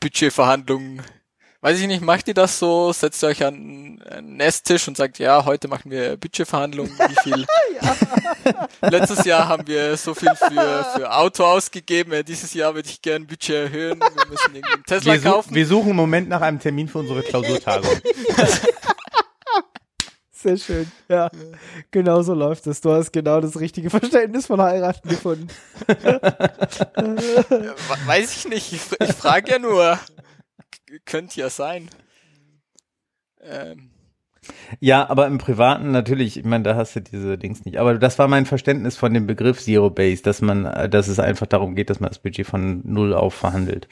Budgetverhandlungen 0.00 1.02
weiß 1.60 1.80
ich 1.80 1.86
nicht, 1.86 2.02
macht 2.02 2.28
ihr 2.28 2.34
das 2.34 2.58
so? 2.58 2.92
Setzt 2.92 3.22
ihr 3.22 3.28
euch 3.28 3.44
an 3.44 4.00
einen 4.08 4.40
Esstisch 4.40 4.86
und 4.88 4.96
sagt, 4.96 5.18
ja, 5.18 5.44
heute 5.44 5.68
machen 5.68 5.90
wir 5.90 6.16
Budgetverhandlungen, 6.16 6.92
wie 6.92 7.16
viel? 7.22 7.46
Letztes 8.90 9.24
Jahr 9.24 9.48
haben 9.48 9.66
wir 9.66 9.96
so 9.96 10.14
viel 10.14 10.34
für, 10.36 10.86
für 10.94 11.12
Auto 11.12 11.44
ausgegeben, 11.44 12.12
ja, 12.12 12.22
dieses 12.22 12.54
Jahr 12.54 12.74
würde 12.74 12.88
ich 12.88 13.02
gerne 13.02 13.24
Budget 13.24 13.50
erhöhen, 13.72 13.98
wir 13.98 14.26
müssen 14.28 14.54
irgendwie 14.54 14.74
einen 14.74 14.84
Tesla 14.84 15.12
wir 15.14 15.20
kaufen. 15.20 15.54
Wir 15.54 15.66
suchen 15.66 15.90
im 15.90 15.96
Moment 15.96 16.28
nach 16.28 16.40
einem 16.40 16.60
Termin 16.60 16.88
für 16.88 16.98
unsere 16.98 17.22
Klausurtagung. 17.22 17.90
Sehr 20.30 20.56
schön. 20.56 20.90
Ja, 21.08 21.30
genau 21.90 22.22
so 22.22 22.32
läuft 22.32 22.68
es. 22.68 22.80
Du 22.80 22.92
hast 22.92 23.12
genau 23.12 23.40
das 23.40 23.58
richtige 23.58 23.90
Verständnis 23.90 24.46
von 24.46 24.62
heiraten 24.62 25.08
gefunden. 25.08 25.48
Weiß 28.06 28.36
ich 28.36 28.48
nicht. 28.48 28.72
Ich, 28.72 28.82
ich 29.00 29.12
frage 29.14 29.50
ja 29.50 29.58
nur 29.58 29.98
könnte 31.04 31.40
ja 31.40 31.50
sein. 31.50 31.88
Ähm. 33.40 33.90
Ja, 34.80 35.08
aber 35.10 35.26
im 35.26 35.38
Privaten 35.38 35.90
natürlich, 35.90 36.36
ich 36.36 36.44
meine, 36.44 36.64
da 36.64 36.74
hast 36.74 36.96
du 36.96 37.00
diese 37.00 37.36
Dings 37.36 37.64
nicht. 37.64 37.78
Aber 37.78 37.98
das 37.98 38.18
war 38.18 38.28
mein 38.28 38.46
Verständnis 38.46 38.96
von 38.96 39.12
dem 39.12 39.26
Begriff 39.26 39.60
Zero 39.60 39.90
Base, 39.90 40.22
dass 40.22 40.40
man, 40.40 40.64
dass 40.90 41.08
es 41.08 41.18
einfach 41.18 41.46
darum 41.46 41.74
geht, 41.74 41.90
dass 41.90 42.00
man 42.00 42.10
das 42.10 42.18
Budget 42.18 42.46
von 42.46 42.80
null 42.84 43.14
auf 43.14 43.34
verhandelt. 43.34 43.88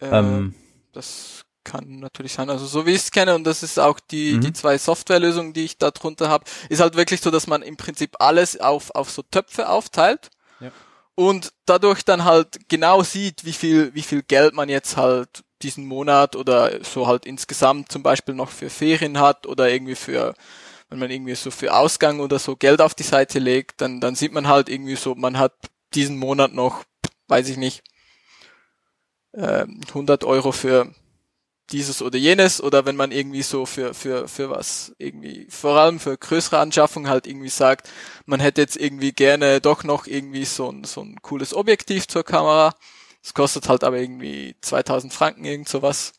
Äh, 0.00 0.06
ähm. 0.06 0.54
Das 0.92 1.42
kann 1.64 2.00
natürlich 2.00 2.32
sein. 2.34 2.50
Also 2.50 2.66
so 2.66 2.86
wie 2.86 2.90
ich 2.90 3.02
es 3.02 3.10
kenne, 3.10 3.34
und 3.34 3.44
das 3.44 3.62
ist 3.62 3.78
auch 3.78 4.00
die, 4.00 4.34
mhm. 4.34 4.40
die 4.40 4.52
zwei 4.52 4.78
Softwarelösungen, 4.78 5.52
die 5.52 5.64
ich 5.64 5.78
da 5.78 5.90
drunter 5.90 6.28
habe, 6.28 6.44
ist 6.68 6.80
halt 6.80 6.96
wirklich 6.96 7.20
so, 7.20 7.30
dass 7.30 7.46
man 7.46 7.62
im 7.62 7.76
Prinzip 7.76 8.16
alles 8.18 8.60
auf, 8.60 8.94
auf 8.94 9.10
so 9.10 9.22
Töpfe 9.22 9.68
aufteilt. 9.68 10.30
Ja. 10.60 10.70
Und 11.14 11.52
dadurch 11.66 12.04
dann 12.04 12.24
halt 12.24 12.68
genau 12.68 13.02
sieht, 13.02 13.44
wie 13.44 13.52
viel, 13.52 13.94
wie 13.94 14.02
viel 14.02 14.22
Geld 14.22 14.54
man 14.54 14.68
jetzt 14.68 14.96
halt 14.96 15.44
diesen 15.62 15.86
Monat 15.86 16.36
oder 16.36 16.84
so 16.84 17.06
halt 17.06 17.26
insgesamt 17.26 17.90
zum 17.90 18.02
Beispiel 18.02 18.34
noch 18.34 18.50
für 18.50 18.70
Ferien 18.70 19.18
hat 19.18 19.46
oder 19.46 19.70
irgendwie 19.70 19.94
für, 19.94 20.34
wenn 20.90 20.98
man 20.98 21.10
irgendwie 21.10 21.34
so 21.34 21.50
für 21.50 21.74
Ausgang 21.74 22.20
oder 22.20 22.38
so 22.38 22.56
Geld 22.56 22.80
auf 22.80 22.94
die 22.94 23.02
Seite 23.02 23.38
legt, 23.38 23.80
dann, 23.80 24.00
dann 24.00 24.14
sieht 24.14 24.32
man 24.32 24.48
halt 24.48 24.68
irgendwie 24.68 24.96
so, 24.96 25.14
man 25.14 25.38
hat 25.38 25.52
diesen 25.94 26.18
Monat 26.18 26.52
noch, 26.52 26.84
weiß 27.28 27.48
ich 27.48 27.56
nicht, 27.56 27.82
äh, 29.32 29.66
100 29.88 30.24
Euro 30.24 30.52
für 30.52 30.92
dieses 31.70 32.02
oder 32.02 32.18
jenes 32.18 32.62
oder 32.62 32.84
wenn 32.84 32.96
man 32.96 33.12
irgendwie 33.12 33.42
so 33.42 33.66
für, 33.66 33.94
für, 33.94 34.28
für 34.28 34.50
was 34.50 34.94
irgendwie, 34.98 35.46
vor 35.48 35.78
allem 35.78 36.00
für 36.00 36.16
größere 36.16 36.58
Anschaffungen 36.58 37.08
halt 37.08 37.26
irgendwie 37.26 37.48
sagt, 37.48 37.88
man 38.26 38.40
hätte 38.40 38.60
jetzt 38.60 38.76
irgendwie 38.76 39.12
gerne 39.12 39.60
doch 39.60 39.84
noch 39.84 40.06
irgendwie 40.06 40.44
so 40.44 40.70
ein, 40.70 40.84
so 40.84 41.00
ein 41.02 41.16
cooles 41.22 41.54
Objektiv 41.54 42.06
zur 42.08 42.24
Kamera, 42.24 42.74
es 43.22 43.34
kostet 43.34 43.68
halt 43.68 43.84
aber 43.84 43.98
irgendwie 43.98 44.56
2000 44.60 45.12
Franken, 45.12 45.44
irgend 45.44 45.68
sowas. 45.68 46.12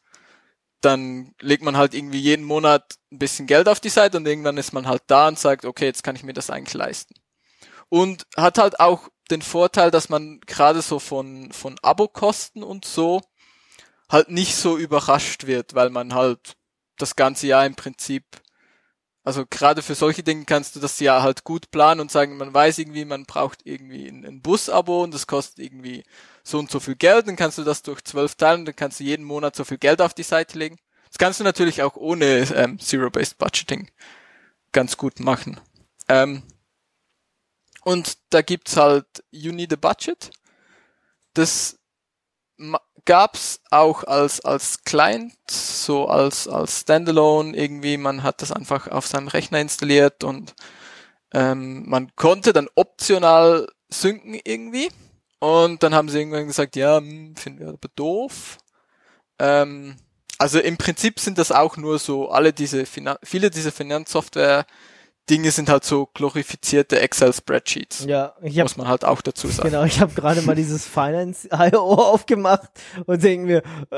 Dann 0.82 1.34
legt 1.40 1.64
man 1.64 1.78
halt 1.78 1.94
irgendwie 1.94 2.20
jeden 2.20 2.46
Monat 2.46 2.96
ein 3.12 3.20
bisschen 3.20 3.48
Geld 3.48 3.68
auf 3.68 3.80
die 3.80 3.90
Seite 3.90 4.18
und 4.18 4.28
irgendwann 4.28 4.58
ist 4.58 4.74
man 4.74 4.88
halt 4.88 5.04
da 5.08 5.28
und 5.28 5.40
sagt, 5.40 5.66
okay, 5.66 5.86
jetzt 5.86 6.04
kann 6.04 6.16
ich 6.16 6.24
mir 6.24 6.34
das 6.34 6.50
eigentlich 6.50 6.74
leisten. 6.74 7.16
Und 7.90 8.26
hat 8.36 8.58
halt 8.58 8.80
auch 8.80 9.10
den 9.32 9.42
Vorteil, 9.42 9.92
dass 9.92 10.10
man 10.10 10.40
gerade 10.42 10.82
so 10.82 11.00
von, 11.00 11.52
von 11.52 11.78
Abokosten 11.82 12.64
und 12.64 12.86
so 12.86 13.22
halt 14.10 14.30
nicht 14.30 14.56
so 14.56 14.78
überrascht 14.78 15.48
wird, 15.48 15.76
weil 15.76 15.90
man 15.90 16.14
halt 16.14 16.56
das 16.98 17.16
ganze 17.16 17.48
Jahr 17.48 17.66
im 17.66 17.76
Prinzip, 17.76 18.24
also 19.24 19.46
gerade 19.50 19.82
für 19.82 19.96
solche 19.96 20.24
Dinge 20.24 20.46
kannst 20.46 20.76
du 20.76 20.80
das 20.80 21.00
Jahr 21.00 21.24
halt 21.24 21.44
gut 21.44 21.72
planen 21.72 22.02
und 22.02 22.12
sagen, 22.12 22.38
man 22.38 22.54
weiß 22.54 22.78
irgendwie, 22.78 23.06
man 23.06 23.26
braucht 23.26 23.66
irgendwie 23.66 24.08
ein, 24.08 24.26
ein 24.26 24.42
Bus-Abo 24.42 25.04
und 25.04 25.14
das 25.14 25.28
kostet 25.28 25.60
irgendwie 25.60 26.04
so 26.44 26.60
und 26.60 26.70
so 26.70 26.80
viel 26.80 26.96
Geld, 26.96 27.28
dann 27.28 27.36
kannst 27.36 27.58
du 27.58 27.64
das 27.64 27.82
durch 27.82 28.04
zwölf 28.04 28.36
teilen, 28.36 28.66
dann 28.66 28.76
kannst 28.76 29.00
du 29.00 29.04
jeden 29.04 29.26
Monat 29.26 29.56
so 29.56 29.64
viel 29.64 29.78
Geld 29.78 30.02
auf 30.02 30.14
die 30.14 30.24
Seite 30.24 30.60
legen. 30.60 30.78
Das 31.08 31.18
kannst 31.18 31.40
du 31.40 31.44
natürlich 31.44 31.82
auch 31.84 31.96
ohne 31.96 32.26
ähm, 32.56 32.80
Zero-Based 32.80 33.38
Budgeting 33.38 33.90
ganz 34.72 34.98
gut 34.98 35.20
machen. 35.20 35.60
Ähm, 36.10 36.44
und 37.84 38.18
da 38.30 38.42
gibt's 38.42 38.78
halt 38.78 39.06
You 39.32 39.52
Need 39.52 39.74
a 39.74 39.76
Budget. 39.76 40.32
Das 41.34 41.80
gab's 43.06 43.62
auch 43.70 44.04
als, 44.04 44.42
als 44.42 44.84
Client, 44.84 45.34
so 45.50 46.08
als, 46.08 46.48
als 46.48 46.82
Standalone 46.82 47.56
irgendwie. 47.56 47.98
Man 47.98 48.24
hat 48.24 48.42
das 48.42 48.52
einfach 48.52 48.88
auf 48.88 49.08
seinem 49.08 49.28
Rechner 49.28 49.60
installiert 49.60 50.24
und 50.24 50.56
ähm, 51.34 51.88
man 51.90 52.16
konnte 52.16 52.54
dann 52.54 52.70
optional 52.76 53.68
synken 53.90 54.40
irgendwie. 54.44 54.90
Und 55.44 55.84
dann 55.84 55.94
haben 55.94 56.08
sie 56.08 56.20
irgendwann 56.20 56.48
gesagt, 56.48 56.78
ja, 56.78 57.00
hm, 57.00 57.36
finden 57.36 57.60
wir 57.60 57.68
aber 57.68 57.90
doof. 57.98 58.60
Ähm, 59.40 59.98
also 60.38 60.58
im 60.58 60.78
Prinzip 60.78 61.20
sind 61.20 61.38
das 61.38 61.52
auch 61.52 61.76
nur 61.76 62.00
so 62.00 62.30
alle 62.30 62.54
diese 62.54 62.86
Finan 62.86 63.18
viele 63.24 63.50
dieser 63.50 63.74
Finanzsoftware 63.74 64.66
Dinge 65.30 65.52
sind 65.52 65.68
halt 65.68 65.84
so 65.84 66.10
glorifizierte 66.14 67.02
Excel-Spreadsheets. 67.02 68.06
Ja, 68.06 68.36
ich 68.42 68.58
hab, 68.58 68.64
muss 68.66 68.78
man 68.78 68.88
halt 68.88 69.04
auch 69.04 69.22
dazu 69.22 69.50
sagen. 69.50 69.70
Genau, 69.70 69.84
ich 69.84 70.00
habe 70.00 70.14
gerade 70.14 70.42
mal 70.44 70.56
dieses 70.56 70.88
Finance.io 70.88 71.78
aufgemacht 71.94 72.70
und 73.06 73.22
denke 73.22 73.46
mir, 73.46 73.64
äh, 73.92 73.96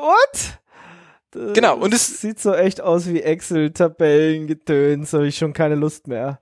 what? 0.00 0.60
Das 1.30 1.52
genau, 1.52 1.76
und 1.76 1.92
es 1.92 2.22
sieht 2.22 2.40
so 2.40 2.54
echt 2.54 2.80
aus 2.80 3.06
wie 3.06 3.20
Excel-Tabellen, 3.20 4.46
Getöns, 4.46 5.12
habe 5.12 5.26
ich 5.26 5.36
schon 5.36 5.52
keine 5.52 5.74
Lust 5.74 6.08
mehr. 6.08 6.40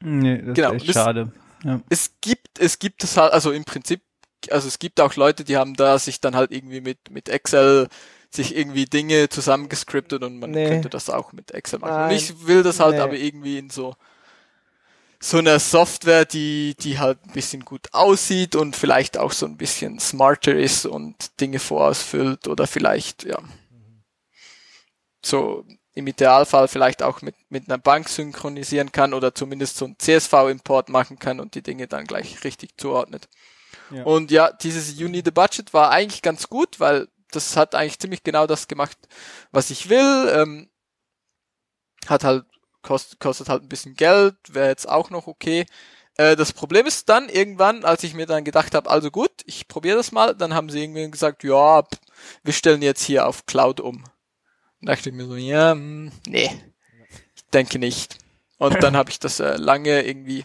Nee, 0.00 0.40
das 0.40 0.54
genau, 0.54 0.72
ist 0.72 0.84
echt 0.84 0.94
schade. 0.94 1.32
Ja. 1.64 1.80
Es 1.88 2.12
gibt, 2.20 2.58
es 2.58 2.78
gibt 2.78 3.04
es 3.04 3.16
halt, 3.16 3.32
also 3.32 3.52
im 3.52 3.64
Prinzip, 3.64 4.02
also 4.50 4.68
es 4.68 4.78
gibt 4.78 5.00
auch 5.00 5.16
Leute, 5.16 5.44
die 5.44 5.56
haben 5.56 5.74
da 5.74 5.98
sich 5.98 6.20
dann 6.20 6.36
halt 6.36 6.52
irgendwie 6.52 6.80
mit, 6.80 7.10
mit 7.10 7.28
Excel 7.28 7.88
sich 8.30 8.54
irgendwie 8.56 8.84
Dinge 8.84 9.28
zusammengescriptet 9.28 10.22
und 10.22 10.38
man 10.38 10.50
nee. 10.50 10.68
könnte 10.68 10.90
das 10.90 11.08
auch 11.08 11.32
mit 11.32 11.52
Excel 11.52 11.78
machen. 11.78 11.92
Nein. 11.92 12.10
Und 12.10 12.16
ich 12.16 12.46
will 12.46 12.62
das 12.62 12.78
halt 12.78 12.96
nee. 12.96 13.00
aber 13.00 13.14
irgendwie 13.14 13.58
in 13.58 13.70
so 13.70 13.94
so 15.20 15.38
einer 15.38 15.58
Software, 15.58 16.24
die 16.24 16.76
die 16.78 16.98
halt 16.98 17.18
ein 17.24 17.32
bisschen 17.32 17.64
gut 17.64 17.88
aussieht 17.92 18.54
und 18.54 18.76
vielleicht 18.76 19.18
auch 19.18 19.32
so 19.32 19.46
ein 19.46 19.56
bisschen 19.56 19.98
smarter 19.98 20.54
ist 20.54 20.86
und 20.86 21.40
Dinge 21.40 21.58
vorausfüllt 21.58 22.46
oder 22.46 22.66
vielleicht 22.66 23.24
ja 23.24 23.38
so 25.24 25.64
im 25.98 26.06
Idealfall 26.06 26.68
vielleicht 26.68 27.02
auch 27.02 27.22
mit 27.22 27.34
mit 27.50 27.68
einer 27.68 27.78
Bank 27.78 28.08
synchronisieren 28.08 28.92
kann 28.92 29.14
oder 29.14 29.34
zumindest 29.34 29.76
so 29.76 29.86
ein 29.86 29.96
CSV-Import 29.98 30.88
machen 30.88 31.18
kann 31.18 31.40
und 31.40 31.54
die 31.54 31.62
Dinge 31.62 31.86
dann 31.86 32.06
gleich 32.06 32.44
richtig 32.44 32.76
zuordnet. 32.78 33.28
Ja. 33.90 34.04
Und 34.04 34.30
ja, 34.30 34.52
dieses 34.52 34.98
You 34.98 35.08
Need 35.08 35.28
a 35.28 35.30
Budget 35.30 35.72
war 35.72 35.90
eigentlich 35.90 36.22
ganz 36.22 36.48
gut, 36.48 36.80
weil 36.80 37.08
das 37.30 37.56
hat 37.56 37.74
eigentlich 37.74 37.98
ziemlich 37.98 38.22
genau 38.22 38.46
das 38.46 38.68
gemacht, 38.68 38.96
was 39.50 39.70
ich 39.70 39.88
will. 39.88 40.32
Ähm, 40.34 40.70
hat 42.06 42.24
halt, 42.24 42.44
kost, 42.82 43.20
kostet 43.20 43.48
halt 43.48 43.62
ein 43.62 43.68
bisschen 43.68 43.94
Geld, 43.94 44.36
wäre 44.48 44.68
jetzt 44.68 44.88
auch 44.88 45.10
noch 45.10 45.26
okay. 45.26 45.66
Äh, 46.16 46.36
das 46.36 46.52
Problem 46.52 46.86
ist 46.86 47.08
dann 47.08 47.28
irgendwann, 47.28 47.84
als 47.84 48.02
ich 48.04 48.14
mir 48.14 48.26
dann 48.26 48.44
gedacht 48.44 48.74
habe, 48.74 48.90
also 48.90 49.10
gut, 49.10 49.32
ich 49.46 49.68
probiere 49.68 49.96
das 49.96 50.12
mal, 50.12 50.34
dann 50.34 50.54
haben 50.54 50.70
sie 50.70 50.82
irgendwie 50.82 51.10
gesagt, 51.10 51.44
ja, 51.44 51.84
wir 52.42 52.52
stellen 52.52 52.82
jetzt 52.82 53.02
hier 53.02 53.26
auf 53.26 53.46
Cloud 53.46 53.80
um. 53.80 54.04
Dachte 54.80 55.10
ich 55.10 55.14
mir 55.14 55.26
so, 55.26 55.36
ja, 55.36 55.74
mh, 55.74 55.80
hm, 55.80 56.12
nee, 56.26 56.50
ich 57.34 57.44
denke 57.52 57.78
nicht. 57.78 58.18
Und 58.58 58.82
dann 58.82 58.96
habe 58.96 59.10
ich 59.10 59.18
das 59.18 59.40
äh, 59.40 59.56
lange 59.56 60.02
irgendwie 60.02 60.44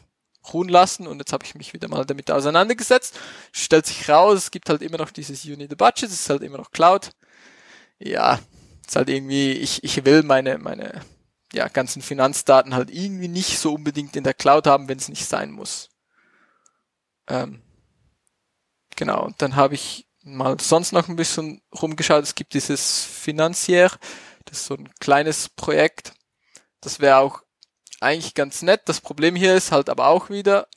ruhen 0.51 0.69
lassen 0.69 1.07
und 1.07 1.19
jetzt 1.19 1.33
habe 1.33 1.45
ich 1.45 1.55
mich 1.55 1.73
wieder 1.73 1.87
mal 1.87 2.05
damit 2.05 2.29
auseinandergesetzt. 2.29 3.19
Stellt 3.51 3.85
sich 3.85 4.09
raus, 4.09 4.37
es 4.37 4.51
gibt 4.51 4.69
halt 4.69 4.81
immer 4.81 4.97
noch 4.97 5.11
dieses 5.11 5.43
You 5.43 5.55
need 5.55 5.71
a 5.71 5.75
budget, 5.75 6.09
es 6.09 6.21
ist 6.21 6.29
halt 6.29 6.43
immer 6.43 6.57
noch 6.57 6.71
Cloud. 6.71 7.11
Ja, 7.99 8.39
ist 8.85 8.95
halt 8.95 9.09
irgendwie, 9.09 9.53
ich, 9.53 9.83
ich 9.83 10.03
will 10.05 10.23
meine, 10.23 10.57
meine 10.57 11.01
ja, 11.53 11.67
ganzen 11.67 12.01
Finanzdaten 12.01 12.73
halt 12.75 12.89
irgendwie 12.91 13.27
nicht 13.27 13.59
so 13.59 13.73
unbedingt 13.73 14.15
in 14.15 14.23
der 14.23 14.33
Cloud 14.33 14.67
haben, 14.67 14.89
wenn 14.89 14.97
es 14.97 15.09
nicht 15.09 15.25
sein 15.25 15.51
muss. 15.51 15.89
Ähm, 17.27 17.61
genau, 18.95 19.25
und 19.25 19.41
dann 19.41 19.55
habe 19.55 19.75
ich 19.75 20.07
mal 20.23 20.59
sonst 20.59 20.91
noch 20.91 21.09
ein 21.09 21.15
bisschen 21.15 21.61
rumgeschaut. 21.79 22.23
Es 22.23 22.35
gibt 22.35 22.53
dieses 22.53 23.03
Finanzier, 23.03 23.91
das 24.45 24.59
ist 24.59 24.65
so 24.65 24.75
ein 24.75 24.89
kleines 24.99 25.49
Projekt. 25.49 26.13
Das 26.81 26.99
wäre 26.99 27.17
auch 27.17 27.41
eigentlich 27.99 28.33
ganz 28.33 28.61
nett. 28.61 28.81
Das 28.85 29.01
Problem 29.01 29.35
hier 29.35 29.55
ist 29.55 29.71
halt 29.71 29.89
aber 29.89 30.07
auch 30.07 30.29
wieder, 30.29 30.67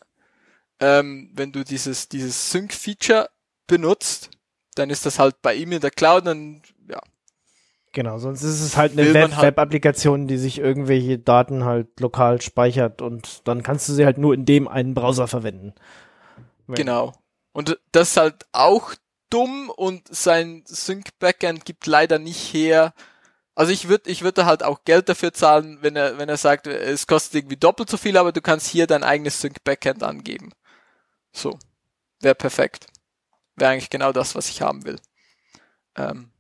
ähm, 0.80 1.30
wenn 1.34 1.52
du 1.52 1.64
dieses, 1.64 2.08
dieses 2.08 2.50
Sync-Feature 2.50 3.28
benutzt, 3.66 4.30
dann 4.74 4.90
ist 4.90 5.06
das 5.06 5.18
halt 5.18 5.40
bei 5.42 5.54
ihm 5.54 5.72
in 5.72 5.80
der 5.80 5.90
Cloud 5.90 6.26
und 6.28 6.62
ja. 6.88 7.00
Genau, 7.92 8.18
sonst 8.18 8.42
ist 8.42 8.60
es 8.60 8.76
halt 8.76 8.92
eine 8.92 9.12
halt 9.12 9.40
Web-Applikation, 9.40 10.26
die 10.26 10.36
sich 10.36 10.58
irgendwelche 10.58 11.18
Daten 11.18 11.64
halt 11.64 11.98
lokal 11.98 12.42
speichert 12.42 13.00
und 13.00 13.46
dann 13.48 13.62
kannst 13.62 13.88
du 13.88 13.94
sie 13.94 14.04
halt 14.04 14.18
nur 14.18 14.34
in 14.34 14.44
dem 14.44 14.68
einen 14.68 14.94
Browser 14.94 15.28
verwenden. 15.28 15.74
Genau. 16.68 17.14
Und 17.52 17.78
das 17.92 18.10
ist 18.10 18.16
halt 18.18 18.46
auch 18.52 18.94
dumm 19.30 19.70
und 19.70 20.14
sein 20.14 20.62
Sync-Backend 20.66 21.64
gibt 21.64 21.86
leider 21.86 22.18
nicht 22.18 22.52
her, 22.52 22.92
also 23.56 23.72
ich 23.72 23.88
würde 23.88 24.10
ich 24.10 24.22
würde 24.22 24.46
halt 24.46 24.62
auch 24.62 24.84
Geld 24.84 25.08
dafür 25.08 25.32
zahlen, 25.32 25.78
wenn 25.80 25.96
er 25.96 26.18
wenn 26.18 26.28
er 26.28 26.36
sagt, 26.36 26.66
es 26.68 27.06
kostet 27.06 27.34
irgendwie 27.36 27.56
doppelt 27.56 27.90
so 27.90 27.96
viel, 27.96 28.16
aber 28.18 28.30
du 28.32 28.42
kannst 28.42 28.68
hier 28.68 28.86
dein 28.86 29.02
eigenes 29.02 29.40
Sync 29.40 29.64
Backend 29.64 30.02
angeben. 30.02 30.52
So. 31.32 31.58
Wäre 32.20 32.34
perfekt. 32.34 32.86
Wäre 33.56 33.72
eigentlich 33.72 33.90
genau 33.90 34.12
das, 34.12 34.34
was 34.34 34.48
ich 34.48 34.62
haben 34.62 34.84
will. 34.84 35.00
Ähm, 35.96 36.30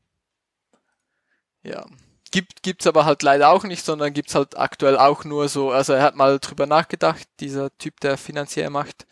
ja. 1.62 1.86
Gibt, 2.30 2.62
gibt's 2.62 2.86
aber 2.86 3.04
halt 3.04 3.22
leider 3.22 3.48
auch 3.48 3.64
nicht, 3.64 3.84
sondern 3.84 4.12
gibt's 4.12 4.34
halt 4.34 4.58
aktuell 4.58 4.98
auch 4.98 5.24
nur 5.24 5.48
so, 5.48 5.70
also 5.70 5.92
er 5.94 6.02
hat 6.02 6.16
mal 6.16 6.38
drüber 6.38 6.66
nachgedacht, 6.66 7.26
dieser 7.40 7.76
Typ, 7.78 8.00
der 8.00 8.18
finanziell 8.18 8.68
macht, 8.68 9.06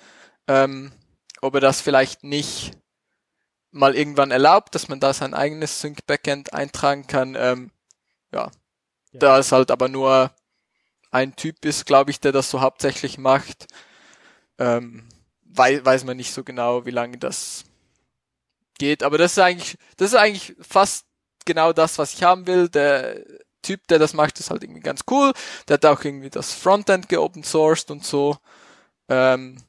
ähm, 0.48 0.93
ob 1.40 1.55
er 1.55 1.60
das 1.60 1.81
vielleicht 1.81 2.24
nicht 2.24 2.72
mal 3.70 3.94
irgendwann 3.94 4.31
erlaubt, 4.31 4.74
dass 4.74 4.89
man 4.89 5.01
da 5.01 5.12
sein 5.14 5.35
eigenes 5.35 5.81
Sync 5.81 6.06
Backend 6.06 6.52
eintragen 6.52 7.06
kann. 7.06 7.35
Ähm, 7.36 7.70
ja. 8.35 8.51
ja. 9.12 9.19
Da 9.19 9.39
ist 9.39 9.52
halt 9.52 9.70
aber 9.70 9.89
nur 9.89 10.31
ein 11.11 11.36
Typ 11.36 11.65
ist, 11.65 11.86
glaube 11.86 12.11
ich, 12.11 12.20
der 12.20 12.32
das 12.32 12.51
so 12.51 12.61
hauptsächlich 12.61 13.19
macht. 13.19 13.69
Ähm, 14.59 15.09
weiß, 15.44 15.85
weiß 15.85 16.05
man 16.05 16.16
nicht 16.16 16.32
so 16.32 16.43
genau, 16.43 16.86
wie 16.86 16.90
lange 16.90 17.19
das 17.19 17.65
geht. 18.78 19.02
Aber 19.05 19.16
das 19.16 19.32
ist 19.32 19.39
eigentlich, 19.39 19.78
das 19.97 20.11
ist 20.11 20.19
eigentlich 20.19 20.56
fast 20.61 21.06
genau 21.44 21.73
das, 21.73 21.98
was 21.98 22.15
ich 22.15 22.24
haben 22.24 22.47
will. 22.47 22.69
Der 22.69 23.23
Typ, 23.62 23.86
der 23.86 23.98
das 23.98 24.12
macht, 24.12 24.40
ist 24.40 24.51
halt 24.51 24.65
irgendwie 24.65 24.81
ganz 24.81 25.02
cool. 25.11 25.32
Der 25.69 25.74
hat 25.74 25.86
auch 25.86 26.02
irgendwie 26.02 26.31
das 26.31 26.52
Frontend 26.52 27.09
geopen 27.09 27.44
sourced 27.44 27.90
und 27.93 28.05
so. 28.05 28.36
Ähm, 29.09 29.62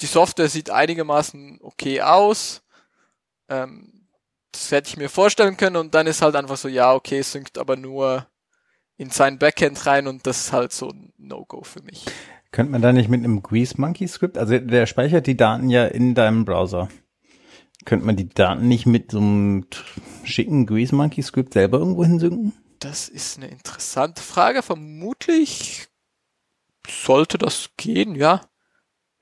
die 0.00 0.06
Software 0.06 0.48
sieht 0.48 0.70
einigermaßen 0.70 1.58
okay 1.62 2.00
aus. 2.02 2.62
Ähm, 3.48 3.99
das 4.52 4.70
hätte 4.70 4.88
ich 4.88 4.96
mir 4.96 5.08
vorstellen 5.08 5.56
können 5.56 5.76
und 5.76 5.94
dann 5.94 6.06
ist 6.06 6.22
halt 6.22 6.36
einfach 6.36 6.56
so, 6.56 6.68
ja, 6.68 6.92
okay, 6.94 7.18
es 7.18 7.32
synkt 7.32 7.58
aber 7.58 7.76
nur 7.76 8.26
in 8.96 9.10
sein 9.10 9.38
Backend 9.38 9.86
rein 9.86 10.06
und 10.06 10.26
das 10.26 10.46
ist 10.46 10.52
halt 10.52 10.72
so 10.72 10.88
ein 10.88 11.12
No-Go 11.16 11.62
für 11.62 11.82
mich. 11.82 12.04
Könnte 12.52 12.72
man 12.72 12.82
da 12.82 12.92
nicht 12.92 13.08
mit 13.08 13.24
einem 13.24 13.42
Grease 13.42 13.80
Monkey 13.80 14.08
Script, 14.08 14.36
also 14.36 14.58
der 14.58 14.86
speichert 14.86 15.26
die 15.26 15.36
Daten 15.36 15.70
ja 15.70 15.86
in 15.86 16.14
deinem 16.14 16.44
Browser. 16.44 16.88
Könnte 17.84 18.04
man 18.04 18.16
die 18.16 18.28
Daten 18.28 18.68
nicht 18.68 18.86
mit 18.86 19.12
so 19.12 19.18
einem 19.18 19.66
schicken 20.24 20.66
Grease 20.66 20.94
Monkey 20.94 21.22
Script 21.22 21.54
selber 21.54 21.78
irgendwo 21.78 22.04
hinsynken? 22.04 22.52
Das 22.80 23.08
ist 23.08 23.38
eine 23.38 23.48
interessante 23.48 24.22
Frage. 24.22 24.62
Vermutlich 24.62 25.88
sollte 26.86 27.38
das 27.38 27.70
gehen, 27.76 28.14
ja 28.14 28.42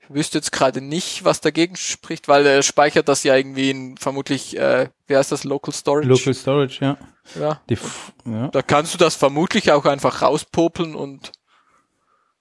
wüsste 0.09 0.39
jetzt 0.39 0.51
gerade 0.51 0.81
nicht, 0.81 1.23
was 1.23 1.41
dagegen 1.41 1.75
spricht, 1.75 2.27
weil 2.27 2.45
er 2.45 2.63
speichert 2.63 3.07
das 3.07 3.23
ja 3.23 3.35
irgendwie 3.35 3.69
in 3.69 3.97
vermutlich, 3.97 4.57
äh, 4.57 4.89
wie 5.07 5.15
heißt 5.15 5.31
das, 5.31 5.43
Local 5.43 5.73
Storage? 5.73 6.07
Local 6.07 6.33
Storage, 6.33 6.83
ja. 6.83 6.97
Ja. 7.35 7.61
Ja. 8.25 8.47
Da 8.47 8.61
kannst 8.61 8.93
du 8.93 8.97
das 8.97 9.15
vermutlich 9.15 9.71
auch 9.71 9.85
einfach 9.85 10.21
rauspopeln 10.21 10.95
und 10.95 11.31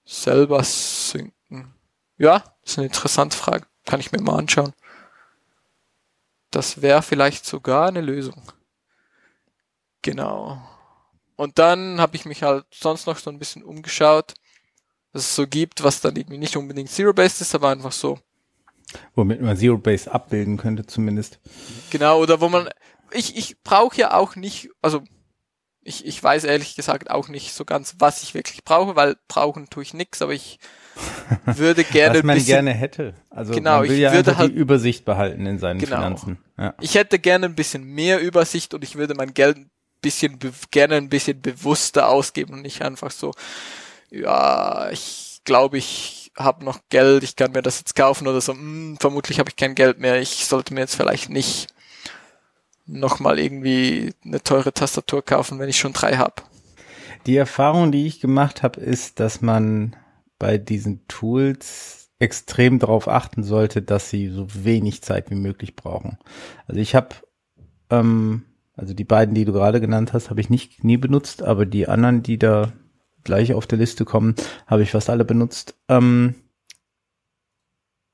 selber 0.05 0.65
synken. 0.65 1.74
Ja, 2.16 2.43
ist 2.65 2.78
eine 2.78 2.86
interessante 2.86 3.36
Frage. 3.36 3.66
Kann 3.85 4.01
ich 4.01 4.12
mir 4.12 4.20
mal 4.20 4.39
anschauen. 4.39 4.73
Das 6.51 6.81
wäre 6.81 7.03
vielleicht 7.03 7.45
sogar 7.45 7.89
eine 7.89 8.01
Lösung. 8.01 8.43
Genau. 10.03 10.61
Und 11.36 11.59
dann 11.59 12.01
habe 12.01 12.16
ich 12.16 12.24
mich 12.24 12.43
halt 12.43 12.65
sonst 12.73 13.07
noch 13.07 13.19
so 13.19 13.31
ein 13.31 13.39
bisschen 13.39 13.62
umgeschaut. 13.62 14.35
Es 15.13 15.35
so 15.35 15.47
gibt, 15.47 15.83
was 15.83 16.01
dann 16.01 16.17
irgendwie 16.17 16.39
nicht 16.39 16.57
unbedingt 16.57 16.91
Zero-Based 16.91 17.41
ist, 17.41 17.55
aber 17.55 17.71
einfach 17.71 17.93
so. 17.93 18.19
Womit 19.15 19.41
man 19.41 19.57
Zero-Base 19.57 20.11
abbilden 20.11 20.57
könnte 20.57 20.87
zumindest. 20.87 21.41
Genau, 21.91 22.21
oder 22.21 22.41
wo 22.41 22.49
man, 22.49 22.69
ich, 23.13 23.37
ich 23.37 23.61
brauche 23.63 23.97
ja 23.97 24.15
auch 24.15 24.37
nicht, 24.37 24.71
also 24.81 25.03
ich, 25.83 26.07
ich 26.07 26.23
weiß 26.23 26.45
ehrlich 26.45 26.77
gesagt 26.77 27.11
auch 27.11 27.29
nicht 27.29 27.55
so 27.55 27.65
ganz, 27.65 27.97
was 27.99 28.23
ich 28.23 28.35
wirklich 28.35 28.65
brauche, 28.65 28.97
weil 28.97 29.17
brauchen 29.27 29.71
tue 29.71 29.83
ich 29.83 29.95
nix, 29.95 30.21
aber 30.21 30.33
ich 30.33 30.59
würde 31.47 31.85
gerne. 31.85 32.19
was 32.19 32.25
man 32.25 32.37
bisschen, 32.37 32.49
gerne 32.49 32.73
hätte. 32.73 33.15
Also 33.31 33.55
genau, 33.55 33.83
ich 33.83 33.99
ja 33.99 34.13
würde 34.13 34.37
halt, 34.37 34.53
die 34.53 34.57
Übersicht 34.57 35.05
behalten 35.05 35.47
in 35.47 35.59
seinen 35.59 35.79
genau. 35.79 35.97
Finanzen. 35.97 36.39
Ja. 36.59 36.75
Ich 36.81 36.95
hätte 36.95 37.19
gerne 37.19 37.47
ein 37.47 37.55
bisschen 37.55 37.85
mehr 37.85 38.21
Übersicht 38.21 38.75
und 38.75 38.85
ich 38.85 38.97
würde 38.97 39.15
mein 39.15 39.33
Geld 39.33 39.57
ein 39.57 39.71
bisschen 40.03 40.39
gerne 40.71 40.97
ein 40.97 41.09
bisschen 41.09 41.41
bewusster 41.41 42.09
ausgeben 42.09 42.55
und 42.55 42.63
nicht 42.63 42.83
einfach 42.83 43.11
so, 43.11 43.33
ja, 44.11 44.91
ich 44.91 45.41
glaube, 45.45 45.79
ich 45.79 46.33
habe 46.37 46.65
noch 46.65 46.81
Geld, 46.89 47.23
ich 47.23 47.37
kann 47.37 47.53
mir 47.53 47.63
das 47.63 47.79
jetzt 47.81 47.95
kaufen 47.95 48.29
oder 48.29 48.41
so, 48.41 48.53
hm, 48.53 48.97
vermutlich 49.01 49.39
habe 49.39 49.51
ich 49.51 49.57
kein 49.57 49.75
Geld 49.75 49.99
mehr, 49.99 50.21
ich 50.21 50.47
sollte 50.47 50.75
mir 50.75 50.81
jetzt 50.81 50.95
vielleicht 50.95 51.31
nicht 51.31 51.69
nochmal 52.87 53.39
irgendwie 53.39 54.15
eine 54.25 54.43
teure 54.43 54.73
Tastatur 54.73 55.25
kaufen, 55.25 55.59
wenn 55.59 55.69
ich 55.69 55.79
schon 55.79 55.93
drei 55.93 56.17
habe. 56.17 56.43
Die 57.27 57.37
Erfahrung, 57.37 57.93
die 57.93 58.07
ich 58.07 58.21
gemacht 58.21 58.63
habe, 58.63 58.81
ist, 58.81 59.21
dass 59.21 59.43
man 59.43 59.97
bei 60.39 60.57
diesen 60.57 61.07
Tools 61.09 62.11
extrem 62.19 62.79
darauf 62.79 63.09
achten 63.09 63.43
sollte, 63.43 63.83
dass 63.83 64.11
sie 64.11 64.29
so 64.29 64.47
wenig 64.65 65.03
Zeit 65.03 65.31
wie 65.31 65.37
möglich 65.37 65.77
brauchen. 65.77 66.19
Also 66.67 66.81
ich 66.81 66.95
habe, 66.95 67.17
ähm, 67.91 68.45
also 68.77 68.95
die 68.95 69.05
beiden, 69.05 69.35
die 69.35 69.45
du 69.45 69.53
gerade 69.53 69.81
genannt 69.81 70.13
hast, 70.13 70.31
habe 70.31 70.41
ich 70.41 70.51
nicht 70.51 70.83
nie 70.85 70.97
benutzt, 70.97 71.43
aber 71.43 71.67
die 71.67 71.89
anderen, 71.89 72.23
die 72.23 72.39
da 72.39 72.73
gleich 73.29 73.53
auf 73.53 73.67
der 73.67 73.79
Liste 73.79 74.05
kommen, 74.05 74.35
habe 74.67 74.83
ich 74.83 74.91
fast 74.91 75.11
alle 75.11 75.25
benutzt. 75.25 75.77
Ähm, 75.89 76.35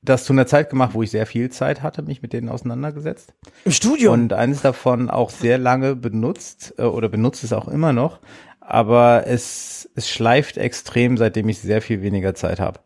das 0.01 0.25
zu 0.25 0.33
einer 0.33 0.45
Zeit 0.45 0.69
gemacht, 0.69 0.93
wo 0.93 1.01
ich 1.01 1.09
sehr 1.09 1.25
viel 1.25 1.49
Zeit 1.49 1.81
hatte, 1.81 2.03
mich 2.03 2.21
mit 2.21 2.33
denen 2.33 2.49
auseinandergesetzt. 2.49 3.33
Im 3.63 3.71
Studium? 3.71 4.13
Und 4.13 4.33
eines 4.33 4.61
davon 4.61 5.09
auch 5.09 5.29
sehr 5.29 5.57
lange 5.57 5.95
benutzt 5.95 6.75
äh, 6.77 6.83
oder 6.83 7.09
benutzt 7.09 7.43
es 7.43 7.53
auch 7.53 7.67
immer 7.67 7.93
noch. 7.93 8.19
Aber 8.59 9.25
es, 9.25 9.89
es 9.95 10.09
schleift 10.09 10.57
extrem, 10.57 11.17
seitdem 11.17 11.47
ich 11.49 11.59
sehr 11.59 11.81
viel 11.81 12.01
weniger 12.01 12.35
Zeit 12.35 12.59
habe. 12.59 12.81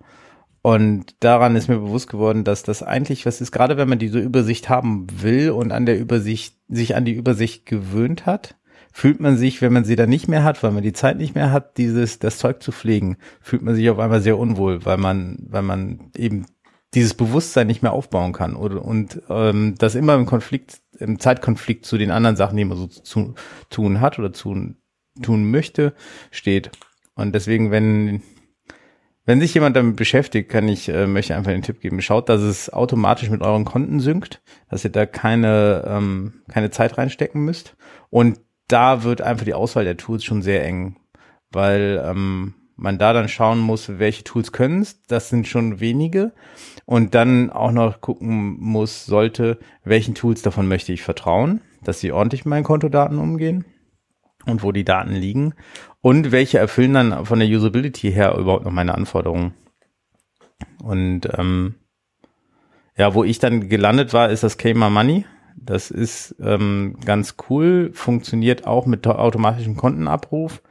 Und 0.62 1.16
daran 1.22 1.56
ist 1.56 1.68
mir 1.68 1.80
bewusst 1.80 2.10
geworden, 2.10 2.44
dass 2.44 2.64
das 2.64 2.84
eigentlich 2.84 3.26
was 3.26 3.42
ist, 3.42 3.52
gerade 3.52 3.78
wenn 3.78 3.90
man 3.90 4.00
diese 4.00 4.20
Übersicht 4.20 4.70
haben 4.70 5.08
will 5.22 5.50
und 5.50 5.72
an 5.72 5.86
der 5.86 5.98
Übersicht, 5.98 6.56
sich 6.68 6.96
an 6.96 7.06
die 7.06 7.14
Übersicht 7.14 7.66
gewöhnt 7.66 8.26
hat, 8.26 8.56
fühlt 8.92 9.20
man 9.20 9.38
sich, 9.38 9.62
wenn 9.62 9.74
man 9.74 9.86
sie 9.86 9.96
dann 9.96 10.10
nicht 10.10 10.28
mehr 10.28 10.44
hat, 10.44 10.62
weil 10.64 10.72
man 10.72 10.84
die 10.84 10.94
Zeit 10.94 11.18
nicht 11.18 11.36
mehr 11.36 11.52
hat, 11.52 11.78
dieses, 11.78 12.20
das 12.20 12.38
Zeug 12.38 12.62
zu 12.62 12.72
pflegen, 12.72 13.18
fühlt 13.42 13.62
man 13.62 13.76
sich 13.76 13.90
auf 13.90 14.00
einmal 14.00 14.22
sehr 14.22 14.38
unwohl, 14.38 14.86
weil 14.86 14.98
man, 14.98 15.38
weil 15.48 15.62
man 15.62 16.12
eben 16.16 16.46
dieses 16.94 17.14
Bewusstsein 17.14 17.68
nicht 17.68 17.84
mehr 17.84 17.94
aufbauen 17.94 18.34
kann 18.34 18.56
oder 18.56 18.84
und 18.84 19.22
ähm, 19.30 19.76
das 19.78 19.96
immer 19.96 20.16
im 20.16 20.26
Konflikt, 20.26 20.82
im 20.98 21.20
Zeitkonflikt 21.20 21.86
zu 21.86 21.98
den 21.98 22.12
anderen 22.12 22.36
Sachen, 22.36 22.58
die 22.58 22.66
man 22.66 22.78
so 22.78 22.88
zu 22.88 23.36
tun 23.70 24.02
hat 24.02 24.18
oder 24.18 24.34
zu 24.34 24.74
tun 25.22 25.52
möchte, 25.52 25.94
steht. 26.32 26.72
Und 27.14 27.36
deswegen, 27.36 27.70
wenn 27.72 28.22
wenn 29.26 29.42
sich 29.42 29.54
jemand 29.54 29.76
damit 29.76 29.96
beschäftigt, 29.96 30.50
kann 30.50 30.68
ich 30.68 30.90
äh, 30.90 31.06
möchte 31.06 31.36
einfach 31.36 31.52
den 31.52 31.62
Tipp 31.62 31.82
geben: 31.82 32.02
Schaut, 32.02 32.30
dass 32.30 32.42
es 32.42 32.74
automatisch 32.74 33.30
mit 33.30 33.42
euren 33.44 33.66
Konten 33.66 34.00
synkt, 34.00 34.42
dass 34.72 34.84
ihr 34.84 34.92
da 34.92 35.06
keine 35.06 35.84
ähm, 35.86 36.42
keine 36.50 36.72
Zeit 36.72 36.98
reinstecken 36.98 37.46
müsst. 37.46 37.76
Und 38.10 38.40
da 38.70 39.04
wird 39.04 39.22
einfach 39.22 39.46
die 39.46 39.54
Auswahl 39.54 39.84
der 39.84 39.98
Tools 39.98 40.24
schon 40.24 40.42
sehr 40.42 40.66
eng, 40.66 40.96
weil 41.52 42.02
ähm, 42.06 42.54
man 42.78 42.98
da 42.98 43.12
dann 43.12 43.28
schauen 43.28 43.60
muss, 43.60 44.00
welche 44.00 44.24
Tools 44.24 44.52
können 44.52 44.82
es. 44.82 45.02
Das 45.04 45.30
sind 45.30 45.48
schon 45.48 45.80
wenige. 45.80 46.32
Und 46.86 47.14
dann 47.14 47.50
auch 47.50 47.72
noch 47.72 48.00
gucken 48.00 48.58
muss, 48.60 49.06
sollte, 49.06 49.60
welchen 49.84 50.16
Tools 50.16 50.42
davon 50.42 50.68
möchte 50.68 50.94
ich 50.94 51.02
vertrauen, 51.04 51.62
dass 51.84 52.00
sie 52.00 52.12
ordentlich 52.12 52.46
mit 52.46 52.52
meinen 52.52 52.64
Kontodaten 52.64 53.20
umgehen 53.20 53.66
und 54.46 54.64
wo 54.64 54.72
die 54.72 54.86
Daten 54.86 55.14
liegen. 55.14 55.54
Und 56.02 56.32
welche 56.32 56.60
erfüllen 56.60 56.94
dann 56.94 57.26
von 57.26 57.40
der 57.40 57.50
Usability 57.50 58.12
her 58.12 58.36
überhaupt 58.36 58.66
noch 58.66 58.72
meine 58.72 58.96
Anforderungen. 58.96 59.54
Und 60.82 61.28
ähm, 61.38 61.76
ja, 62.98 63.14
wo 63.14 63.24
ich 63.24 63.40
dann 63.40 63.68
gelandet 63.70 64.14
war, 64.14 64.30
ist 64.30 64.44
das 64.44 64.58
Kma 64.58 64.90
Money. 64.90 65.26
Das 65.66 65.92
ist 65.92 66.36
ähm, 66.40 66.98
ganz 67.04 67.36
cool, 67.50 67.92
funktioniert 67.94 68.66
auch 68.66 68.86
mit 68.86 69.06
automatischem 69.06 69.76
Kontenabruf. 69.76 70.62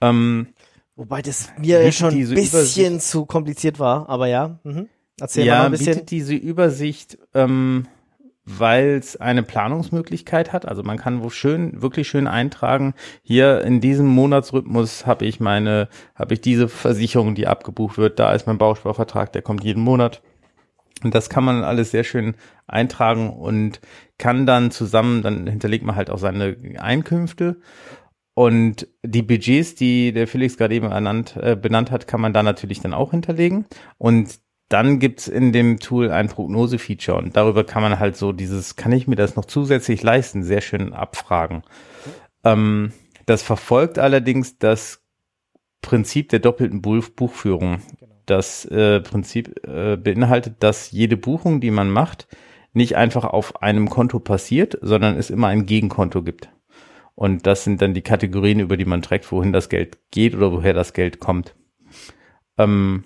Ähm, 0.00 0.48
Wobei 0.96 1.22
das 1.22 1.50
mir 1.58 1.90
schon 1.92 2.10
ein 2.10 2.18
bisschen 2.18 2.36
Übersicht. 2.36 3.02
zu 3.02 3.24
kompliziert 3.26 3.78
war, 3.78 4.08
aber 4.08 4.26
ja. 4.26 4.58
Mhm. 4.64 4.88
Erzähl 5.20 5.46
ja, 5.46 5.58
mal 5.58 5.66
ein 5.66 5.72
bisschen. 5.72 5.94
bietet 5.94 6.10
diese 6.10 6.34
Übersicht, 6.34 7.18
ähm, 7.34 7.86
weil 8.44 8.96
es 8.98 9.16
eine 9.16 9.42
Planungsmöglichkeit 9.42 10.52
hat. 10.52 10.66
Also 10.66 10.82
man 10.82 10.98
kann 10.98 11.22
wo 11.22 11.30
schön, 11.30 11.82
wirklich 11.82 12.08
schön 12.08 12.26
eintragen. 12.26 12.94
Hier 13.22 13.62
in 13.62 13.80
diesem 13.80 14.06
Monatsrhythmus 14.06 15.06
habe 15.06 15.26
ich 15.26 15.40
meine, 15.40 15.88
habe 16.14 16.34
ich 16.34 16.40
diese 16.40 16.68
Versicherung, 16.68 17.34
die 17.34 17.46
abgebucht 17.46 17.98
wird. 17.98 18.18
Da 18.18 18.32
ist 18.32 18.46
mein 18.46 18.58
Bausparvertrag, 18.58 19.32
der 19.32 19.42
kommt 19.42 19.62
jeden 19.62 19.82
Monat. 19.82 20.22
Und 21.02 21.14
das 21.14 21.30
kann 21.30 21.44
man 21.44 21.64
alles 21.64 21.90
sehr 21.90 22.04
schön 22.04 22.34
eintragen 22.66 23.30
und 23.30 23.80
kann 24.18 24.46
dann 24.46 24.70
zusammen, 24.70 25.22
dann 25.22 25.46
hinterlegt 25.46 25.84
man 25.84 25.96
halt 25.96 26.10
auch 26.10 26.18
seine 26.18 26.56
Einkünfte 26.78 27.56
und 28.34 28.88
die 29.02 29.20
Budgets, 29.20 29.74
die 29.74 30.12
der 30.12 30.26
Felix 30.26 30.56
gerade 30.56 30.74
eben 30.74 30.90
ernannt, 30.90 31.36
äh, 31.36 31.56
benannt 31.56 31.90
hat, 31.90 32.06
kann 32.06 32.22
man 32.22 32.32
da 32.32 32.42
natürlich 32.42 32.80
dann 32.80 32.94
auch 32.94 33.10
hinterlegen. 33.10 33.66
Und 33.98 34.40
dann 34.70 34.98
gibt's 34.98 35.28
in 35.28 35.52
dem 35.52 35.78
Tool 35.78 36.10
ein 36.10 36.28
Prognose-Feature 36.28 37.18
und 37.18 37.36
darüber 37.36 37.64
kann 37.64 37.82
man 37.82 37.98
halt 37.98 38.16
so 38.16 38.32
dieses, 38.32 38.76
kann 38.76 38.92
ich 38.92 39.08
mir 39.08 39.16
das 39.16 39.36
noch 39.36 39.44
zusätzlich 39.44 40.02
leisten, 40.02 40.44
sehr 40.44 40.60
schön 40.60 40.92
abfragen. 40.92 41.64
Ähm, 42.44 42.92
das 43.26 43.42
verfolgt 43.42 43.98
allerdings 43.98 44.58
das 44.58 45.02
Prinzip 45.82 46.28
der 46.28 46.38
doppelten 46.38 46.80
Buchführung. 46.80 47.82
Das 48.30 48.64
äh, 48.66 49.00
Prinzip 49.00 49.66
äh, 49.66 49.96
beinhaltet, 49.96 50.56
dass 50.60 50.92
jede 50.92 51.16
Buchung, 51.16 51.60
die 51.60 51.72
man 51.72 51.90
macht, 51.90 52.28
nicht 52.72 52.96
einfach 52.96 53.24
auf 53.24 53.60
einem 53.62 53.90
Konto 53.90 54.20
passiert, 54.20 54.78
sondern 54.82 55.16
es 55.16 55.30
immer 55.30 55.48
ein 55.48 55.66
Gegenkonto 55.66 56.22
gibt. 56.22 56.48
Und 57.16 57.46
das 57.46 57.64
sind 57.64 57.82
dann 57.82 57.92
die 57.92 58.02
Kategorien, 58.02 58.60
über 58.60 58.76
die 58.76 58.84
man 58.84 59.02
trägt, 59.02 59.30
wohin 59.32 59.52
das 59.52 59.68
Geld 59.68 59.98
geht 60.12 60.36
oder 60.36 60.52
woher 60.52 60.74
das 60.74 60.92
Geld 60.92 61.18
kommt. 61.18 61.56
Ähm, 62.56 63.04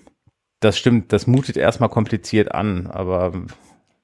das 0.59 0.77
stimmt, 0.77 1.11
das 1.11 1.25
mutet 1.25 1.57
erstmal 1.57 1.89
kompliziert 1.89 2.53
an, 2.53 2.85
aber 2.87 3.33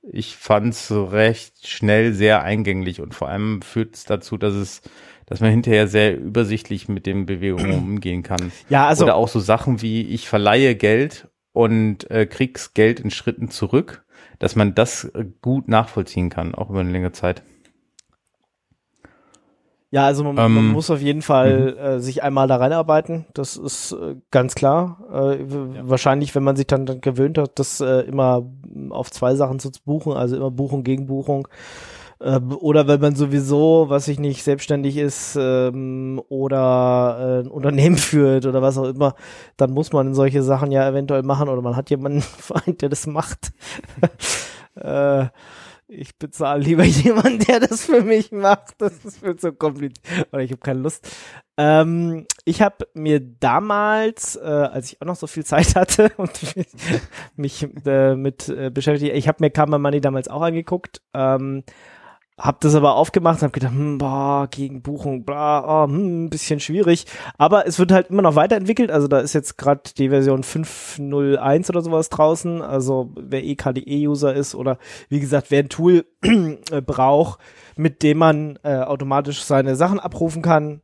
ich 0.01 0.35
fand 0.35 0.73
es 0.73 0.91
recht 0.91 1.67
schnell 1.67 2.13
sehr 2.13 2.41
eingänglich 2.41 2.99
und 2.99 3.13
vor 3.13 3.29
allem 3.29 3.61
führt 3.61 3.95
es 3.95 4.05
dazu, 4.05 4.37
dass 4.37 4.55
es, 4.55 4.81
dass 5.31 5.39
man 5.39 5.49
hinterher 5.49 5.87
sehr 5.87 6.19
übersichtlich 6.19 6.89
mit 6.89 7.05
den 7.05 7.25
Bewegungen 7.25 7.71
umgehen 7.77 8.21
kann. 8.21 8.51
Ja, 8.67 8.85
also 8.87 9.05
oder 9.05 9.15
auch 9.15 9.29
so 9.29 9.39
Sachen 9.39 9.81
wie 9.81 10.01
ich 10.01 10.27
verleihe 10.27 10.75
Geld 10.75 11.29
und 11.53 12.11
äh, 12.11 12.25
krieg's 12.25 12.73
Geld 12.73 12.99
in 12.99 13.11
Schritten 13.11 13.49
zurück, 13.49 14.03
dass 14.39 14.57
man 14.57 14.75
das 14.75 15.09
gut 15.41 15.69
nachvollziehen 15.69 16.29
kann, 16.29 16.53
auch 16.53 16.69
über 16.69 16.81
eine 16.81 16.91
längere 16.91 17.13
Zeit. 17.13 17.43
Ja, 19.89 20.05
also 20.05 20.25
man, 20.25 20.37
ähm, 20.37 20.53
man 20.53 20.67
muss 20.67 20.89
auf 20.89 20.99
jeden 20.99 21.21
Fall 21.21 21.71
mhm. 21.71 21.77
äh, 21.77 21.99
sich 22.01 22.23
einmal 22.23 22.49
da 22.49 22.57
reinarbeiten. 22.57 23.25
Das 23.33 23.55
ist 23.55 23.93
äh, 23.93 24.17
ganz 24.31 24.53
klar. 24.53 24.99
Äh, 25.13 25.43
ja. 25.43 25.47
Wahrscheinlich, 25.83 26.35
wenn 26.35 26.43
man 26.43 26.57
sich 26.57 26.67
dann, 26.67 26.85
dann 26.85 26.99
gewöhnt 26.99 27.37
hat, 27.37 27.57
das 27.57 27.79
äh, 27.79 28.01
immer 28.01 28.45
auf 28.89 29.09
zwei 29.11 29.35
Sachen 29.35 29.59
zu 29.59 29.71
buchen, 29.85 30.11
also 30.11 30.35
immer 30.35 30.51
Buchung 30.51 30.83
gegen 30.83 31.07
Buchung. 31.07 31.47
Äh, 32.21 32.39
oder 32.39 32.87
wenn 32.87 33.01
man 33.01 33.15
sowieso, 33.15 33.85
was 33.89 34.07
ich 34.07 34.19
nicht, 34.19 34.43
selbstständig 34.43 34.97
ist 34.97 35.35
ähm, 35.39 36.21
oder 36.29 37.17
äh, 37.19 37.45
ein 37.45 37.51
Unternehmen 37.51 37.97
führt 37.97 38.45
oder 38.45 38.61
was 38.61 38.77
auch 38.77 38.85
immer, 38.85 39.15
dann 39.57 39.71
muss 39.71 39.91
man 39.91 40.13
solche 40.13 40.43
Sachen 40.43 40.71
ja 40.71 40.87
eventuell 40.87 41.23
machen 41.23 41.49
oder 41.49 41.61
man 41.61 41.75
hat 41.75 41.89
jemanden, 41.89 42.23
der 42.81 42.89
das 42.89 43.07
macht. 43.07 43.51
äh, 44.75 45.25
ich 45.87 46.17
bezahle 46.17 46.63
lieber 46.63 46.83
jemanden, 46.85 47.39
der 47.39 47.59
das 47.59 47.85
für 47.85 48.01
mich 48.01 48.31
macht. 48.31 48.75
Das 48.77 49.03
ist 49.03 49.21
mir 49.21 49.35
zu 49.35 49.51
kompliziert. 49.51 50.27
Oder 50.31 50.41
ich 50.41 50.51
habe 50.51 50.61
keine 50.61 50.79
Lust. 50.79 51.05
Ähm, 51.57 52.27
ich 52.45 52.61
habe 52.61 52.87
mir 52.93 53.19
damals, 53.19 54.37
äh, 54.37 54.45
als 54.45 54.93
ich 54.93 55.01
auch 55.01 55.05
noch 55.05 55.17
so 55.17 55.27
viel 55.27 55.43
Zeit 55.43 55.75
hatte 55.75 56.11
und 56.15 56.31
mich 57.35 57.67
äh, 57.85 58.15
mit 58.15 58.47
äh, 58.47 58.69
beschäftigt, 58.69 59.13
ich 59.13 59.27
habe 59.27 59.39
mir 59.41 59.49
Karma 59.49 59.79
Money 59.79 59.99
damals 59.99 60.29
auch 60.29 60.41
angeguckt. 60.41 61.01
Ähm, 61.13 61.63
hab 62.37 62.59
das 62.61 62.75
aber 62.75 62.95
aufgemacht 62.95 63.37
und 63.37 63.43
hab 63.43 63.53
gedacht, 63.53 63.73
hm, 63.73 63.97
boah, 63.97 64.47
gegen 64.49 64.81
Buchung, 64.81 65.25
bla, 65.25 65.83
oh, 65.83 65.87
hm, 65.87 66.29
bisschen 66.29 66.59
schwierig. 66.59 67.05
Aber 67.37 67.67
es 67.67 67.77
wird 67.77 67.91
halt 67.91 68.09
immer 68.09 68.23
noch 68.23 68.35
weiterentwickelt. 68.35 68.89
Also 68.89 69.07
da 69.07 69.19
ist 69.19 69.33
jetzt 69.33 69.57
gerade 69.57 69.81
die 69.97 70.09
Version 70.09 70.43
5.01 70.43 71.69
oder 71.69 71.81
sowas 71.81 72.09
draußen. 72.09 72.61
Also 72.61 73.11
wer 73.15 73.43
EKDE-User 73.43 74.33
ist 74.33 74.55
oder 74.55 74.77
wie 75.09 75.19
gesagt, 75.19 75.51
wer 75.51 75.59
ein 75.59 75.69
Tool 75.69 76.05
äh, 76.23 76.81
braucht, 76.81 77.39
mit 77.75 78.01
dem 78.01 78.17
man 78.17 78.57
äh, 78.63 78.77
automatisch 78.77 79.43
seine 79.43 79.75
Sachen 79.75 79.99
abrufen 79.99 80.41
kann, 80.41 80.81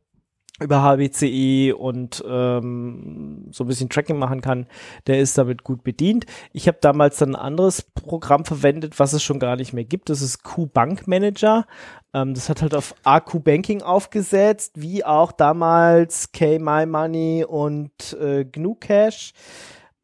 über 0.60 0.82
HBCI 0.82 1.72
und 1.76 2.22
ähm, 2.28 3.46
so 3.52 3.64
ein 3.64 3.66
bisschen 3.68 3.88
Tracking 3.88 4.18
machen 4.18 4.40
kann, 4.40 4.66
der 5.06 5.20
ist 5.20 5.38
damit 5.38 5.62
gut 5.62 5.84
bedient. 5.84 6.26
Ich 6.52 6.66
habe 6.66 6.78
damals 6.80 7.18
dann 7.18 7.36
ein 7.36 7.40
anderes 7.40 7.82
Programm 7.82 8.44
verwendet, 8.44 8.98
was 8.98 9.12
es 9.12 9.22
schon 9.22 9.38
gar 9.38 9.56
nicht 9.56 9.72
mehr 9.72 9.84
gibt. 9.84 10.10
Das 10.10 10.20
ist 10.20 10.42
Q-Bank 10.42 11.06
Manager. 11.06 11.66
Ähm, 12.12 12.34
das 12.34 12.48
hat 12.48 12.62
halt 12.62 12.74
auf 12.74 12.94
AQ 13.04 13.44
Banking 13.44 13.82
aufgesetzt, 13.82 14.72
wie 14.76 15.04
auch 15.04 15.32
damals 15.32 16.32
K-My 16.32 17.44
und 17.44 18.16
äh, 18.20 18.44
GNU 18.44 18.74
Cash. 18.74 19.32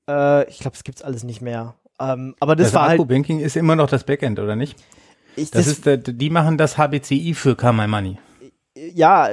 Äh, 0.08 0.48
ich 0.48 0.60
glaube, 0.60 0.76
es 0.76 0.84
gibt's 0.84 1.02
alles 1.02 1.24
nicht 1.24 1.40
mehr. 1.40 1.74
Ähm, 1.98 2.34
aber 2.38 2.54
das, 2.54 2.68
das 2.68 2.74
war 2.74 2.90
AQ 2.90 2.98
halt. 2.98 3.08
Banking 3.08 3.40
ist 3.40 3.56
immer 3.56 3.76
noch 3.76 3.88
das 3.88 4.04
Backend, 4.04 4.38
oder 4.38 4.54
nicht? 4.56 4.76
Ich, 5.36 5.50
das, 5.50 5.80
das 5.80 5.98
ist, 5.98 6.12
die 6.20 6.30
machen 6.30 6.58
das 6.58 6.76
HBCI 6.78 7.34
für 7.34 7.56
My 7.72 7.88
Money 7.88 8.18
ja, 8.92 9.30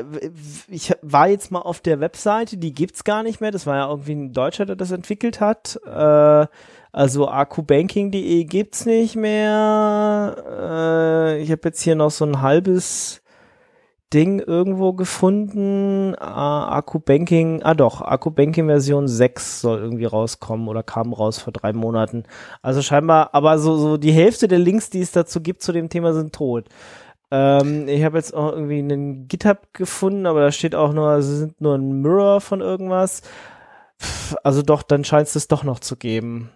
ich 0.67 0.93
war 1.01 1.27
jetzt 1.27 1.51
mal 1.51 1.59
auf 1.59 1.81
der 1.81 1.99
Webseite, 1.99 2.57
die 2.57 2.73
gibt's 2.73 3.03
gar 3.03 3.23
nicht 3.23 3.41
mehr. 3.41 3.51
Das 3.51 3.65
war 3.65 3.75
ja 3.77 3.89
irgendwie 3.89 4.13
ein 4.13 4.33
Deutscher, 4.33 4.65
der 4.65 4.75
das 4.75 4.91
entwickelt 4.91 5.39
hat. 5.39 5.79
Äh, 5.85 6.47
also 6.91 7.29
akubanking.de 7.29 8.43
gibt's 8.45 8.85
nicht 8.85 9.15
mehr. 9.15 10.35
Äh, 10.47 11.41
ich 11.41 11.51
habe 11.51 11.61
jetzt 11.65 11.81
hier 11.81 11.95
noch 11.95 12.11
so 12.11 12.25
ein 12.25 12.41
halbes 12.41 13.21
Ding 14.13 14.39
irgendwo 14.39 14.93
gefunden. 14.93 16.13
Äh, 16.13 16.17
Akkubanking, 16.23 17.63
ah 17.63 17.73
doch, 17.73 18.01
Akkubanking 18.01 18.67
Version 18.67 19.07
6 19.07 19.61
soll 19.61 19.79
irgendwie 19.79 20.05
rauskommen 20.05 20.67
oder 20.67 20.83
kam 20.83 21.13
raus 21.13 21.39
vor 21.39 21.53
drei 21.53 21.71
Monaten. 21.73 22.23
Also 22.61 22.81
scheinbar, 22.81 23.29
aber 23.33 23.57
so, 23.57 23.77
so 23.77 23.97
die 23.97 24.11
Hälfte 24.11 24.47
der 24.47 24.59
Links, 24.59 24.89
die 24.89 25.01
es 25.01 25.11
dazu 25.11 25.41
gibt 25.41 25.61
zu 25.61 25.71
dem 25.71 25.89
Thema, 25.89 26.13
sind 26.13 26.33
tot. 26.33 26.65
Ähm, 27.31 27.87
ich 27.87 28.03
habe 28.03 28.17
jetzt 28.17 28.33
auch 28.33 28.51
irgendwie 28.51 28.79
einen 28.79 29.27
GitHub 29.29 29.73
gefunden, 29.73 30.25
aber 30.25 30.41
da 30.41 30.51
steht 30.51 30.75
auch 30.75 30.91
nur, 30.91 31.21
sie 31.21 31.37
sind 31.37 31.61
nur 31.61 31.75
ein 31.75 32.01
Mirror 32.01 32.41
von 32.41 32.59
irgendwas. 32.59 33.21
Also 34.43 34.61
doch, 34.61 34.83
dann 34.83 35.03
scheint 35.03 35.33
es 35.33 35.47
doch 35.47 35.63
noch 35.63 35.79
zu 35.79 35.95
geben. 35.95 36.51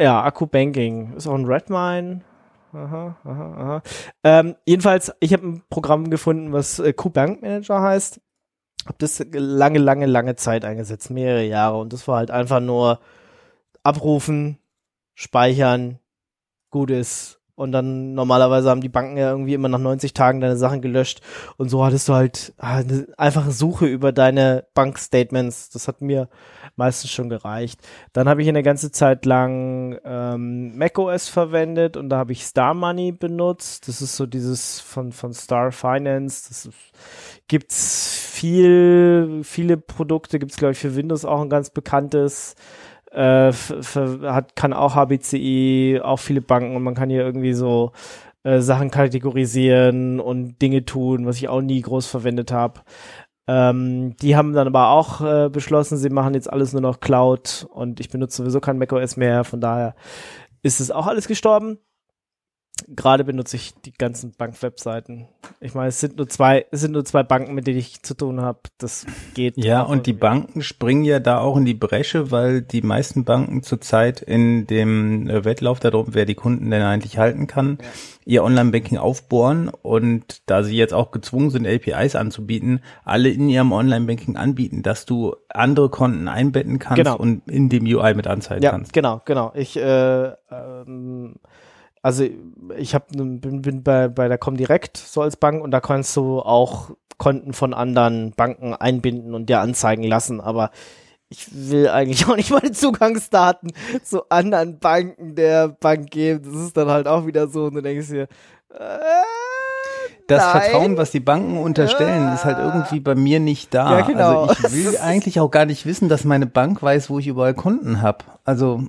Ja, 0.00 0.22
Akku 0.22 0.46
Banking 0.46 1.14
ist 1.14 1.28
auch 1.28 1.34
ein 1.34 1.44
Redmine. 1.44 2.22
Aha, 2.72 3.16
aha, 3.22 3.54
aha. 3.56 3.82
Ähm, 4.24 4.56
jedenfalls, 4.66 5.12
ich 5.20 5.32
habe 5.32 5.46
ein 5.46 5.62
Programm 5.70 6.10
gefunden, 6.10 6.52
was 6.52 6.80
äh, 6.80 6.92
Q-Bank 6.92 7.42
Manager 7.42 7.80
heißt. 7.80 8.20
Hab 8.86 8.98
das 8.98 9.24
lange, 9.32 9.78
lange, 9.78 10.06
lange 10.06 10.34
Zeit 10.34 10.64
eingesetzt, 10.64 11.10
mehrere 11.10 11.44
Jahre. 11.44 11.78
Und 11.78 11.92
das 11.92 12.08
war 12.08 12.16
halt 12.16 12.32
einfach 12.32 12.60
nur 12.60 12.98
abrufen, 13.84 14.58
speichern, 15.14 16.00
gut 16.70 16.90
ist 16.90 17.43
und 17.56 17.70
dann 17.70 18.14
normalerweise 18.14 18.68
haben 18.68 18.80
die 18.80 18.88
Banken 18.88 19.16
ja 19.16 19.30
irgendwie 19.30 19.54
immer 19.54 19.68
nach 19.68 19.78
90 19.78 20.12
Tagen 20.12 20.40
deine 20.40 20.56
Sachen 20.56 20.82
gelöscht. 20.82 21.20
Und 21.56 21.68
so 21.68 21.84
hattest 21.84 22.08
du 22.08 22.14
halt 22.14 22.52
ah, 22.58 22.78
eine 22.78 23.06
einfache 23.16 23.52
Suche 23.52 23.86
über 23.86 24.10
deine 24.10 24.66
Bankstatements. 24.74 25.70
Das 25.70 25.86
hat 25.86 26.00
mir 26.00 26.28
meistens 26.74 27.12
schon 27.12 27.28
gereicht. 27.28 27.80
Dann 28.12 28.28
habe 28.28 28.42
ich 28.42 28.48
eine 28.48 28.64
ganze 28.64 28.90
Zeit 28.90 29.24
lang 29.24 29.98
ähm, 30.04 30.76
macOS 30.76 31.28
verwendet 31.28 31.96
und 31.96 32.08
da 32.08 32.18
habe 32.18 32.32
ich 32.32 32.44
Star 32.44 32.74
Money 32.74 33.12
benutzt. 33.12 33.86
Das 33.86 34.02
ist 34.02 34.16
so 34.16 34.26
dieses 34.26 34.80
von, 34.80 35.12
von 35.12 35.32
Star 35.32 35.70
Finance. 35.70 36.48
Das 36.48 36.68
gibt's 37.46 38.18
viel, 38.18 39.42
viele 39.44 39.76
Produkte, 39.76 40.40
gibt's 40.40 40.56
glaube 40.56 40.72
ich 40.72 40.78
für 40.78 40.96
Windows 40.96 41.24
auch 41.24 41.40
ein 41.40 41.50
ganz 41.50 41.70
bekanntes 41.70 42.56
äh, 43.14 43.52
hat, 43.52 44.56
kann 44.56 44.72
auch 44.72 44.94
HBCI, 44.94 46.00
auch 46.02 46.18
viele 46.18 46.40
Banken 46.40 46.76
und 46.76 46.82
man 46.82 46.94
kann 46.94 47.10
hier 47.10 47.22
irgendwie 47.22 47.54
so 47.54 47.92
äh, 48.42 48.60
Sachen 48.60 48.90
kategorisieren 48.90 50.20
und 50.20 50.60
Dinge 50.60 50.84
tun, 50.84 51.26
was 51.26 51.36
ich 51.36 51.48
auch 51.48 51.62
nie 51.62 51.80
groß 51.80 52.06
verwendet 52.06 52.52
habe. 52.52 52.80
Ähm, 53.46 54.16
die 54.16 54.36
haben 54.36 54.52
dann 54.52 54.66
aber 54.66 54.90
auch 54.90 55.20
äh, 55.20 55.48
beschlossen, 55.50 55.98
sie 55.98 56.10
machen 56.10 56.34
jetzt 56.34 56.50
alles 56.52 56.72
nur 56.72 56.82
noch 56.82 57.00
Cloud 57.00 57.66
und 57.70 58.00
ich 58.00 58.08
benutze 58.08 58.38
sowieso 58.38 58.60
kein 58.60 58.78
macOS 58.78 59.16
mehr, 59.16 59.44
von 59.44 59.60
daher 59.60 59.94
ist 60.62 60.80
es 60.80 60.90
auch 60.90 61.06
alles 61.06 61.28
gestorben 61.28 61.78
gerade 62.88 63.24
benutze 63.24 63.56
ich 63.56 63.74
die 63.84 63.92
ganzen 63.92 64.32
Bankwebseiten. 64.32 65.26
Ich 65.60 65.74
meine, 65.74 65.88
es 65.88 66.00
sind 66.00 66.16
nur 66.16 66.28
zwei, 66.28 66.66
es 66.70 66.80
sind 66.80 66.92
nur 66.92 67.04
zwei 67.04 67.22
Banken, 67.22 67.54
mit 67.54 67.66
denen 67.66 67.78
ich 67.78 68.02
zu 68.02 68.14
tun 68.14 68.40
habe. 68.40 68.58
Das 68.78 69.06
geht. 69.34 69.56
Ja, 69.56 69.82
und 69.82 70.06
die 70.06 70.12
Banken 70.12 70.62
springen 70.62 71.04
ja 71.04 71.20
da 71.20 71.38
auch 71.38 71.56
in 71.56 71.64
die 71.64 71.74
Bresche, 71.74 72.30
weil 72.30 72.62
die 72.62 72.82
meisten 72.82 73.24
Banken 73.24 73.62
zurzeit 73.62 74.20
in 74.20 74.66
dem 74.66 75.28
äh, 75.28 75.44
Wettlauf 75.44 75.80
darum, 75.80 76.08
wer 76.10 76.26
die 76.26 76.34
Kunden 76.34 76.70
denn 76.70 76.82
eigentlich 76.82 77.18
halten 77.18 77.46
kann, 77.46 77.78
ja. 77.80 77.86
ihr 78.24 78.44
Online-Banking 78.44 78.98
aufbohren 78.98 79.68
und 79.68 80.42
da 80.46 80.62
sie 80.62 80.76
jetzt 80.76 80.94
auch 80.94 81.10
gezwungen 81.10 81.50
sind, 81.50 81.66
APIs 81.66 82.16
anzubieten, 82.16 82.80
alle 83.04 83.30
in 83.30 83.48
ihrem 83.48 83.72
Online-Banking 83.72 84.36
anbieten, 84.36 84.82
dass 84.82 85.06
du 85.06 85.36
andere 85.48 85.88
Konten 85.90 86.28
einbetten 86.28 86.78
kannst 86.78 87.04
genau. 87.04 87.16
und 87.16 87.48
in 87.48 87.68
dem 87.68 87.84
UI 87.84 88.14
mit 88.14 88.26
anzeigen 88.26 88.62
ja, 88.62 88.72
kannst. 88.72 88.92
Genau, 88.92 89.22
genau. 89.24 89.52
Ich 89.54 89.76
äh, 89.76 90.32
ähm, 90.50 91.36
also 92.04 92.26
ich 92.76 92.94
hab, 92.94 93.08
bin, 93.12 93.40
bin 93.40 93.82
bei, 93.82 94.08
bei 94.08 94.28
der 94.28 94.36
Comdirect 94.36 94.98
so 94.98 95.22
als 95.22 95.38
Bank 95.38 95.64
und 95.64 95.70
da 95.70 95.80
kannst 95.80 96.14
du 96.16 96.40
auch 96.40 96.90
Konten 97.16 97.54
von 97.54 97.72
anderen 97.72 98.32
Banken 98.32 98.74
einbinden 98.74 99.34
und 99.34 99.48
dir 99.48 99.60
anzeigen 99.60 100.02
lassen, 100.02 100.38
aber 100.42 100.70
ich 101.30 101.48
will 101.50 101.88
eigentlich 101.88 102.26
auch 102.28 102.36
nicht 102.36 102.50
meine 102.50 102.72
Zugangsdaten 102.72 103.72
zu 104.02 104.28
anderen 104.28 104.78
Banken 104.80 105.34
der 105.34 105.68
Bank 105.68 106.10
geben. 106.10 106.42
Das 106.44 106.62
ist 106.62 106.76
dann 106.76 106.90
halt 106.90 107.08
auch 107.08 107.26
wieder 107.26 107.48
so 107.48 107.64
und 107.64 107.74
du 107.74 107.80
denkst 107.80 108.08
dir, 108.08 108.24
äh, 108.68 108.98
das 110.26 110.42
Nein. 110.42 110.60
Vertrauen, 110.60 110.96
was 110.98 111.10
die 111.10 111.20
Banken 111.20 111.56
unterstellen, 111.56 112.24
ja. 112.24 112.34
ist 112.34 112.44
halt 112.44 112.58
irgendwie 112.58 113.00
bei 113.00 113.14
mir 113.14 113.40
nicht 113.40 113.72
da. 113.72 114.00
Ja, 114.00 114.04
genau. 114.04 114.44
Also 114.44 114.68
ich 114.68 114.74
will 114.84 114.98
eigentlich 114.98 115.40
auch 115.40 115.50
gar 115.50 115.64
nicht 115.64 115.86
wissen, 115.86 116.10
dass 116.10 116.24
meine 116.24 116.46
Bank 116.46 116.82
weiß, 116.82 117.08
wo 117.08 117.18
ich 117.18 117.28
überall 117.28 117.54
Konten 117.54 118.02
habe. 118.02 118.18
Also 118.44 118.82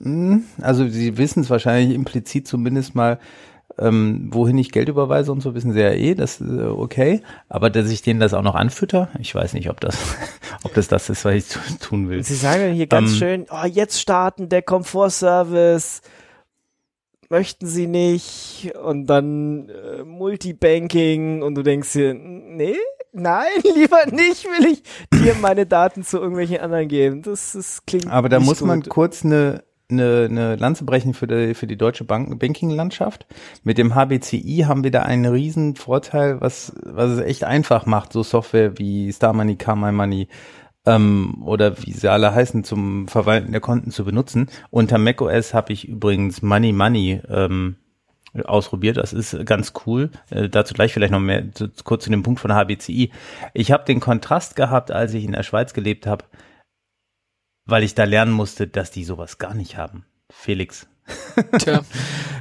also 0.00 0.88
sie 0.88 1.18
wissen 1.18 1.42
es 1.42 1.50
wahrscheinlich 1.50 1.94
implizit 1.94 2.46
zumindest 2.46 2.94
mal, 2.94 3.18
ähm, 3.78 4.28
wohin 4.32 4.58
ich 4.58 4.72
Geld 4.72 4.88
überweise 4.88 5.30
und 5.30 5.40
so 5.40 5.54
wissen 5.54 5.72
sie 5.72 5.80
ja 5.80 5.90
eh, 5.90 6.14
das 6.14 6.40
ist 6.40 6.50
äh, 6.50 6.64
okay. 6.64 7.22
Aber 7.48 7.70
dass 7.70 7.90
ich 7.90 8.02
denen 8.02 8.20
das 8.20 8.34
auch 8.34 8.42
noch 8.42 8.54
anfütter, 8.54 9.08
ich 9.18 9.34
weiß 9.34 9.54
nicht, 9.54 9.70
ob 9.70 9.80
das, 9.80 9.96
ob 10.64 10.74
das 10.74 10.88
das 10.88 11.08
ist, 11.10 11.24
was 11.24 11.34
ich 11.34 11.78
tun 11.78 12.08
will. 12.08 12.22
Sie 12.24 12.34
sagen 12.34 12.62
ja 12.62 12.68
hier 12.68 12.86
ganz 12.86 13.12
ähm, 13.12 13.16
schön, 13.16 13.46
oh, 13.50 13.66
jetzt 13.66 14.00
starten 14.00 14.48
der 14.48 14.62
Komfortservice. 14.62 16.02
Möchten 17.30 17.66
sie 17.66 17.86
nicht 17.86 18.72
und 18.82 19.06
dann 19.06 19.68
äh, 19.68 20.02
Multibanking 20.02 21.42
und 21.42 21.56
du 21.56 21.62
denkst 21.62 21.92
dir, 21.92 22.14
nee, 22.14 22.76
nein, 23.12 23.48
lieber 23.74 24.06
nicht, 24.06 24.44
will 24.46 24.72
ich 24.72 24.82
dir 25.12 25.34
meine 25.34 25.66
Daten 25.66 26.04
zu 26.04 26.16
irgendwelchen 26.16 26.60
anderen 26.60 26.88
geben. 26.88 27.20
Das, 27.20 27.52
das 27.52 27.84
klingt. 27.84 28.10
Aber 28.10 28.30
da 28.30 28.40
muss 28.40 28.60
gut. 28.60 28.68
man 28.68 28.82
kurz 28.82 29.26
eine 29.26 29.62
eine, 29.90 30.26
eine 30.28 30.56
Lanze 30.56 30.84
brechen 30.84 31.14
für 31.14 31.26
die, 31.26 31.54
für 31.54 31.66
die 31.66 31.76
deutsche 31.76 32.04
Bank 32.04 32.38
Banking-Landschaft. 32.38 33.26
Mit 33.64 33.78
dem 33.78 33.94
HBCI 33.94 34.64
haben 34.66 34.84
wir 34.84 34.90
da 34.90 35.02
einen 35.02 35.26
riesen 35.26 35.76
Vorteil, 35.76 36.40
was, 36.40 36.72
was 36.82 37.12
es 37.12 37.20
echt 37.20 37.44
einfach 37.44 37.86
macht, 37.86 38.12
so 38.12 38.22
Software 38.22 38.78
wie 38.78 39.10
Star 39.12 39.32
Money, 39.32 39.56
Car 39.56 39.76
My 39.76 39.92
Money 39.92 40.28
ähm, 40.84 41.42
oder 41.44 41.82
wie 41.84 41.92
sie 41.92 42.10
alle 42.10 42.34
heißen, 42.34 42.64
zum 42.64 43.08
Verwalten 43.08 43.52
der 43.52 43.60
Konten 43.60 43.90
zu 43.90 44.04
benutzen. 44.04 44.48
Unter 44.70 44.98
macOS 44.98 45.54
habe 45.54 45.72
ich 45.72 45.88
übrigens 45.88 46.42
Money 46.42 46.72
Money 46.72 47.22
ähm, 47.28 47.76
ausprobiert. 48.44 48.98
Das 48.98 49.14
ist 49.14 49.46
ganz 49.46 49.72
cool. 49.86 50.10
Äh, 50.28 50.50
dazu 50.50 50.74
gleich 50.74 50.92
vielleicht 50.92 51.12
noch 51.12 51.20
mehr 51.20 51.50
zu, 51.52 51.68
kurz 51.82 52.04
zu 52.04 52.10
dem 52.10 52.22
Punkt 52.22 52.40
von 52.40 52.52
HBCI. 52.52 53.10
Ich 53.54 53.72
habe 53.72 53.84
den 53.84 54.00
Kontrast 54.00 54.54
gehabt, 54.54 54.90
als 54.90 55.14
ich 55.14 55.24
in 55.24 55.32
der 55.32 55.42
Schweiz 55.44 55.72
gelebt 55.72 56.06
habe 56.06 56.24
weil 57.68 57.84
ich 57.84 57.94
da 57.94 58.04
lernen 58.04 58.32
musste, 58.32 58.66
dass 58.66 58.90
die 58.90 59.04
sowas 59.04 59.38
gar 59.38 59.54
nicht 59.54 59.76
haben. 59.76 60.04
Felix. 60.30 60.88
Tja. 61.58 61.82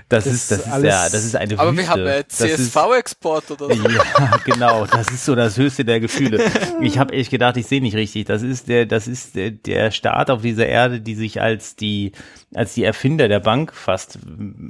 Das, 0.09 0.23
das, 0.23 0.33
ist, 0.33 0.51
das 0.51 0.59
ist, 0.59 0.67
alles, 0.71 0.87
ja, 0.87 1.09
das 1.09 1.25
ist 1.25 1.35
eine 1.35 1.59
Aber 1.59 1.71
Wüste. 1.73 1.83
wir 1.83 1.89
haben 1.89 2.05
ja 2.05 2.25
CSV-Export 2.25 3.51
oder 3.51 3.75
so. 3.75 3.89
Ja, 3.89 4.39
genau. 4.45 4.85
Das 4.85 5.09
ist 5.09 5.25
so 5.25 5.35
das 5.35 5.57
höchste 5.57 5.83
der 5.83 5.99
Gefühle. 5.99 6.49
Ich 6.79 6.97
habe 6.97 7.13
echt 7.13 7.29
gedacht, 7.29 7.57
ich 7.57 7.67
sehe 7.67 7.81
nicht 7.81 7.95
richtig. 7.95 8.23
Das 8.23 8.41
ist 8.41 8.69
der, 8.69 8.85
das 8.85 9.09
ist 9.09 9.35
der, 9.35 9.51
der 9.51 9.91
Staat 9.91 10.29
auf 10.29 10.43
dieser 10.43 10.65
Erde, 10.65 11.01
die 11.01 11.13
sich 11.13 11.41
als 11.41 11.75
die, 11.75 12.13
als 12.55 12.73
die 12.73 12.85
Erfinder 12.85 13.27
der 13.27 13.41
Bank 13.41 13.73
fast 13.73 14.19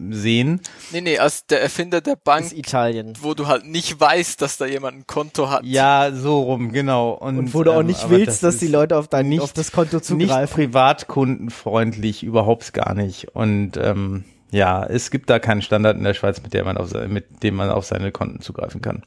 sehen. 0.10 0.60
Nee, 0.92 1.02
nee, 1.02 1.20
als 1.20 1.46
der 1.46 1.62
Erfinder 1.62 2.02
der 2.02 2.16
Bank. 2.16 2.48
Ist 2.48 2.54
Italien. 2.54 3.14
Wo 3.22 3.36
du 3.36 3.46
halt 3.46 3.68
nicht 3.68 4.00
weißt, 4.00 4.42
dass 4.42 4.58
da 4.58 4.66
jemand 4.66 4.98
ein 4.98 5.06
Konto 5.06 5.52
hat. 5.52 5.64
Ja, 5.64 6.12
so 6.12 6.42
rum, 6.42 6.72
genau. 6.72 7.12
Und, 7.12 7.38
Und 7.38 7.54
wo 7.54 7.64
du 7.64 7.74
auch 7.74 7.82
ähm, 7.82 7.86
nicht 7.86 8.06
ähm, 8.06 8.10
willst, 8.10 8.42
das 8.42 8.54
dass 8.54 8.58
die 8.58 8.68
Leute 8.70 8.98
auf 8.98 9.08
dein, 9.08 9.30
nicht, 9.30 9.42
auf 9.42 9.54
das 9.54 9.72
Konto 9.72 10.00
zugreifen. 10.00 10.42
Nicht 10.42 10.54
privatkundenfreundlich, 10.54 12.24
überhaupt 12.24 12.74
gar 12.74 12.96
nicht. 12.96 13.36
Und, 13.36 13.78
ähm, 13.92 14.26
ja, 14.52 14.86
es 14.86 15.12
gibt 15.12 15.30
da 15.30 15.40
keinen 15.40 15.62
Standard 15.62 15.98
in 15.98 16.04
der 16.04 16.14
Schweiz, 16.14 16.42
mit, 16.42 16.54
der 16.54 16.64
man 16.64 16.78
auf, 16.78 16.94
mit 16.94 17.44
dem 17.44 17.56
man 17.56 17.70
auf 17.70 17.86
seine 17.86 18.12
Konten 18.12 18.42
zugreifen 18.42 18.82
kann. 18.82 19.04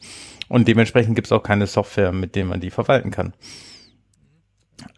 Und 0.48 0.68
dementsprechend 0.68 1.14
gibt 1.14 1.28
es 1.28 1.32
auch 1.32 1.42
keine 1.42 1.66
Software, 1.66 2.12
mit 2.12 2.34
der 2.34 2.44
man 2.44 2.60
die 2.60 2.70
verwalten 2.70 3.10
kann. 3.10 3.32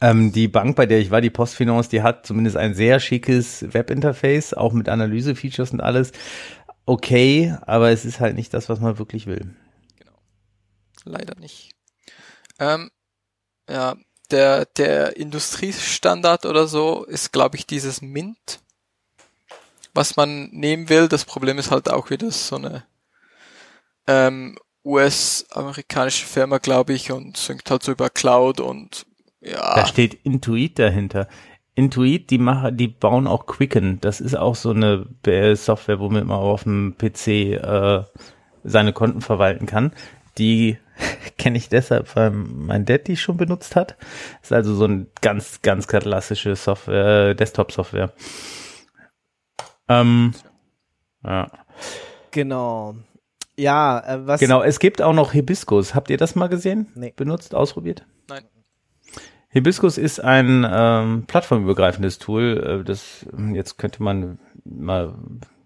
Ähm, 0.00 0.32
die 0.32 0.48
Bank, 0.48 0.76
bei 0.76 0.86
der 0.86 1.00
ich 1.00 1.10
war, 1.10 1.20
die 1.20 1.30
Postfinance, 1.30 1.90
die 1.90 2.02
hat 2.02 2.26
zumindest 2.26 2.56
ein 2.56 2.74
sehr 2.74 3.00
schickes 3.00 3.72
Webinterface, 3.72 4.54
auch 4.54 4.72
mit 4.72 4.88
Analyse-Features 4.88 5.72
und 5.72 5.80
alles. 5.80 6.12
Okay, 6.86 7.56
aber 7.62 7.90
es 7.90 8.04
ist 8.04 8.20
halt 8.20 8.34
nicht 8.34 8.52
das, 8.54 8.68
was 8.68 8.80
man 8.80 8.98
wirklich 8.98 9.26
will. 9.26 9.54
Genau. 9.98 10.18
Leider 11.04 11.38
nicht. 11.38 11.70
Ähm, 12.58 12.90
ja, 13.68 13.96
der, 14.30 14.66
der 14.66 15.16
Industriestandard 15.16 16.46
oder 16.46 16.66
so 16.66 17.04
ist, 17.04 17.32
glaube 17.32 17.56
ich, 17.56 17.66
dieses 17.66 18.02
Mint, 18.02 18.61
was 19.94 20.16
man 20.16 20.50
nehmen 20.50 20.88
will. 20.88 21.08
Das 21.08 21.24
Problem 21.24 21.58
ist 21.58 21.70
halt 21.70 21.90
auch 21.90 22.10
wieder 22.10 22.30
so 22.30 22.56
eine 22.56 22.84
ähm, 24.06 24.58
US-amerikanische 24.84 26.26
Firma, 26.26 26.58
glaube 26.58 26.92
ich, 26.92 27.12
und 27.12 27.36
synkt 27.36 27.70
halt 27.70 27.82
so 27.82 27.92
über 27.92 28.10
Cloud 28.10 28.60
und 28.60 29.06
ja. 29.40 29.74
Da 29.74 29.86
steht 29.86 30.14
Intuit 30.24 30.78
dahinter. 30.78 31.28
Intuit, 31.74 32.30
die 32.30 32.38
machen, 32.38 32.76
die 32.76 32.88
bauen 32.88 33.26
auch 33.26 33.46
Quicken. 33.46 34.00
Das 34.00 34.20
ist 34.20 34.36
auch 34.36 34.54
so 34.54 34.70
eine 34.70 35.06
Software, 35.56 35.98
womit 35.98 36.26
man 36.26 36.38
auf 36.38 36.64
dem 36.64 36.96
PC 36.96 37.26
äh, 37.28 38.04
seine 38.62 38.92
Konten 38.92 39.20
verwalten 39.20 39.66
kann. 39.66 39.92
Die 40.38 40.78
kenne 41.38 41.58
ich 41.58 41.68
deshalb, 41.68 42.14
weil 42.14 42.30
mein 42.30 42.84
Dad 42.84 43.08
die 43.08 43.16
schon 43.16 43.36
benutzt 43.36 43.74
hat. 43.74 43.96
Ist 44.42 44.52
also 44.52 44.74
so 44.74 44.84
ein 44.84 45.08
ganz, 45.22 45.62
ganz 45.62 45.88
klassische 45.88 46.54
Software, 46.56 47.30
äh, 47.30 47.34
Desktop-Software. 47.34 48.12
Ähm, 49.88 50.32
ja. 51.24 51.50
Genau. 52.30 52.94
Ja, 53.56 54.00
äh, 54.00 54.26
was. 54.26 54.40
Genau, 54.40 54.62
es 54.62 54.78
gibt 54.78 55.02
auch 55.02 55.12
noch 55.12 55.32
Hibiscus. 55.32 55.94
Habt 55.94 56.10
ihr 56.10 56.16
das 56.16 56.34
mal 56.34 56.48
gesehen? 56.48 56.88
Nee. 56.94 57.12
Benutzt, 57.16 57.54
ausprobiert? 57.54 58.06
Nein. 58.28 58.44
Hibiscus 59.48 59.98
ist 59.98 60.20
ein 60.20 60.66
ähm, 60.68 61.24
plattformübergreifendes 61.26 62.18
Tool. 62.18 62.80
Äh, 62.80 62.84
das 62.84 63.26
jetzt 63.52 63.76
könnte 63.76 64.02
man 64.02 64.38
mal 64.64 65.14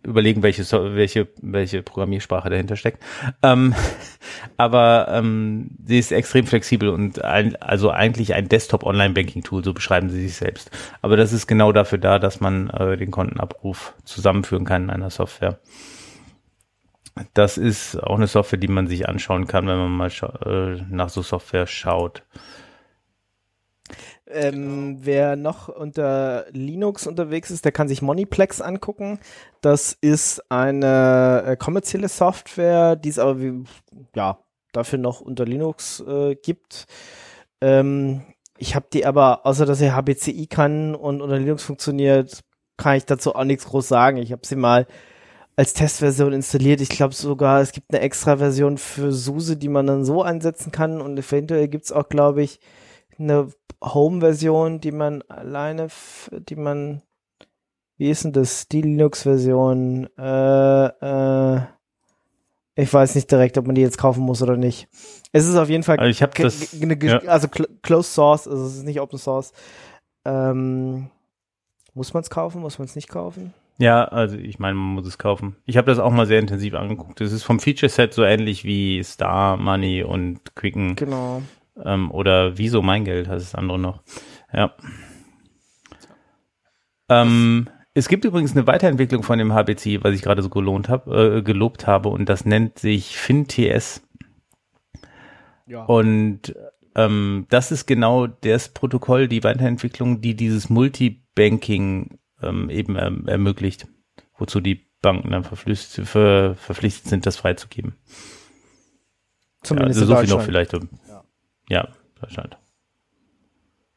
überlegen, 0.07 0.43
welche 0.43 0.65
welche 0.95 1.29
welche 1.43 1.83
Programmiersprache 1.83 2.49
dahinter 2.49 2.77
steckt. 2.77 3.03
Ähm, 3.43 3.75
aber 4.57 5.09
ähm, 5.11 5.71
sie 5.85 5.99
ist 5.99 6.13
extrem 6.13 6.47
flexibel 6.47 6.89
und 6.89 7.23
ein, 7.25 7.57
also 7.57 7.91
eigentlich 7.91 8.35
ein 8.35 8.49
Desktop 8.49 8.85
Online 8.85 9.15
Banking 9.15 9.43
Tool, 9.43 9.65
so 9.65 9.75
beschreiben 9.75 10.09
sie 10.09 10.23
sich 10.23 10.37
selbst. 10.37 10.71
Aber 11.03 11.17
das 11.17 11.33
ist 11.33 11.47
genau 11.47 11.73
dafür 11.73 11.99
da, 11.99 12.19
dass 12.19 12.41
man 12.41 12.71
äh, 12.71 12.97
den 12.97 13.11
Kontenabruf 13.11 13.95
zusammenführen 14.05 14.65
kann 14.65 14.85
in 14.85 14.91
einer 14.91 15.11
Software. 15.11 15.59
Das 17.33 17.57
ist 17.57 17.97
auch 18.03 18.17
eine 18.17 18.27
Software, 18.27 18.59
die 18.59 18.69
man 18.69 18.89
sich 18.89 19.09
anschauen 19.09 19.47
kann, 19.47 19.67
wenn 19.67 19.79
man 19.79 19.91
mal 19.91 20.11
äh, 20.45 20.83
nach 20.91 21.09
so 21.09 21.23
Software 21.23 21.67
schaut. 21.67 22.23
Ähm, 24.29 24.99
wer 25.03 25.37
noch 25.37 25.69
unter 25.69 26.47
Linux 26.51 27.07
unterwegs 27.07 27.51
ist, 27.51 27.65
der 27.65 27.73
kann 27.73 27.89
sich 27.89 28.03
Moniplex 28.03 28.61
angucken. 28.61 29.21
Das 29.61 29.97
ist 30.01 30.51
eine 30.51 31.45
äh, 31.47 31.57
kommerzielle 31.57 32.09
Software, 32.09 32.97
die 32.97 33.09
es 33.09 33.19
aber 33.19 33.41
wie, 33.41 33.65
ja 34.15 34.39
dafür 34.77 34.99
noch 34.99 35.21
unter 35.21 35.45
Linux 35.45 36.01
äh, 36.07 36.37
gibt. 36.37 36.87
Ähm, 37.61 38.23
ich 38.59 38.75
habe 38.75 38.87
die 38.93 39.07
aber, 39.07 39.45
außer 39.47 39.67
dass 39.67 39.79
sie 39.79 39.93
HBCI 39.93 40.47
kann 40.47 40.95
und 40.95 41.21
unter 41.21 41.39
Linux 41.39 41.63
funktioniert, 41.63 42.43
kann 42.77 42.97
ich 42.97 43.07
dazu 43.07 43.35
auch 43.35 43.45
nichts 43.45 43.67
groß 43.67 43.89
sagen. 43.89 44.19
Ich 44.19 44.33
habe 44.33 44.47
sie 44.47 44.57
mal 44.57 44.87
als 45.57 45.73
Testversion 45.73 46.33
installiert. 46.33 46.81
Ich 46.81 46.91
glaube 46.91 47.15
sogar, 47.15 47.61
es 47.61 47.73
gibt 47.73 47.93
eine 47.93 48.03
extra 48.03 48.37
Version 48.37 48.77
für 48.77 49.13
SUSE, 49.13 49.57
die 49.57 49.69
man 49.69 49.87
dann 49.87 50.05
so 50.05 50.23
einsetzen 50.23 50.71
kann. 50.71 51.01
Und 51.01 51.19
eventuell 51.19 51.69
gibt's 51.69 51.93
auch, 51.93 52.09
glaube 52.09 52.43
ich, 52.43 52.61
eine 53.19 53.49
Home-Version, 53.83 54.81
die 54.81 54.93
man 54.93 55.23
alleine, 55.23 55.89
die 56.31 56.57
man, 56.57 57.03
wie 57.97 58.11
ist 58.11 58.25
denn 58.25 58.33
das, 58.33 58.69
die 58.69 58.83
Linux-Version, 58.83 60.09
äh, 60.19 60.87
äh, 60.87 61.61
ich 62.79 62.93
weiß 62.93 63.15
nicht 63.15 63.31
direkt, 63.31 63.57
ob 63.57 63.67
man 63.67 63.75
die 63.75 63.81
jetzt 63.81 63.99
kaufen 63.99 64.23
muss 64.23 64.43
oder 64.43 64.57
nicht. 64.57 64.89
Es 65.33 65.47
ist 65.47 65.57
auf 65.57 65.71
jeden 65.71 65.83
Fall, 65.83 65.99
also 65.99 66.11
ich 66.11 66.23
habe 66.23 66.33
das, 66.43 66.79
ja. 66.79 67.19
also 67.21 67.49
Closed 67.49 68.13
Source, 68.13 68.47
also 68.47 68.67
es 68.67 68.77
ist 68.77 68.85
nicht 68.85 69.01
Open 69.01 69.19
Source. 69.19 69.53
Ähm, 70.27 71.11
muss 71.95 72.13
man 72.13 72.23
es 72.23 72.31
kaufen, 72.31 72.61
muss 72.61 72.79
man 72.79 72.87
es 72.87 72.97
nicht 72.97 73.09
kaufen? 73.09 73.55
Ja, 73.79 74.05
also 74.05 74.37
ich 74.37 74.59
meine, 74.59 74.75
man 74.75 74.95
muss 74.95 75.07
es 75.07 75.19
kaufen. 75.19 75.57
Ich 75.67 75.77
habe 75.77 75.87
das 75.87 75.99
auch 75.99 76.11
mal 76.11 76.27
sehr 76.27 76.39
intensiv 76.39 76.75
angeguckt. 76.75 77.21
Es 77.21 77.33
ist 77.33 77.43
vom 77.43 77.61
Feature-Set 77.61 78.15
so 78.15 78.23
ähnlich 78.23 78.65
wie 78.65 79.03
Star, 79.03 79.57
Money 79.57 80.03
und 80.03 80.55
Quicken. 80.55 80.97
Genau. 80.97 81.43
Ähm, 81.85 82.11
oder 82.11 82.59
Wieso 82.59 82.83
mein 82.83 83.05
Geld 83.05 83.29
heißt 83.29 83.45
das 83.45 83.55
andere 83.55 83.79
noch. 83.79 84.03
Ja. 84.53 84.75
Ähm, 87.09 87.69
es 87.95 88.09
gibt 88.09 88.25
übrigens 88.25 88.53
eine 88.53 88.67
Weiterentwicklung 88.67 89.23
von 89.23 89.39
dem 89.39 89.53
HBC, 89.53 90.03
was 90.03 90.15
ich 90.15 90.23
gerade 90.23 90.43
so 90.43 90.51
gelohnt 90.51 90.89
hab, 90.89 91.07
äh, 91.09 91.43
gelobt 91.43 91.87
habe, 91.87 92.09
und 92.09 92.29
das 92.29 92.45
nennt 92.45 92.79
sich 92.79 93.17
FinTS. 93.17 94.03
Ja. 95.67 95.85
Und 95.85 96.55
ähm, 96.95 97.47
das 97.49 97.73
ist 97.73 97.87
genau 97.87 98.27
das 98.27 98.71
Protokoll, 98.71 99.29
die 99.29 99.45
Weiterentwicklung, 99.45 100.21
die 100.21 100.35
dieses 100.35 100.69
Multibanking 100.69 102.19
ähm, 102.43 102.71
eben 102.71 102.97
erm 102.97 103.27
ermöglicht, 103.29 103.87
wozu 104.37 104.61
die 104.61 104.87
Banken 105.03 105.31
dann 105.31 105.45
verpflichtet, 105.45 106.07
ver 106.07 106.55
verpflichtet 106.55 107.09
sind, 107.09 107.27
das 107.27 107.37
freizugeben. 107.37 107.95
Zumindest 109.63 110.01
ja, 110.01 110.07
also 110.07 110.15
so 110.15 110.21
viel 110.21 110.31
noch 110.31 110.43
vielleicht. 110.43 110.75
Um, 110.75 110.89
ja. 111.69 111.89
Deutschland. 112.21 112.57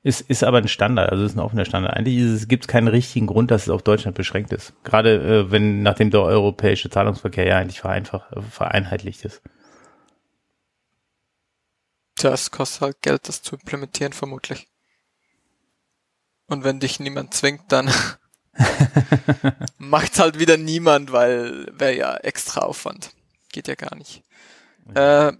Ist, 0.01 0.21
ist 0.21 0.43
aber 0.43 0.59
ein 0.59 0.69
Standard, 0.69 1.11
also 1.11 1.25
ist 1.25 1.35
ein 1.35 1.41
offener 1.41 1.65
Standard. 1.65 1.95
Eigentlich 1.95 2.47
gibt 2.47 2.63
es 2.63 2.67
keinen 2.69 2.87
richtigen 2.87 3.27
Grund, 3.27 3.51
dass 3.51 3.63
es 3.63 3.69
auf 3.69 3.83
Deutschland 3.83 4.15
beschränkt 4.15 4.53
ist. 4.53 4.73
Gerade 4.83 5.15
äh, 5.47 5.51
wenn 5.51 5.83
nachdem 5.83 6.09
der 6.09 6.21
europäische 6.21 6.89
Zahlungsverkehr 6.89 7.45
ja 7.45 7.57
eigentlich 7.57 7.81
vereinfacht, 7.81 8.31
äh, 8.31 8.41
vereinheitlicht 8.41 9.25
ist. 9.25 9.41
Tja, 12.15 12.31
es 12.31 12.49
kostet 12.51 12.81
halt 12.81 13.01
Geld, 13.01 13.27
das 13.27 13.41
zu 13.41 13.55
implementieren, 13.55 14.13
vermutlich. 14.13 14.67
Und 16.47 16.63
wenn 16.63 16.79
dich 16.79 16.99
niemand 16.99 17.33
zwingt, 17.33 17.63
dann 17.69 17.91
macht's 19.77 20.19
halt 20.19 20.39
wieder 20.39 20.57
niemand, 20.57 21.11
weil 21.11 21.67
wäre 21.77 21.95
ja 21.95 22.15
extra 22.17 22.61
Aufwand. 22.61 23.11
Geht 23.51 23.67
ja 23.67 23.75
gar 23.75 23.95
nicht. 23.95 24.23
Äh, 24.95 25.33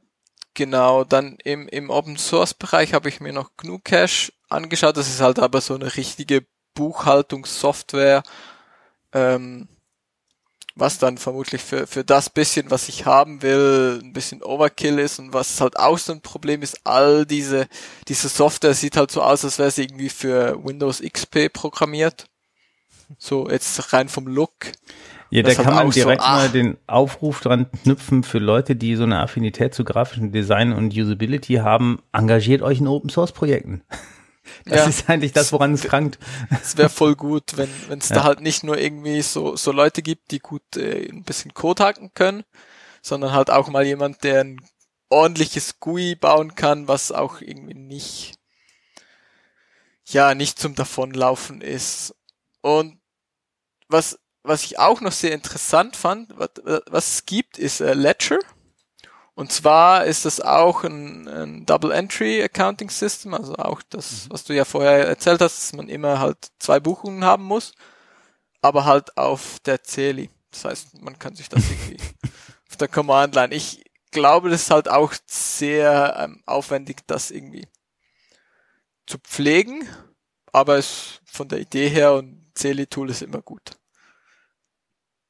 genau, 0.60 1.06
dann 1.06 1.38
im, 1.45 1.69
im 1.69 1.90
Open 1.90 2.18
Source 2.18 2.53
Bereich 2.53 2.94
habe 2.94 3.07
ich 3.07 3.22
mir 3.22 3.31
noch 3.31 3.52
GNU 3.56 3.80
Cache 3.81 4.34
angeschaut. 4.49 4.98
Das 4.98 5.07
ist 5.07 5.22
halt 5.22 5.40
aber 5.40 5.61
so 5.61 5.73
eine 5.73 5.95
richtige 5.95 6.45
Buchhaltungssoftware, 6.73 8.23
ähm, 9.14 9.69
was 10.76 10.98
dann 10.98 11.18
vermutlich 11.18 11.61
für, 11.61 11.88
für 11.88 12.03
das 12.03 12.30
bisschen, 12.30 12.72
was 12.72 12.90
ich 12.90 13.06
haben 13.06 13.41
will, 13.41 14.02
ein 14.03 14.11
bisschen 14.11 14.44
Overkill 14.44 14.99
ist 14.99 15.19
und 15.19 15.31
was 15.31 15.61
halt 15.61 15.80
auch 15.80 15.98
so 15.98 16.11
ein 16.11 16.22
Problem 16.22 16.61
ist, 16.61 16.86
all 16.86 17.26
diese, 17.26 17.69
diese 18.10 18.27
Software 18.27 18.73
sieht 18.73 18.98
halt 18.98 19.11
so 19.11 19.22
aus, 19.22 19.45
als 19.45 19.60
wäre 19.60 19.72
sie 19.72 19.84
irgendwie 19.84 20.10
für 20.10 20.61
Windows 20.61 21.02
XP 21.02 21.53
programmiert. 21.53 22.27
So, 23.18 23.49
jetzt 23.49 23.94
rein 23.94 24.10
vom 24.10 24.27
Look. 24.27 24.73
Ja, 25.32 25.44
da 25.44 25.54
kann 25.54 25.76
man 25.76 25.92
direkt 25.92 26.22
so, 26.22 26.28
mal 26.28 26.50
den 26.50 26.78
Aufruf 26.88 27.42
dran 27.42 27.72
knüpfen 27.84 28.24
für 28.24 28.40
Leute, 28.40 28.76
die 28.76 28.96
so 28.96 29.04
eine 29.04 29.20
Affinität 29.20 29.76
zu 29.76 29.84
grafischem 29.84 30.32
Design 30.32 30.74
und 30.74 30.96
Usability 30.96 31.56
haben, 31.56 32.02
engagiert 32.12 32.62
euch 32.64 32.80
in 32.80 32.88
Open 32.88 33.10
Source 33.10 33.32
Projekten. 33.32 33.84
Das 34.66 34.78
ja, 34.80 34.86
ist 34.88 35.10
eigentlich 35.10 35.32
das, 35.32 35.54
woran 35.54 35.74
es 35.74 35.84
krankt. 35.84 36.18
Es 36.64 36.76
wäre 36.76 36.90
voll 36.90 37.16
gut, 37.16 37.56
wenn 37.58 37.70
es 38.00 38.10
ja. 38.10 38.16
da 38.16 38.24
halt 38.24 38.42
nicht 38.42 38.64
nur 38.64 38.80
irgendwie 38.80 39.22
so, 39.22 39.56
so 39.56 39.72
Leute 39.72 40.02
gibt, 40.02 40.32
die 40.32 40.40
gut 40.40 40.76
äh, 40.76 41.08
ein 41.08 41.24
bisschen 41.24 41.54
Code 41.54 41.84
hacken 41.84 42.16
können, 42.16 42.44
sondern 43.04 43.32
halt 43.32 43.52
auch 43.52 43.70
mal 43.70 43.86
jemand, 43.86 44.24
der 44.24 44.42
ein 44.42 44.62
ordentliches 45.10 45.80
GUI 45.80 46.16
bauen 46.16 46.56
kann, 46.56 46.88
was 46.88 47.12
auch 47.12 47.42
irgendwie 47.42 47.76
nicht, 47.76 48.36
ja, 50.06 50.34
nicht 50.34 50.60
zum 50.60 50.76
Davonlaufen 50.76 51.62
ist. 51.62 52.16
Und 52.62 53.00
was, 53.88 54.20
was 54.44 54.64
ich 54.64 54.80
auch 54.80 55.02
noch 55.02 55.11
sehr 55.11 55.34
interessant 55.34 55.95
fand, 55.95 56.38
was, 56.38 56.49
was 56.88 57.07
es 57.14 57.26
gibt, 57.26 57.57
ist 57.57 57.82
äh, 57.82 57.94
Ledger. 57.94 58.40
Und 59.36 59.53
zwar 59.53 60.06
ist 60.06 60.26
das 60.26 60.41
auch 60.41 60.84
ein, 60.84 61.28
ein 61.28 61.66
Double 61.66 61.91
Entry 61.91 62.44
Accounting 62.44 62.90
System, 62.90 63.34
also 63.34 63.56
auch 63.56 63.82
das, 63.90 64.26
mhm. 64.26 64.34
was 64.34 64.44
du 64.44 64.53
ja 64.53 64.66
vorher 64.66 65.07
erzählt 65.07 65.41
hast, 65.41 65.57
dass 65.57 65.74
man 65.74 65.88
immer 65.88 66.20
halt 66.20 66.52
zwei 66.60 66.80
Buchungen 66.80 67.24
haben 67.24 67.45
muss, 67.45 67.74
aber 68.61 68.86
halt 68.86 69.18
auf 69.18 69.60
der 69.66 69.84
Celi. 69.84 70.30
Das 70.52 70.66
heißt, 70.66 71.02
man 71.02 71.18
kann 71.20 71.36
sich 71.36 71.48
das 71.48 71.64
irgendwie 71.70 71.98
auf 72.70 72.76
der 72.76 72.90
Command 72.90 73.36
Line. 73.36 73.56
Ich 73.56 73.86
glaube, 74.11 74.49
das 74.49 74.64
ist 74.64 74.72
halt 74.72 74.90
auch 74.90 75.14
sehr 75.26 76.16
ähm, 76.20 76.44
aufwendig, 76.45 77.07
das 77.07 77.32
irgendwie 77.32 77.68
zu 79.06 79.20
pflegen, 79.20 79.88
aber 80.52 80.78
es 80.78 81.22
von 81.26 81.48
der 81.48 81.60
Idee 81.60 81.88
her 81.88 82.14
und 82.14 82.52
Celi 82.56 82.88
Tool 82.88 83.10
ist 83.10 83.22
immer 83.22 83.41
gut. 83.41 83.79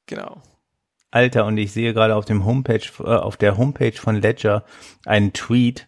Genau. 0.09 0.41
Alter, 1.11 1.45
und 1.45 1.57
ich 1.57 1.71
sehe 1.71 1.93
gerade 1.93 2.15
auf 2.15 2.25
dem 2.25 2.45
Homepage, 2.45 2.81
äh, 2.99 3.03
auf 3.03 3.37
der 3.37 3.57
Homepage 3.57 3.93
von 3.93 4.15
Ledger 4.15 4.63
einen 5.05 5.33
Tweet, 5.33 5.87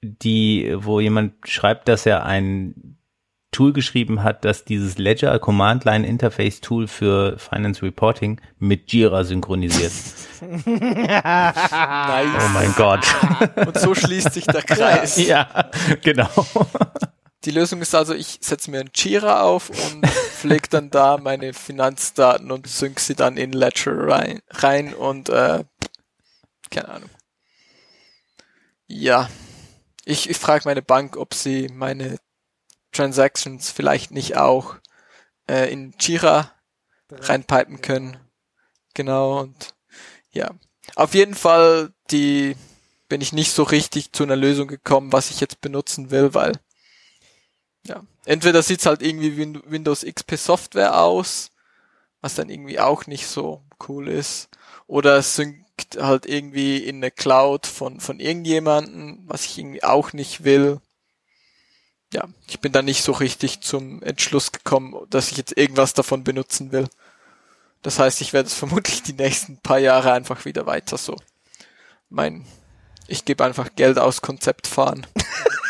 die, 0.00 0.72
wo 0.76 1.00
jemand 1.00 1.34
schreibt, 1.48 1.88
dass 1.88 2.06
er 2.06 2.24
ein 2.24 2.96
Tool 3.50 3.72
geschrieben 3.72 4.22
hat, 4.22 4.44
das 4.44 4.64
dieses 4.64 4.98
Ledger 4.98 5.38
Command 5.40 5.84
Line 5.84 6.06
Interface 6.06 6.60
Tool 6.60 6.86
für 6.86 7.36
Finance 7.38 7.82
Reporting 7.82 8.40
mit 8.58 8.92
Jira 8.92 9.24
synchronisiert. 9.24 9.92
nice. 10.66 12.44
Oh 12.44 12.48
mein 12.52 12.74
Gott. 12.76 13.06
Und 13.56 13.78
so 13.78 13.94
schließt 13.94 14.34
sich 14.34 14.46
der 14.46 14.62
Kreis. 14.62 15.16
Ja, 15.16 15.70
genau. 16.02 16.28
Die 17.46 17.52
Lösung 17.52 17.80
ist 17.80 17.94
also, 17.94 18.12
ich 18.12 18.38
setze 18.40 18.72
mir 18.72 18.80
ein 18.80 18.90
Jira 18.92 19.42
auf 19.42 19.70
und 19.70 20.04
pflege 20.08 20.68
dann 20.68 20.90
da 20.90 21.16
meine 21.16 21.54
Finanzdaten 21.54 22.50
und 22.50 22.66
sync 22.66 22.98
sie 22.98 23.14
dann 23.14 23.36
in 23.36 23.52
Ledger 23.52 24.08
rein, 24.08 24.40
rein 24.50 24.92
und 24.92 25.28
äh, 25.28 25.64
keine 26.70 26.88
Ahnung. 26.88 27.10
Ja. 28.88 29.30
Ich, 30.04 30.28
ich 30.28 30.36
frage 30.36 30.64
meine 30.64 30.82
Bank, 30.82 31.16
ob 31.16 31.34
sie 31.34 31.68
meine 31.72 32.18
Transactions 32.90 33.70
vielleicht 33.70 34.10
nicht 34.10 34.36
auch 34.36 34.76
äh, 35.48 35.72
in 35.72 35.94
Jira 36.00 36.50
reinpipen 37.12 37.80
können. 37.80 38.16
Genau, 38.94 39.40
und 39.40 39.72
ja. 40.32 40.50
Auf 40.96 41.14
jeden 41.14 41.36
Fall, 41.36 41.92
die 42.10 42.56
bin 43.08 43.20
ich 43.20 43.32
nicht 43.32 43.52
so 43.52 43.62
richtig 43.62 44.12
zu 44.12 44.24
einer 44.24 44.36
Lösung 44.36 44.66
gekommen, 44.66 45.12
was 45.12 45.30
ich 45.30 45.38
jetzt 45.38 45.60
benutzen 45.60 46.10
will, 46.10 46.34
weil 46.34 46.58
ja, 47.86 48.02
entweder 48.24 48.62
sieht's 48.62 48.86
halt 48.86 49.02
irgendwie 49.02 49.36
wie 49.36 49.60
Windows 49.70 50.04
XP 50.04 50.36
Software 50.36 51.00
aus, 51.00 51.50
was 52.20 52.34
dann 52.34 52.48
irgendwie 52.48 52.80
auch 52.80 53.06
nicht 53.06 53.26
so 53.26 53.62
cool 53.88 54.08
ist, 54.08 54.48
oder 54.86 55.16
es 55.16 55.36
synkt 55.36 55.64
halt 55.98 56.26
irgendwie 56.26 56.78
in 56.78 56.96
eine 56.96 57.10
Cloud 57.10 57.66
von 57.66 58.00
von 58.00 58.20
irgendjemanden, 58.20 59.24
was 59.26 59.44
ich 59.44 59.58
irgendwie 59.58 59.84
auch 59.84 60.12
nicht 60.12 60.44
will 60.44 60.80
ja, 62.12 62.24
ich 62.48 62.60
bin 62.60 62.72
da 62.72 62.82
nicht 62.82 63.02
so 63.02 63.12
richtig 63.12 63.60
zum 63.60 64.02
Entschluss 64.02 64.52
gekommen, 64.52 64.94
dass 65.10 65.30
ich 65.30 65.36
jetzt 65.36 65.56
irgendwas 65.56 65.92
davon 65.92 66.24
benutzen 66.24 66.72
will. 66.72 66.88
Das 67.82 67.98
heißt, 67.98 68.20
ich 68.20 68.32
werde 68.32 68.48
es 68.48 68.54
vermutlich 68.58 69.02
die 69.02 69.12
nächsten 69.12 69.58
paar 69.58 69.78
Jahre 69.78 70.12
einfach 70.12 70.44
wieder 70.44 70.66
weiter 70.66 70.96
so. 70.98 71.16
Mein, 72.08 72.46
ich 73.08 73.24
gebe 73.24 73.44
einfach 73.44 73.74
Geld 73.74 73.98
aus 73.98 74.22
Konzept 74.22 74.66
fahren. 74.66 75.06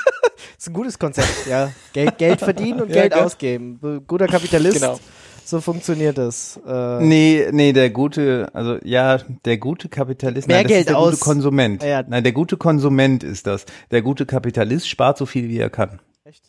das 0.57 0.65
ist 0.65 0.69
ein 0.69 0.73
gutes 0.73 0.99
Konzept, 0.99 1.47
ja. 1.49 1.71
Geld, 1.93 2.17
Geld 2.17 2.41
verdienen 2.41 2.81
und 2.81 2.89
ja, 2.89 3.03
Geld 3.03 3.13
ja. 3.13 3.25
ausgeben. 3.25 3.79
Guter 4.07 4.27
Kapitalist. 4.27 4.81
Genau. 4.81 4.99
So 5.45 5.61
funktioniert 5.61 6.19
das. 6.19 6.59
Äh 6.67 7.01
nee, 7.03 7.47
nee, 7.53 7.73
der 7.73 7.91
gute, 7.91 8.49
also 8.53 8.79
ja, 8.83 9.19
der 9.45 9.59
gute 9.59 9.89
Kapitalist, 9.89 10.49
Mehr 10.49 10.57
nein, 10.57 10.65
das 10.65 10.71
Geld 10.71 10.81
ist 10.81 10.89
der 10.89 10.99
aus. 10.99 11.11
gute 11.13 11.23
Konsument. 11.23 11.83
Ja. 11.85 12.03
Nein, 12.03 12.25
der 12.25 12.33
gute 12.33 12.57
Konsument 12.57 13.23
ist 13.23 13.47
das. 13.47 13.65
Der 13.91 14.03
gute 14.03 14.27
Kapitalist 14.27 14.89
spart 14.89 15.19
so 15.19 15.27
viel, 15.27 15.49
wie 15.49 15.59
er 15.59 15.71
kann. 15.71 16.01
Echt? 16.25 16.43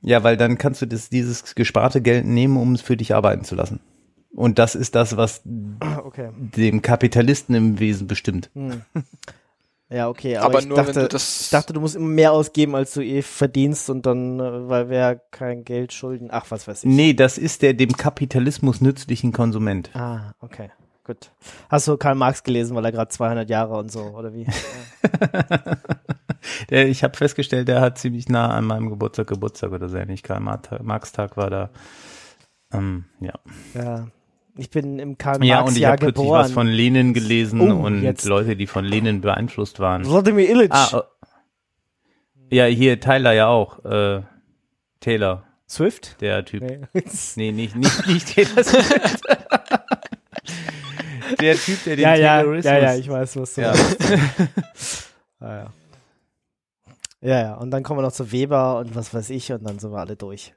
Ja, 0.00 0.22
weil 0.22 0.38
dann 0.38 0.56
kannst 0.56 0.80
du 0.80 0.86
das, 0.86 1.10
dieses 1.10 1.54
gesparte 1.54 2.00
Geld 2.00 2.24
nehmen, 2.24 2.56
um 2.56 2.72
es 2.72 2.80
für 2.80 2.96
dich 2.96 3.14
arbeiten 3.14 3.44
zu 3.44 3.56
lassen. 3.56 3.80
Und 4.34 4.58
das 4.58 4.74
ist 4.74 4.94
das, 4.94 5.16
was 5.16 5.42
okay. 6.04 6.30
dem 6.38 6.80
Kapitalisten 6.80 7.54
im 7.54 7.78
Wesen 7.80 8.06
bestimmt. 8.06 8.48
Hm. 8.54 8.82
Ja, 9.90 10.08
okay, 10.08 10.36
aber, 10.36 10.46
aber 10.46 10.58
ich, 10.58 10.68
dachte, 10.68 11.08
ich 11.16 11.50
dachte, 11.50 11.72
du 11.72 11.80
musst 11.80 11.96
immer 11.96 12.08
mehr 12.08 12.32
ausgeben, 12.32 12.74
als 12.74 12.92
du 12.92 13.00
eh 13.00 13.22
verdienst 13.22 13.88
und 13.88 14.04
dann, 14.04 14.38
äh, 14.38 14.68
weil 14.68 14.90
wir 14.90 15.22
kein 15.30 15.64
Geld 15.64 15.94
schulden. 15.94 16.28
Ach, 16.30 16.44
was 16.50 16.68
weiß 16.68 16.84
ich. 16.84 16.90
Nee, 16.90 17.14
das 17.14 17.38
ist 17.38 17.62
der 17.62 17.72
dem 17.72 17.92
Kapitalismus 17.92 18.82
nützlichen 18.82 19.32
Konsument. 19.32 19.90
Ah, 19.94 20.34
okay. 20.40 20.70
Gut. 21.04 21.30
Hast 21.70 21.88
du 21.88 21.96
Karl 21.96 22.16
Marx 22.16 22.42
gelesen, 22.42 22.76
weil 22.76 22.84
er 22.84 22.92
gerade 22.92 23.08
200 23.08 23.48
Jahre 23.48 23.78
und 23.78 23.90
so, 23.90 24.02
oder 24.02 24.34
wie? 24.34 24.44
der, 26.68 26.86
ich 26.86 27.02
habe 27.02 27.16
festgestellt, 27.16 27.68
der 27.68 27.80
hat 27.80 27.96
ziemlich 27.96 28.28
nah 28.28 28.50
an 28.50 28.66
meinem 28.66 28.90
Geburtstag 28.90 29.28
Geburtstag 29.28 29.72
oder 29.72 29.88
so 29.88 29.96
ähnlich. 29.96 30.22
Karl 30.22 30.40
Marx 30.40 31.12
Tag 31.12 31.38
war 31.38 31.48
da. 31.48 31.70
Ähm, 32.74 33.06
ja. 33.20 33.32
Ja. 33.72 34.08
Ich 34.58 34.70
bin 34.70 34.98
im 34.98 35.18
Karl 35.18 35.38
Marx 35.38 35.48
Ja, 35.48 35.60
und 35.60 35.76
ich 35.76 35.84
habe 35.84 35.98
kürzlich 35.98 36.28
was 36.28 36.50
von 36.50 36.66
Lenin 36.66 37.14
gelesen 37.14 37.60
oh, 37.60 37.86
und 37.86 38.02
jetzt. 38.02 38.26
Leute, 38.26 38.56
die 38.56 38.66
von 38.66 38.84
Lenin 38.84 39.20
beeinflusst 39.20 39.78
waren. 39.78 40.04
Vladimir 40.04 40.50
Illich. 40.50 40.72
Ah, 40.72 40.88
oh. 40.94 41.02
Ja, 42.50 42.64
hier 42.64 42.98
Tyler 42.98 43.32
ja 43.32 43.46
auch. 43.46 43.84
Äh, 43.84 44.22
Taylor. 44.98 45.44
Swift? 45.68 46.20
Der 46.20 46.44
Typ. 46.44 46.62
Nee, 46.62 46.80
nee 47.36 47.52
nicht, 47.52 47.76
nicht, 47.76 48.06
nicht 48.08 48.34
Taylor 48.34 48.64
Swift. 48.64 49.22
der 51.40 51.54
Typ, 51.54 51.84
der 51.84 51.96
den 51.96 52.02
ja, 52.02 52.14
ja, 52.16 52.40
Terrorismus... 52.40 52.64
Ja, 52.64 52.78
ja, 52.78 52.96
ich 52.96 53.08
weiß, 53.08 53.36
was 53.36 53.54
du 53.54 53.60
ja. 53.60 53.72
ah, 55.40 55.54
ja. 55.54 55.66
Ja, 57.20 57.42
ja, 57.42 57.54
und 57.54 57.70
dann 57.70 57.84
kommen 57.84 57.98
wir 57.98 58.02
noch 58.02 58.12
zu 58.12 58.32
Weber 58.32 58.78
und 58.78 58.96
was 58.96 59.14
weiß 59.14 59.30
ich 59.30 59.52
und 59.52 59.68
dann 59.68 59.78
sind 59.78 59.92
wir 59.92 59.98
alle 59.98 60.16
durch. 60.16 60.52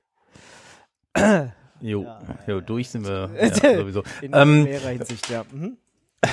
jo, 1.81 2.03
ja. 2.03 2.19
jo 2.47 2.61
durch 2.61 2.89
sind 2.89 3.05
wir 3.05 3.29
ja, 3.41 3.77
sowieso. 3.77 4.03
In 4.21 4.31
ähm, 4.33 4.63
mehrerer 4.63 4.89
Hinsicht, 4.89 5.29
ja. 5.29 5.43
Mhm. 5.51 5.77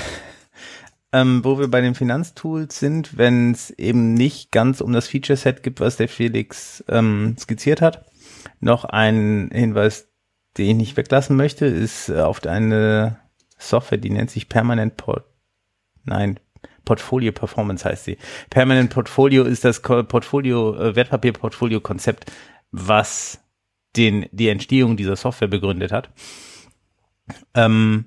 Ähm, 1.11 1.43
wo 1.43 1.59
wir 1.59 1.69
bei 1.69 1.81
den 1.81 1.95
Finanztools 1.95 2.79
sind, 2.79 3.17
wenn 3.17 3.53
es 3.53 3.71
eben 3.71 4.13
nicht 4.13 4.53
ganz 4.53 4.83
um 4.83 4.93
das 4.93 5.09
Feature-Set 5.09 5.63
gibt, 5.63 5.81
was 5.81 5.97
der 5.97 6.07
Felix 6.07 6.85
ähm, 6.87 7.35
skizziert 7.39 7.81
hat. 7.81 8.05
Noch 8.61 8.85
ein 8.85 9.49
Hinweis, 9.51 10.11
den 10.59 10.67
ich 10.67 10.77
nicht 10.77 10.97
weglassen 10.99 11.35
möchte, 11.35 11.65
ist 11.65 12.11
äh, 12.11 12.21
auf 12.21 12.45
eine 12.45 13.21
Software, 13.57 13.97
die 13.97 14.11
nennt 14.11 14.31
sich 14.31 14.51
Permanent 14.51 14.99
Port, 14.99 15.25
nein, 16.05 16.39
Portfolio 16.85 17.33
Performance 17.33 17.87
heißt 17.87 18.05
sie. 18.05 18.19
Permanent 18.51 18.91
Portfolio 18.91 19.45
ist 19.45 19.65
das 19.65 19.81
Portfolio, 19.81 20.75
äh, 20.75 20.97
Wertpapierportfolio-Konzept, 20.97 22.33
was 22.71 23.41
den, 23.99 24.27
die 24.33 24.49
Entstehung 24.49 24.97
dieser 24.97 25.17
Software 25.17 25.49
begründet 25.49 25.93
hat. 25.93 26.11
Ähm, 27.55 28.07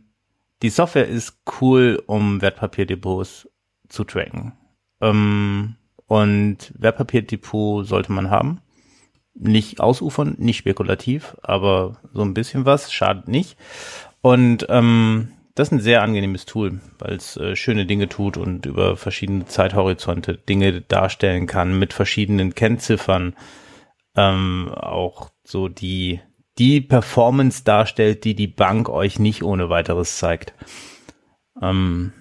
die 0.61 0.69
Software 0.69 1.07
ist 1.07 1.39
cool, 1.61 2.01
um 2.07 2.41
Wertpapierdepots 2.41 3.49
zu 3.89 4.03
tracken. 4.03 4.53
Ähm, 5.01 5.75
und 6.07 6.73
Wertpapierdepot 6.77 7.87
sollte 7.87 8.11
man 8.11 8.29
haben. 8.29 8.61
Nicht 9.33 9.79
ausufern, 9.79 10.35
nicht 10.39 10.57
spekulativ, 10.57 11.37
aber 11.41 12.01
so 12.13 12.21
ein 12.21 12.33
bisschen 12.33 12.65
was, 12.65 12.91
schadet 12.91 13.27
nicht. 13.29 13.57
Und 14.21 14.65
ähm, 14.69 15.31
das 15.55 15.69
ist 15.69 15.71
ein 15.71 15.79
sehr 15.79 16.03
angenehmes 16.03 16.45
Tool, 16.45 16.81
weil 16.99 17.15
es 17.15 17.37
äh, 17.37 17.55
schöne 17.55 17.85
Dinge 17.85 18.09
tut 18.09 18.37
und 18.37 18.65
über 18.65 18.97
verschiedene 18.97 19.45
Zeithorizonte 19.45 20.35
Dinge 20.35 20.81
darstellen 20.81 21.47
kann 21.47 21.79
mit 21.79 21.93
verschiedenen 21.93 22.55
Kennziffern. 22.55 23.35
Ähm, 24.15 24.69
auch 24.75 25.29
so 25.43 25.67
die, 25.67 26.21
die 26.57 26.81
Performance 26.81 27.63
darstellt, 27.63 28.23
die 28.23 28.35
die 28.35 28.47
Bank 28.47 28.89
euch 28.89 29.19
nicht 29.19 29.43
ohne 29.43 29.69
weiteres 29.69 30.17
zeigt. 30.17 30.53
Ähm, 31.61 32.13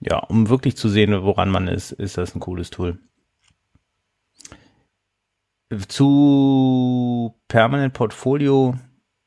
ja, 0.00 0.18
um 0.18 0.48
wirklich 0.48 0.76
zu 0.76 0.88
sehen, 0.88 1.22
woran 1.22 1.50
man 1.50 1.68
ist, 1.68 1.92
ist 1.92 2.18
das 2.18 2.34
ein 2.34 2.40
cooles 2.40 2.70
Tool. 2.70 2.98
Zu 5.88 7.34
Permanent 7.48 7.94
Portfolio 7.94 8.74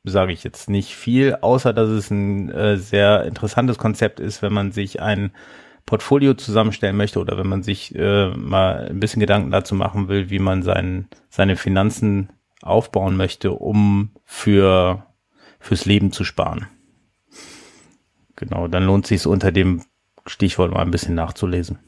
sage 0.04 0.34
ich 0.34 0.44
jetzt 0.44 0.70
nicht 0.70 0.94
viel, 0.94 1.36
außer 1.36 1.74
dass 1.74 1.90
es 1.90 2.12
ein 2.12 2.52
äh, 2.52 2.78
sehr 2.78 3.24
interessantes 3.24 3.78
Konzept 3.78 4.20
ist, 4.20 4.42
wenn 4.42 4.54
man 4.54 4.72
sich 4.72 5.02
ein 5.02 5.32
Portfolio 5.86 6.34
zusammenstellen 6.34 6.98
möchte 6.98 7.20
oder 7.20 7.38
wenn 7.38 7.48
man 7.48 7.64
sich 7.64 7.96
äh, 7.96 8.30
mal 8.30 8.88
ein 8.90 9.00
bisschen 9.00 9.20
Gedanken 9.20 9.52
dazu 9.52 9.76
machen 9.76 10.08
will, 10.08 10.30
wie 10.30 10.40
man 10.40 10.64
sein, 10.64 11.08
seine 11.30 11.56
Finanzen 11.56 12.30
aufbauen 12.62 13.18
möchte, 13.18 13.52
um 13.52 14.12
für 14.24 15.06
fürs 15.60 15.86
Leben 15.86 16.12
zu 16.12 16.24
sparen. 16.24 16.68
Genau, 18.36 18.68
dann 18.68 18.86
lohnt 18.86 19.08
sich 19.08 19.26
unter 19.26 19.52
dem 19.52 19.84
Stichwort 20.26 20.72
mal 20.72 20.82
ein 20.82 20.92
bisschen 20.92 21.16
nachzulesen. 21.16 21.80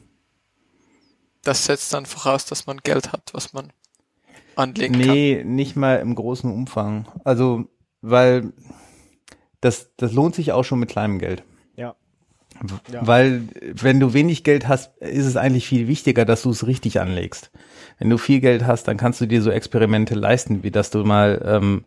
Das 1.43 1.65
setzt 1.65 1.93
dann 1.93 2.05
voraus, 2.05 2.45
dass 2.45 2.65
man 2.65 2.77
Geld 2.77 3.11
hat, 3.11 3.29
was 3.33 3.53
man 3.53 3.71
anlegen 4.55 4.95
nee, 4.97 5.05
kann. 5.05 5.13
Nee, 5.13 5.43
nicht 5.43 5.75
mal 5.75 5.95
im 5.95 6.15
großen 6.15 6.51
Umfang. 6.51 7.07
Also 7.23 7.69
weil 8.01 8.53
das, 9.61 9.91
das 9.97 10.13
lohnt 10.13 10.35
sich 10.35 10.51
auch 10.51 10.63
schon 10.63 10.79
mit 10.79 10.89
kleinem 10.89 11.19
Geld. 11.19 11.43
Ja. 12.91 13.05
Weil 13.05 13.43
wenn 13.59 13.99
du 13.99 14.13
wenig 14.13 14.43
Geld 14.43 14.67
hast, 14.67 14.95
ist 14.97 15.25
es 15.25 15.37
eigentlich 15.37 15.67
viel 15.67 15.87
wichtiger, 15.87 16.25
dass 16.25 16.43
du 16.43 16.49
es 16.49 16.65
richtig 16.65 16.99
anlegst. 16.99 17.51
Wenn 17.99 18.09
du 18.09 18.17
viel 18.17 18.39
Geld 18.39 18.65
hast, 18.65 18.87
dann 18.87 18.97
kannst 18.97 19.21
du 19.21 19.25
dir 19.25 19.41
so 19.41 19.51
Experimente 19.51 20.15
leisten, 20.15 20.63
wie 20.63 20.71
dass 20.71 20.89
du 20.89 21.03
mal 21.03 21.41
ähm, 21.45 21.85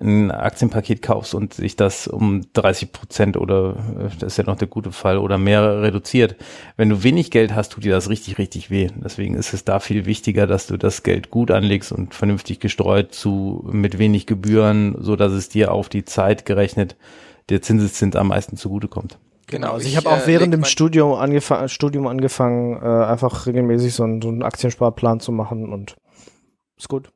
ein 0.00 0.32
Aktienpaket 0.32 1.02
kaufst 1.02 1.34
und 1.34 1.54
sich 1.54 1.76
das 1.76 2.08
um 2.08 2.42
30 2.52 2.90
Prozent 2.90 3.36
oder 3.36 3.76
äh, 3.98 4.08
das 4.18 4.32
ist 4.32 4.36
ja 4.38 4.44
noch 4.44 4.56
der 4.56 4.66
gute 4.66 4.90
Fall 4.90 5.18
oder 5.18 5.38
mehr 5.38 5.82
reduziert. 5.82 6.36
Wenn 6.76 6.88
du 6.88 7.04
wenig 7.04 7.30
Geld 7.30 7.54
hast, 7.54 7.70
tut 7.70 7.84
dir 7.84 7.92
das 7.92 8.08
richtig, 8.08 8.38
richtig 8.38 8.70
weh. 8.70 8.88
Deswegen 8.96 9.36
ist 9.36 9.54
es 9.54 9.64
da 9.64 9.78
viel 9.78 10.04
wichtiger, 10.04 10.46
dass 10.46 10.66
du 10.66 10.76
das 10.76 11.04
Geld 11.04 11.30
gut 11.30 11.52
anlegst 11.52 11.92
und 11.92 12.14
vernünftig 12.14 12.58
gestreut 12.58 13.14
zu 13.14 13.64
mit 13.70 13.98
wenig 13.98 14.26
Gebühren, 14.26 14.96
so 14.98 15.14
dass 15.14 15.32
es 15.32 15.48
dir 15.48 15.70
auf 15.70 15.88
die 15.88 16.04
Zeit 16.04 16.44
gerechnet 16.44 16.96
der 17.50 17.62
Zinseszins 17.62 18.16
am 18.16 18.28
meisten 18.28 18.56
zugutekommt. 18.56 19.18
Genau, 19.46 19.72
also 19.72 19.86
ich, 19.86 19.92
ich 19.92 19.96
habe 19.96 20.10
auch 20.10 20.22
äh, 20.22 20.26
während 20.26 20.54
dem 20.54 20.64
Studium, 20.64 21.14
angefangen, 21.14 21.68
Studium 21.68 22.06
angefangen, 22.06 22.80
äh, 22.82 23.04
einfach 23.04 23.46
regelmäßig 23.46 23.94
so 23.94 24.04
einen, 24.04 24.22
so 24.22 24.28
einen 24.28 24.42
Aktiensparplan 24.42 25.20
zu 25.20 25.32
machen 25.32 25.72
und 25.72 25.96
ist 26.76 26.88
gut. 26.88 27.10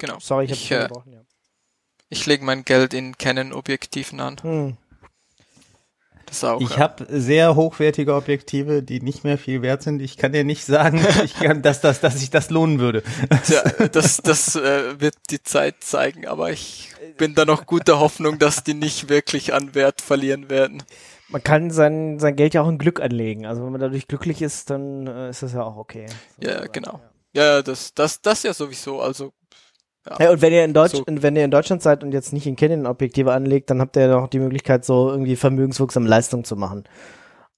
Genau. 0.00 0.18
Sorry, 0.20 0.46
ich, 0.46 0.52
ich, 0.52 0.70
äh, 0.72 0.88
ja. 0.88 1.22
ich 2.08 2.26
lege 2.26 2.44
mein 2.44 2.64
Geld 2.64 2.94
in 2.94 3.16
Canon-Objektiven 3.16 4.20
an. 4.20 4.36
Hm. 4.42 4.76
Das 6.26 6.42
auch, 6.44 6.60
ich 6.60 6.70
ja. 6.70 6.78
habe 6.78 7.06
sehr 7.08 7.54
hochwertige 7.54 8.14
Objektive, 8.14 8.82
die 8.82 9.00
nicht 9.00 9.24
mehr 9.24 9.38
viel 9.38 9.62
wert 9.62 9.82
sind. 9.82 10.02
Ich 10.02 10.16
kann 10.16 10.32
dir 10.32 10.44
nicht 10.44 10.64
sagen, 10.64 11.04
ich 11.24 11.34
kann, 11.34 11.62
dass, 11.62 11.80
das, 11.80 12.00
dass 12.00 12.18
sich 12.18 12.30
das 12.30 12.50
lohnen 12.50 12.80
würde. 12.80 13.02
Tja, 13.44 13.62
das, 13.92 14.18
das 14.18 14.56
äh, 14.56 15.00
wird 15.00 15.14
die 15.30 15.42
Zeit 15.42 15.76
zeigen, 15.80 16.26
aber 16.26 16.50
ich 16.50 16.90
bin 17.16 17.34
da 17.34 17.44
noch 17.44 17.66
guter 17.66 18.00
Hoffnung, 18.00 18.38
dass 18.38 18.64
die 18.64 18.74
nicht 18.74 19.08
wirklich 19.08 19.54
an 19.54 19.74
Wert 19.74 20.00
verlieren 20.00 20.50
werden. 20.50 20.82
Man 21.28 21.42
kann 21.42 21.70
sein, 21.70 22.18
sein 22.18 22.36
Geld 22.36 22.54
ja 22.54 22.62
auch 22.62 22.68
in 22.68 22.78
Glück 22.78 23.00
anlegen. 23.00 23.46
Also 23.46 23.64
wenn 23.64 23.72
man 23.72 23.80
dadurch 23.80 24.06
glücklich 24.06 24.42
ist, 24.42 24.70
dann 24.70 25.06
äh, 25.06 25.30
ist 25.30 25.42
das 25.42 25.52
ja 25.52 25.62
auch 25.62 25.76
okay. 25.76 26.06
Ja, 26.40 26.66
genau. 26.66 27.00
Ja, 27.32 27.62
das, 27.62 27.94
das, 27.94 28.22
das 28.22 28.42
ja 28.44 28.54
sowieso. 28.54 29.00
Also 29.00 29.32
ja. 30.08 30.16
ja, 30.24 30.30
und 30.30 30.42
wenn 30.42 30.52
ihr 30.52 30.64
in 30.64 30.74
Deutsch, 30.74 30.94
so. 30.94 31.04
wenn 31.06 31.36
ihr 31.36 31.44
in 31.44 31.50
Deutschland 31.50 31.82
seid 31.82 32.04
und 32.04 32.12
jetzt 32.12 32.32
nicht 32.32 32.46
in 32.46 32.56
Canon-Objektive 32.56 33.32
anlegt, 33.32 33.70
dann 33.70 33.80
habt 33.80 33.96
ihr 33.96 34.02
ja 34.06 34.20
noch 34.20 34.28
die 34.28 34.38
Möglichkeit, 34.38 34.84
so 34.84 35.10
irgendwie 35.10 35.36
vermögenswirksame 35.36 36.08
Leistung 36.08 36.44
zu 36.44 36.56
machen. 36.56 36.84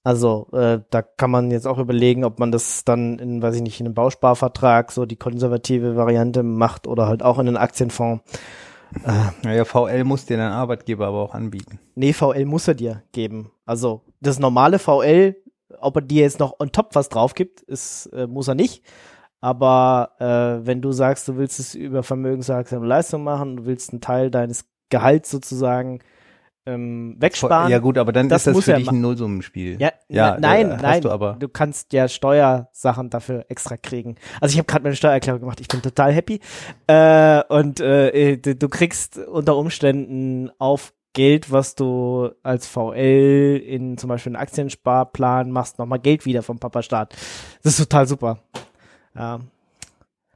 Also 0.03 0.47
äh, 0.53 0.79
da 0.89 1.01
kann 1.01 1.29
man 1.29 1.51
jetzt 1.51 1.67
auch 1.67 1.77
überlegen, 1.77 2.23
ob 2.23 2.39
man 2.39 2.51
das 2.51 2.85
dann 2.85 3.19
in, 3.19 3.41
weiß 3.41 3.55
ich 3.55 3.61
nicht, 3.61 3.79
in 3.79 3.85
einem 3.85 3.95
Bausparvertrag 3.95 4.91
so 4.91 5.05
die 5.05 5.17
konservative 5.17 5.95
Variante 5.95 6.41
macht 6.41 6.87
oder 6.87 7.07
halt 7.07 7.21
auch 7.21 7.37
in 7.37 7.47
einen 7.47 7.57
Aktienfonds. 7.57 8.23
Äh, 9.05 9.11
naja, 9.43 9.65
VL 9.65 10.03
muss 10.03 10.25
dir 10.25 10.37
dein 10.37 10.51
Arbeitgeber 10.51 11.07
aber 11.07 11.21
auch 11.21 11.33
anbieten. 11.33 11.79
Nee, 11.95 12.13
VL 12.13 12.45
muss 12.45 12.67
er 12.67 12.75
dir 12.75 13.03
geben. 13.11 13.51
Also 13.65 14.01
das 14.21 14.39
normale 14.39 14.79
VL, 14.79 15.35
ob 15.79 15.97
er 15.97 16.01
dir 16.01 16.23
jetzt 16.23 16.39
noch 16.39 16.59
on 16.59 16.71
top 16.71 16.95
was 16.95 17.09
drauf 17.09 17.35
gibt, 17.35 17.61
ist, 17.61 18.07
äh, 18.07 18.25
muss 18.25 18.47
er 18.47 18.55
nicht. 18.55 18.83
Aber 19.41 20.11
äh, 20.19 20.65
wenn 20.65 20.81
du 20.81 20.91
sagst, 20.91 21.27
du 21.27 21.37
willst 21.37 21.59
es 21.59 21.75
über 21.75 22.03
vermögenswirksame 22.03 22.85
Leistung 22.85 23.23
machen, 23.23 23.57
du 23.57 23.65
willst 23.65 23.91
einen 23.91 24.01
Teil 24.01 24.31
deines 24.31 24.65
Gehalts 24.89 25.29
sozusagen 25.29 25.99
ähm, 26.65 27.15
wegsparen. 27.19 27.71
Ja 27.71 27.79
gut, 27.79 27.97
aber 27.97 28.11
dann 28.11 28.29
das 28.29 28.45
ist 28.45 28.55
das 28.55 28.65
für 28.65 28.73
dich 28.73 28.89
ein 28.89 29.01
Nullsummenspiel. 29.01 29.79
Ja, 29.79 29.91
ja 30.07 30.37
nein, 30.39 30.77
nein, 30.81 31.01
du, 31.01 31.09
aber. 31.09 31.37
du 31.39 31.47
kannst 31.47 31.93
ja 31.93 32.07
Steuersachen 32.07 33.09
dafür 33.09 33.45
extra 33.49 33.77
kriegen. 33.77 34.15
Also 34.41 34.53
ich 34.53 34.57
habe 34.59 34.67
gerade 34.67 34.83
meine 34.83 34.95
Steuererklärung 34.95 35.41
gemacht, 35.41 35.61
ich 35.61 35.67
bin 35.67 35.81
total 35.81 36.11
happy. 36.11 36.39
Äh, 36.87 37.43
und 37.49 37.79
äh, 37.79 38.37
du, 38.37 38.55
du 38.55 38.69
kriegst 38.69 39.17
unter 39.17 39.55
Umständen 39.55 40.51
auf 40.59 40.93
Geld, 41.13 41.51
was 41.51 41.75
du 41.75 42.29
als 42.43 42.67
VL 42.67 43.61
in 43.65 43.97
zum 43.97 44.09
Beispiel 44.09 44.35
einen 44.35 44.41
Aktiensparplan 44.41 45.49
machst, 45.51 45.79
nochmal 45.79 45.99
Geld 45.99 46.25
wieder 46.25 46.43
vom 46.43 46.59
Papa 46.59 46.83
Staat. 46.83 47.15
Das 47.63 47.73
ist 47.73 47.89
total 47.89 48.07
super. 48.07 48.39
Ja. 49.15 49.39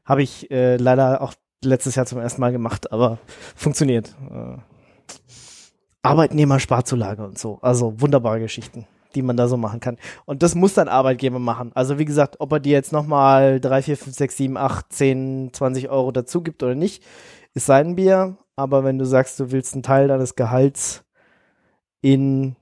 Habe 0.06 0.24
ich 0.24 0.52
äh, 0.52 0.78
leider 0.78 1.22
auch 1.22 1.34
letztes 1.64 1.95
Jahr 1.95 2.06
zum 2.06 2.20
ersten 2.20 2.41
Mal 2.41 2.52
gemacht, 2.52 2.91
aber 2.91 3.20
funktioniert. 3.56 4.16
Äh, 4.30 4.58
Arbeitnehmersparzulage 6.02 7.24
und 7.24 7.40
so. 7.40 7.60
Also 7.62 8.00
wunderbare 8.02 8.40
Geschichten, 8.40 8.86
die 9.16 9.22
man 9.22 9.38
da 9.38 9.48
so 9.48 9.56
machen 9.56 9.80
kann. 9.80 9.98
Und 10.26 10.44
das 10.44 10.54
muss 10.54 10.74
dann 10.74 10.90
Arbeitgeber 10.90 11.40
machen. 11.40 11.72
Also 11.74 11.98
wie 11.98 12.06
gesagt, 12.06 12.36
ob 12.40 12.52
er 12.52 12.60
dir 12.60 12.74
jetzt 12.74 12.91
nochmal 12.91 13.62
3, 13.62 13.82
4, 13.84 13.98
5, 13.98 14.16
6, 14.16 14.38
7, 14.38 14.58
8, 14.58 14.94
10, 14.94 15.50
20 15.54 15.90
Euro 15.90 16.12
dazu 16.12 16.41
gibt 16.41 16.62
oder 16.62 16.76
nicht, 16.76 17.04
ist 17.54 17.66
sein 17.66 17.95
Bier. 17.95 18.38
Aber 18.56 18.84
wenn 18.84 19.00
du 19.00 19.06
sagst, 19.06 19.40
du 19.40 19.52
willst 19.52 19.74
einen 19.74 19.84
Teil 19.84 20.10
deines 20.10 20.36
Gehalts 20.36 21.04
in 22.02 22.58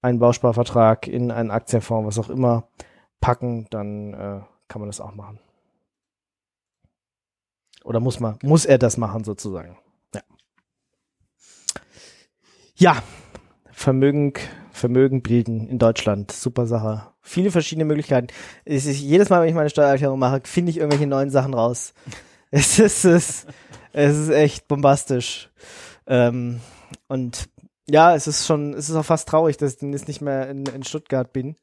einen 0.00 0.18
Bausparvertrag, 0.18 1.06
in 1.06 1.30
einen 1.30 1.50
Aktienfonds, 1.50 2.06
was 2.06 2.24
auch 2.24 2.30
immer, 2.30 2.64
packen, 3.20 3.66
dann 3.70 4.14
äh, 4.14 4.40
kann 4.68 4.80
man 4.80 4.86
das 4.88 5.00
auch 5.00 5.14
machen. 5.14 5.38
Oder 7.84 8.00
muss 8.00 8.20
man, 8.20 8.38
muss 8.42 8.64
er 8.64 8.78
das 8.78 8.96
machen 8.96 9.24
sozusagen? 9.24 9.78
Ja. 10.14 10.22
Ja, 12.76 13.02
Vermögen, 13.78 14.32
Vermögen 14.72 15.22
bilden 15.22 15.68
in 15.68 15.78
Deutschland, 15.78 16.32
super 16.32 16.66
Sache. 16.66 17.06
Viele 17.20 17.52
verschiedene 17.52 17.84
Möglichkeiten. 17.84 18.26
Es 18.64 18.86
ist, 18.86 18.98
jedes 18.98 19.30
Mal, 19.30 19.40
wenn 19.40 19.48
ich 19.48 19.54
meine 19.54 19.70
Steuererklärung 19.70 20.18
mache, 20.18 20.40
finde 20.44 20.70
ich 20.70 20.78
irgendwelche 20.78 21.06
neuen 21.06 21.30
Sachen 21.30 21.54
raus. 21.54 21.94
Es 22.50 22.78
ist, 22.78 23.04
es, 23.04 23.46
es 23.92 24.16
ist 24.16 24.30
echt 24.30 24.68
bombastisch. 24.68 25.50
Ähm, 26.06 26.60
und 27.06 27.50
ja, 27.86 28.14
es 28.14 28.26
ist 28.26 28.46
schon, 28.46 28.72
es 28.72 28.88
ist 28.88 28.96
auch 28.96 29.04
fast 29.04 29.28
traurig, 29.28 29.58
dass 29.58 29.74
ich 29.74 29.82
jetzt 29.82 30.08
nicht 30.08 30.22
mehr 30.22 30.48
in, 30.48 30.64
in 30.64 30.82
Stuttgart 30.82 31.30
bin. 31.30 31.56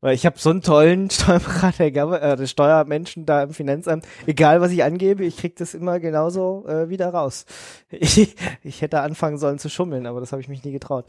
Weil 0.00 0.14
ich 0.14 0.24
habe 0.26 0.38
so 0.38 0.50
einen 0.50 0.62
tollen 0.62 1.10
Steuerberater, 1.10 2.40
äh, 2.40 2.46
Steuermenschen 2.46 3.26
da 3.26 3.42
im 3.42 3.52
Finanzamt. 3.52 4.06
Egal, 4.26 4.60
was 4.60 4.70
ich 4.70 4.84
angebe, 4.84 5.24
ich 5.24 5.36
krieg 5.36 5.56
das 5.56 5.74
immer 5.74 5.98
genauso 5.98 6.64
äh, 6.68 6.88
wieder 6.88 7.08
raus. 7.10 7.44
Ich, 7.90 8.36
ich 8.62 8.82
hätte 8.82 9.00
anfangen 9.00 9.38
sollen 9.38 9.58
zu 9.58 9.70
schummeln, 9.70 10.06
aber 10.06 10.20
das 10.20 10.32
habe 10.32 10.42
ich 10.42 10.48
mich 10.48 10.62
nie 10.62 10.72
getraut. 10.72 11.06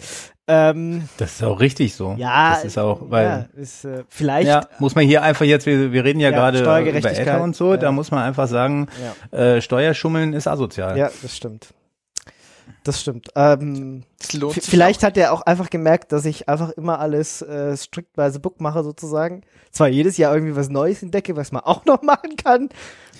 Ähm, 0.48 1.10
das 1.18 1.34
ist 1.34 1.44
auch 1.44 1.60
richtig 1.60 1.94
so. 1.94 2.16
Ja, 2.18 2.52
das 2.52 2.64
ist 2.64 2.78
auch, 2.78 3.02
weil 3.10 3.26
ja, 3.26 3.62
ist, 3.62 3.84
äh, 3.84 4.06
vielleicht 4.08 4.48
ja, 4.48 4.62
muss 4.80 4.96
man 4.96 5.06
hier 5.06 5.22
einfach 5.22 5.46
jetzt, 5.46 5.66
wir, 5.66 5.92
wir 5.92 6.06
reden 6.06 6.22
ja, 6.22 6.30
ja 6.30 6.38
gerade 6.38 6.62
über 6.62 6.80
Eltern 6.80 7.42
und 7.42 7.56
so, 7.56 7.72
ja. 7.72 7.78
da 7.78 7.92
muss 7.92 8.12
man 8.12 8.24
einfach 8.24 8.48
sagen, 8.48 8.88
äh, 9.32 9.60
Steuerschummeln 9.60 10.32
ist 10.34 10.48
asozial. 10.48 10.98
Ja, 10.98 11.12
das 11.22 11.36
stimmt. 11.36 11.74
Das 12.90 13.02
stimmt. 13.02 13.30
Ähm, 13.36 14.02
vielleicht 14.20 15.04
hat 15.04 15.16
er 15.16 15.32
auch 15.32 15.42
einfach 15.42 15.70
gemerkt, 15.70 16.12
dass 16.12 16.26
ich 16.26 16.50
einfach 16.50 16.72
immer 16.72 17.00
alles 17.00 17.44
äh, 17.44 17.78
strikt 17.78 18.14
by 18.14 18.32
the 18.32 18.40
book 18.40 18.60
mache 18.60 18.84
sozusagen. 18.84 19.44
Zwar 19.70 19.90
jedes 19.90 20.18
Jahr 20.18 20.34
irgendwie 20.34 20.56
was 20.56 20.70
Neues 20.70 21.04
entdecke, 21.04 21.36
was 21.36 21.52
man 21.52 21.62
auch 21.66 21.86
noch 21.86 22.02
machen 22.02 22.36
kann. 22.36 22.70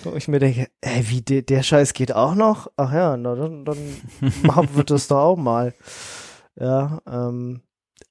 Und 0.02 0.16
ich 0.16 0.26
mir 0.26 0.40
denke, 0.40 0.66
ey, 0.80 1.08
wie 1.08 1.22
de, 1.22 1.42
der 1.42 1.62
Scheiß 1.62 1.92
geht 1.92 2.12
auch 2.12 2.34
noch? 2.34 2.66
Ach 2.76 2.92
ja, 2.92 3.16
na, 3.16 3.36
dann, 3.36 3.64
dann 3.64 3.78
machen 4.42 4.70
wir 4.74 4.82
das 4.82 5.06
doch 5.06 5.18
auch 5.18 5.36
mal. 5.36 5.72
Ja, 6.58 6.98
ähm, 7.06 7.60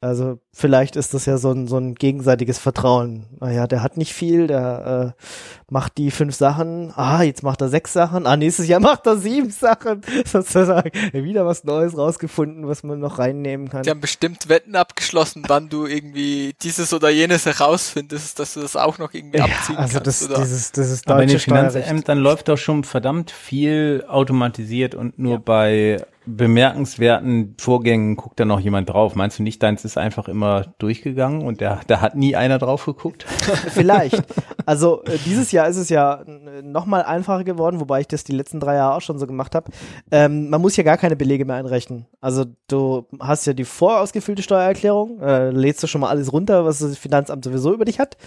also 0.01 0.39
vielleicht 0.53 0.95
ist 0.95 1.13
das 1.13 1.25
ja 1.25 1.37
so 1.37 1.51
ein, 1.51 1.67
so 1.67 1.77
ein 1.77 1.93
gegenseitiges 1.93 2.57
Vertrauen. 2.57 3.25
Naja, 3.41 3.67
der 3.67 3.83
hat 3.83 3.97
nicht 3.97 4.13
viel, 4.13 4.47
der 4.47 5.15
äh, 5.17 5.23
macht 5.69 5.97
die 5.97 6.09
fünf 6.09 6.35
Sachen. 6.35 6.93
Ah, 6.95 7.21
jetzt 7.23 7.43
macht 7.43 7.59
er 7.59 7.67
sechs 7.67 7.91
Sachen. 7.91 8.25
Ah, 8.25 8.37
nächstes 8.37 8.67
Jahr 8.67 8.79
macht 8.79 9.05
er 9.07 9.17
sieben 9.17 9.49
Sachen. 9.49 10.01
Sozusagen 10.25 10.91
wieder 11.11 11.45
was 11.45 11.65
Neues 11.65 11.97
rausgefunden, 11.97 12.65
was 12.65 12.83
man 12.83 12.99
noch 12.99 13.19
reinnehmen 13.19 13.67
kann. 13.67 13.83
Die 13.83 13.89
haben 13.89 13.99
bestimmt 13.99 14.47
Wetten 14.47 14.77
abgeschlossen, 14.77 15.43
wann 15.47 15.67
du 15.67 15.85
irgendwie 15.85 16.53
dieses 16.61 16.93
oder 16.93 17.09
jenes 17.09 17.45
herausfindest, 17.45 18.39
dass 18.39 18.53
du 18.53 18.61
das 18.61 18.77
auch 18.77 18.99
noch 18.99 19.13
irgendwie 19.13 19.39
ja, 19.39 19.45
abziehen 19.45 19.75
also 19.75 19.99
kannst. 19.99 20.29
Also 20.29 20.41
dieses, 20.41 20.71
dieses 20.71 21.01
deutsche 21.01 21.13
Aber 21.13 21.23
in 21.23 21.29
den 21.29 21.39
Finanzämtern 21.39 22.19
läuft 22.19 22.47
doch 22.47 22.57
schon 22.57 22.85
verdammt 22.85 23.31
viel 23.31 24.05
automatisiert 24.07 24.95
und 24.95 25.19
nur 25.19 25.33
ja. 25.33 25.41
bei 25.43 26.05
bemerkenswerten 26.35 27.55
Vorgängen 27.59 28.15
guckt 28.15 28.39
da 28.39 28.45
noch 28.45 28.59
jemand 28.59 28.89
drauf. 28.89 29.15
Meinst 29.15 29.39
du 29.39 29.43
nicht, 29.43 29.61
deins 29.63 29.85
ist 29.85 29.97
einfach 29.97 30.27
immer 30.27 30.73
durchgegangen 30.77 31.41
und 31.41 31.61
da, 31.61 31.81
da 31.87 32.01
hat 32.01 32.15
nie 32.15 32.35
einer 32.35 32.59
drauf 32.59 32.85
geguckt? 32.85 33.23
Vielleicht. 33.69 34.23
Also 34.65 35.03
äh, 35.03 35.17
dieses 35.25 35.51
Jahr 35.51 35.67
ist 35.67 35.77
es 35.77 35.89
ja 35.89 36.23
noch 36.63 36.85
mal 36.85 37.03
einfacher 37.03 37.43
geworden, 37.43 37.79
wobei 37.79 38.01
ich 38.01 38.07
das 38.07 38.23
die 38.23 38.33
letzten 38.33 38.59
drei 38.59 38.75
Jahre 38.75 38.95
auch 38.95 39.01
schon 39.01 39.19
so 39.19 39.27
gemacht 39.27 39.55
habe. 39.55 39.71
Ähm, 40.11 40.49
man 40.49 40.61
muss 40.61 40.77
ja 40.77 40.83
gar 40.83 40.97
keine 40.97 41.15
Belege 41.15 41.45
mehr 41.45 41.55
einrechnen. 41.55 42.05
Also 42.21 42.45
du 42.67 43.07
hast 43.19 43.45
ja 43.45 43.53
die 43.53 43.65
vorausgefüllte 43.65 44.43
Steuererklärung, 44.43 45.21
äh, 45.21 45.49
lädst 45.49 45.81
du 45.83 45.87
schon 45.87 46.01
mal 46.01 46.09
alles 46.09 46.31
runter, 46.31 46.65
was 46.65 46.79
das 46.79 46.97
Finanzamt 46.97 47.43
sowieso 47.43 47.73
über 47.73 47.85
dich 47.85 47.99
hat 47.99 48.17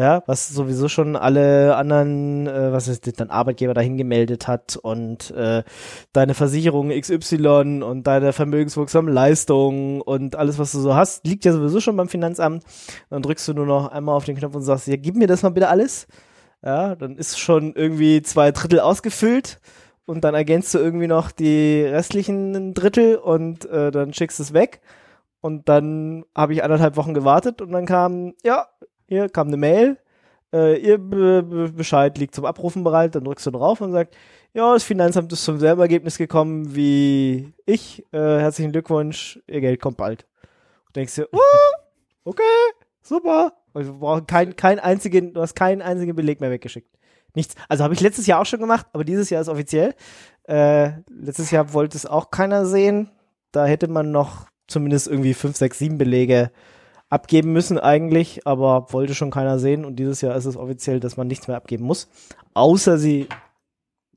ja, 0.00 0.22
was 0.24 0.48
sowieso 0.48 0.88
schon 0.88 1.14
alle 1.14 1.76
anderen, 1.76 2.46
äh, 2.46 2.72
was 2.72 2.88
ist 2.88 3.20
dein 3.20 3.28
Arbeitgeber 3.28 3.74
dahin 3.74 3.98
gemeldet 3.98 4.48
hat 4.48 4.78
und 4.80 5.30
äh, 5.32 5.62
deine 6.14 6.32
Versicherung 6.32 6.88
XY 6.88 7.82
und 7.82 8.06
deine 8.06 8.32
vermögenswirksame 8.32 9.10
Leistung 9.10 10.00
und 10.00 10.36
alles, 10.36 10.58
was 10.58 10.72
du 10.72 10.80
so 10.80 10.94
hast, 10.94 11.26
liegt 11.26 11.44
ja 11.44 11.52
sowieso 11.52 11.80
schon 11.80 11.98
beim 11.98 12.08
Finanzamt. 12.08 12.64
Dann 13.10 13.20
drückst 13.20 13.46
du 13.48 13.52
nur 13.52 13.66
noch 13.66 13.88
einmal 13.88 14.16
auf 14.16 14.24
den 14.24 14.36
Knopf 14.36 14.54
und 14.54 14.62
sagst, 14.62 14.86
ja, 14.86 14.96
gib 14.96 15.16
mir 15.16 15.26
das 15.26 15.42
mal 15.42 15.50
bitte 15.50 15.68
alles. 15.68 16.06
Ja, 16.64 16.94
dann 16.96 17.16
ist 17.16 17.38
schon 17.38 17.74
irgendwie 17.74 18.22
zwei 18.22 18.52
Drittel 18.52 18.80
ausgefüllt 18.80 19.60
und 20.06 20.24
dann 20.24 20.34
ergänzt 20.34 20.72
du 20.72 20.78
irgendwie 20.78 21.08
noch 21.08 21.30
die 21.30 21.82
restlichen 21.82 22.72
Drittel 22.72 23.16
und 23.16 23.66
äh, 23.66 23.90
dann 23.90 24.14
schickst 24.14 24.40
es 24.40 24.54
weg. 24.54 24.80
Und 25.42 25.68
dann 25.68 26.24
habe 26.34 26.54
ich 26.54 26.64
anderthalb 26.64 26.96
Wochen 26.96 27.12
gewartet 27.12 27.60
und 27.60 27.72
dann 27.72 27.84
kam, 27.84 28.32
ja, 28.44 28.66
hier 29.10 29.28
kam 29.28 29.48
eine 29.48 29.56
Mail, 29.56 29.98
äh, 30.52 30.80
ihr 30.80 30.96
Be 30.96 31.42
Be 31.42 31.72
Bescheid 31.72 32.16
liegt 32.16 32.34
zum 32.34 32.44
Abrufen 32.44 32.84
bereit, 32.84 33.16
dann 33.16 33.24
drückst 33.24 33.46
du 33.46 33.50
drauf 33.50 33.80
und 33.80 33.90
sagst, 33.90 34.14
ja, 34.54 34.72
das 34.72 34.84
Finanzamt 34.84 35.32
ist 35.32 35.44
zum 35.44 35.58
selben 35.58 35.80
Ergebnis 35.80 36.16
gekommen 36.16 36.76
wie 36.76 37.52
ich, 37.66 38.04
äh, 38.12 38.18
herzlichen 38.18 38.70
Glückwunsch, 38.70 39.40
ihr 39.48 39.60
Geld 39.60 39.80
kommt 39.80 39.96
bald. 39.96 40.26
Und 40.86 40.94
denkst 40.96 41.16
dir, 41.16 41.28
uh, 41.32 41.38
okay, 42.24 42.42
super. 43.02 43.52
Also, 43.74 43.94
wir 43.94 43.98
brauchen 43.98 44.26
kein, 44.28 44.54
kein 44.54 44.78
einzigen, 44.78 45.34
du 45.34 45.40
hast 45.40 45.54
keinen 45.56 45.82
einzigen 45.82 46.14
Beleg 46.14 46.40
mehr 46.40 46.52
weggeschickt. 46.52 46.96
Nichts. 47.34 47.56
Also 47.68 47.84
habe 47.84 47.94
ich 47.94 48.00
letztes 48.00 48.26
Jahr 48.26 48.40
auch 48.40 48.46
schon 48.46 48.60
gemacht, 48.60 48.86
aber 48.92 49.04
dieses 49.04 49.30
Jahr 49.30 49.42
ist 49.42 49.48
offiziell. 49.48 49.94
Äh, 50.44 50.92
letztes 51.08 51.50
Jahr 51.50 51.72
wollte 51.72 51.96
es 51.96 52.06
auch 52.06 52.30
keiner 52.30 52.64
sehen. 52.64 53.10
Da 53.52 53.66
hätte 53.66 53.88
man 53.88 54.12
noch 54.12 54.46
zumindest 54.68 55.08
irgendwie 55.08 55.34
fünf, 55.34 55.56
sechs, 55.56 55.78
sieben 55.78 55.98
Belege 55.98 56.50
abgeben 57.10 57.52
müssen 57.52 57.78
eigentlich, 57.78 58.46
aber 58.46 58.92
wollte 58.92 59.14
schon 59.14 59.30
keiner 59.30 59.58
sehen. 59.58 59.84
Und 59.84 59.96
dieses 59.96 60.20
Jahr 60.22 60.36
ist 60.36 60.46
es 60.46 60.56
offiziell, 60.56 61.00
dass 61.00 61.16
man 61.16 61.26
nichts 61.26 61.48
mehr 61.48 61.56
abgeben 61.56 61.84
muss. 61.84 62.08
Außer 62.54 62.96
sie 62.96 63.28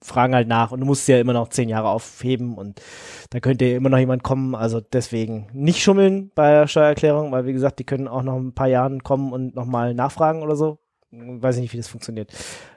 fragen 0.02 0.36
halt 0.36 0.48
nach 0.48 0.72
und 0.72 0.82
du 0.82 0.86
musst 0.86 1.08
ja 1.08 1.20
immer 1.20 1.34
noch 1.34 1.48
zehn 1.48 1.70
Jahre 1.70 1.90
aufheben 1.90 2.58
und 2.58 2.82
da 3.30 3.40
könnte 3.40 3.66
ja 3.66 3.78
immer 3.78 3.90
noch 3.90 3.98
jemand 3.98 4.22
kommen. 4.22 4.54
Also 4.54 4.82
deswegen 4.82 5.48
nicht 5.54 5.82
schummeln 5.82 6.32
bei 6.36 6.52
der 6.52 6.68
Steuererklärung, 6.68 7.32
weil 7.32 7.46
wie 7.46 7.54
gesagt, 7.54 7.80
die 7.80 7.86
können 7.86 8.08
auch 8.08 8.22
noch 8.22 8.36
ein 8.36 8.54
paar 8.54 8.68
Jahren 8.68 9.04
kommen 9.04 9.32
und 9.34 9.56
nochmal 9.56 9.94
nachfragen 9.94 10.44
oder 10.44 10.56
so. 10.56 10.78
Weiß 11.12 11.56
ich 11.56 11.62
nicht, 11.62 11.74
wie 11.74 11.78
das 11.78 11.88
funktioniert. 11.88 12.32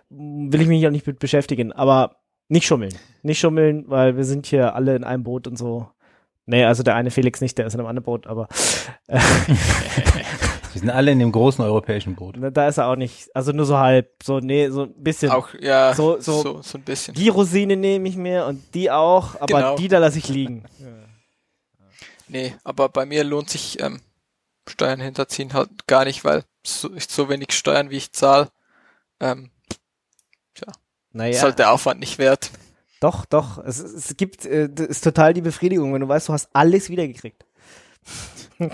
Will 0.08 0.60
ich 0.60 0.68
mich 0.68 0.86
auch 0.86 0.92
nicht 0.92 1.06
mit 1.06 1.18
beschäftigen, 1.18 1.72
aber 1.72 2.16
nicht 2.48 2.66
schummeln. 2.66 2.94
Nicht 3.22 3.40
schummeln, 3.40 3.84
weil 3.88 4.16
wir 4.16 4.24
sind 4.24 4.46
hier 4.46 4.74
alle 4.74 4.94
in 4.94 5.04
einem 5.04 5.24
Boot 5.24 5.48
und 5.48 5.58
so. 5.58 5.88
Nee, 6.46 6.64
also 6.64 6.82
der 6.82 6.94
eine 6.94 7.10
Felix 7.10 7.40
nicht, 7.40 7.58
der 7.58 7.66
ist 7.66 7.74
in 7.74 7.80
einem 7.80 7.88
anderen 7.88 8.04
Boot, 8.04 8.26
aber 8.26 8.48
äh, 9.08 9.18
Wir 10.76 10.80
sind 10.80 10.90
alle 10.90 11.10
in 11.10 11.18
dem 11.20 11.32
großen 11.32 11.64
europäischen 11.64 12.16
Boot. 12.16 12.36
Da 12.52 12.68
ist 12.68 12.76
er 12.76 12.88
auch 12.88 12.96
nicht, 12.96 13.34
also 13.34 13.50
nur 13.50 13.64
so 13.64 13.78
halb, 13.78 14.22
so 14.22 14.40
nee, 14.40 14.68
so 14.68 14.82
ein 14.82 15.02
bisschen. 15.02 15.30
Auch 15.30 15.48
ja, 15.58 15.94
so 15.94 16.20
so, 16.20 16.42
so, 16.42 16.60
so 16.60 16.76
ein 16.76 16.84
bisschen. 16.84 17.14
Die 17.14 17.30
Rosine 17.30 17.76
nehme 17.76 18.06
ich 18.06 18.16
mir 18.16 18.44
und 18.44 18.62
die 18.74 18.90
auch, 18.90 19.36
aber 19.36 19.46
genau. 19.46 19.76
die 19.76 19.88
da 19.88 19.98
lasse 19.98 20.18
ich 20.18 20.28
liegen. 20.28 20.64
Ja. 20.78 20.88
Nee, 22.28 22.56
aber 22.64 22.88
bei 22.88 23.06
mir 23.06 23.24
lohnt 23.24 23.48
sich 23.48 23.80
ähm, 23.80 24.00
Steuern 24.68 25.00
hinterziehen 25.00 25.54
halt 25.54 25.86
gar 25.86 26.04
nicht, 26.04 26.24
weil 26.24 26.42
so, 26.66 26.92
ich 26.92 27.06
so 27.08 27.28
wenig 27.30 27.52
Steuern 27.52 27.88
wie 27.88 27.96
ich 27.96 28.12
zahle. 28.12 28.50
Ähm, 29.20 29.50
tja, 30.54 30.72
naja. 31.12 31.30
ist 31.30 31.42
halt 31.42 31.58
der 31.58 31.72
Aufwand 31.72 32.00
nicht 32.00 32.18
wert. 32.18 32.50
Doch, 33.00 33.24
doch. 33.24 33.58
Es, 33.64 33.78
es 33.78 34.16
gibt, 34.16 34.44
äh, 34.46 34.68
ist 34.88 35.04
total 35.04 35.34
die 35.34 35.42
Befriedigung, 35.42 35.92
wenn 35.92 36.00
du 36.00 36.08
weißt, 36.08 36.28
du 36.28 36.32
hast 36.32 36.48
alles 36.52 36.88
wiedergekriegt. 36.88 37.44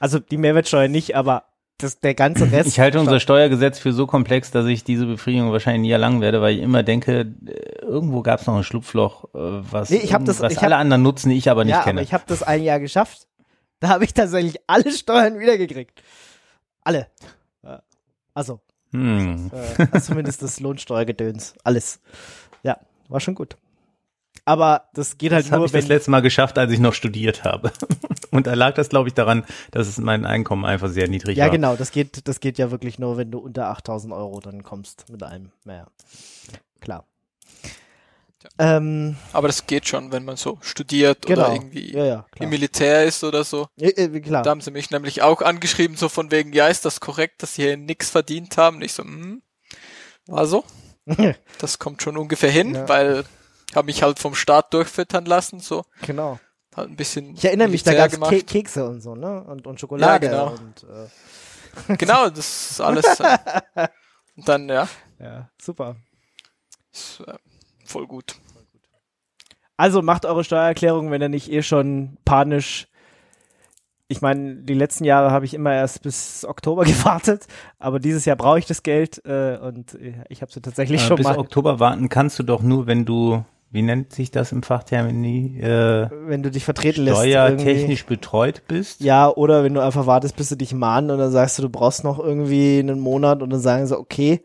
also 0.00 0.18
die 0.18 0.38
Mehrwertsteuer 0.38 0.88
nicht, 0.88 1.14
aber 1.14 1.44
das, 1.76 2.00
der 2.00 2.14
ganze 2.14 2.50
Rest. 2.50 2.68
Ich 2.68 2.80
halte 2.80 2.98
unser 2.98 3.20
Steuergesetz 3.20 3.78
für 3.78 3.92
so 3.92 4.06
komplex, 4.06 4.50
dass 4.50 4.66
ich 4.66 4.82
diese 4.82 5.06
Befriedigung 5.06 5.52
wahrscheinlich 5.52 5.82
nie 5.82 5.90
erlangen 5.90 6.20
werde, 6.20 6.40
weil 6.40 6.56
ich 6.56 6.62
immer 6.62 6.82
denke, 6.82 7.32
äh, 7.46 7.82
irgendwo 7.82 8.22
gab 8.22 8.40
es 8.40 8.46
noch 8.46 8.56
ein 8.56 8.64
Schlupfloch, 8.64 9.24
äh, 9.34 9.38
was, 9.70 9.90
nee, 9.90 9.98
ich 9.98 10.12
hab 10.12 10.24
das, 10.24 10.40
was 10.40 10.52
ich 10.52 10.62
alle 10.62 10.74
hab, 10.74 10.80
anderen 10.80 11.02
nutzen, 11.02 11.30
ich 11.30 11.50
aber 11.50 11.64
nicht 11.64 11.74
ja, 11.74 11.82
kenne. 11.82 12.00
Aber 12.00 12.02
ich 12.02 12.12
habe 12.12 12.24
das 12.26 12.42
ein 12.42 12.62
Jahr 12.62 12.80
geschafft. 12.80 13.28
Da 13.80 13.90
habe 13.90 14.04
ich 14.04 14.12
tatsächlich 14.12 14.58
alle 14.66 14.90
Steuern 14.90 15.38
wiedergekriegt. 15.38 16.02
Alle. 16.82 17.06
Also. 18.34 18.60
Hm. 18.92 19.50
Das, 19.50 19.78
äh, 19.78 20.00
zumindest 20.00 20.42
das 20.42 20.60
Lohnsteuergedöns. 20.60 21.54
Alles. 21.64 22.00
War 23.08 23.20
schon 23.20 23.34
gut. 23.34 23.56
Aber 24.44 24.88
das 24.94 25.18
geht 25.18 25.32
halt 25.32 25.44
das 25.46 25.50
nur, 25.50 25.66
ich 25.66 25.72
wenn 25.72 25.80
das 25.80 25.88
letzte 25.88 26.10
Mal 26.10 26.22
geschafft, 26.22 26.58
als 26.58 26.72
ich 26.72 26.78
noch 26.78 26.94
studiert 26.94 27.44
habe. 27.44 27.70
Und 28.30 28.46
da 28.46 28.54
lag 28.54 28.74
das, 28.74 28.88
glaube 28.88 29.08
ich, 29.08 29.14
daran, 29.14 29.44
dass 29.72 29.88
es 29.88 29.98
mein 29.98 30.24
Einkommen 30.24 30.64
einfach 30.64 30.88
sehr 30.88 31.08
niedrig 31.08 31.36
ja, 31.36 31.44
war. 31.44 31.48
Ja, 31.48 31.52
genau. 31.52 31.76
Das 31.76 31.90
geht, 31.90 32.26
das 32.26 32.40
geht 32.40 32.58
ja 32.58 32.70
wirklich 32.70 32.98
nur, 32.98 33.16
wenn 33.16 33.30
du 33.30 33.38
unter 33.38 33.68
8000 33.68 34.12
Euro 34.12 34.40
dann 34.40 34.62
kommst 34.62 35.06
mit 35.10 35.22
einem. 35.22 35.50
Naja, 35.64 35.86
klar. 36.80 37.04
Ja. 38.58 38.76
Ähm, 38.76 39.16
Aber 39.32 39.48
das 39.48 39.66
geht 39.66 39.88
schon, 39.88 40.12
wenn 40.12 40.24
man 40.24 40.36
so 40.36 40.58
studiert 40.62 41.26
genau. 41.26 41.46
oder 41.46 41.52
irgendwie 41.54 41.92
ja, 41.92 42.04
ja, 42.04 42.26
im 42.38 42.50
Militär 42.50 43.04
ist 43.04 43.24
oder 43.24 43.44
so. 43.44 43.66
Ja, 43.76 43.88
äh, 43.88 44.20
klar. 44.20 44.42
Da 44.42 44.50
haben 44.50 44.60
sie 44.60 44.70
mich 44.70 44.90
nämlich 44.90 45.22
auch 45.22 45.42
angeschrieben, 45.42 45.96
so 45.96 46.08
von 46.08 46.30
wegen, 46.30 46.52
ja, 46.52 46.68
ist 46.68 46.84
das 46.84 47.00
korrekt, 47.00 47.42
dass 47.42 47.54
sie 47.54 47.62
hier 47.62 47.76
nichts 47.76 48.10
verdient 48.10 48.56
haben? 48.56 48.76
Und 48.76 48.82
ich 48.82 48.92
so, 48.92 49.02
hm, 49.02 49.42
war 50.26 50.46
so. 50.46 50.64
das 51.58 51.78
kommt 51.78 52.02
schon 52.02 52.16
ungefähr 52.16 52.50
hin, 52.50 52.76
weil 52.86 53.24
habe 53.74 53.86
mich 53.86 54.02
halt 54.02 54.18
vom 54.18 54.34
Staat 54.34 54.72
durchfüttern 54.72 55.24
lassen, 55.24 55.60
so. 55.60 55.84
Genau. 56.02 56.38
Halt 56.74 56.90
ein 56.90 56.96
bisschen. 56.96 57.34
Ich 57.34 57.44
erinnere 57.44 57.68
mich, 57.68 57.82
da 57.82 57.94
gab 57.94 58.12
es 58.12 58.20
Ke 58.20 58.42
Kekse 58.42 58.86
und 58.86 59.00
so, 59.00 59.14
ne? 59.14 59.42
Und, 59.44 59.66
und 59.66 59.80
Schokolade. 59.80 60.26
Ja, 60.26 60.32
genau. 60.32 60.50
Und, 60.52 60.84
äh. 60.84 61.96
genau, 61.96 62.28
das 62.30 62.70
ist 62.70 62.80
alles. 62.80 63.20
Äh, 63.20 63.88
und 64.36 64.48
dann, 64.48 64.68
ja. 64.68 64.88
Ja, 65.18 65.50
super. 65.60 65.96
Ist, 66.92 67.20
äh, 67.26 67.34
voll 67.84 68.06
gut. 68.06 68.36
Also 69.76 70.02
macht 70.02 70.24
eure 70.24 70.44
Steuererklärung, 70.44 71.10
wenn 71.10 71.22
ihr 71.22 71.28
nicht 71.28 71.50
eh 71.50 71.62
schon 71.62 72.18
panisch 72.24 72.88
ich 74.08 74.22
meine, 74.22 74.56
die 74.56 74.74
letzten 74.74 75.04
Jahre 75.04 75.30
habe 75.30 75.44
ich 75.44 75.52
immer 75.52 75.74
erst 75.74 76.02
bis 76.02 76.44
Oktober 76.46 76.84
gewartet, 76.84 77.46
aber 77.78 78.00
dieses 78.00 78.24
Jahr 78.24 78.36
brauche 78.36 78.58
ich 78.58 78.66
das 78.66 78.82
Geld 78.82 79.22
äh, 79.26 79.58
und 79.58 79.96
ich 80.28 80.40
habe 80.42 80.50
sie 80.50 80.60
tatsächlich 80.60 81.02
äh, 81.02 81.04
schon 81.04 81.16
bis 81.18 81.24
mal. 81.24 81.32
Bis 81.32 81.38
Oktober 81.38 81.78
warten 81.78 82.08
kannst 82.08 82.38
du 82.38 82.42
doch 82.42 82.62
nur, 82.62 82.86
wenn 82.86 83.04
du, 83.04 83.44
wie 83.70 83.82
nennt 83.82 84.14
sich 84.14 84.30
das 84.30 84.50
im 84.50 84.62
Fachtermini? 84.62 85.60
Äh, 85.60 86.08
wenn 86.26 86.42
du 86.42 86.50
dich 86.50 86.64
vertreten 86.64 87.04
lässt. 87.04 87.18
Steuertechnisch 87.18 88.06
betreut 88.06 88.62
bist. 88.66 89.02
Ja, 89.02 89.28
oder 89.28 89.62
wenn 89.62 89.74
du 89.74 89.80
einfach 89.82 90.06
wartest, 90.06 90.36
bis 90.36 90.48
sie 90.48 90.56
dich 90.56 90.72
mahnen 90.72 91.10
und 91.10 91.18
dann 91.18 91.30
sagst 91.30 91.58
du, 91.58 91.62
du 91.62 91.68
brauchst 91.68 92.02
noch 92.02 92.18
irgendwie 92.18 92.78
einen 92.78 93.00
Monat 93.00 93.42
und 93.42 93.50
dann 93.50 93.60
sagen 93.60 93.86
sie, 93.86 93.98
okay. 93.98 94.42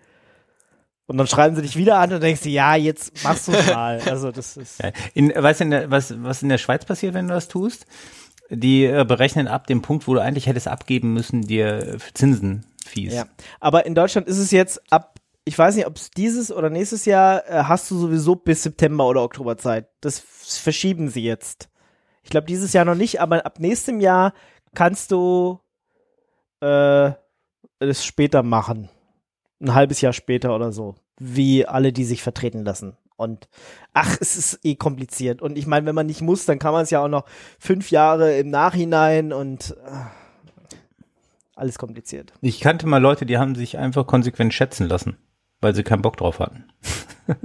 Und 1.06 1.18
dann 1.18 1.27
schreiben 1.27 1.56
sie 1.56 1.61
dich 1.61 1.77
wieder 1.77 1.99
an 1.99 2.11
und 2.14 2.23
denkst 2.23 2.44
du, 2.44 2.49
ja, 2.49 2.76
jetzt 2.76 3.23
machst 3.23 3.48
du 3.48 3.52
mal. 3.73 4.02
Also 4.10 4.31
das 4.31 4.57
ist. 4.57 4.81
Ja. 4.81 4.91
In, 5.14 5.34
weißt 5.35 5.61
du, 5.61 5.90
was, 5.90 6.22
was 6.22 6.44
in 6.44 6.49
der 6.49 6.57
Schweiz 6.57 6.84
passiert, 6.84 7.14
wenn 7.14 7.27
du 7.30 7.34
das 7.34 7.48
tust? 7.48 7.85
Die 8.49 8.86
äh, 8.86 9.06
berechnen 9.07 9.48
ab 9.48 9.68
dem 9.68 9.82
Punkt, 9.82 10.07
wo 10.07 10.14
du 10.14 10.22
eigentlich 10.22 10.48
hättest 10.48 10.68
abgeben 10.68 11.14
müssen, 11.14 11.41
dir 11.41 11.98
Zinsen 12.14 12.65
fies. 12.86 13.14
Ja, 13.14 13.26
aber 13.60 13.86
in 13.86 13.95
Deutschland 13.95 14.28
ist 14.28 14.38
es 14.38 14.52
jetzt 14.52 14.82
ab, 14.91 15.20
ich 15.45 15.57
weiß 15.57 15.76
nicht, 15.76 15.88
ob 15.88 15.95
es 15.98 16.11
dieses 16.11 16.52
oder 16.52 16.70
nächstes 16.70 17.06
Jahr 17.06 17.48
äh, 17.49 17.64
hast 17.64 17.90
du 17.91 17.98
sowieso 17.98 18.36
bis 18.36 18.64
September 18.64 19.07
oder 19.07 19.24
Oktober 19.24 19.57
Zeit. 19.57 19.88
Das 20.02 20.20
verschieben 20.20 21.10
sie 21.10 21.24
jetzt. 21.24 21.70
Ich 22.24 22.30
glaube 22.30 22.48
dieses 22.48 22.74
Jahr 22.74 22.86
noch 22.86 22.95
nicht, 22.95 23.20
aber 23.20 23.45
ab 23.45 23.60
nächstem 23.60 23.99
Jahr 23.99 24.34
kannst 24.74 25.11
du 25.11 25.60
äh, 26.61 27.11
es 27.80 28.06
später 28.06 28.44
machen. 28.44 28.90
Ein 29.60 29.74
halbes 29.74 30.02
Jahr 30.02 30.14
später 30.14 30.56
oder 30.56 30.72
so. 30.72 30.95
Wie 31.20 31.65
alle, 31.65 31.94
die 31.94 32.06
sich 32.06 32.24
vertreten 32.24 32.64
lassen. 32.64 32.98
Und 33.15 33.48
ach, 33.94 34.18
es 34.22 34.35
ist 34.35 34.60
eh 34.64 34.76
kompliziert. 34.76 35.41
Und 35.41 35.57
ich 35.57 35.68
meine, 35.68 35.85
wenn 35.85 35.95
man 35.95 36.07
nicht 36.07 36.22
muss, 36.22 36.45
dann 36.45 36.60
kann 36.60 36.73
man 36.73 36.84
es 36.84 36.90
ja 36.90 37.03
auch 37.03 37.10
noch 37.10 37.26
fünf 37.60 37.91
Jahre 37.91 38.38
im 38.38 38.49
Nachhinein 38.49 39.34
und 39.34 39.76
äh, 39.85 40.76
alles 41.56 41.77
kompliziert. 41.77 42.34
Ich 42.41 42.60
kannte 42.60 42.88
mal 42.88 43.02
Leute, 43.02 43.26
die 43.26 43.38
haben 43.38 43.56
sich 43.56 43.77
einfach 43.77 44.07
konsequent 44.07 44.53
schätzen 44.53 44.88
lassen, 44.88 45.18
weil 45.61 45.76
sie 45.76 45.84
keinen 45.84 46.02
Bock 46.02 46.18
drauf 46.18 46.40
hatten. 46.40 46.65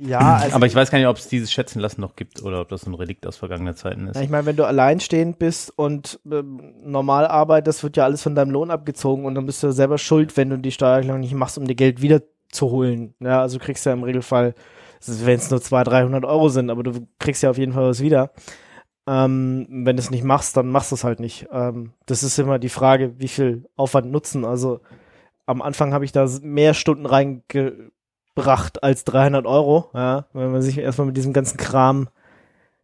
ja, 0.00 0.36
also 0.42 0.56
aber 0.56 0.66
ich 0.66 0.74
weiß 0.74 0.90
gar 0.90 0.98
nicht, 0.98 1.06
ob 1.06 1.16
es 1.16 1.28
dieses 1.28 1.52
Schätzen 1.52 1.80
lassen 1.80 2.00
noch 2.00 2.16
gibt 2.16 2.42
oder 2.42 2.60
ob 2.60 2.68
das 2.68 2.86
ein 2.86 2.94
Relikt 2.94 3.26
aus 3.26 3.36
vergangenen 3.36 3.76
Zeiten 3.76 4.08
ist. 4.08 4.16
Ja, 4.16 4.22
ich 4.22 4.30
meine, 4.30 4.46
wenn 4.46 4.56
du 4.56 4.64
alleinstehend 4.64 5.38
bist 5.38 5.72
und 5.76 6.18
äh, 6.30 6.42
normal 6.42 7.26
arbeitest, 7.26 7.82
wird 7.82 7.96
ja 7.96 8.04
alles 8.04 8.22
von 8.22 8.34
deinem 8.34 8.50
Lohn 8.50 8.70
abgezogen 8.70 9.24
und 9.24 9.34
dann 9.34 9.46
bist 9.46 9.62
du 9.62 9.70
selber 9.72 9.98
schuld, 9.98 10.36
wenn 10.36 10.50
du 10.50 10.58
die 10.58 10.72
Steuererklärung 10.72 11.20
nicht 11.20 11.34
machst, 11.34 11.58
um 11.58 11.66
dir 11.66 11.76
Geld 11.76 12.02
wieder 12.02 12.20
zu 12.50 12.70
holen. 12.70 13.14
Ja, 13.20 13.40
also 13.40 13.58
kriegst 13.58 13.84
du 13.84 13.90
ja 13.90 13.94
im 13.94 14.02
Regelfall, 14.02 14.54
wenn 15.06 15.36
es 15.36 15.50
nur 15.50 15.60
200, 15.60 15.92
300 15.92 16.24
Euro 16.24 16.48
sind, 16.48 16.70
aber 16.70 16.82
du 16.82 17.06
kriegst 17.18 17.42
ja 17.42 17.50
auf 17.50 17.58
jeden 17.58 17.72
Fall 17.72 17.88
was 17.88 18.00
wieder. 18.00 18.30
Ähm, 19.06 19.66
wenn 19.70 19.96
du 19.96 20.02
es 20.02 20.10
nicht 20.10 20.24
machst, 20.24 20.56
dann 20.56 20.68
machst 20.68 20.90
du 20.90 20.96
es 20.96 21.04
halt 21.04 21.20
nicht. 21.20 21.46
Ähm, 21.52 21.92
das 22.06 22.22
ist 22.22 22.38
immer 22.38 22.58
die 22.58 22.68
Frage, 22.68 23.18
wie 23.20 23.28
viel 23.28 23.68
Aufwand 23.76 24.10
nutzen. 24.10 24.44
Also 24.44 24.80
am 25.46 25.62
Anfang 25.62 25.92
habe 25.92 26.04
ich 26.04 26.12
da 26.12 26.28
mehr 26.42 26.74
Stunden 26.74 27.06
reingebracht 27.06 28.82
als 28.82 29.04
300 29.04 29.46
Euro. 29.46 29.90
Ja, 29.94 30.26
wenn 30.32 30.50
man 30.50 30.62
sich 30.62 30.78
erstmal 30.78 31.06
mit 31.06 31.16
diesem 31.16 31.32
ganzen 31.32 31.56
Kram 31.56 32.08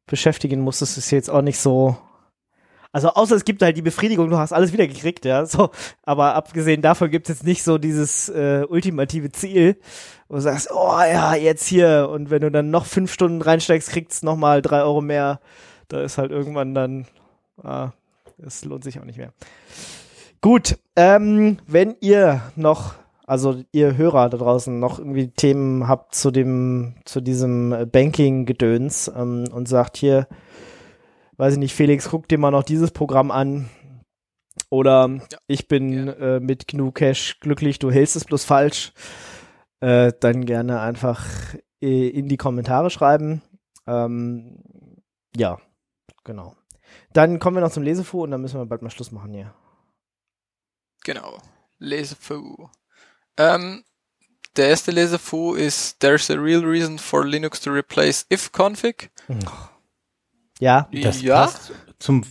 beschäftigen 0.07 0.61
muss, 0.61 0.79
das 0.79 0.97
ist 0.97 1.11
jetzt 1.11 1.29
auch 1.31 1.43
nicht 1.43 1.59
so 1.59 1.97
also 2.93 3.09
außer 3.09 3.37
es 3.37 3.45
gibt 3.45 3.63
halt 3.63 3.77
die 3.77 3.83
Befriedigung, 3.83 4.29
du 4.29 4.37
hast 4.37 4.53
alles 4.53 4.73
wieder 4.73 4.87
gekriegt, 4.87 5.25
ja. 5.25 5.47
So, 5.47 5.71
aber 6.03 6.35
abgesehen 6.35 6.83
davon 6.83 7.11
gibt 7.11 7.29
es 7.29 7.39
jetzt 7.39 7.47
nicht 7.47 7.63
so 7.63 7.79
dieses 7.79 8.29
äh, 8.29 8.65
ultimative 8.69 9.33
Ziel, 9.33 9.79
wo 10.29 10.37
du 10.37 10.41
sagst, 10.43 10.69
oh 10.73 11.01
ja, 11.01 11.35
jetzt 11.35 11.67
hier. 11.67 12.09
Und 12.11 12.31
wenn 12.31 12.43
du 12.43 12.51
dann 12.51 12.71
noch 12.71 12.85
fünf 12.85 13.13
Stunden 13.13 13.41
reinsteigst, 13.41 13.91
kriegst 13.91 14.23
nochmal 14.23 14.63
drei 14.63 14.83
Euro 14.83 15.01
mehr. 15.01 15.41
Da 15.89 16.03
ist 16.03 16.19
halt 16.19 16.31
irgendwann 16.31 16.75
dann, 16.75 17.07
ah, 17.63 17.91
das 18.39 18.65
lohnt 18.65 18.85
sich 18.85 19.01
auch 19.01 19.05
nicht 19.05 19.19
mehr. 19.19 19.33
Gut, 20.43 20.79
ähm, 20.97 21.59
wenn 21.67 21.97
ihr 22.01 22.43
noch, 22.57 22.95
also 23.27 23.63
ihr 23.73 23.97
Hörer 23.97 24.29
da 24.29 24.37
draußen 24.37 24.79
noch 24.79 24.99
irgendwie 24.99 25.29
Themen 25.29 25.89
habt 25.89 26.15
zu 26.15 26.31
dem, 26.31 26.95
zu 27.05 27.21
diesem 27.21 27.89
Banking-Gedöns 27.91 29.11
ähm, 29.17 29.45
und 29.53 29.69
sagt 29.69 29.97
hier, 29.97 30.27
weiß 31.37 31.55
ich 31.55 31.59
nicht, 31.59 31.75
Felix, 31.75 32.09
guck 32.09 32.29
dir 32.29 32.39
mal 32.39 32.51
noch 32.51 32.63
dieses 32.63 32.91
Programm 32.91 33.31
an. 33.31 33.69
Oder 34.71 35.09
ja, 35.31 35.39
ich 35.47 35.69
bin 35.69 36.09
äh, 36.09 36.41
mit 36.41 36.69
GNU 36.69 36.93
Cash 36.93 37.41
glücklich, 37.41 37.79
du 37.79 37.91
hältst 37.91 38.17
es 38.17 38.25
bloß 38.25 38.45
falsch. 38.45 38.93
Äh, 39.81 40.13
dann 40.21 40.47
gerne 40.47 40.81
einfach 40.81 41.27
äh, 41.81 42.09
in 42.09 42.29
die 42.29 42.37
Kommentare 42.37 42.91
schreiben. 42.91 43.43
Ähm, 43.87 44.63
ja, 45.37 45.59
genau. 46.25 46.57
Dann 47.13 47.39
kommen 47.39 47.57
wir 47.57 47.63
noch 47.63 47.73
zum 47.73 47.83
Lesefu 47.83 48.23
und 48.23 48.31
dann 48.31 48.41
müssen 48.41 48.61
wir 48.61 48.67
bald 48.67 48.83
mal 48.83 48.91
Schluss 48.91 49.13
machen 49.13 49.33
hier. 49.33 49.55
Genau, 51.05 51.39
Lesefu. 51.79 52.69
Ähm, 53.37 53.85
der 54.57 54.69
erste 54.69 54.91
Lesefu 54.91 55.55
ist 55.55 55.99
There's 56.01 56.31
a 56.31 56.35
real 56.35 56.65
reason 56.65 56.99
for 56.99 57.27
Linux 57.27 57.61
to 57.63 57.71
replace 57.71 58.27
ifconfig. 58.29 59.11
Oh. 59.29 59.72
Ja. 60.63 60.89
Das 60.93 61.21
ja. 61.23 61.43
passt 61.43 61.73
zum 61.99 62.23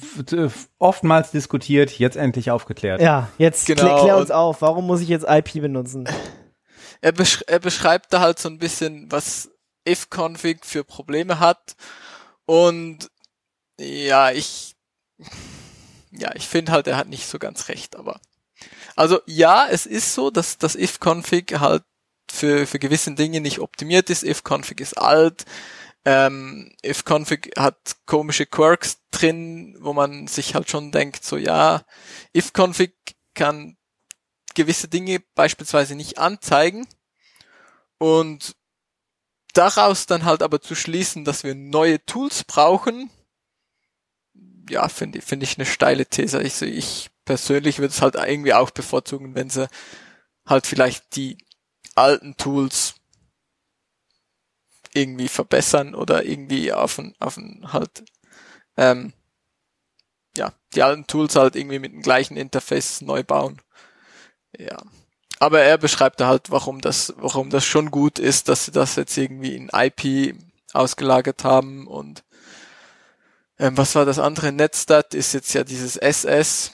oftmals 0.80 1.32
diskutiert, 1.32 2.00
jetzt 2.00 2.16
endlich 2.16 2.50
aufgeklärt. 2.50 3.02
Ja, 3.02 3.28
jetzt 3.38 3.66
genau. 3.66 4.04
klär 4.04 4.16
uns 4.16 4.32
auf. 4.32 4.62
Warum 4.62 4.88
muss 4.88 5.02
ich 5.02 5.10
jetzt 5.10 5.26
IP 5.28 5.56
benutzen? 5.56 6.08
er, 7.02 7.12
besch 7.12 7.44
er 7.48 7.60
beschreibt 7.60 8.14
da 8.14 8.22
halt 8.22 8.40
so 8.40 8.48
ein 8.48 8.58
bisschen, 8.58 9.12
was 9.12 9.52
if-config 9.86 10.60
für 10.64 10.86
Probleme 10.86 11.40
hat. 11.40 11.76
Und 12.46 13.12
ja, 13.78 14.32
ich, 14.32 14.78
ja, 16.12 16.34
ich 16.34 16.48
finde 16.48 16.72
halt, 16.72 16.88
er 16.88 16.96
hat 16.96 17.10
nicht 17.10 17.28
so 17.28 17.38
ganz 17.38 17.68
recht, 17.68 17.98
aber. 17.98 18.22
Also 18.96 19.20
ja, 19.26 19.68
es 19.70 19.86
ist 19.86 20.16
so, 20.16 20.32
dass 20.32 20.58
das 20.58 20.76
if-config 20.76 21.60
halt 21.60 21.84
für, 22.32 22.66
für 22.66 22.80
gewisse 22.80 23.14
Dinge 23.14 23.42
nicht 23.42 23.60
optimiert 23.60 24.10
ist. 24.10 24.24
if-config 24.24 24.80
ist 24.80 24.98
alt. 24.98 25.44
Ähm, 26.04 26.76
if-config 26.84 27.52
hat 27.58 27.98
komische 28.08 28.48
Quirks 28.48 29.02
drin, 29.12 29.78
wo 29.80 29.94
man 29.94 30.28
sich 30.28 30.56
halt 30.56 30.70
schon 30.70 30.92
denkt, 30.92 31.24
so 31.24 31.38
ja, 31.38 31.84
if-config 32.36 32.94
kann 33.36 33.78
gewisse 34.56 34.88
Dinge 34.88 35.22
beispielsweise 35.36 35.96
nicht 35.96 36.18
anzeigen 36.18 36.88
und 38.00 38.56
daraus 39.54 40.08
dann 40.08 40.26
halt 40.26 40.42
aber 40.42 40.60
zu 40.62 40.76
schließen, 40.76 41.24
dass 41.24 41.44
wir 41.44 41.56
neue 41.56 42.04
Tools 42.06 42.44
brauchen, 42.46 43.12
ja, 44.70 44.88
finde 44.88 45.22
finde 45.22 45.44
ich 45.44 45.58
eine 45.58 45.66
steile 45.66 46.06
These. 46.06 46.40
Also 46.40 46.66
ich 46.66 47.10
persönlich 47.26 47.80
würde 47.80 47.94
es 47.94 48.02
halt 48.02 48.16
irgendwie 48.16 48.54
auch 48.54 48.72
bevorzugen, 48.72 49.36
wenn 49.36 49.50
sie 49.50 49.68
halt 50.46 50.66
vielleicht 50.66 51.16
die 51.16 51.38
alten 51.96 52.38
Tools 52.38 52.96
irgendwie 54.94 55.28
verbessern 55.28 55.96
oder 55.96 56.26
irgendwie 56.26 56.74
auf 56.74 56.98
ein, 56.98 57.16
auf 57.20 57.38
ein 57.38 57.72
halt, 57.72 58.04
ähm, 58.78 59.14
ja, 60.38 60.54
die 60.74 60.84
alten 60.84 61.08
Tools 61.08 61.36
halt 61.36 61.56
irgendwie 61.56 61.80
mit 61.80 61.92
dem 61.92 62.02
gleichen 62.02 62.38
Interface 62.38 63.02
neu 63.02 63.24
bauen. 63.24 63.62
Ja. 64.58 64.78
Aber 65.40 65.62
er 65.62 65.78
beschreibt 65.78 66.20
da 66.20 66.28
halt, 66.28 66.52
warum 66.52 66.82
das, 66.82 67.14
warum 67.18 67.50
das 67.50 67.66
schon 67.66 67.90
gut 67.90 68.20
ist, 68.20 68.48
dass 68.48 68.66
sie 68.66 68.72
das 68.72 68.96
jetzt 68.96 69.18
irgendwie 69.18 69.56
in 69.56 69.70
IP 69.74 70.36
ausgelagert 70.74 71.44
haben 71.44 71.88
und 71.88 72.24
ähm, 73.62 73.78
was 73.78 73.94
war 73.94 74.06
das 74.06 74.18
andere? 74.18 74.52
Netstat 74.52 75.14
ist 75.14 75.34
jetzt 75.34 75.54
ja 75.54 75.64
dieses 75.64 75.96
SS, 75.96 76.72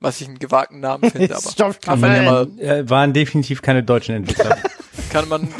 was 0.00 0.20
ich 0.20 0.28
einen 0.28 0.38
gewagten 0.38 0.80
Namen 0.80 1.10
finde, 1.10 1.36
aber 1.36 1.74
kann 1.74 2.00
man 2.00 2.14
ja 2.16 2.22
mal, 2.22 2.88
waren 2.88 3.12
definitiv 3.12 3.62
keine 3.62 3.82
deutschen 3.82 4.14
Entwickler. 4.14 4.56
kann 5.10 5.28
man 5.28 5.48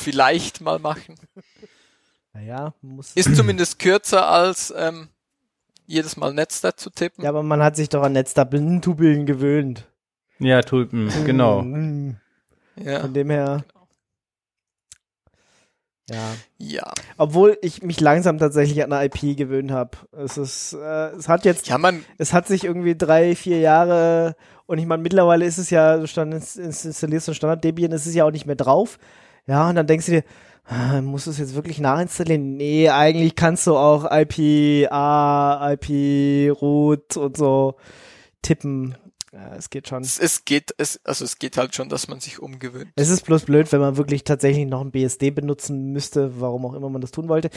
vielleicht 0.00 0.60
mal 0.60 0.78
machen. 0.78 1.14
Naja, 2.32 2.74
muss. 2.82 3.12
Ist 3.14 3.34
zumindest 3.36 3.78
kürzer 3.78 4.28
als 4.28 4.72
ähm, 4.76 5.08
jedes 5.86 6.16
Mal 6.16 6.32
Netstat 6.32 6.78
zu 6.78 6.90
tippen. 6.90 7.24
Ja, 7.24 7.30
aber 7.30 7.42
man 7.42 7.62
hat 7.62 7.76
sich 7.76 7.88
doch 7.88 8.02
an 8.02 8.12
Netstat-Tubeln 8.12 9.26
gewöhnt. 9.26 9.86
Ja, 10.38 10.62
Tulpen, 10.62 11.10
genau. 11.26 11.64
Ja. 12.76 13.00
Von 13.00 13.12
dem 13.12 13.30
her. 13.30 13.64
Ja. 16.10 16.34
Ja. 16.58 16.92
Obwohl 17.18 17.58
ich 17.62 17.82
mich 17.82 18.00
langsam 18.00 18.38
tatsächlich 18.38 18.82
an 18.82 18.92
eine 18.92 19.06
IP 19.06 19.36
gewöhnt 19.36 19.70
habe. 19.70 19.98
Es 20.12 20.38
ist, 20.38 20.72
äh, 20.72 21.10
es 21.10 21.28
hat 21.28 21.44
jetzt, 21.44 21.68
ja, 21.68 21.78
man, 21.78 22.04
es 22.18 22.32
hat 22.32 22.48
sich 22.48 22.64
irgendwie 22.64 22.96
drei, 22.96 23.36
vier 23.36 23.60
Jahre 23.60 24.34
und 24.66 24.78
ich 24.78 24.86
meine, 24.86 25.02
mittlerweile 25.02 25.44
ist 25.44 25.58
es 25.58 25.70
ja, 25.70 25.96
du 25.96 26.02
installierst 26.02 27.26
so 27.26 27.32
ein 27.32 27.34
Standard 27.34 27.62
Debian, 27.62 27.92
ist 27.92 28.06
es 28.06 28.14
ja 28.14 28.24
auch 28.24 28.30
nicht 28.30 28.46
mehr 28.46 28.56
drauf. 28.56 28.98
Ja, 29.46 29.68
und 29.68 29.74
dann 29.76 29.86
denkst 29.86 30.06
du 30.06 30.12
dir, 30.12 30.24
ah, 30.66 31.00
musst 31.00 31.26
du 31.26 31.30
es 31.30 31.38
jetzt 31.38 31.54
wirklich 31.54 31.78
nachinstallieren? 31.78 32.56
Nee, 32.56 32.88
eigentlich 32.88 33.34
kannst 33.34 33.66
du 33.66 33.76
auch 33.76 34.06
IP-A, 34.10 35.72
IP-Root 35.72 37.16
und 37.16 37.36
so 37.36 37.76
tippen. 38.42 38.96
Ja, 39.32 39.54
es 39.56 39.70
geht 39.70 39.88
schon. 39.88 40.02
Es, 40.02 40.18
es, 40.18 40.44
geht, 40.44 40.74
es, 40.78 41.00
also 41.04 41.24
es 41.24 41.38
geht 41.38 41.56
halt 41.56 41.74
schon, 41.74 41.88
dass 41.88 42.08
man 42.08 42.18
sich 42.18 42.40
umgewöhnt. 42.40 42.90
Es 42.96 43.10
ist 43.10 43.24
bloß 43.24 43.44
blöd, 43.44 43.70
wenn 43.70 43.80
man 43.80 43.96
wirklich 43.96 44.24
tatsächlich 44.24 44.66
noch 44.66 44.80
ein 44.80 44.90
BSD 44.90 45.30
benutzen 45.30 45.92
müsste, 45.92 46.40
warum 46.40 46.66
auch 46.66 46.74
immer 46.74 46.90
man 46.90 47.00
das 47.00 47.12
tun 47.12 47.28
wollte. 47.28 47.50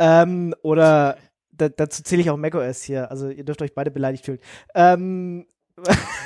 Ähm, 0.00 0.54
oder 0.62 1.18
da, 1.52 1.68
dazu 1.68 2.02
zähle 2.02 2.22
ich 2.22 2.30
auch 2.30 2.36
macOS 2.36 2.82
hier. 2.82 3.10
Also 3.10 3.28
ihr 3.28 3.44
dürft 3.44 3.62
euch 3.62 3.74
beide 3.74 3.92
beleidigt 3.92 4.24
fühlen. 4.24 4.40
Ähm, 4.74 5.46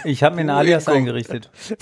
ich 0.05 0.23
habe 0.23 0.37
mir 0.37 0.43
ein 0.43 0.51
Alias 0.51 0.89
eingerichtet. 0.89 1.51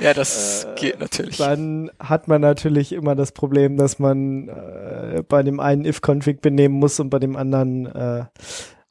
ja, 0.00 0.14
das 0.14 0.64
äh, 0.64 0.74
geht 0.74 1.00
natürlich. 1.00 1.36
Dann 1.36 1.90
hat 1.98 2.28
man 2.28 2.40
natürlich 2.40 2.92
immer 2.92 3.14
das 3.14 3.32
Problem, 3.32 3.76
dass 3.76 3.98
man 3.98 4.48
äh, 4.48 5.22
bei 5.26 5.42
dem 5.42 5.60
einen 5.60 5.84
if-config 5.84 6.40
benehmen 6.40 6.74
muss 6.74 7.00
und 7.00 7.10
bei 7.10 7.18
dem 7.18 7.36
anderen 7.36 7.86
äh, 7.86 8.24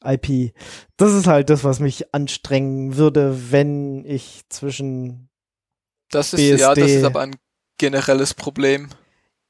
IP. 0.06 0.54
Das 0.98 1.14
ist 1.14 1.28
halt 1.28 1.50
das, 1.50 1.64
was 1.64 1.80
mich 1.80 2.14
anstrengen 2.14 2.98
würde, 2.98 3.52
wenn 3.52 4.06
ich 4.06 4.42
zwischen 4.50 5.30
das 6.12 6.34
ist 6.34 6.38
BSD 6.38 6.62
ja, 6.62 6.76
das 6.76 6.92
ist 6.92 7.04
aber 7.04 7.22
ein 7.22 7.36
generelles 7.78 8.34
Problem. 8.34 8.90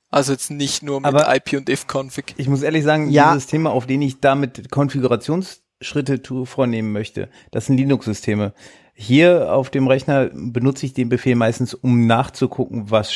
Also 0.09 0.31
jetzt 0.31 0.51
nicht 0.51 0.83
nur 0.83 1.01
mit 1.01 1.07
aber 1.07 1.35
IP 1.35 1.53
und 1.53 1.69
if-config. 1.69 2.35
Ich 2.37 2.47
muss 2.47 2.61
ehrlich 2.61 2.83
sagen, 2.83 3.09
ja. 3.09 3.33
dieses 3.33 3.47
Thema, 3.47 3.71
auf 3.71 3.87
den 3.87 4.01
ich 4.03 4.19
damit 4.19 4.69
Konfigurationsschritte 4.69 6.21
vornehmen 6.45 6.91
möchte, 6.91 7.29
das 7.51 7.65
sind 7.65 7.77
Linux-Systeme. 7.77 8.53
Hier 8.93 9.53
auf 9.53 9.69
dem 9.69 9.87
Rechner 9.87 10.29
benutze 10.33 10.85
ich 10.85 10.93
den 10.93 11.09
Befehl 11.09 11.35
meistens, 11.35 11.73
um 11.73 12.05
nachzugucken, 12.05 12.91
was 12.91 13.11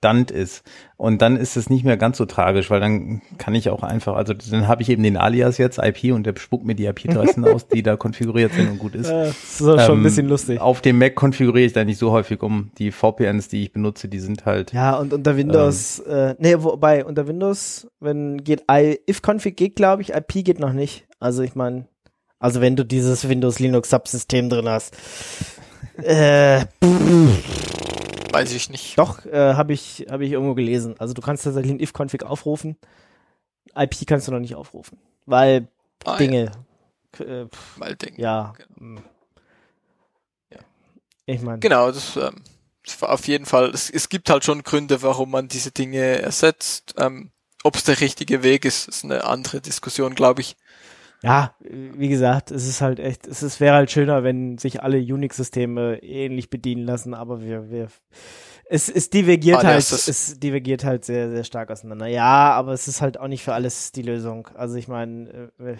Stand 0.00 0.30
ist. 0.30 0.62
Und 0.96 1.20
dann 1.20 1.36
ist 1.36 1.58
es 1.58 1.68
nicht 1.68 1.84
mehr 1.84 1.98
ganz 1.98 2.16
so 2.16 2.24
tragisch, 2.24 2.70
weil 2.70 2.80
dann 2.80 3.20
kann 3.36 3.54
ich 3.54 3.68
auch 3.68 3.82
einfach, 3.82 4.16
also 4.16 4.32
dann 4.32 4.66
habe 4.66 4.80
ich 4.80 4.88
eben 4.88 5.02
den 5.02 5.18
Alias 5.18 5.58
jetzt, 5.58 5.78
IP, 5.78 6.14
und 6.14 6.24
der 6.24 6.34
spuckt 6.38 6.64
mir 6.64 6.74
die 6.74 6.86
IP-Adressen 6.86 7.44
aus, 7.44 7.68
die 7.68 7.82
da 7.82 7.96
konfiguriert 7.96 8.54
sind 8.54 8.70
und 8.70 8.78
gut 8.78 8.94
ist. 8.94 9.10
das 9.10 9.36
ist 9.36 9.58
schon 9.60 9.78
ähm, 9.78 10.00
ein 10.00 10.02
bisschen 10.02 10.26
lustig. 10.26 10.58
Auf 10.58 10.80
dem 10.80 10.98
Mac 10.98 11.16
konfiguriere 11.16 11.66
ich 11.66 11.74
da 11.74 11.84
nicht 11.84 11.98
so 11.98 12.12
häufig 12.12 12.42
um. 12.42 12.70
Die 12.78 12.92
VPNs, 12.92 13.48
die 13.48 13.64
ich 13.64 13.72
benutze, 13.74 14.08
die 14.08 14.20
sind 14.20 14.46
halt. 14.46 14.72
Ja, 14.72 14.96
und 14.96 15.12
unter 15.12 15.36
Windows, 15.36 16.02
ähm, 16.08 16.30
äh, 16.30 16.34
nee, 16.38 16.54
wobei, 16.58 17.04
unter 17.04 17.28
Windows, 17.28 17.86
wenn 18.00 18.38
geht 18.38 18.64
if-config 18.70 19.54
geht, 19.54 19.76
glaube 19.76 20.00
ich, 20.00 20.14
IP 20.14 20.44
geht 20.44 20.60
noch 20.60 20.72
nicht. 20.72 21.06
Also 21.18 21.42
ich 21.42 21.54
meine, 21.54 21.84
also 22.40 22.60
wenn 22.62 22.74
du 22.74 22.84
dieses 22.84 23.28
Windows 23.28 23.58
Linux 23.58 23.90
Subsystem 23.90 24.48
drin 24.48 24.68
hast. 24.68 24.96
äh, 25.98 26.64
Weiß 28.32 28.52
ich 28.52 28.70
nicht. 28.70 28.98
Doch, 28.98 29.26
äh, 29.26 29.54
habe 29.54 29.74
ich, 29.74 30.06
hab 30.08 30.22
ich 30.22 30.32
irgendwo 30.32 30.54
gelesen. 30.54 30.94
Also 30.98 31.12
du 31.12 31.20
kannst 31.20 31.44
tatsächlich 31.44 31.72
ein 31.72 31.80
if-config 31.80 32.24
aufrufen. 32.24 32.76
IP 33.76 34.06
kannst 34.06 34.26
du 34.26 34.32
noch 34.32 34.40
nicht 34.40 34.54
aufrufen. 34.54 34.98
Weil 35.26 35.68
ah, 36.04 36.16
Dinge. 36.16 36.50
Ja. 37.18 37.24
Äh, 37.24 37.48
weil 37.76 37.96
Dinge. 37.96 38.18
Ja. 38.18 38.54
Genau. 38.74 39.00
ja. 40.50 40.58
Ich 41.26 41.42
meine. 41.42 41.58
Genau, 41.58 41.92
das, 41.92 42.16
ähm, 42.16 42.36
das 42.84 43.02
war 43.02 43.10
auf 43.10 43.28
jeden 43.28 43.44
Fall, 43.44 43.68
es, 43.68 43.90
es 43.90 44.08
gibt 44.08 44.30
halt 44.30 44.44
schon 44.44 44.62
Gründe, 44.62 45.02
warum 45.02 45.30
man 45.30 45.48
diese 45.48 45.72
Dinge 45.72 46.22
ersetzt. 46.22 46.94
Ähm, 46.96 47.32
Ob 47.64 47.76
es 47.76 47.84
der 47.84 48.00
richtige 48.00 48.42
Weg 48.42 48.64
ist, 48.64 48.88
ist 48.88 49.04
eine 49.04 49.24
andere 49.24 49.60
Diskussion, 49.60 50.14
glaube 50.14 50.40
ich 50.40 50.56
ja, 51.22 51.54
wie 51.60 52.08
gesagt, 52.08 52.50
es 52.50 52.66
ist 52.66 52.80
halt 52.80 52.98
echt, 52.98 53.26
es 53.26 53.42
ist, 53.42 53.60
wäre 53.60 53.74
halt 53.74 53.90
schöner, 53.90 54.24
wenn 54.24 54.56
sich 54.56 54.82
alle 54.82 54.98
Unix-Systeme 54.98 56.02
ähnlich 56.02 56.48
bedienen 56.48 56.84
lassen, 56.84 57.12
aber 57.12 57.42
wir, 57.42 57.70
wir, 57.70 57.88
es, 58.64 58.88
es 58.88 59.10
divergiert 59.10 59.64
ah, 59.64 59.68
halt, 59.68 59.92
es 59.92 60.38
divergiert 60.38 60.84
halt 60.84 61.04
sehr, 61.04 61.30
sehr 61.30 61.44
stark 61.44 61.70
auseinander. 61.70 62.06
Ja, 62.06 62.52
aber 62.52 62.72
es 62.72 62.88
ist 62.88 63.02
halt 63.02 63.18
auch 63.18 63.28
nicht 63.28 63.42
für 63.42 63.52
alles 63.52 63.92
die 63.92 64.02
Lösung. 64.02 64.48
Also 64.54 64.76
ich 64.76 64.88
meine, 64.88 65.50
äh, 65.58 65.76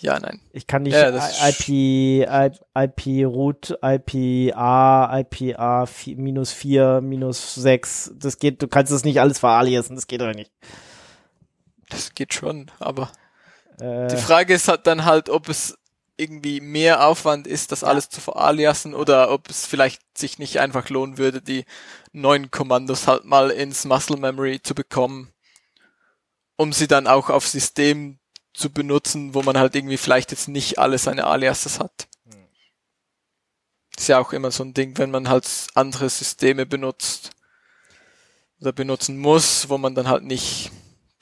ja, 0.00 0.18
nein. 0.18 0.40
Ich 0.52 0.66
kann 0.66 0.82
nicht 0.82 0.94
ja, 0.94 1.08
IP, 1.48 2.26
IP 2.76 3.26
root, 3.26 3.78
IP 3.82 4.54
A, 4.54 5.20
IP 5.20 5.58
A 5.58 5.86
minus 6.16 6.52
4, 6.52 7.00
minus 7.00 7.54
6. 7.54 8.14
Das 8.16 8.38
geht, 8.38 8.60
du 8.60 8.68
kannst 8.68 8.92
das 8.92 9.04
nicht 9.04 9.20
alles 9.20 9.38
veraliasen, 9.38 9.96
das 9.96 10.06
geht 10.06 10.20
doch 10.20 10.34
nicht. 10.34 10.50
Das 11.88 12.14
geht 12.14 12.34
schon, 12.34 12.70
aber 12.80 13.10
äh, 13.80 14.08
Die 14.08 14.16
Frage 14.16 14.54
ist 14.54 14.68
halt 14.68 14.86
dann 14.86 15.04
halt, 15.04 15.28
ob 15.28 15.48
es 15.48 15.76
irgendwie 16.16 16.60
mehr 16.60 17.06
Aufwand 17.06 17.46
ist, 17.46 17.72
das 17.72 17.82
alles 17.82 18.08
zu 18.08 18.20
veraliasen 18.20 18.94
oder 18.94 19.30
ob 19.30 19.50
es 19.50 19.66
vielleicht 19.66 20.00
sich 20.16 20.38
nicht 20.38 20.60
einfach 20.60 20.88
lohnen 20.88 21.18
würde, 21.18 21.42
die 21.42 21.64
neuen 22.12 22.50
Kommandos 22.50 23.08
halt 23.08 23.24
mal 23.24 23.50
ins 23.50 23.84
Muscle 23.84 24.16
Memory 24.16 24.60
zu 24.62 24.74
bekommen, 24.74 25.32
um 26.56 26.72
sie 26.72 26.86
dann 26.86 27.08
auch 27.08 27.30
auf 27.30 27.48
System 27.48 28.18
zu 28.52 28.70
benutzen, 28.70 29.34
wo 29.34 29.42
man 29.42 29.58
halt 29.58 29.74
irgendwie 29.74 29.96
vielleicht 29.96 30.30
jetzt 30.30 30.46
nicht 30.46 30.78
alle 30.78 30.98
seine 30.98 31.26
Aliases 31.26 31.80
hat. 31.80 32.06
Hm. 32.30 32.46
Ist 33.96 34.08
ja 34.08 34.20
auch 34.20 34.32
immer 34.32 34.52
so 34.52 34.62
ein 34.62 34.74
Ding, 34.74 34.96
wenn 34.98 35.10
man 35.10 35.28
halt 35.28 35.48
andere 35.74 36.08
Systeme 36.08 36.64
benutzt 36.64 37.30
oder 38.60 38.72
benutzen 38.72 39.18
muss, 39.18 39.68
wo 39.68 39.78
man 39.78 39.96
dann 39.96 40.06
halt 40.06 40.22
nicht 40.22 40.70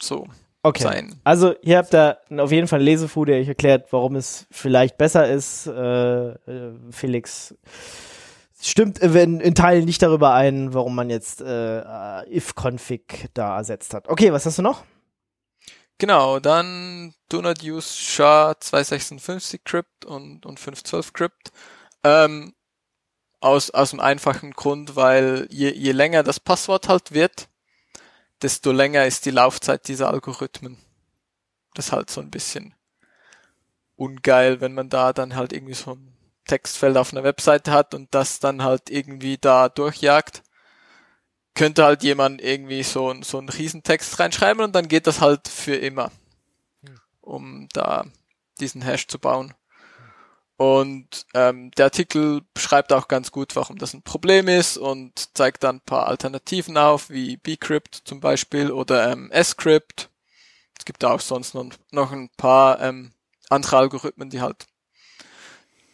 so 0.01 0.29
okay. 0.63 0.83
sein. 0.83 1.21
Also 1.25 1.55
hier 1.63 1.79
habt 1.79 1.95
ihr 1.95 2.19
auf 2.39 2.53
jeden 2.53 2.69
Fall 2.69 2.79
einen 2.79 2.87
Lesefu, 2.87 3.25
der 3.25 3.41
euch 3.41 3.49
erklärt, 3.49 3.93
warum 3.93 4.17
es 4.17 4.47
vielleicht 4.51 4.99
besser 4.99 5.29
ist. 5.29 5.67
Äh, 5.67 6.31
äh, 6.31 6.75
Felix 6.91 7.55
stimmt 8.61 8.99
in, 9.01 9.41
in 9.41 9.55
Teilen 9.55 9.85
nicht 9.85 10.03
darüber 10.03 10.35
ein, 10.35 10.73
warum 10.73 10.95
man 10.95 11.11
jetzt 11.11 11.41
äh, 11.41 12.37
if-config 12.37 13.29
da 13.35 13.57
ersetzt 13.59 13.93
hat. 13.93 14.09
Okay, 14.09 14.33
was 14.33 14.47
hast 14.47 14.59
du 14.59 14.63
noch? 14.63 14.85
Genau, 15.99 16.41
dann 16.41 17.15
do 17.29 17.43
not 17.43 17.63
use 17.63 17.97
SHA 17.97 18.55
256 18.59 19.65
Crypt 19.65 20.05
und, 20.05 20.47
und 20.47 20.59
512 20.59 21.13
Crypt. 21.13 21.53
Ähm, 22.05 22.55
aus, 23.41 23.71
aus 23.71 23.91
dem 23.91 24.01
einfachen 24.01 24.53
Grund, 24.53 24.97
weil 24.97 25.47
je, 25.51 25.71
je 25.71 25.93
länger 25.93 26.23
das 26.23 26.41
Passwort 26.41 26.89
halt 26.89 27.13
wird, 27.13 27.49
desto 28.43 28.73
länger 28.73 29.07
ist 29.07 29.25
die 29.25 29.31
Laufzeit 29.31 29.89
dieser 29.89 30.09
Algorithmen. 30.09 30.77
Das 31.75 31.87
ist 31.87 31.93
halt 31.93 32.11
so 32.11 32.21
ein 32.21 32.31
bisschen 32.31 32.75
ungeil, 33.97 34.61
wenn 34.61 34.75
man 34.75 34.89
da 34.89 35.13
dann 35.13 35.37
halt 35.37 35.53
irgendwie 35.53 35.75
so 35.75 35.95
ein 35.95 36.17
Textfeld 36.47 36.97
auf 36.97 37.13
einer 37.13 37.25
Webseite 37.25 37.71
hat 37.71 37.95
und 37.95 38.15
das 38.15 38.41
dann 38.41 38.63
halt 38.63 38.91
irgendwie 38.91 39.39
da 39.39 39.69
durchjagt. 39.69 40.43
Könnte 41.55 41.85
halt 41.85 42.03
jemand 42.03 42.41
irgendwie 42.41 42.83
so, 42.83 43.15
so 43.23 43.39
einen 43.39 43.49
Riesentext 43.49 44.19
reinschreiben 44.19 44.65
und 44.65 44.75
dann 44.75 44.89
geht 44.89 45.07
das 45.07 45.21
halt 45.21 45.49
für 45.49 45.77
immer, 45.77 46.11
um 47.21 47.69
da 47.73 48.07
diesen 48.59 48.83
Hash 48.83 49.07
zu 49.07 49.19
bauen. 49.19 49.55
Und 50.63 51.27
ähm, 51.35 51.73
der 51.73 51.87
Artikel 51.87 52.43
beschreibt 52.55 52.93
auch 52.93 53.09
ganz 53.09 53.33
gut, 53.33 53.57
warum 53.57 53.79
das 53.79 53.95
ein 53.95 54.03
Problem 54.03 54.47
ist 54.47 54.79
und 54.79 55.37
zeigt 55.37 55.65
dann 55.65 55.79
ein 55.79 55.81
paar 55.81 56.07
Alternativen 56.07 56.79
auf, 56.79 57.11
wie 57.11 57.37
bcrypt 57.37 58.03
zum 58.05 58.21
Beispiel 58.21 58.71
oder 58.71 59.11
ähm, 59.11 59.29
scrypt. 59.43 60.09
Es 60.79 60.85
gibt 60.85 61.05
auch 61.05 61.19
sonst 61.19 61.55
noch, 61.55 61.67
noch 61.91 62.13
ein 62.13 62.31
paar 62.37 62.81
ähm, 62.81 63.11
andere 63.51 63.79
Algorithmen, 63.79 64.31
die 64.31 64.41
halt 64.41 64.69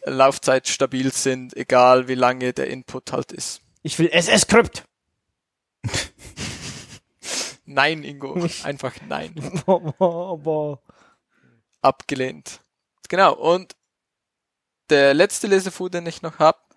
Laufzeit 0.03 0.67
stabil 0.67 1.11
sind, 1.11 1.57
egal 1.57 2.07
wie 2.07 2.13
lange 2.13 2.53
der 2.53 2.67
Input 2.67 3.11
halt 3.11 3.31
ist. 3.31 3.61
Ich 3.81 3.97
will 3.97 4.09
SS-Crypt. 4.11 4.83
nein, 7.65 8.03
Ingo. 8.03 8.47
Einfach 8.61 8.93
nein. 9.07 9.33
Abgelehnt. 11.81 12.61
Genau. 13.07 13.33
Und 13.33 13.78
der 14.89 15.13
letzte 15.13 15.47
Lesefu, 15.47 15.89
den 15.89 16.05
ich 16.05 16.21
noch 16.21 16.39
hab, 16.39 16.69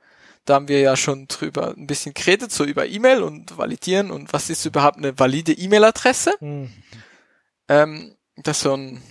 da 0.44 0.54
haben 0.54 0.68
wir 0.68 0.80
ja 0.80 0.96
schon 0.96 1.28
drüber 1.28 1.74
ein 1.76 1.86
bisschen 1.86 2.14
geredet, 2.14 2.52
so 2.52 2.64
über 2.64 2.86
E-Mail 2.86 3.22
und 3.22 3.56
validieren 3.56 4.10
und 4.10 4.32
was 4.32 4.50
ist 4.50 4.64
überhaupt 4.64 4.98
eine 4.98 5.18
valide 5.18 5.52
E-Mail-Adresse. 5.52 6.34
Mhm. 6.40 6.72
Ähm, 7.68 8.16
das 8.36 8.58
ist 8.58 8.62
so 8.64 8.74
ein 8.74 9.02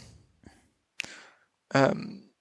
ähm, 1.74 2.32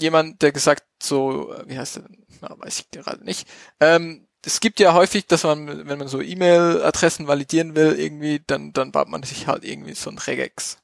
jemand, 0.00 0.42
der 0.42 0.52
gesagt 0.52 0.84
so, 1.02 1.54
wie 1.66 1.78
heißt 1.78 1.96
der, 1.96 2.04
na, 2.40 2.54
weiß 2.58 2.80
ich 2.80 2.90
gerade 2.90 3.24
nicht. 3.24 3.48
Ähm, 3.80 4.26
es 4.44 4.60
gibt 4.60 4.78
ja 4.78 4.94
häufig, 4.94 5.26
dass 5.26 5.42
man, 5.42 5.88
wenn 5.88 5.98
man 5.98 6.08
so 6.08 6.20
E-Mail-Adressen 6.20 7.26
validieren 7.26 7.74
will, 7.74 7.98
irgendwie, 7.98 8.40
dann, 8.46 8.72
dann 8.72 8.92
baut 8.92 9.08
man 9.08 9.22
sich 9.24 9.46
halt 9.46 9.64
irgendwie 9.64 9.94
so 9.94 10.10
ein 10.10 10.18
Regex. 10.18 10.78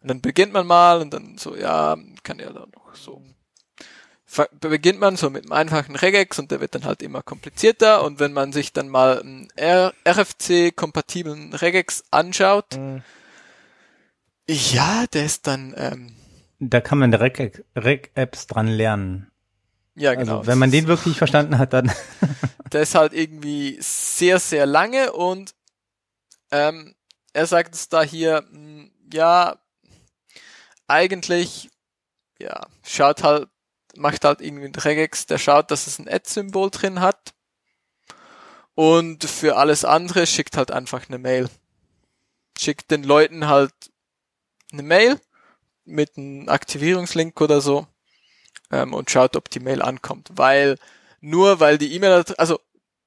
Und 0.00 0.08
dann 0.08 0.20
beginnt 0.20 0.52
man 0.52 0.66
mal 0.66 1.00
und 1.00 1.12
dann 1.12 1.38
so, 1.38 1.54
ja, 1.54 1.96
kann 2.22 2.38
ja 2.38 2.52
dann 2.52 2.70
noch 2.70 2.94
so 2.94 3.22
beginnt 4.60 5.00
man 5.00 5.16
so 5.16 5.30
mit 5.30 5.44
einem 5.44 5.52
einfachen 5.52 5.96
Regex 5.96 6.38
und 6.38 6.50
der 6.50 6.60
wird 6.60 6.74
dann 6.74 6.84
halt 6.84 7.02
immer 7.02 7.22
komplizierter 7.22 8.02
und 8.02 8.18
wenn 8.20 8.32
man 8.32 8.52
sich 8.52 8.72
dann 8.72 8.88
mal 8.88 9.20
einen 9.20 9.48
RFC-kompatiblen 9.58 11.54
Regex 11.54 12.04
anschaut, 12.10 12.76
mhm. 12.76 13.02
ja, 14.48 15.06
der 15.12 15.24
ist 15.24 15.46
dann 15.46 15.74
ähm, 15.76 16.16
da 16.70 16.80
kann 16.80 16.98
man 16.98 17.12
Reg-Apps 17.14 18.46
dran 18.46 18.68
lernen. 18.68 19.30
Ja, 19.94 20.10
also, 20.10 20.20
genau. 20.20 20.38
Also, 20.38 20.46
wenn 20.50 20.58
man 20.58 20.70
den 20.70 20.86
wirklich 20.86 21.16
verstanden 21.16 21.58
hat, 21.58 21.72
dann. 21.72 21.92
der 22.72 22.82
ist 22.82 22.94
halt 22.94 23.12
irgendwie 23.12 23.76
sehr, 23.80 24.38
sehr 24.38 24.66
lange 24.66 25.12
und 25.12 25.54
ähm, 26.50 26.94
er 27.32 27.46
sagt 27.46 27.74
es 27.74 27.88
da 27.88 28.02
hier, 28.02 28.44
hm, 28.50 28.90
ja, 29.12 29.56
eigentlich, 30.86 31.70
ja, 32.38 32.66
schaut 32.82 33.22
halt 33.22 33.48
macht 33.96 34.24
halt 34.24 34.40
irgendwie 34.40 34.66
ein 34.66 34.74
Regex, 34.74 35.26
der 35.26 35.38
schaut, 35.38 35.70
dass 35.70 35.86
es 35.86 35.98
ein 35.98 36.08
Add-Symbol 36.08 36.70
drin 36.70 37.00
hat. 37.00 37.34
Und 38.74 39.24
für 39.24 39.56
alles 39.56 39.84
andere 39.84 40.26
schickt 40.26 40.56
halt 40.56 40.70
einfach 40.70 41.08
eine 41.08 41.18
Mail. 41.18 41.48
Schickt 42.58 42.90
den 42.90 43.04
Leuten 43.04 43.46
halt 43.46 43.72
eine 44.72 44.82
Mail 44.82 45.20
mit 45.84 46.16
einem 46.16 46.48
Aktivierungslink 46.48 47.40
oder 47.40 47.60
so 47.60 47.86
ähm, 48.70 48.94
und 48.94 49.10
schaut, 49.10 49.36
ob 49.36 49.50
die 49.50 49.60
Mail 49.60 49.82
ankommt. 49.82 50.30
Weil 50.32 50.76
nur 51.20 51.60
weil 51.60 51.78
die 51.78 51.92
E-Mail, 51.94 52.24
also 52.36 52.60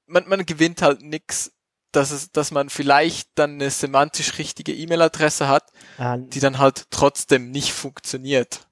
man, 0.06 0.28
man 0.28 0.46
gewinnt 0.46 0.82
halt 0.82 1.02
nix, 1.02 1.52
dass 1.92 2.12
es, 2.12 2.32
dass 2.32 2.52
man 2.52 2.70
vielleicht 2.70 3.30
dann 3.36 3.54
eine 3.54 3.72
semantisch 3.72 4.38
richtige 4.38 4.74
E-Mail-Adresse 4.74 5.48
hat, 5.48 5.72
ah, 5.98 6.18
die 6.18 6.40
dann 6.40 6.60
halt 6.60 6.88
trotzdem 6.92 7.52
nicht 7.52 7.74
funktioniert. 7.74 8.67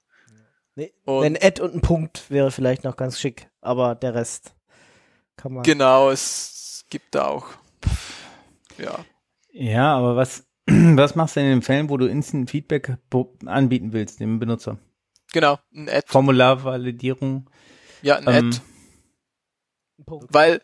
Nee, 0.76 0.92
ein 1.06 1.38
Ad 1.40 1.62
und 1.62 1.74
ein 1.74 1.80
Punkt 1.80 2.30
wäre 2.30 2.50
vielleicht 2.50 2.84
noch 2.84 2.96
ganz 2.96 3.18
schick, 3.18 3.48
aber 3.62 3.94
der 3.94 4.14
Rest 4.14 4.54
kann 5.36 5.54
man. 5.54 5.62
Genau, 5.62 6.10
es 6.10 6.84
gibt 6.90 7.14
da 7.14 7.28
auch. 7.28 7.46
Ja. 8.76 9.04
Ja, 9.52 9.96
aber 9.96 10.16
was, 10.16 10.46
was 10.66 11.14
machst 11.14 11.36
du 11.36 11.40
in 11.40 11.46
den 11.46 11.62
Fällen, 11.62 11.88
wo 11.88 11.96
du 11.96 12.06
Instant 12.06 12.50
Feedback 12.50 12.98
anbieten 13.46 13.94
willst, 13.94 14.20
dem 14.20 14.38
Benutzer? 14.38 14.76
Genau, 15.32 15.58
ein 15.74 15.88
Ad. 15.88 16.04
Formularvalidierung. 16.08 17.48
Ja, 18.02 18.16
ein 18.16 18.28
ähm, 18.28 18.50
Ad. 18.50 18.60
Ein 19.98 20.04
Punkt. 20.04 20.34
Weil, 20.34 20.60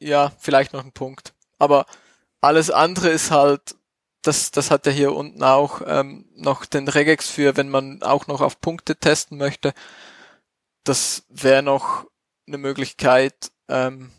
ja, 0.00 0.32
vielleicht 0.40 0.72
noch 0.72 0.84
ein 0.84 0.92
Punkt. 0.92 1.32
Aber 1.60 1.86
alles 2.40 2.72
andere 2.72 3.10
ist 3.10 3.30
halt 3.30 3.76
das, 4.22 4.50
das 4.50 4.70
hat 4.70 4.86
er 4.86 4.92
hier 4.92 5.14
unten 5.14 5.42
auch 5.42 5.82
ähm, 5.86 6.26
noch 6.34 6.66
den 6.66 6.88
Regex 6.88 7.28
für, 7.28 7.56
wenn 7.56 7.68
man 7.68 8.02
auch 8.02 8.26
noch 8.26 8.40
auf 8.40 8.60
Punkte 8.60 8.96
testen 8.96 9.38
möchte. 9.38 9.72
Das 10.84 11.24
wäre 11.28 11.62
noch 11.62 12.06
eine 12.46 12.58
Möglichkeit. 12.58 13.50
Ähm, 13.68 14.10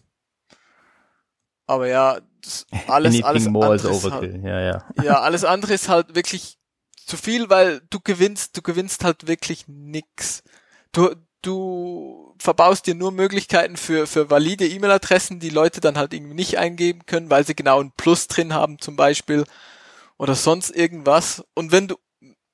aber 1.67 1.87
ja, 1.87 2.19
alles, 2.87 3.23
alles 3.23 3.47
andere 3.47 4.11
halt, 4.11 4.43
ja, 4.43 4.59
ja. 4.59 4.85
ja, 5.03 5.19
alles 5.21 5.43
andere 5.43 5.73
ist 5.73 5.89
halt 5.89 6.15
wirklich 6.15 6.57
zu 7.05 7.17
viel, 7.17 7.49
weil 7.49 7.81
du 7.89 7.99
gewinnst, 7.99 8.57
du 8.57 8.61
gewinnst 8.61 9.03
halt 9.03 9.27
wirklich 9.27 9.67
nix. 9.67 10.43
Du, 10.91 11.15
du 11.41 12.35
verbaust 12.39 12.87
dir 12.87 12.95
nur 12.95 13.11
Möglichkeiten 13.11 13.77
für, 13.77 14.07
für 14.07 14.29
valide 14.29 14.67
E-Mail-Adressen, 14.67 15.39
die 15.39 15.49
Leute 15.49 15.81
dann 15.81 15.97
halt 15.97 16.13
irgendwie 16.13 16.33
nicht 16.33 16.57
eingeben 16.57 17.05
können, 17.05 17.29
weil 17.29 17.45
sie 17.45 17.55
genau 17.55 17.79
ein 17.79 17.91
Plus 17.91 18.27
drin 18.27 18.53
haben 18.53 18.79
zum 18.79 18.95
Beispiel 18.95 19.45
oder 20.21 20.35
sonst 20.35 20.69
irgendwas. 20.69 21.43
Und 21.55 21.71
wenn 21.71 21.87
du, 21.87 21.95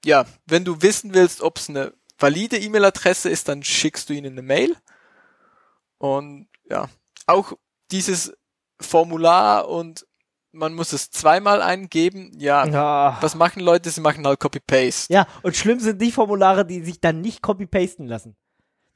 ja, 0.06 0.26
wenn 0.46 0.64
du 0.64 0.82
wissen 0.82 1.14
willst, 1.14 1.42
ob 1.42 1.58
es 1.58 1.68
eine 1.68 1.94
valide 2.18 2.58
E-Mail-Adresse 2.58 3.30
ist, 3.30 3.50
dann 3.50 3.62
schickst 3.62 4.08
du 4.08 4.14
ihnen 4.14 4.32
eine 4.32 4.42
Mail. 4.42 4.74
Und 5.98 6.48
ja, 6.70 6.88
auch 7.26 7.52
dieses 7.92 8.34
Formular 8.80 9.68
und 9.68 10.08
man 10.54 10.76
muss 10.76 10.94
es 10.94 11.12
zweimal 11.12 11.62
eingeben. 11.62 12.32
Ja, 12.40 12.66
ja. 12.66 13.18
was 13.20 13.36
machen 13.36 13.60
Leute? 13.60 13.90
Sie 13.90 14.00
machen 14.00 14.26
halt 14.26 14.40
Copy-Paste. 14.40 15.12
Ja, 15.12 15.28
und 15.44 15.58
schlimm 15.58 15.82
sind 15.82 16.02
die 16.02 16.14
Formulare, 16.14 16.66
die 16.66 16.82
sich 16.86 17.02
dann 17.02 17.20
nicht 17.20 17.42
copy-pasten 17.42 18.08
lassen. 18.08 18.38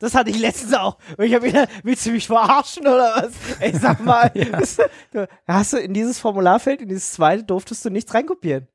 Das 0.02 0.16
hatte 0.16 0.32
ich 0.32 0.40
letztens 0.40 0.74
auch. 0.74 0.98
Und 1.16 1.26
ich 1.26 1.34
habe 1.36 1.46
wieder, 1.46 1.68
willst 1.84 2.06
du 2.08 2.12
mich 2.12 2.26
verarschen 2.26 2.88
oder 2.88 3.16
was? 3.16 3.34
Ey, 3.60 3.78
sag 3.78 4.04
mal, 4.04 4.32
ja. 5.14 5.28
hast 5.48 5.74
du 5.74 5.78
in 5.78 5.94
dieses 5.94 6.20
Formularfeld, 6.20 6.82
in 6.82 6.90
dieses 6.90 7.14
zweite, 7.14 7.44
durftest 7.44 7.86
du 7.86 7.92
nichts 7.92 8.14
reinkopieren. 8.14 8.68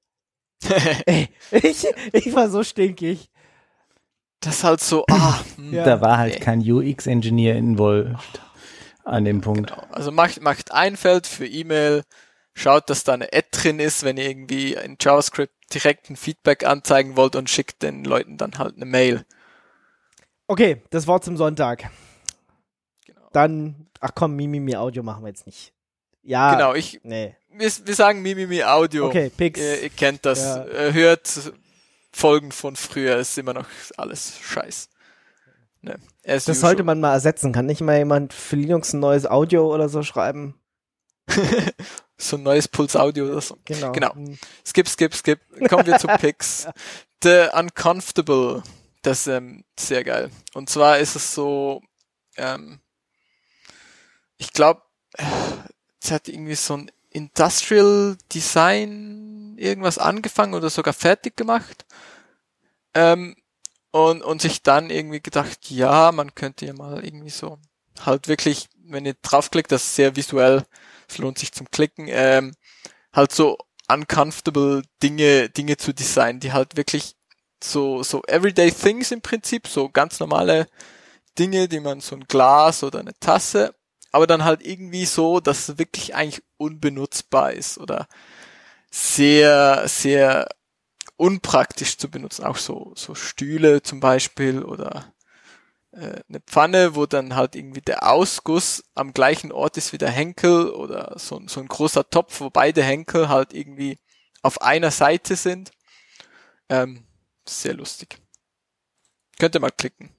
Ey, 1.07 1.29
ich, 1.51 1.87
ich 2.13 2.35
war 2.35 2.49
so 2.49 2.63
stinkig. 2.63 3.29
Das 4.41 4.59
ist 4.59 4.65
halt 4.65 4.81
so, 4.81 5.05
ah, 5.11 5.41
ja. 5.71 5.85
Da 5.85 6.01
war 6.01 6.19
halt 6.19 6.41
kein 6.41 6.61
UX-Engineer 6.61 7.57
involviert 7.57 8.41
an 9.05 9.25
dem 9.25 9.41
Punkt. 9.41 9.71
Genau. 9.71 9.87
Also 9.91 10.13
macht, 10.13 10.41
macht 10.41 10.73
ein 10.73 10.97
Feld 10.97 11.27
für 11.27 11.47
E-Mail, 11.47 12.03
schaut, 12.55 12.89
dass 12.89 13.05
da 13.05 13.15
eine 13.15 13.33
Ad 13.33 13.49
drin 13.51 13.81
ist, 13.81 14.05
wenn 14.05 14.17
ihr 14.17 14.29
irgendwie 14.29 14.75
in 14.75 14.97
JavaScript 15.01 15.53
direkt 15.75 16.09
ein 16.11 16.17
Feedback 16.17 16.65
anzeigen 16.65 17.17
wollt 17.17 17.35
und 17.35 17.51
schickt 17.51 17.83
den 17.83 18.05
Leuten 18.05 18.37
dann 18.37 18.59
halt 18.59 18.77
eine 18.77 18.87
Mail. 18.87 19.25
Okay, 20.49 20.83
das 20.91 21.07
Wort 21.07 21.25
zum 21.25 21.37
Sonntag. 21.37 21.91
Genau. 23.05 23.29
Dann, 23.33 23.89
ach 24.01 24.13
komm, 24.15 24.37
Mimimi 24.37 24.77
Audio 24.77 25.03
machen 25.03 25.25
wir 25.25 25.29
jetzt 25.29 25.47
nicht. 25.47 25.73
Ja. 26.23 26.55
Genau, 26.55 26.75
ich. 26.75 27.01
Nee. 27.03 27.37
Wir, 27.49 27.71
wir 27.85 27.95
sagen 27.95 28.23
Mimimi 28.23 28.63
Audio. 28.63 29.07
Okay, 29.07 29.31
Pix. 29.31 29.61
Ihr, 29.61 29.83
ihr 29.85 29.91
kennt 29.91 30.25
das. 30.27 30.41
Ja. 30.41 30.65
Äh, 30.67 30.93
hört 30.93 31.53
Folgen 32.13 32.51
von 32.51 32.77
früher, 32.77 33.17
ist 33.19 33.37
immer 33.37 33.55
noch 33.55 33.67
alles 33.97 34.39
Scheiß. 34.41 34.89
Ne, 35.83 35.99
das 36.25 36.45
usual. 36.45 36.55
sollte 36.55 36.83
man 36.83 36.99
mal 36.99 37.13
ersetzen. 37.13 37.53
Kann 37.53 37.67
nicht 37.67 37.81
mal 37.81 37.99
jemand 37.99 38.33
für 38.33 38.57
Linux 38.57 38.93
ein 38.93 39.01
neues 39.01 39.27
Audio 39.27 39.73
oder 39.73 39.89
so 39.89 40.03
schreiben? 40.03 40.55
so 42.17 42.37
ein 42.37 42.43
neues 42.43 42.69
Puls 42.69 42.97
Audio 42.97 43.27
oder 43.27 43.41
so. 43.41 43.59
Genau. 43.65 43.93
genau. 43.93 44.15
Skip, 44.67 44.89
skip, 44.89 45.15
skip. 45.15 45.41
Kommen 45.69 45.87
wir 45.87 45.99
zu 45.99 46.07
Pix. 46.19 46.67
The 47.23 47.49
Uncomfortable. 47.53 48.63
Das 49.07 49.21
ist 49.21 49.27
ähm, 49.29 49.65
sehr 49.79 50.03
geil. 50.05 50.31
Und 50.55 50.69
zwar 50.69 50.99
ist 50.99 51.15
es 51.15 51.35
so, 51.35 51.83
ähm, 52.37 52.81
ich 54.37 54.53
glaube, 54.53 54.83
es 56.03 56.11
hat 56.11 56.29
irgendwie 56.29 56.57
so 56.57 56.77
ein 56.77 56.91
Industrial 57.11 58.17
Design 58.33 59.57
irgendwas 59.59 59.99
angefangen 59.99 60.55
oder 60.55 60.71
sogar 60.71 60.93
fertig 60.93 61.37
gemacht. 61.37 61.87
Ähm, 62.95 63.37
und, 63.93 64.23
und 64.23 64.43
sich 64.43 64.63
dann 64.63 64.91
irgendwie 64.91 65.21
gedacht, 65.21 65.71
ja, 65.71 66.13
man 66.13 66.35
könnte 66.35 66.67
ja 66.67 66.75
mal 66.75 67.05
irgendwie 67.05 67.31
so 67.31 67.59
halt 68.05 68.29
wirklich 68.29 68.69
wenn 68.89 69.07
ihr 69.07 69.15
draufklickt, 69.23 69.73
das 69.73 69.85
ist 69.85 69.95
sehr 69.97 70.17
visuell, 70.17 70.65
es 71.09 71.19
lohnt 71.19 71.39
sich 71.39 71.53
zum 71.53 71.71
Klicken, 71.71 72.07
ähm, 72.09 72.55
halt 73.13 73.33
so 73.33 73.59
uncomfortable 73.89 74.83
Dinge, 75.03 75.49
Dinge 75.51 75.77
zu 75.77 75.93
designen, 75.93 76.41
die 76.41 76.53
halt 76.53 76.77
wirklich 76.77 77.17
so, 77.63 78.03
so 78.03 78.23
everyday 78.27 78.71
things 78.71 79.11
im 79.13 79.23
Prinzip, 79.23 79.67
so 79.67 79.89
ganz 79.89 80.21
normale 80.21 80.67
Dinge, 81.39 81.69
die 81.69 81.81
man 81.81 82.01
so 82.01 82.17
ein 82.17 82.25
Glas 82.27 82.83
oder 82.83 83.01
eine 83.01 83.19
Tasse, 83.19 83.75
aber 84.13 84.27
dann 84.27 84.45
halt 84.45 84.65
irgendwie 84.65 85.07
so, 85.07 85.41
dass 85.41 85.69
es 85.69 85.79
wirklich 85.79 86.15
eigentlich 86.15 86.43
unbenutzbar 86.57 87.53
ist 87.53 87.79
oder 87.79 88.09
sehr, 88.91 89.87
sehr 89.89 90.49
unpraktisch 91.17 91.99
zu 91.99 92.11
benutzen. 92.11 92.45
Auch 92.45 92.57
so, 92.57 92.93
so 92.95 93.15
Stühle 93.15 93.83
zum 93.83 94.01
Beispiel 94.01 94.63
oder 94.63 95.13
äh, 95.93 96.21
eine 96.29 96.41
Pfanne, 96.41 96.95
wo 96.95 97.07
dann 97.07 97.35
halt 97.35 97.57
irgendwie 97.57 97.81
der 97.81 98.09
Ausguss 98.11 98.85
am 98.95 99.13
gleichen 99.13 99.53
Ort 99.53 99.77
ist 99.77 99.93
wie 99.93 99.99
der 99.99 100.11
Henkel 100.11 100.71
oder 100.71 101.15
so, 101.19 101.41
so 101.47 101.61
ein 101.61 101.69
großer 101.69 102.09
Topf, 102.11 102.41
wo 102.41 102.51
beide 102.51 102.83
Henkel 102.83 103.29
halt 103.29 103.53
irgendwie 103.55 103.99
auf 104.43 104.61
einer 104.63 104.91
Seite 104.91 105.37
sind. 105.37 105.71
Ähm, 106.69 107.06
sehr 107.49 107.75
lustig. 107.75 108.19
Könnt 109.39 109.55
ihr 109.55 109.61
mal 109.61 109.71
klicken. 109.71 110.11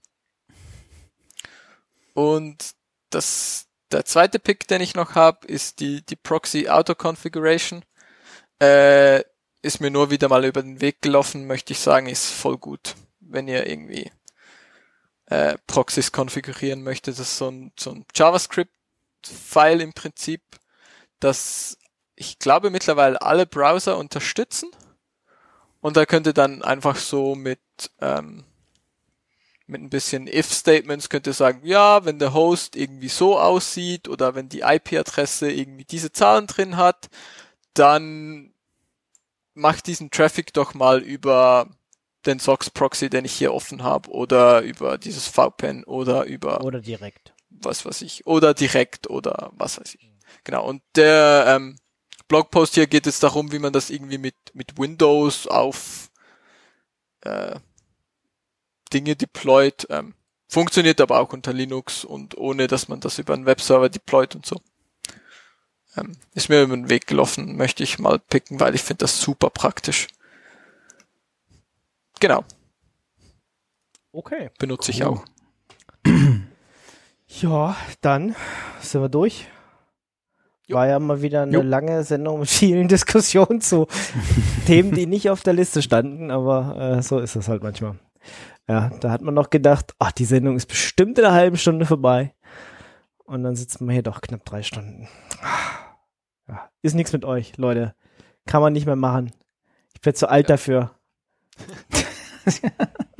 Und 2.13 2.75
das, 3.09 3.67
der 3.91 4.05
zweite 4.05 4.39
Pick, 4.39 4.67
den 4.67 4.81
ich 4.81 4.95
noch 4.95 5.15
habe, 5.15 5.47
ist 5.47 5.79
die, 5.79 6.05
die 6.05 6.15
Proxy 6.15 6.67
Auto 6.67 6.95
Configuration. 6.95 7.83
Äh, 8.59 9.23
ist 9.61 9.81
mir 9.81 9.91
nur 9.91 10.11
wieder 10.11 10.29
mal 10.29 10.45
über 10.45 10.61
den 10.61 10.81
Weg 10.81 11.01
gelaufen, 11.01 11.47
möchte 11.47 11.73
ich 11.73 11.79
sagen, 11.79 12.07
ist 12.07 12.31
voll 12.31 12.57
gut. 12.57 12.95
Wenn 13.19 13.47
ihr 13.47 13.67
irgendwie 13.67 14.11
äh, 15.27 15.57
Proxys 15.67 16.11
konfigurieren 16.11 16.83
möchte. 16.83 17.11
Das 17.11 17.19
ist 17.19 17.37
so 17.37 17.49
ein, 17.49 17.71
so 17.77 17.91
ein 17.91 18.05
JavaScript-File 18.15 19.81
im 19.81 19.93
Prinzip, 19.93 20.41
das 21.19 21.77
ich 22.15 22.39
glaube 22.39 22.71
mittlerweile 22.71 23.21
alle 23.21 23.45
Browser 23.45 23.97
unterstützen. 23.97 24.71
Und 25.81 25.97
da 25.97 26.05
könnt 26.05 26.27
ihr 26.27 26.33
dann 26.33 26.63
einfach 26.63 26.95
so 26.95 27.35
mit, 27.35 27.59
ähm, 28.01 28.43
mit 29.67 29.81
ein 29.81 29.89
bisschen 29.89 30.27
if-Statements 30.27 31.09
könnt 31.09 31.27
ihr 31.27 31.33
sagen, 31.33 31.61
ja, 31.63 32.05
wenn 32.05 32.19
der 32.19 32.33
Host 32.33 32.75
irgendwie 32.75 33.09
so 33.09 33.37
aussieht 33.37 34.07
oder 34.07 34.35
wenn 34.35 34.49
die 34.49 34.61
IP-Adresse 34.61 35.51
irgendwie 35.51 35.85
diese 35.85 36.11
Zahlen 36.11 36.47
drin 36.47 36.77
hat, 36.77 37.09
dann 37.73 38.53
macht 39.53 39.87
diesen 39.87 40.11
Traffic 40.11 40.53
doch 40.53 40.73
mal 40.73 41.01
über 41.01 41.69
den 42.25 42.39
Sox 42.39 42.69
Proxy, 42.69 43.09
den 43.09 43.25
ich 43.25 43.33
hier 43.33 43.53
offen 43.53 43.83
habe, 43.83 44.09
oder 44.09 44.61
über 44.61 44.97
dieses 44.97 45.27
VPN 45.27 45.83
oder 45.85 46.25
über 46.25 46.63
oder 46.63 46.81
direkt. 46.81 47.33
Was 47.49 47.85
weiß 47.85 48.01
ich. 48.03 48.27
Oder 48.27 48.53
direkt 48.53 49.09
oder 49.09 49.51
was 49.53 49.79
weiß 49.79 49.95
ich. 49.95 50.11
Genau. 50.43 50.65
Und 50.67 50.81
der 50.95 51.45
ähm, 51.47 51.77
Blogpost 52.27 52.75
hier 52.75 52.87
geht 52.87 53.07
es 53.07 53.19
darum, 53.19 53.51
wie 53.51 53.59
man 53.59 53.73
das 53.73 53.89
irgendwie 53.89 54.17
mit, 54.17 54.35
mit 54.53 54.77
Windows 54.77 55.47
auf 55.47 56.09
äh, 57.21 57.59
Dinge 58.93 59.15
deployt. 59.15 59.87
Ähm, 59.89 60.13
funktioniert 60.47 61.01
aber 61.01 61.19
auch 61.19 61.33
unter 61.33 61.53
Linux 61.53 62.03
und 62.03 62.37
ohne, 62.37 62.67
dass 62.67 62.87
man 62.87 62.99
das 62.99 63.19
über 63.19 63.33
einen 63.33 63.45
Webserver 63.45 63.89
deployt 63.89 64.35
und 64.35 64.45
so. 64.45 64.61
Ähm, 65.95 66.17
ist 66.33 66.49
mir 66.49 66.61
über 66.61 66.75
den 66.75 66.89
Weg 66.89 67.07
gelaufen, 67.07 67.55
möchte 67.55 67.83
ich 67.83 67.99
mal 67.99 68.19
picken, 68.19 68.59
weil 68.59 68.75
ich 68.75 68.83
finde 68.83 68.99
das 68.99 69.19
super 69.19 69.49
praktisch. 69.49 70.07
Genau. 72.19 72.43
Okay. 74.11 74.49
Benutze 74.57 74.91
cool. 74.91 74.95
ich 74.95 75.03
auch. 75.03 75.25
Ja, 77.41 77.75
dann 77.99 78.35
sind 78.79 79.01
wir 79.01 79.09
durch. 79.09 79.47
War 80.69 80.87
ja 80.87 80.99
mal 80.99 81.21
wieder 81.21 81.43
eine 81.43 81.53
jo. 81.53 81.61
lange 81.61 82.03
Sendung 82.03 82.39
mit 82.39 82.49
vielen 82.49 82.87
Diskussionen 82.89 83.61
zu 83.61 83.87
Themen, 84.65 84.91
die 84.91 85.05
nicht 85.05 85.29
auf 85.29 85.41
der 85.41 85.53
Liste 85.53 85.81
standen, 85.81 86.29
aber 86.29 86.97
äh, 86.97 87.01
so 87.01 87.19
ist 87.19 87.35
es 87.35 87.47
halt 87.47 87.63
manchmal. 87.63 87.95
Ja, 88.67 88.89
da 88.99 89.11
hat 89.11 89.21
man 89.21 89.33
noch 89.33 89.49
gedacht, 89.49 89.95
ach, 89.97 90.11
die 90.11 90.25
Sendung 90.25 90.57
ist 90.57 90.65
bestimmt 90.65 91.17
in 91.17 91.25
einer 91.25 91.33
halben 91.33 91.57
Stunde 91.57 91.85
vorbei. 91.85 92.33
Und 93.23 93.43
dann 93.43 93.55
sitzt 93.55 93.79
man 93.81 93.93
hier 93.93 94.03
doch 94.03 94.21
knapp 94.21 94.43
drei 94.45 94.61
Stunden. 94.63 95.07
Ja, 96.47 96.69
ist 96.81 96.95
nichts 96.95 97.13
mit 97.13 97.23
euch, 97.23 97.57
Leute. 97.57 97.93
Kann 98.45 98.61
man 98.61 98.73
nicht 98.73 98.85
mehr 98.85 98.95
machen. 98.95 99.31
Ich 99.93 100.01
bin 100.01 100.15
zu 100.15 100.29
alt 100.29 100.49
ja. 100.49 100.55
dafür. 100.55 100.91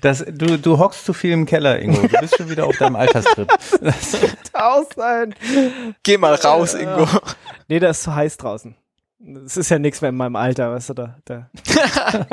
Das, 0.00 0.24
du, 0.26 0.58
du 0.58 0.78
hockst 0.78 1.04
zu 1.04 1.12
viel 1.12 1.32
im 1.32 1.46
Keller, 1.46 1.80
Ingo. 1.80 2.06
Du 2.06 2.20
bist 2.20 2.36
schon 2.36 2.50
wieder 2.50 2.66
auf 2.66 2.76
deinem 2.76 2.96
Alterstrip. 2.96 3.48
Das 3.80 4.16
raus 4.54 4.86
sein. 4.94 5.34
Geh 6.02 6.18
mal 6.18 6.34
raus, 6.34 6.74
Ingo. 6.74 7.06
Nee, 7.68 7.78
da 7.78 7.90
ist 7.90 8.02
zu 8.02 8.14
heiß 8.14 8.36
draußen. 8.36 8.74
Es 9.44 9.56
ist 9.56 9.70
ja 9.70 9.78
nichts 9.78 10.00
mehr 10.00 10.10
in 10.10 10.16
meinem 10.16 10.36
Alter, 10.36 10.72
weißt 10.72 10.90
du, 10.90 10.94
da. 10.94 11.16
da. 11.24 11.50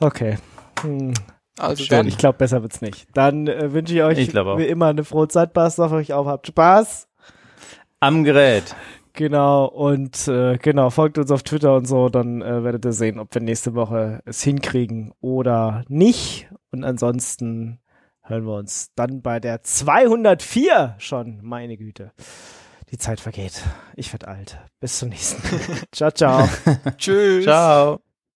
okay. 0.00 0.38
Hm. 0.82 1.14
Also 1.58 1.84
dann, 1.86 2.08
ich 2.08 2.16
glaube, 2.16 2.38
besser 2.38 2.62
wird's 2.62 2.80
nicht. 2.80 3.06
Dann 3.12 3.46
äh, 3.46 3.72
wünsche 3.72 3.94
ich 3.94 4.02
euch 4.02 4.18
ich 4.18 4.34
wie 4.34 4.64
immer 4.64 4.86
eine 4.86 5.04
frohe 5.04 5.28
Zeit. 5.28 5.52
Passt 5.52 5.78
auf 5.78 5.92
euch 5.92 6.14
auf, 6.14 6.26
habt 6.26 6.46
Spaß. 6.46 7.06
Am 8.00 8.24
Gerät. 8.24 8.74
Genau, 9.20 9.66
und 9.66 10.28
äh, 10.28 10.56
genau, 10.56 10.88
folgt 10.88 11.18
uns 11.18 11.30
auf 11.30 11.42
Twitter 11.42 11.76
und 11.76 11.86
so, 11.86 12.08
dann 12.08 12.40
äh, 12.40 12.64
werdet 12.64 12.86
ihr 12.86 12.94
sehen, 12.94 13.18
ob 13.18 13.34
wir 13.34 13.42
nächste 13.42 13.74
Woche 13.74 14.22
es 14.24 14.42
hinkriegen 14.42 15.12
oder 15.20 15.84
nicht. 15.88 16.48
Und 16.70 16.84
ansonsten 16.84 17.80
hören 18.22 18.46
wir 18.46 18.54
uns 18.54 18.94
dann 18.94 19.20
bei 19.20 19.38
der 19.38 19.62
204 19.62 20.94
schon. 20.96 21.40
Meine 21.42 21.76
Güte. 21.76 22.12
Die 22.92 22.96
Zeit 22.96 23.20
vergeht. 23.20 23.62
Ich 23.94 24.10
werde 24.14 24.26
alt. 24.26 24.58
Bis 24.80 24.98
zum 24.98 25.10
nächsten 25.10 25.42
Mal. 25.54 25.76
ciao, 25.92 26.10
ciao. 26.12 26.48
Tschüss. 26.96 27.44
Ciao. 27.44 28.00